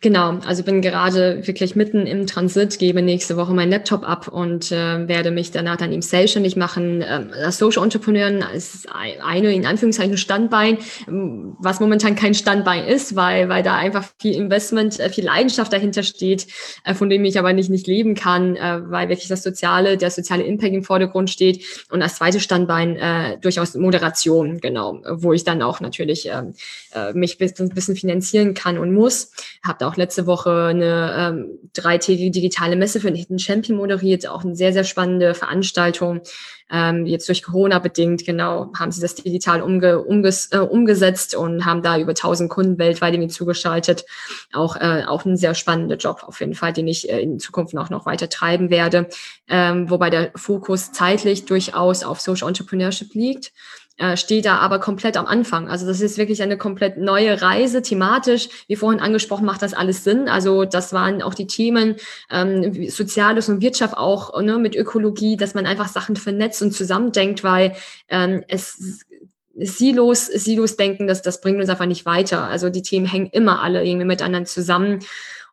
genau. 0.00 0.38
Also 0.46 0.62
bin 0.62 0.80
gerade 0.82 1.46
wirklich 1.46 1.76
mitten 1.76 2.06
im 2.06 2.26
Transit, 2.26 2.78
gebe 2.78 3.02
nächste 3.02 3.36
Woche 3.36 3.52
meinen 3.54 3.70
Laptop 3.70 4.02
ab 4.08 4.28
und 4.28 4.72
äh, 4.72 5.06
werde 5.08 5.30
mich 5.30 5.50
danach 5.50 5.76
dann 5.76 5.92
eben 5.92 6.02
selbstständig 6.02 6.56
machen. 6.56 7.04
Ähm, 7.06 7.30
das 7.38 7.58
Social 7.58 7.82
Entrepreneuren 7.84 8.44
ist 8.54 8.88
ein- 8.92 9.20
eine 9.22 9.52
in 9.54 9.66
Anführungszeichen 9.66 10.16
Standbein, 10.16 10.78
ähm, 11.08 11.56
was 11.58 11.80
momentan 11.80 12.14
kein 12.14 12.34
Standbein 12.34 12.84
ist, 12.86 13.16
weil, 13.16 13.48
weil 13.48 13.62
da 13.62 13.76
einfach 13.76 14.04
viel 14.20 14.34
Investment, 14.34 14.98
äh, 15.00 15.10
viel 15.10 15.24
Leidenschaft 15.24 15.72
dahinter 15.72 16.02
steht, 16.02 16.46
äh, 16.84 16.94
von 16.94 17.10
dem 17.10 17.24
ich 17.24 17.38
aber 17.38 17.52
nicht, 17.52 17.70
nicht 17.70 17.86
leben 17.86 18.14
kann, 18.14 18.56
äh, 18.56 18.80
weil 18.90 19.08
wirklich 19.08 19.28
das 19.28 19.42
soziale, 19.42 19.96
der 19.96 20.10
soziale 20.10 20.42
Impact 20.44 20.72
im 20.74 20.82
Vordergrund 20.84 21.30
steht. 21.30 21.64
Und 21.90 22.02
als 22.02 22.16
zweites 22.16 22.42
Standbein 22.42 22.96
äh, 22.96 23.38
durchaus 23.38 23.74
Moderation, 23.74 24.58
genau, 24.60 25.00
wo 25.10 25.32
ich 25.32 25.44
dann 25.44 25.62
auch 25.62 25.80
natürlich 25.80 26.26
ähm, 26.26 26.54
äh, 26.94 27.12
mich 27.12 27.38
ein 27.40 27.68
bisschen 27.70 27.96
finanzieren 27.96 28.54
kann 28.54 28.78
und 28.78 28.92
muss. 28.94 29.32
Habe 29.62 29.86
auch 29.86 29.96
letzte 29.96 30.26
Woche 30.26 30.68
eine 30.70 31.14
ähm, 31.18 31.58
dreitägige 31.74 32.30
digitale 32.30 32.76
Messe 32.76 32.98
für 32.98 33.08
den 33.08 33.16
Hidden 33.16 33.38
Champion 33.38 33.76
moderiert, 33.76 34.26
auch 34.26 34.42
eine 34.42 34.56
sehr, 34.56 34.72
sehr 34.72 34.84
spannende 34.84 35.34
Veranstaltung. 35.34 36.22
Ähm, 36.70 37.04
jetzt 37.04 37.28
durch 37.28 37.42
Corona 37.42 37.78
bedingt, 37.78 38.24
genau, 38.24 38.72
haben 38.78 38.92
sie 38.92 39.00
das 39.00 39.16
digital 39.16 39.60
umge 39.60 40.02
umges 40.02 40.50
äh, 40.52 40.58
umgesetzt 40.58 41.34
und 41.34 41.66
haben 41.66 41.82
da 41.82 41.98
über 41.98 42.12
1000 42.12 42.48
Kunden 42.48 42.78
weltweit 42.78 43.12
irgendwie 43.12 43.32
zugeschaltet. 43.32 44.04
Auch, 44.52 44.76
äh, 44.76 45.04
auch 45.06 45.24
ein 45.24 45.36
sehr 45.36 45.54
spannender 45.54 45.96
Job 45.96 46.22
auf 46.26 46.40
jeden 46.40 46.54
Fall, 46.54 46.72
den 46.72 46.88
ich 46.88 47.10
äh, 47.10 47.20
in 47.20 47.38
Zukunft 47.38 47.76
auch 47.76 47.90
noch 47.90 48.06
weiter 48.06 48.28
treiben 48.28 48.70
werde. 48.70 49.08
Ähm, 49.48 49.90
wobei 49.90 50.10
der 50.10 50.30
Fokus 50.36 50.92
zeitlich 50.92 51.44
durchaus 51.44 52.02
auf 52.04 52.20
Social 52.20 52.48
Entrepreneurship 52.48 53.12
liegt 53.14 53.52
äh, 54.00 54.16
steht 54.16 54.46
da 54.46 54.56
aber 54.56 54.80
komplett 54.80 55.18
am 55.18 55.26
Anfang. 55.26 55.68
Also 55.68 55.86
das 55.86 56.00
ist 56.00 56.16
wirklich 56.16 56.42
eine 56.42 56.56
komplett 56.56 56.96
neue 56.96 57.42
Reise, 57.42 57.82
thematisch. 57.82 58.48
Wie 58.66 58.76
vorhin 58.76 58.98
angesprochen, 58.98 59.44
macht 59.44 59.60
das 59.60 59.74
alles 59.74 60.04
Sinn. 60.04 60.26
Also 60.26 60.64
das 60.64 60.94
waren 60.94 61.20
auch 61.20 61.34
die 61.34 61.46
Themen 61.46 61.96
ähm, 62.30 62.88
Soziales 62.88 63.50
und 63.50 63.60
Wirtschaft 63.60 63.98
auch 63.98 64.40
ne, 64.40 64.56
mit 64.56 64.74
Ökologie, 64.74 65.36
dass 65.36 65.52
man 65.52 65.66
einfach 65.66 65.88
Sachen 65.88 66.16
vernetzt 66.16 66.62
und 66.62 66.72
zusammendenkt, 66.72 67.44
weil 67.44 67.74
ähm, 68.08 68.42
es 68.48 69.04
Silos, 69.62 70.26
Silos 70.26 70.76
denken, 70.76 71.06
das, 71.06 71.20
das 71.20 71.42
bringt 71.42 71.60
uns 71.60 71.68
einfach 71.68 71.84
nicht 71.84 72.06
weiter. 72.06 72.44
Also 72.44 72.70
die 72.70 72.80
Themen 72.80 73.04
hängen 73.04 73.28
immer 73.30 73.60
alle 73.60 73.84
irgendwie 73.84 74.06
miteinander 74.06 74.46
zusammen. 74.46 75.00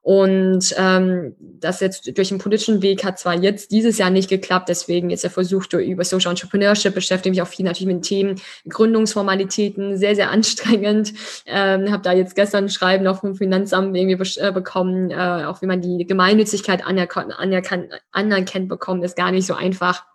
Und 0.07 0.73
ähm, 0.77 1.35
das 1.37 1.81
jetzt 1.81 2.17
durch 2.17 2.29
den 2.29 2.37
politischen 2.37 2.81
Weg 2.81 3.03
hat 3.03 3.19
zwar 3.19 3.33
jetzt 3.33 3.71
dieses 3.71 3.97
Jahr 3.97 4.09
nicht 4.09 4.29
geklappt, 4.29 4.69
deswegen 4.69 5.09
jetzt 5.09 5.25
der 5.25 5.31
Versuch 5.31 5.65
über 5.73 6.05
Social 6.05 6.31
Entrepreneurship 6.31 6.95
beschäftige 6.95 7.31
mich 7.31 7.41
auch 7.41 7.47
viel 7.49 7.65
natürlich 7.65 7.93
mit 7.93 8.05
Themen 8.05 8.39
Gründungsformalitäten, 8.69 9.97
sehr, 9.97 10.15
sehr 10.15 10.31
anstrengend. 10.31 11.11
Ähm, 11.45 11.91
habe 11.91 12.03
da 12.03 12.13
jetzt 12.13 12.37
gestern 12.37 12.63
ein 12.63 12.69
Schreiben 12.69 13.03
noch 13.03 13.19
vom 13.19 13.35
Finanzamt 13.35 13.97
irgendwie 13.97 14.39
äh, 14.39 14.53
bekommen, 14.53 15.11
äh, 15.11 15.43
auch 15.43 15.61
wie 15.61 15.65
man 15.65 15.81
die 15.81 16.05
Gemeinnützigkeit 16.07 16.85
anerkannt, 16.87 17.33
anerkannt, 17.37 17.89
anerkennt 18.13 18.69
bekommt, 18.69 19.03
ist 19.03 19.17
gar 19.17 19.31
nicht 19.31 19.45
so 19.45 19.55
einfach. 19.55 20.05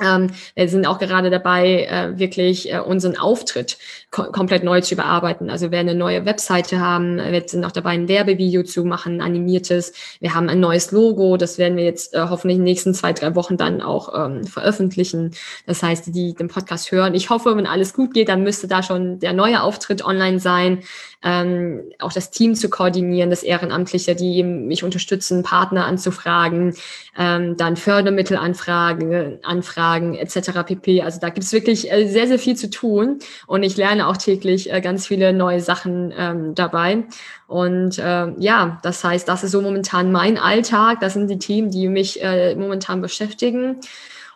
Ähm, 0.00 0.30
wir 0.54 0.68
sind 0.68 0.86
auch 0.86 0.98
gerade 0.98 1.30
dabei, 1.30 1.84
äh, 1.84 2.18
wirklich 2.18 2.72
äh, 2.72 2.80
unseren 2.80 3.16
Auftritt 3.16 3.78
ko 4.10 4.24
komplett 4.24 4.64
neu 4.64 4.80
zu 4.80 4.94
überarbeiten. 4.94 5.50
Also 5.50 5.66
wir 5.66 5.70
werden 5.72 5.88
eine 5.88 5.98
neue 5.98 6.24
Webseite 6.24 6.80
haben, 6.80 7.18
wir 7.18 7.42
sind 7.46 7.64
auch 7.64 7.72
dabei, 7.72 7.90
ein 7.90 8.08
Werbevideo 8.08 8.62
zu 8.62 8.84
machen, 8.84 9.20
animiertes. 9.20 9.92
Wir 10.20 10.34
haben 10.34 10.48
ein 10.48 10.60
neues 10.60 10.92
Logo, 10.92 11.36
das 11.36 11.58
werden 11.58 11.76
wir 11.76 11.84
jetzt 11.84 12.14
äh, 12.14 12.26
hoffentlich 12.28 12.56
in 12.56 12.62
den 12.62 12.70
nächsten 12.70 12.94
zwei, 12.94 13.12
drei 13.12 13.34
Wochen 13.34 13.56
dann 13.56 13.80
auch 13.80 14.12
ähm, 14.14 14.44
veröffentlichen. 14.44 15.32
Das 15.66 15.82
heißt, 15.82 16.14
die 16.14 16.34
den 16.34 16.48
Podcast 16.48 16.92
hören. 16.92 17.14
Ich 17.14 17.30
hoffe, 17.30 17.56
wenn 17.56 17.66
alles 17.66 17.94
gut 17.94 18.14
geht, 18.14 18.28
dann 18.28 18.42
müsste 18.42 18.68
da 18.68 18.82
schon 18.82 19.18
der 19.18 19.32
neue 19.32 19.62
Auftritt 19.62 20.04
online 20.04 20.40
sein. 20.40 20.82
Ähm, 21.28 21.82
auch 21.98 22.12
das 22.12 22.30
Team 22.30 22.54
zu 22.54 22.70
koordinieren, 22.70 23.30
das 23.30 23.42
Ehrenamtliche, 23.42 24.14
die 24.14 24.44
mich 24.44 24.84
unterstützen, 24.84 25.42
Partner 25.42 25.84
anzufragen, 25.84 26.76
ähm, 27.18 27.56
dann 27.56 27.76
Fördermittel 27.76 28.36
anfragen, 28.36 29.40
anfragen 29.42 30.14
etc. 30.14 30.62
pp. 30.64 31.02
Also 31.02 31.18
da 31.18 31.30
gibt 31.30 31.44
es 31.44 31.52
wirklich 31.52 31.90
äh, 31.90 32.06
sehr, 32.06 32.28
sehr 32.28 32.38
viel 32.38 32.54
zu 32.54 32.70
tun 32.70 33.18
und 33.48 33.64
ich 33.64 33.76
lerne 33.76 34.06
auch 34.06 34.16
täglich 34.16 34.72
äh, 34.72 34.80
ganz 34.80 35.08
viele 35.08 35.32
neue 35.32 35.60
Sachen 35.60 36.14
ähm, 36.16 36.54
dabei. 36.54 37.02
Und 37.48 37.98
äh, 37.98 38.32
ja, 38.38 38.78
das 38.84 39.02
heißt, 39.02 39.26
das 39.26 39.42
ist 39.42 39.50
so 39.50 39.62
momentan 39.62 40.12
mein 40.12 40.38
Alltag. 40.38 41.00
Das 41.00 41.14
sind 41.14 41.28
die 41.28 41.40
Themen, 41.40 41.72
die 41.72 41.88
mich 41.88 42.22
äh, 42.22 42.54
momentan 42.54 43.00
beschäftigen. 43.00 43.80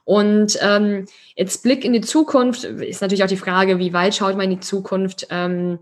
Und 0.02 0.58
ähm, 0.60 1.06
jetzt 1.36 1.62
Blick 1.62 1.84
in 1.84 1.92
die 1.92 2.00
Zukunft 2.00 2.64
ist 2.64 3.00
natürlich 3.00 3.22
auch 3.22 3.28
die 3.28 3.36
Frage, 3.36 3.78
wie 3.78 3.92
weit 3.92 4.16
schaut 4.16 4.36
man 4.36 4.46
in 4.46 4.58
die 4.58 4.60
Zukunft? 4.60 5.28
Ähm, 5.30 5.78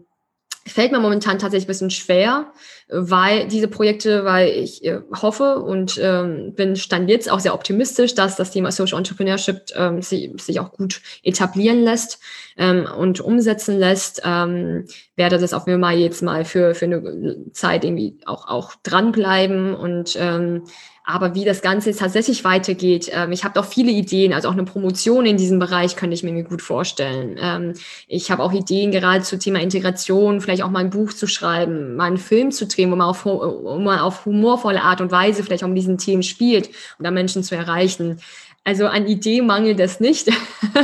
fällt 0.68 0.92
mir 0.92 1.00
momentan 1.00 1.38
tatsächlich 1.38 1.66
ein 1.66 1.72
bisschen 1.72 1.90
schwer, 1.90 2.52
weil 2.88 3.48
diese 3.48 3.68
Projekte, 3.68 4.24
weil 4.24 4.48
ich 4.48 4.84
äh, 4.84 5.00
hoffe 5.20 5.60
und 5.60 5.98
ähm, 6.02 6.54
bin 6.54 6.76
stand 6.76 7.10
jetzt 7.10 7.30
auch 7.30 7.40
sehr 7.40 7.54
optimistisch, 7.54 8.14
dass 8.14 8.36
das 8.36 8.50
Thema 8.50 8.70
Social 8.70 8.98
Entrepreneurship 8.98 9.62
ähm, 9.74 10.02
sich, 10.02 10.30
sich 10.42 10.60
auch 10.60 10.72
gut 10.72 11.00
etablieren 11.22 11.82
lässt 11.82 12.20
ähm, 12.56 12.86
und 12.96 13.20
umsetzen 13.20 13.78
lässt, 13.78 14.22
ähm, 14.24 14.86
werde 15.16 15.38
das 15.38 15.52
auf 15.52 15.66
mir 15.66 15.78
mal 15.78 15.96
jetzt 15.96 16.22
mal 16.22 16.44
für, 16.44 16.74
für 16.74 16.86
eine 16.86 17.50
Zeit 17.52 17.84
irgendwie 17.84 18.18
auch, 18.26 18.48
auch 18.48 18.74
dranbleiben 18.82 19.74
und 19.74 20.16
ähm, 20.18 20.64
aber 21.08 21.34
wie 21.34 21.46
das 21.46 21.62
Ganze 21.62 21.96
tatsächlich 21.96 22.44
weitergeht, 22.44 23.10
ähm, 23.10 23.32
ich 23.32 23.42
habe 23.42 23.54
doch 23.54 23.64
viele 23.64 23.90
Ideen, 23.90 24.34
also 24.34 24.48
auch 24.48 24.52
eine 24.52 24.64
Promotion 24.64 25.24
in 25.24 25.38
diesem 25.38 25.58
Bereich 25.58 25.96
könnte 25.96 26.12
ich 26.12 26.22
mir 26.22 26.42
gut 26.42 26.60
vorstellen. 26.60 27.38
Ähm, 27.40 27.72
ich 28.08 28.30
habe 28.30 28.42
auch 28.42 28.52
Ideen 28.52 28.90
gerade 28.90 29.22
zu 29.22 29.38
Thema 29.38 29.58
Integration, 29.60 30.42
vielleicht 30.42 30.62
auch 30.62 30.68
mal 30.68 30.80
ein 30.80 30.90
Buch 30.90 31.14
zu 31.14 31.26
schreiben, 31.26 31.96
mal 31.96 32.04
einen 32.04 32.18
Film 32.18 32.50
zu 32.52 32.66
drehen, 32.66 32.90
wo 32.90 32.96
man 32.96 33.06
auf, 33.06 33.24
wo 33.24 33.78
man 33.78 34.00
auf 34.00 34.26
humorvolle 34.26 34.82
Art 34.82 35.00
und 35.00 35.10
Weise 35.10 35.42
vielleicht 35.42 35.64
auch 35.64 35.68
mit 35.68 35.78
diesen 35.78 35.96
Themen 35.96 36.22
spielt, 36.22 36.68
um 36.98 37.04
da 37.04 37.10
Menschen 37.10 37.42
zu 37.42 37.56
erreichen. 37.56 38.20
Also 38.68 38.86
an 38.86 39.06
Idee 39.06 39.40
mangelt 39.40 39.80
es 39.80 39.98
nicht. 39.98 40.28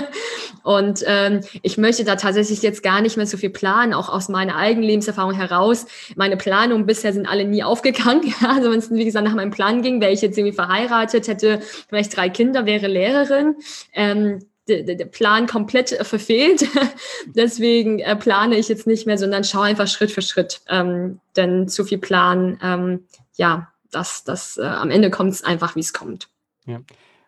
Und 0.62 1.05
ähm, 1.06 1.43
ich 1.61 1.77
möchte 1.77 2.02
da 2.02 2.16
tatsächlich 2.16 2.62
jetzt 2.62 2.82
gar 2.82 3.02
nicht 3.02 3.19
mehr 3.19 3.27
so 3.27 3.36
viel 3.36 3.51
planen, 3.51 3.93
auch 3.93 4.09
aus 4.09 4.31
meiner 4.31 4.56
eigenen 4.56 4.89
Lebenserfahrung 4.89 5.35
heraus. 5.35 5.85
Meine 6.16 6.39
Planungen 6.39 6.86
bisher 6.86 7.12
sind 7.12 7.27
alle 7.27 7.44
nie 7.44 7.62
aufgegangen. 7.62 8.32
Also 8.48 8.70
wenn 8.70 8.78
es, 8.78 8.90
wie 8.90 9.05
gesagt, 9.05 9.27
nach 9.27 9.35
meinem 9.35 9.51
Plan 9.51 9.82
ging, 9.82 10.01
wäre 10.01 10.12
ich 10.12 10.23
jetzt 10.23 10.39
irgendwie 10.39 10.55
verheiratet, 10.55 11.28
hätte 11.28 11.61
vielleicht 11.90 12.16
drei 12.16 12.31
Kinder, 12.31 12.65
wäre 12.65 12.86
Lehrerin. 12.86 13.56
Ähm, 13.93 14.39
der, 14.66 15.05
Plan 15.05 15.47
komplett 15.47 15.90
verfehlt. 15.90 16.66
Deswegen 17.27 17.98
äh, 17.98 18.16
plane 18.16 18.56
ich 18.56 18.69
jetzt 18.70 18.86
nicht 18.86 19.06
mehr, 19.06 19.19
sondern 19.19 19.44
schaue 19.44 19.65
einfach 19.65 19.89
Schritt 19.89 20.11
für 20.11 20.23
Schritt. 20.23 20.62
Ähm, 20.70 21.20
denn 21.36 21.69
zu 21.69 21.85
viel 21.85 21.98
planen, 21.98 22.59
ähm, 22.62 23.05
ja, 23.35 23.69
das, 23.90 24.24
das 24.24 24.56
äh, 24.56 24.62
am 24.62 24.90
Ende 24.90 25.11
kommt 25.11 25.32
es 25.32 25.44
einfach, 25.44 25.77
wie 25.77 25.81
es 25.81 25.93
kommt. 25.93 26.28
Ja. 26.65 26.81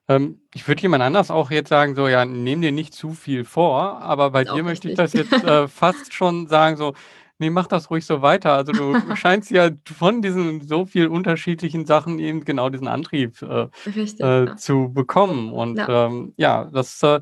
Ähm, 0.09 0.41
ich 0.55 0.66
würde 0.69 0.83
jemand 0.83 1.03
anders 1.03 1.31
auch 1.31 1.51
jetzt 1.51 1.69
sagen, 1.69 1.95
so, 1.97 2.09
ja, 2.09 2.24
nehm 2.24 2.61
dir 2.62 2.73
nicht 2.73 2.95
zu 2.95 3.12
viel 3.12 3.45
vor, 3.45 4.01
aber 4.03 4.31
bei 4.31 4.45
dir 4.45 4.62
möchte 4.62 4.89
ich 4.89 4.95
das 4.95 5.15
jetzt 5.15 5.43
äh, 5.43 5.66
fast 5.69 6.12
schon 6.15 6.47
sagen, 6.47 6.77
so, 6.77 6.95
nee, 7.39 7.51
mach 7.51 7.66
das 7.66 7.91
ruhig 7.91 8.07
so 8.07 8.23
weiter. 8.23 8.53
Also 8.55 8.73
du 8.73 8.95
scheinst 9.16 9.51
ja 9.51 9.70
von 9.97 10.23
diesen 10.23 10.66
so 10.66 10.87
viel 10.87 11.09
unterschiedlichen 11.09 11.87
Sachen 11.87 12.19
eben 12.20 12.45
genau 12.45 12.69
diesen 12.70 12.89
Antrieb 12.89 13.43
äh, 13.43 13.69
Richtig. 13.87 14.20
äh, 14.20 14.47
Ja. 14.47 14.57
zu 14.57 14.93
bekommen. 14.93 15.53
Und 15.53 15.78
Ja. 15.78 16.07
ähm, 16.07 16.35
ja, 16.37 16.65
das, 16.66 17.03
äh, 17.03 17.20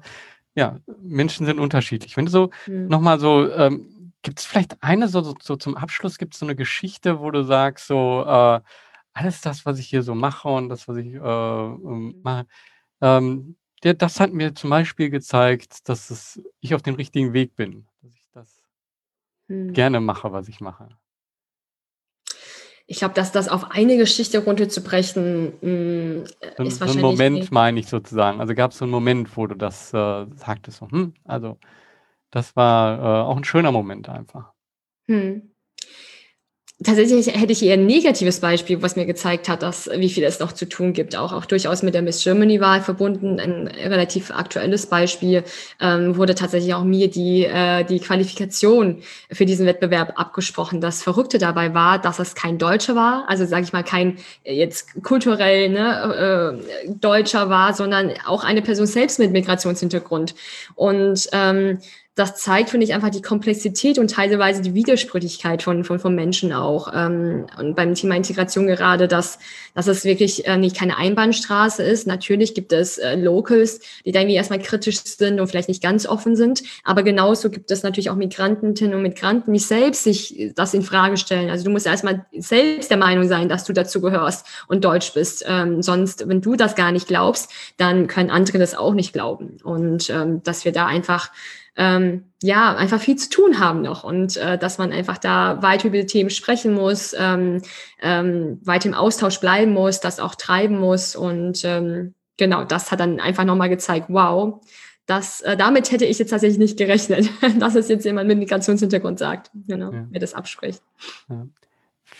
ja, 0.54 0.78
Menschen 1.02 1.46
sind 1.46 1.58
unterschiedlich. 1.60 2.16
Wenn 2.16 2.26
du 2.26 2.30
so 2.30 2.50
Hm. 2.66 2.88
nochmal 2.88 3.18
so, 3.18 3.50
ähm, 3.52 4.12
gibt 4.22 4.38
es 4.40 4.46
vielleicht 4.46 4.82
eine, 4.82 5.08
so, 5.08 5.20
so, 5.22 5.34
so 5.40 5.56
zum 5.56 5.76
Abschluss, 5.76 6.18
gibt 6.18 6.34
es 6.34 6.40
so 6.40 6.46
eine 6.46 6.56
Geschichte, 6.56 7.20
wo 7.20 7.30
du 7.30 7.42
sagst, 7.44 7.86
so, 7.88 8.24
äh, 8.26 8.60
alles 9.14 9.40
das, 9.40 9.64
was 9.66 9.78
ich 9.78 9.86
hier 9.88 10.02
so 10.02 10.14
mache 10.14 10.48
und 10.48 10.68
das, 10.68 10.88
was 10.88 10.96
ich 10.96 11.14
äh, 11.14 11.18
ähm, 11.18 12.16
mache, 12.22 12.46
ähm, 13.00 13.56
der, 13.82 13.94
das 13.94 14.20
hat 14.20 14.32
mir 14.32 14.54
zum 14.54 14.70
Beispiel 14.70 15.10
gezeigt, 15.10 15.88
dass 15.88 16.10
es, 16.10 16.40
ich 16.60 16.74
auf 16.74 16.82
dem 16.82 16.94
richtigen 16.94 17.32
Weg 17.32 17.54
bin, 17.56 17.86
dass 18.02 18.14
ich 18.14 18.30
das 18.32 18.62
Hm. 19.48 19.72
gerne 19.72 20.00
mache, 20.00 20.32
was 20.32 20.48
ich 20.48 20.60
mache. 20.60 20.88
Ich 22.86 22.98
glaube, 22.98 23.14
dass 23.14 23.32
das 23.32 23.48
auf 23.48 23.70
eine 23.70 23.96
Geschichte 23.96 24.38
runterzubrechen, 24.44 25.54
hm, 25.60 26.24
So, 26.58 26.64
ist 26.64 26.78
so 26.78 26.84
einen 26.84 27.00
wahrscheinlich 27.00 27.02
Moment 27.02 27.52
meine 27.52 27.80
ich 27.80 27.86
sozusagen. 27.88 28.40
Also 28.40 28.54
gab 28.54 28.72
es 28.72 28.78
so 28.78 28.84
einen 28.84 28.92
Moment, 28.92 29.36
wo 29.36 29.46
du 29.46 29.54
das 29.54 29.92
äh, 29.94 30.26
sagtest, 30.36 30.78
so, 30.78 30.90
hm, 30.90 31.14
also 31.24 31.58
das 32.30 32.56
war 32.56 32.98
äh, 32.98 33.24
auch 33.26 33.36
ein 33.36 33.44
schöner 33.44 33.72
Moment 33.72 34.08
einfach. 34.08 34.52
Hm. 35.08 35.50
Tatsächlich 36.84 37.26
hätte 37.26 37.52
ich 37.52 37.62
eher 37.62 37.74
ein 37.74 37.86
negatives 37.86 38.40
Beispiel, 38.40 38.80
was 38.82 38.96
mir 38.96 39.06
gezeigt 39.06 39.48
hat, 39.48 39.62
dass 39.62 39.90
wie 39.92 40.08
viel 40.08 40.22
es 40.24 40.38
noch 40.38 40.52
zu 40.52 40.68
tun 40.68 40.92
gibt. 40.92 41.16
Auch, 41.16 41.32
auch 41.32 41.46
durchaus 41.46 41.82
mit 41.82 41.94
der 41.94 42.02
Miss 42.02 42.22
Germany-Wahl 42.22 42.82
verbunden. 42.82 43.40
Ein 43.40 43.66
relativ 43.66 44.30
aktuelles 44.30 44.86
Beispiel 44.86 45.42
ähm, 45.80 46.16
wurde 46.16 46.34
tatsächlich 46.34 46.74
auch 46.74 46.84
mir 46.84 47.08
die, 47.08 47.44
äh, 47.44 47.84
die 47.84 47.98
Qualifikation 47.98 49.02
für 49.32 49.46
diesen 49.46 49.66
Wettbewerb 49.66 50.12
abgesprochen. 50.16 50.80
Das 50.80 51.02
Verrückte 51.02 51.38
dabei 51.38 51.74
war, 51.74 51.98
dass 51.98 52.18
es 52.18 52.34
kein 52.34 52.58
Deutscher 52.58 52.94
war, 52.94 53.24
also 53.28 53.44
sage 53.46 53.64
ich 53.64 53.72
mal 53.72 53.82
kein 53.82 54.18
äh, 54.44 54.54
jetzt 54.54 55.02
kulturell 55.02 55.70
ne, 55.70 56.60
äh, 56.86 56.90
Deutscher 56.90 57.48
war, 57.50 57.74
sondern 57.74 58.12
auch 58.26 58.44
eine 58.44 58.62
Person 58.62 58.86
selbst 58.86 59.18
mit 59.18 59.32
Migrationshintergrund. 59.32 60.34
Und 60.74 61.28
ähm, 61.32 61.78
das 62.16 62.36
zeigt, 62.36 62.70
finde 62.70 62.84
ich, 62.84 62.94
einfach 62.94 63.10
die 63.10 63.22
Komplexität 63.22 63.98
und 63.98 64.08
teilweise 64.08 64.62
die 64.62 64.74
Widersprüchlichkeit 64.74 65.64
von, 65.64 65.82
von, 65.82 65.98
von 65.98 66.14
Menschen 66.14 66.52
auch. 66.52 66.92
Ähm, 66.94 67.46
und 67.58 67.74
beim 67.74 67.94
Thema 67.94 68.14
Integration 68.14 68.68
gerade, 68.68 69.08
dass, 69.08 69.40
dass 69.74 69.88
es 69.88 70.04
wirklich 70.04 70.46
äh, 70.46 70.56
nicht 70.56 70.76
keine 70.76 70.96
Einbahnstraße 70.96 71.82
ist. 71.82 72.06
Natürlich 72.06 72.54
gibt 72.54 72.72
es 72.72 72.98
äh, 72.98 73.16
Locals, 73.16 73.80
die 74.04 74.12
da 74.12 74.20
irgendwie 74.20 74.36
erstmal 74.36 74.60
kritisch 74.60 75.02
sind 75.02 75.40
und 75.40 75.48
vielleicht 75.48 75.68
nicht 75.68 75.82
ganz 75.82 76.06
offen 76.06 76.36
sind. 76.36 76.62
Aber 76.84 77.02
genauso 77.02 77.50
gibt 77.50 77.72
es 77.72 77.82
natürlich 77.82 78.10
auch 78.10 78.16
Migrantinnen 78.16 78.94
und 78.94 79.02
Migranten, 79.02 79.52
die 79.52 79.58
selbst 79.58 80.04
sich 80.04 80.52
das 80.54 80.72
in 80.72 80.82
Frage 80.82 81.16
stellen. 81.16 81.50
Also 81.50 81.64
du 81.64 81.70
musst 81.70 81.86
erstmal 81.86 82.26
selbst 82.38 82.90
der 82.90 82.96
Meinung 82.96 83.26
sein, 83.26 83.48
dass 83.48 83.64
du 83.64 83.72
dazu 83.72 84.00
gehörst 84.00 84.46
und 84.68 84.84
Deutsch 84.84 85.14
bist. 85.14 85.44
Ähm, 85.48 85.82
sonst, 85.82 86.28
wenn 86.28 86.40
du 86.40 86.54
das 86.54 86.76
gar 86.76 86.92
nicht 86.92 87.08
glaubst, 87.08 87.50
dann 87.76 88.06
können 88.06 88.30
andere 88.30 88.58
das 88.60 88.76
auch 88.76 88.94
nicht 88.94 89.12
glauben. 89.12 89.56
Und 89.64 90.10
ähm, 90.10 90.44
dass 90.44 90.64
wir 90.64 90.70
da 90.70 90.86
einfach 90.86 91.32
ähm, 91.76 92.24
ja, 92.42 92.74
einfach 92.76 93.00
viel 93.00 93.16
zu 93.16 93.30
tun 93.30 93.58
haben 93.58 93.82
noch 93.82 94.04
und 94.04 94.36
äh, 94.36 94.58
dass 94.58 94.78
man 94.78 94.92
einfach 94.92 95.18
da 95.18 95.62
weiter 95.62 95.88
über 95.88 95.98
die 95.98 96.06
Themen 96.06 96.30
sprechen 96.30 96.74
muss, 96.74 97.14
ähm, 97.18 97.62
ähm, 98.00 98.60
weiter 98.62 98.88
im 98.88 98.94
Austausch 98.94 99.40
bleiben 99.40 99.72
muss, 99.72 100.00
das 100.00 100.20
auch 100.20 100.34
treiben 100.34 100.78
muss 100.78 101.16
und 101.16 101.64
ähm, 101.64 102.14
genau, 102.36 102.64
das 102.64 102.92
hat 102.92 103.00
dann 103.00 103.18
einfach 103.20 103.44
nochmal 103.44 103.68
gezeigt, 103.68 104.06
wow, 104.08 104.60
das, 105.06 105.40
äh, 105.42 105.56
damit 105.56 105.90
hätte 105.90 106.04
ich 106.04 106.18
jetzt 106.18 106.30
tatsächlich 106.30 106.58
nicht 106.58 106.78
gerechnet, 106.78 107.28
dass 107.58 107.74
es 107.74 107.88
jetzt 107.88 108.04
jemand 108.04 108.28
mit 108.28 108.38
Migrationshintergrund 108.38 109.18
sagt, 109.18 109.50
genau, 109.66 109.92
ja. 109.92 110.06
mir 110.10 110.20
das 110.20 110.34
abspricht. 110.34 110.82
Ja. 111.28 111.46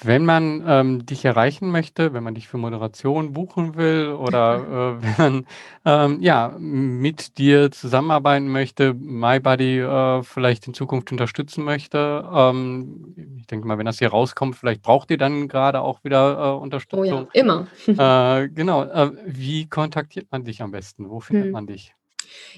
Wenn 0.03 0.25
man 0.25 0.65
ähm, 0.67 1.07
dich 1.07 1.25
erreichen 1.25 1.71
möchte, 1.71 2.13
wenn 2.13 2.25
man 2.25 2.35
dich 2.35 2.49
für 2.49 2.59
Moderation 2.59 3.33
buchen 3.33 3.77
will 3.77 4.09
oder 4.13 4.99
äh, 5.01 5.03
wenn 5.03 5.15
man 5.19 5.47
ähm, 5.85 6.23
ja, 6.23 6.55
mit 6.59 7.39
dir 7.39 7.71
zusammenarbeiten 7.71 8.49
möchte, 8.49 8.95
MyBuddy 8.95 9.81
äh, 9.81 10.23
vielleicht 10.23 10.67
in 10.67 10.75
Zukunft 10.75 11.13
unterstützen 11.13 11.65
möchte, 11.65 12.29
ähm, 12.33 13.15
ich 13.39 13.47
denke 13.47 13.67
mal, 13.67 13.79
wenn 13.79 13.87
das 13.87 13.99
hier 13.99 14.09
rauskommt, 14.09 14.57
vielleicht 14.57 14.83
braucht 14.83 15.11
ihr 15.11 15.19
dann 15.19 15.49
gerade 15.49 15.81
auch 15.81 16.03
wieder 16.05 16.39
äh, 16.39 16.63
Unterstützung. 16.63 17.27
Oh 17.27 17.29
ja, 17.33 17.41
immer. 17.41 17.67
Äh, 18.05 18.49
genau. 18.49 18.83
Äh, 18.83 19.13
wie 19.25 19.67
kontaktiert 19.67 20.27
man 20.31 20.45
dich 20.45 20.63
am 20.63 20.73
besten? 20.73 21.09
Wo 21.09 21.21
findet 21.21 21.47
hm. 21.47 21.53
man 21.53 21.67
dich? 21.67 21.95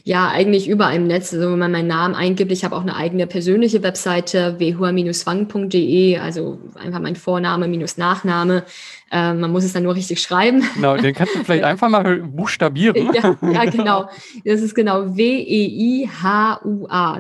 Ja, 0.04 0.28
eigentlich 0.28 0.68
überall 0.68 0.94
im 0.94 1.06
Netz. 1.06 1.32
Also 1.32 1.50
wenn 1.50 1.58
man 1.58 1.72
meinen 1.72 1.88
Namen 1.88 2.14
eingibt, 2.14 2.52
ich 2.52 2.64
habe 2.64 2.76
auch 2.76 2.82
eine 2.82 2.94
eigene 2.94 3.26
persönliche 3.26 3.82
Webseite, 3.82 4.56
whua-wang.de, 4.60 6.18
also 6.18 6.60
einfach 6.74 7.00
mein 7.00 7.16
Vorname 7.16 7.66
minus 7.66 7.96
Nachname. 7.96 8.64
Äh, 9.10 9.34
man 9.34 9.52
muss 9.52 9.62
es 9.64 9.72
dann 9.72 9.84
nur 9.84 9.94
richtig 9.94 10.20
schreiben. 10.20 10.64
Genau, 10.74 10.96
den 10.96 11.14
kannst 11.14 11.36
du 11.36 11.44
vielleicht 11.44 11.62
einfach 11.72 11.88
mal 11.88 12.18
buchstabieren. 12.22 13.12
ja, 13.14 13.36
ja, 13.40 13.64
genau. 13.70 14.10
Das 14.44 14.60
ist 14.60 14.74
genau 14.74 15.16
W-E-I-H-U-A. 15.16 16.00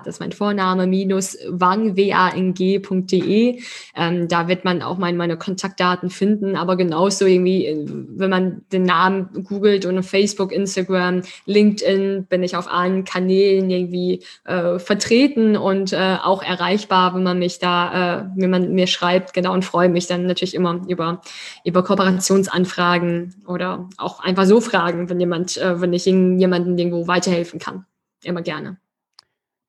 Das 0.00 0.16
ist 0.16 0.20
mein 0.20 0.32
Vorname 0.32 0.88
minus 0.88 1.38
wang, 1.48 1.94
W-A-N-G.de. 1.96 3.60
Ähm, 3.94 4.28
da 4.28 4.48
wird 4.48 4.64
man 4.64 4.82
auch 4.82 4.98
mein, 4.98 5.16
meine 5.16 5.36
Kontaktdaten 5.36 6.10
finden, 6.10 6.56
aber 6.56 6.76
genauso 6.76 7.24
irgendwie, 7.24 7.66
äh, 7.66 7.86
wenn 7.86 8.30
man 8.30 8.62
den 8.72 8.82
Namen 8.82 9.28
googelt 9.44 9.86
und 9.86 9.96
auf 9.98 10.08
Facebook, 10.08 10.50
Instagram, 10.50 11.22
LinkedIn, 11.46 12.26
bin 12.36 12.42
ich 12.42 12.54
auf 12.54 12.70
allen 12.70 13.04
Kanälen 13.04 13.70
irgendwie 13.70 14.22
äh, 14.44 14.78
vertreten 14.78 15.56
und 15.56 15.94
äh, 15.94 16.18
auch 16.22 16.42
erreichbar, 16.42 17.14
wenn 17.14 17.22
man 17.22 17.38
mich 17.38 17.60
da, 17.60 18.18
äh, 18.18 18.24
wenn 18.36 18.50
man 18.50 18.74
mir 18.74 18.86
schreibt, 18.86 19.32
genau, 19.32 19.54
und 19.54 19.64
freue 19.64 19.88
mich 19.88 20.06
dann 20.06 20.26
natürlich 20.26 20.54
immer 20.54 20.82
über, 20.86 21.22
über 21.64 21.82
Kooperationsanfragen 21.82 23.42
oder 23.46 23.88
auch 23.96 24.20
einfach 24.20 24.44
so 24.44 24.60
Fragen, 24.60 25.08
wenn 25.08 25.18
jemand, 25.18 25.56
äh, 25.56 25.80
wenn 25.80 25.94
ich 25.94 26.04
jemandem 26.04 26.76
irgendwo 26.76 27.06
weiterhelfen 27.06 27.58
kann. 27.58 27.86
Immer 28.22 28.42
gerne. 28.42 28.76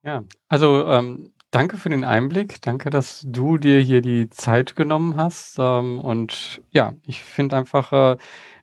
Ja, 0.04 0.26
also 0.50 0.86
ähm, 0.88 1.32
danke 1.52 1.78
für 1.78 1.88
den 1.88 2.04
Einblick. 2.04 2.62
Danke, 2.62 2.90
dass 2.90 3.24
du 3.26 3.58
dir 3.58 3.80
hier 3.80 4.02
die 4.02 4.30
Zeit 4.30 4.76
genommen 4.76 5.16
hast. 5.16 5.56
Ähm, 5.58 6.02
und 6.02 6.62
ja, 6.72 6.96
ich 7.06 7.24
finde 7.24 7.56
einfach, 7.56 7.94
äh, 7.94 8.18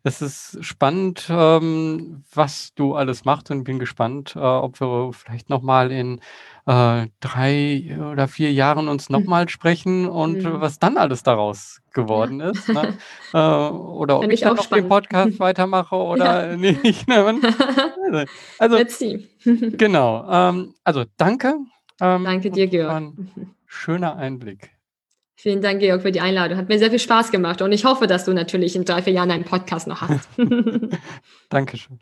es 0.06 0.20
ist 0.20 0.62
spannend, 0.62 1.26
ähm, 1.30 2.24
was 2.32 2.74
du 2.74 2.94
alles 2.94 3.24
machst 3.24 3.50
und 3.50 3.64
bin 3.64 3.78
gespannt, 3.78 4.36
äh, 4.36 4.38
ob 4.38 4.78
wir 4.78 5.10
vielleicht 5.14 5.48
nochmal 5.48 5.90
in 5.90 6.20
äh, 6.66 7.06
drei 7.20 7.98
oder 8.12 8.28
vier 8.28 8.52
Jahren 8.52 8.88
uns 8.88 9.08
nochmal 9.08 9.48
sprechen 9.48 10.06
und 10.06 10.42
mhm. 10.42 10.60
was 10.60 10.78
dann 10.78 10.98
alles 10.98 11.22
daraus 11.22 11.80
geworden 11.94 12.40
ja. 12.40 12.50
ist. 12.50 12.68
Ne? 12.68 12.98
äh, 13.32 13.38
oder 13.38 14.18
ob 14.18 14.24
ich, 14.24 14.34
ich 14.34 14.40
dann 14.42 14.56
noch 14.56 14.64
spannend. 14.64 14.84
den 14.84 14.88
Podcast 14.90 15.38
weitermache 15.40 15.96
oder 15.96 16.50
ja. 16.50 16.56
nicht. 16.56 17.08
Ne? 17.08 17.40
Also, 18.58 18.76
Let's 18.76 18.98
see. 18.98 19.28
genau. 19.44 20.30
Ähm, 20.30 20.74
also 20.84 21.04
danke. 21.16 21.56
Ähm, 22.00 22.24
danke 22.24 22.50
dir, 22.50 22.68
Georg. 22.68 23.12
schöner 23.66 24.14
Einblick. 24.16 24.73
Vielen 25.44 25.60
Dank, 25.60 25.80
Georg, 25.80 26.00
für 26.00 26.10
die 26.10 26.22
Einladung. 26.22 26.56
Hat 26.56 26.70
mir 26.70 26.78
sehr 26.78 26.88
viel 26.88 26.98
Spaß 26.98 27.30
gemacht 27.30 27.60
und 27.60 27.70
ich 27.70 27.84
hoffe, 27.84 28.06
dass 28.06 28.24
du 28.24 28.32
natürlich 28.32 28.76
in 28.76 28.86
drei, 28.86 29.02
vier 29.02 29.12
Jahren 29.12 29.30
einen 29.30 29.44
Podcast 29.44 29.86
noch 29.86 30.00
hast. 30.00 30.26
Dankeschön. 31.50 31.98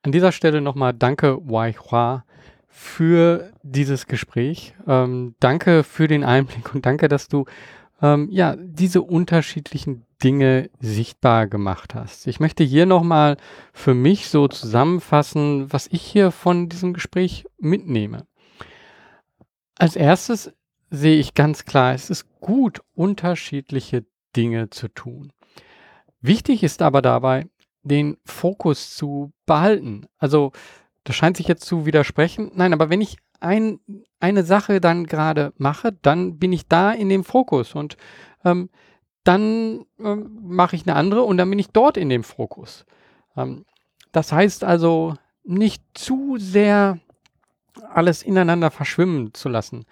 An 0.00 0.10
dieser 0.10 0.32
Stelle 0.32 0.62
nochmal 0.62 0.94
danke, 0.94 1.36
Wai 1.42 1.74
Hua, 1.74 2.24
für 2.68 3.52
dieses 3.62 4.06
Gespräch. 4.06 4.72
Ähm, 4.88 5.34
danke 5.38 5.84
für 5.84 6.08
den 6.08 6.24
Einblick 6.24 6.74
und 6.74 6.86
danke, 6.86 7.08
dass 7.08 7.28
du 7.28 7.44
ähm, 8.00 8.28
ja 8.30 8.56
diese 8.58 9.02
unterschiedlichen 9.02 10.06
Dinge 10.24 10.70
sichtbar 10.80 11.48
gemacht 11.48 11.94
hast. 11.94 12.26
Ich 12.26 12.40
möchte 12.40 12.64
hier 12.64 12.86
nochmal 12.86 13.36
für 13.74 13.92
mich 13.92 14.30
so 14.30 14.48
zusammenfassen, 14.48 15.70
was 15.70 15.88
ich 15.88 16.00
hier 16.00 16.30
von 16.30 16.70
diesem 16.70 16.94
Gespräch 16.94 17.44
mitnehme. 17.58 18.24
Als 19.76 19.94
erstes 19.94 20.54
sehe 20.92 21.18
ich 21.18 21.32
ganz 21.32 21.64
klar, 21.64 21.94
es 21.94 22.10
ist 22.10 22.26
gut, 22.40 22.82
unterschiedliche 22.94 24.04
Dinge 24.36 24.68
zu 24.68 24.88
tun. 24.88 25.32
Wichtig 26.20 26.62
ist 26.62 26.82
aber 26.82 27.00
dabei, 27.00 27.48
den 27.82 28.18
Fokus 28.24 28.94
zu 28.94 29.32
behalten. 29.46 30.06
Also 30.18 30.52
das 31.04 31.16
scheint 31.16 31.38
sich 31.38 31.48
jetzt 31.48 31.64
zu 31.64 31.86
widersprechen. 31.86 32.52
Nein, 32.54 32.74
aber 32.74 32.90
wenn 32.90 33.00
ich 33.00 33.16
ein, 33.40 33.80
eine 34.20 34.44
Sache 34.44 34.80
dann 34.80 35.06
gerade 35.06 35.52
mache, 35.56 35.92
dann 35.92 36.38
bin 36.38 36.52
ich 36.52 36.68
da 36.68 36.92
in 36.92 37.08
dem 37.08 37.24
Fokus 37.24 37.74
und 37.74 37.96
ähm, 38.44 38.68
dann 39.24 39.86
ähm, 39.98 40.38
mache 40.42 40.76
ich 40.76 40.86
eine 40.86 40.94
andere 40.94 41.22
und 41.22 41.38
dann 41.38 41.48
bin 41.48 41.58
ich 41.58 41.70
dort 41.70 41.96
in 41.96 42.10
dem 42.10 42.22
Fokus. 42.22 42.84
Ähm, 43.36 43.64
das 44.12 44.30
heißt 44.30 44.62
also, 44.62 45.14
nicht 45.42 45.82
zu 45.94 46.36
sehr 46.38 46.98
alles 47.88 48.22
ineinander 48.22 48.70
verschwimmen 48.70 49.32
zu 49.32 49.48
lassen. 49.48 49.86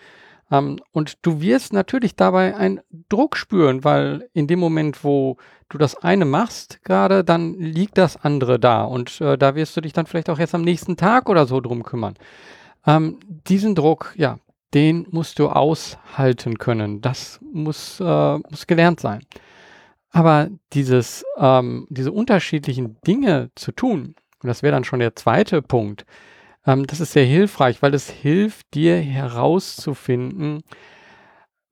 Ähm, 0.51 0.78
und 0.93 1.18
du 1.22 1.40
wirst 1.40 1.72
natürlich 1.72 2.16
dabei 2.16 2.56
einen 2.56 2.81
Druck 3.09 3.36
spüren, 3.36 3.85
weil 3.85 4.28
in 4.32 4.47
dem 4.47 4.59
Moment, 4.59 5.05
wo 5.05 5.36
du 5.68 5.78
das 5.78 5.97
eine 5.97 6.24
machst, 6.24 6.82
gerade, 6.85 7.24
dann 7.24 7.55
liegt 7.55 7.98
das 7.98 8.16
andere 8.16 8.59
da. 8.59 8.82
Und 8.82 9.20
äh, 9.20 9.39
da 9.39 9.55
wirst 9.55 9.77
du 9.77 9.81
dich 9.81 9.93
dann 9.93 10.06
vielleicht 10.06 10.31
auch 10.31 10.39
erst 10.39 10.55
am 10.55 10.62
nächsten 10.62 10.97
Tag 10.97 11.28
oder 11.28 11.47
so 11.47 11.60
drum 11.60 11.82
kümmern. 11.82 12.14
Ähm, 12.86 13.18
diesen 13.48 13.74
Druck, 13.74 14.14
ja, 14.16 14.39
den 14.74 15.06
musst 15.10 15.39
du 15.39 15.48
aushalten 15.48 16.59
können. 16.59 17.01
Das 17.01 17.40
muss, 17.52 18.01
äh, 18.01 18.39
muss 18.39 18.66
gelernt 18.66 19.01
sein. 19.01 19.20
Aber 20.12 20.48
dieses, 20.72 21.24
ähm, 21.39 21.86
diese 21.89 22.12
unterschiedlichen 22.12 22.97
Dinge 23.06 23.51
zu 23.55 23.72
tun, 23.72 24.14
und 24.43 24.48
das 24.48 24.62
wäre 24.62 24.72
dann 24.72 24.85
schon 24.85 25.01
der 25.01 25.14
zweite 25.14 25.62
Punkt, 25.62 26.05
ähm, 26.66 26.87
das 26.87 27.01
ist 27.01 27.12
sehr 27.12 27.24
hilfreich, 27.24 27.82
weil 27.82 27.95
es 27.95 28.11
hilft 28.11 28.74
dir 28.74 28.97
herauszufinden, 28.97 30.62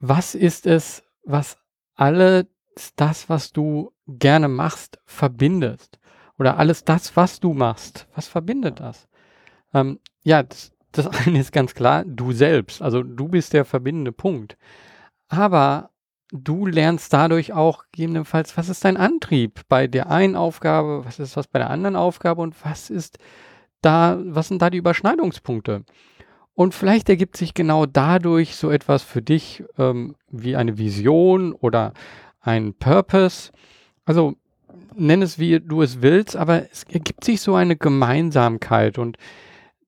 was 0.01 0.35
ist 0.35 0.66
es, 0.66 1.02
was 1.24 1.59
alles 1.94 2.47
das, 2.97 3.28
was 3.28 3.52
du 3.52 3.93
gerne 4.06 4.48
machst, 4.48 4.98
verbindest. 5.05 5.98
Oder 6.39 6.56
alles 6.56 6.85
das, 6.85 7.16
was 7.16 7.40
du 7.40 7.52
machst, 7.52 8.06
was 8.15 8.28
verbindet 8.28 8.81
das? 8.81 9.09
Ähm, 9.74 9.98
ja, 10.23 10.44
das, 10.44 10.73
das 10.93 11.06
eine 11.27 11.40
ist 11.40 11.52
ganz 11.52 11.74
klar, 11.74 12.05
du 12.05 12.32
selbst. 12.32 12.81
Also 12.81 13.02
du 13.02 13.28
bist 13.28 13.52
der 13.52 13.65
verbindende 13.65 14.12
Punkt. 14.12 14.56
Aber 15.28 15.90
du 16.31 16.66
lernst 16.66 17.12
dadurch 17.12 17.52
auch 17.52 17.85
gegebenenfalls, 17.93 18.56
was 18.56 18.69
ist 18.69 18.85
dein 18.85 18.97
Antrieb 18.97 19.62
bei 19.69 19.86
der 19.86 20.10
einen 20.10 20.36
Aufgabe, 20.36 21.05
was 21.05 21.19
ist 21.19 21.36
was 21.36 21.48
bei 21.48 21.59
der 21.59 21.70
anderen 21.70 21.97
Aufgabe 21.97 22.43
und 22.43 22.55
was 22.65 22.90
ist 22.90 23.19
da, 23.80 24.18
was 24.22 24.48
sind 24.48 24.62
da 24.62 24.70
die 24.70 24.78
Überschneidungspunkte? 24.78 25.84
Und 26.55 26.74
vielleicht 26.74 27.09
ergibt 27.09 27.36
sich 27.36 27.55
genau 27.55 27.86
dadurch 27.86 28.56
so 28.56 28.70
etwas 28.70 29.02
für 29.02 29.22
dich 29.22 29.62
ähm, 29.78 30.16
wie 30.28 30.56
eine 30.56 30.76
Vision 30.76 31.52
oder 31.52 31.92
ein 32.40 32.74
Purpose. 32.74 33.52
Also 34.05 34.34
nenn 34.96 35.22
es 35.22 35.38
wie 35.38 35.60
du 35.60 35.82
es 35.82 36.02
willst, 36.02 36.36
aber 36.36 36.64
es 36.70 36.84
ergibt 36.84 37.24
sich 37.24 37.40
so 37.40 37.55
eine 37.55 37.76
Gemeinsamkeit 37.76 38.98
und 38.98 39.16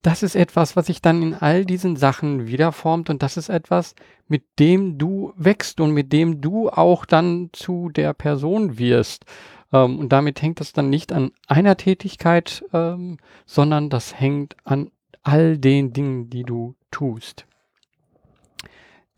das 0.02 0.22
ist 0.22 0.34
etwas, 0.34 0.76
was 0.76 0.86
sich 0.86 1.02
dann 1.02 1.22
in 1.22 1.34
all 1.34 1.66
diesen 1.66 1.96
Sachen 1.96 2.46
wiederformt 2.46 3.10
und 3.10 3.22
das 3.22 3.36
ist 3.36 3.50
etwas, 3.50 3.94
mit 4.28 4.44
dem 4.58 4.96
du 4.96 5.34
wächst 5.36 5.80
und 5.80 5.92
mit 5.92 6.12
dem 6.12 6.40
du 6.40 6.70
auch 6.70 7.04
dann 7.04 7.50
zu 7.52 7.90
der 7.90 8.14
Person 8.14 8.78
wirst. 8.78 9.24
Ähm, 9.72 9.98
und 9.98 10.10
damit 10.10 10.42
hängt 10.42 10.60
das 10.60 10.72
dann 10.72 10.90
nicht 10.90 11.12
an 11.12 11.32
einer 11.46 11.76
Tätigkeit, 11.76 12.64
ähm, 12.72 13.18
sondern 13.46 13.90
das 13.90 14.18
hängt 14.18 14.56
an 14.64 14.90
all 15.22 15.58
den 15.58 15.92
Dingen, 15.92 16.30
die 16.30 16.44
du 16.44 16.74
tust. 16.90 17.46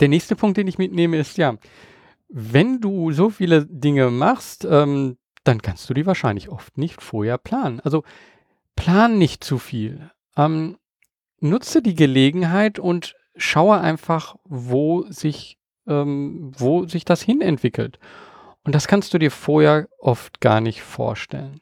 Der 0.00 0.08
nächste 0.08 0.36
Punkt, 0.36 0.56
den 0.56 0.66
ich 0.66 0.78
mitnehme, 0.78 1.16
ist 1.16 1.38
ja, 1.38 1.56
wenn 2.28 2.80
du 2.80 3.12
so 3.12 3.30
viele 3.30 3.66
Dinge 3.66 4.10
machst, 4.10 4.66
ähm, 4.68 5.16
dann 5.44 5.60
kannst 5.62 5.88
du 5.88 5.94
die 5.94 6.06
wahrscheinlich 6.06 6.48
oft 6.48 6.78
nicht 6.78 7.02
vorher 7.02 7.38
planen. 7.38 7.80
Also 7.80 8.04
plan 8.76 9.18
nicht 9.18 9.44
zu 9.44 9.58
viel. 9.58 10.10
Ähm, 10.36 10.78
nutze 11.40 11.82
die 11.82 11.94
Gelegenheit 11.94 12.78
und 12.78 13.14
schaue 13.36 13.80
einfach, 13.80 14.36
wo 14.44 15.04
sich, 15.08 15.58
ähm, 15.86 16.52
wo 16.56 16.86
sich 16.86 17.04
das 17.04 17.22
hin 17.22 17.40
entwickelt. 17.40 17.98
Und 18.64 18.74
das 18.74 18.86
kannst 18.86 19.12
du 19.12 19.18
dir 19.18 19.30
vorher 19.30 19.88
oft 19.98 20.40
gar 20.40 20.60
nicht 20.60 20.82
vorstellen. 20.82 21.60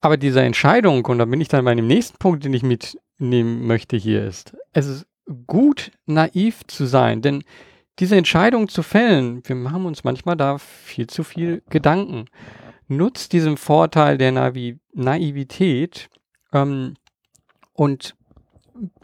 Aber 0.00 0.16
diese 0.16 0.42
Entscheidung, 0.42 1.04
und 1.04 1.18
da 1.18 1.24
bin 1.24 1.40
ich 1.40 1.48
dann 1.48 1.64
bei 1.64 1.74
dem 1.74 1.86
nächsten 1.86 2.18
Punkt, 2.18 2.44
den 2.44 2.54
ich 2.54 2.62
mitnehmen 2.62 3.66
möchte 3.66 3.96
hier, 3.96 4.26
ist, 4.26 4.56
es 4.72 4.86
ist 4.86 5.06
gut, 5.46 5.92
naiv 6.06 6.66
zu 6.66 6.86
sein, 6.86 7.22
denn 7.22 7.44
diese 7.98 8.16
Entscheidung 8.16 8.68
zu 8.68 8.82
fällen, 8.82 9.42
wir 9.46 9.54
machen 9.54 9.86
uns 9.86 10.02
manchmal 10.02 10.36
da 10.36 10.58
viel 10.58 11.06
zu 11.06 11.24
viel 11.24 11.62
Gedanken. 11.68 12.24
Nutzt 12.88 13.32
diesen 13.32 13.56
Vorteil 13.56 14.18
der 14.18 14.32
Navi 14.32 14.80
Naivität 14.92 16.08
ähm, 16.52 16.94
und 17.72 18.14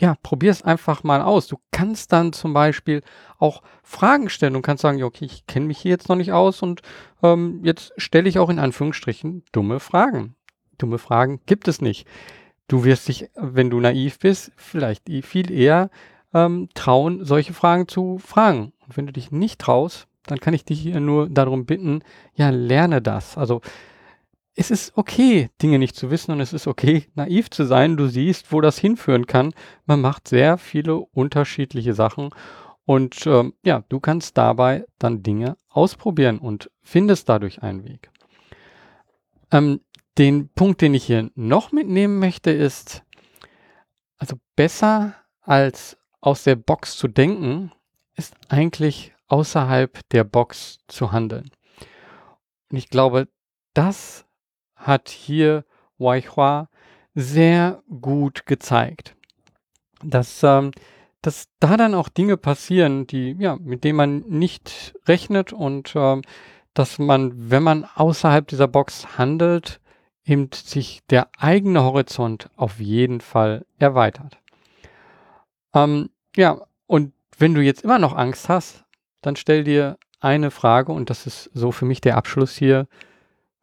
ja, 0.00 0.14
probier 0.22 0.50
es 0.50 0.62
einfach 0.62 1.04
mal 1.04 1.22
aus. 1.22 1.46
Du 1.46 1.58
kannst 1.70 2.12
dann 2.12 2.32
zum 2.32 2.52
Beispiel 2.52 3.02
auch 3.38 3.62
Fragen 3.82 4.28
stellen 4.28 4.56
und 4.56 4.62
kannst 4.62 4.82
sagen, 4.82 5.02
okay, 5.02 5.24
ich 5.24 5.46
kenne 5.46 5.66
mich 5.66 5.78
hier 5.78 5.90
jetzt 5.90 6.08
noch 6.08 6.16
nicht 6.16 6.32
aus 6.32 6.62
und 6.62 6.82
ähm, 7.22 7.60
jetzt 7.64 7.92
stelle 7.96 8.28
ich 8.28 8.38
auch 8.38 8.50
in 8.50 8.58
Anführungsstrichen 8.58 9.44
dumme 9.52 9.80
Fragen. 9.80 10.34
Dumme 10.78 10.98
Fragen 10.98 11.40
gibt 11.46 11.68
es 11.68 11.80
nicht. 11.80 12.06
Du 12.68 12.84
wirst 12.84 13.08
dich, 13.08 13.30
wenn 13.34 13.70
du 13.70 13.80
naiv 13.80 14.18
bist, 14.18 14.52
vielleicht 14.56 15.08
viel 15.22 15.50
eher 15.50 15.90
ähm, 16.34 16.68
trauen, 16.74 17.24
solche 17.24 17.54
Fragen 17.54 17.88
zu 17.88 18.18
fragen. 18.18 18.72
Und 18.86 18.96
wenn 18.96 19.06
du 19.06 19.12
dich 19.12 19.30
nicht 19.30 19.60
traust, 19.60 20.06
dann 20.26 20.40
kann 20.40 20.54
ich 20.54 20.64
dich 20.64 20.84
nur 20.84 21.28
darum 21.30 21.64
bitten, 21.64 22.02
ja, 22.34 22.50
lerne 22.50 23.00
das. 23.00 23.38
Also 23.38 23.62
es 24.58 24.72
ist 24.72 24.98
okay, 24.98 25.50
Dinge 25.62 25.78
nicht 25.78 25.94
zu 25.94 26.10
wissen 26.10 26.32
und 26.32 26.40
es 26.40 26.52
ist 26.52 26.66
okay, 26.66 27.06
naiv 27.14 27.48
zu 27.48 27.64
sein. 27.64 27.96
Du 27.96 28.08
siehst, 28.08 28.50
wo 28.52 28.60
das 28.60 28.76
hinführen 28.76 29.28
kann. 29.28 29.54
Man 29.86 30.00
macht 30.00 30.26
sehr 30.26 30.58
viele 30.58 30.96
unterschiedliche 30.96 31.94
Sachen 31.94 32.30
und 32.84 33.24
ähm, 33.28 33.54
ja, 33.62 33.84
du 33.88 34.00
kannst 34.00 34.36
dabei 34.36 34.84
dann 34.98 35.22
Dinge 35.22 35.56
ausprobieren 35.68 36.40
und 36.40 36.72
findest 36.82 37.28
dadurch 37.28 37.62
einen 37.62 37.84
Weg. 37.84 38.10
Ähm, 39.52 39.80
den 40.18 40.48
Punkt, 40.48 40.80
den 40.80 40.94
ich 40.94 41.04
hier 41.04 41.30
noch 41.36 41.70
mitnehmen 41.70 42.18
möchte, 42.18 42.50
ist, 42.50 43.04
also 44.16 44.34
besser 44.56 45.14
als 45.40 45.96
aus 46.20 46.42
der 46.42 46.56
Box 46.56 46.96
zu 46.96 47.06
denken, 47.06 47.70
ist 48.16 48.34
eigentlich 48.48 49.14
außerhalb 49.28 50.00
der 50.08 50.24
Box 50.24 50.80
zu 50.88 51.12
handeln. 51.12 51.48
Und 52.70 52.76
ich 52.76 52.88
glaube, 52.88 53.28
das 53.72 54.24
hat 54.78 55.08
hier 55.08 55.64
Waihua 55.98 56.68
sehr 57.14 57.82
gut 58.00 58.46
gezeigt. 58.46 59.14
Dass, 60.02 60.42
ähm, 60.42 60.70
dass 61.22 61.48
da 61.60 61.76
dann 61.76 61.94
auch 61.94 62.08
Dinge 62.08 62.36
passieren, 62.36 63.06
die, 63.06 63.36
ja, 63.38 63.56
mit 63.56 63.84
denen 63.84 63.96
man 63.96 64.18
nicht 64.20 64.94
rechnet 65.06 65.52
und 65.52 65.92
ähm, 65.96 66.22
dass 66.74 66.98
man, 66.98 67.50
wenn 67.50 67.64
man 67.64 67.84
außerhalb 67.84 68.46
dieser 68.46 68.68
Box 68.68 69.18
handelt, 69.18 69.80
eben 70.24 70.50
sich 70.52 71.00
der 71.10 71.28
eigene 71.38 71.82
Horizont 71.82 72.50
auf 72.56 72.78
jeden 72.78 73.20
Fall 73.20 73.66
erweitert. 73.78 74.38
Ähm, 75.74 76.10
ja, 76.36 76.60
und 76.86 77.12
wenn 77.36 77.54
du 77.54 77.62
jetzt 77.62 77.82
immer 77.82 77.98
noch 77.98 78.14
Angst 78.14 78.48
hast, 78.48 78.84
dann 79.22 79.36
stell 79.36 79.64
dir 79.64 79.96
eine 80.20 80.50
Frage 80.50 80.92
und 80.92 81.10
das 81.10 81.26
ist 81.26 81.50
so 81.54 81.72
für 81.72 81.84
mich 81.84 82.00
der 82.00 82.16
Abschluss 82.16 82.56
hier. 82.56 82.86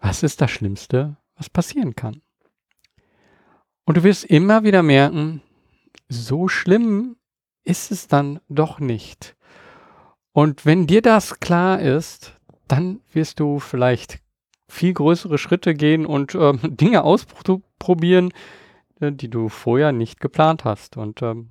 Was 0.08 0.22
ist 0.22 0.40
das 0.40 0.52
Schlimmste, 0.52 1.18
was 1.36 1.50
passieren 1.50 1.96
kann? 1.96 2.22
Und 3.86 3.98
du 3.98 4.04
wirst 4.04 4.24
immer 4.26 4.64
wieder 4.64 4.84
merken, 4.84 5.42
so 6.10 6.48
schlimm 6.48 7.16
ist 7.64 7.92
es 7.92 8.08
dann 8.08 8.40
doch 8.48 8.80
nicht. 8.80 9.36
Und 10.32 10.64
wenn 10.64 10.86
dir 10.86 11.02
das 11.02 11.40
klar 11.40 11.80
ist, 11.82 12.40
dann 12.68 13.02
wirst 13.14 13.40
du 13.40 13.58
vielleicht 13.58 14.20
viel 14.68 14.94
größere 14.94 15.40
Schritte 15.40 15.74
gehen 15.74 16.06
und 16.06 16.36
ähm, 16.36 16.60
Dinge 16.78 17.04
ausprobieren, 17.04 18.32
äh, 19.00 19.12
die 19.12 19.32
du 19.32 19.50
vorher 19.50 19.92
nicht 19.92 20.20
geplant 20.20 20.66
hast. 20.66 20.98
Und 20.98 21.24
ähm, 21.24 21.50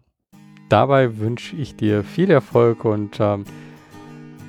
dabei 0.68 1.18
wünsche 1.18 1.56
ich 1.56 1.74
dir 1.74 2.04
viel 2.04 2.30
Erfolg 2.30 2.84
und 2.84 3.18
ähm, 3.18 3.46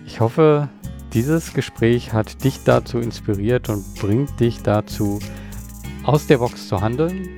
ich 0.05 0.19
hoffe, 0.19 0.69
dieses 1.15 1.53
Gespräch 1.53 2.11
hat 2.11 2.43
dich 2.43 2.59
dazu 2.65 2.99
inspiriert 2.99 3.69
und 3.69 3.95
bringt 3.95 4.37
dich 4.39 4.61
dazu, 4.61 5.19
aus 6.03 6.27
der 6.27 6.39
Box 6.39 6.67
zu 6.67 6.81
handeln, 6.81 7.29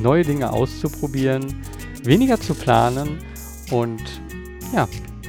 neue 0.00 0.24
Dinge 0.24 0.52
auszuprobieren, 0.52 1.62
weniger 2.02 2.40
zu 2.40 2.54
planen 2.54 3.18
und 3.70 4.02
ja, 4.74 4.88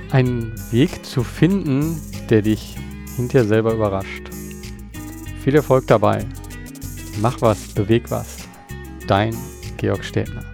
einen 0.10 0.54
Weg 0.72 1.06
zu 1.06 1.24
finden, 1.24 2.02
der 2.30 2.42
dich 2.42 2.78
hinterher 3.18 3.48
selber 3.48 3.74
überrascht. 3.74 4.30
Viel 5.44 5.56
Erfolg 5.56 5.86
dabei. 5.88 6.26
Mach 7.22 7.42
was, 7.42 7.68
beweg 7.74 8.10
was. 8.10 8.38
Dein 9.06 9.36
Georg 9.78 10.04
Städtner. 10.04 10.47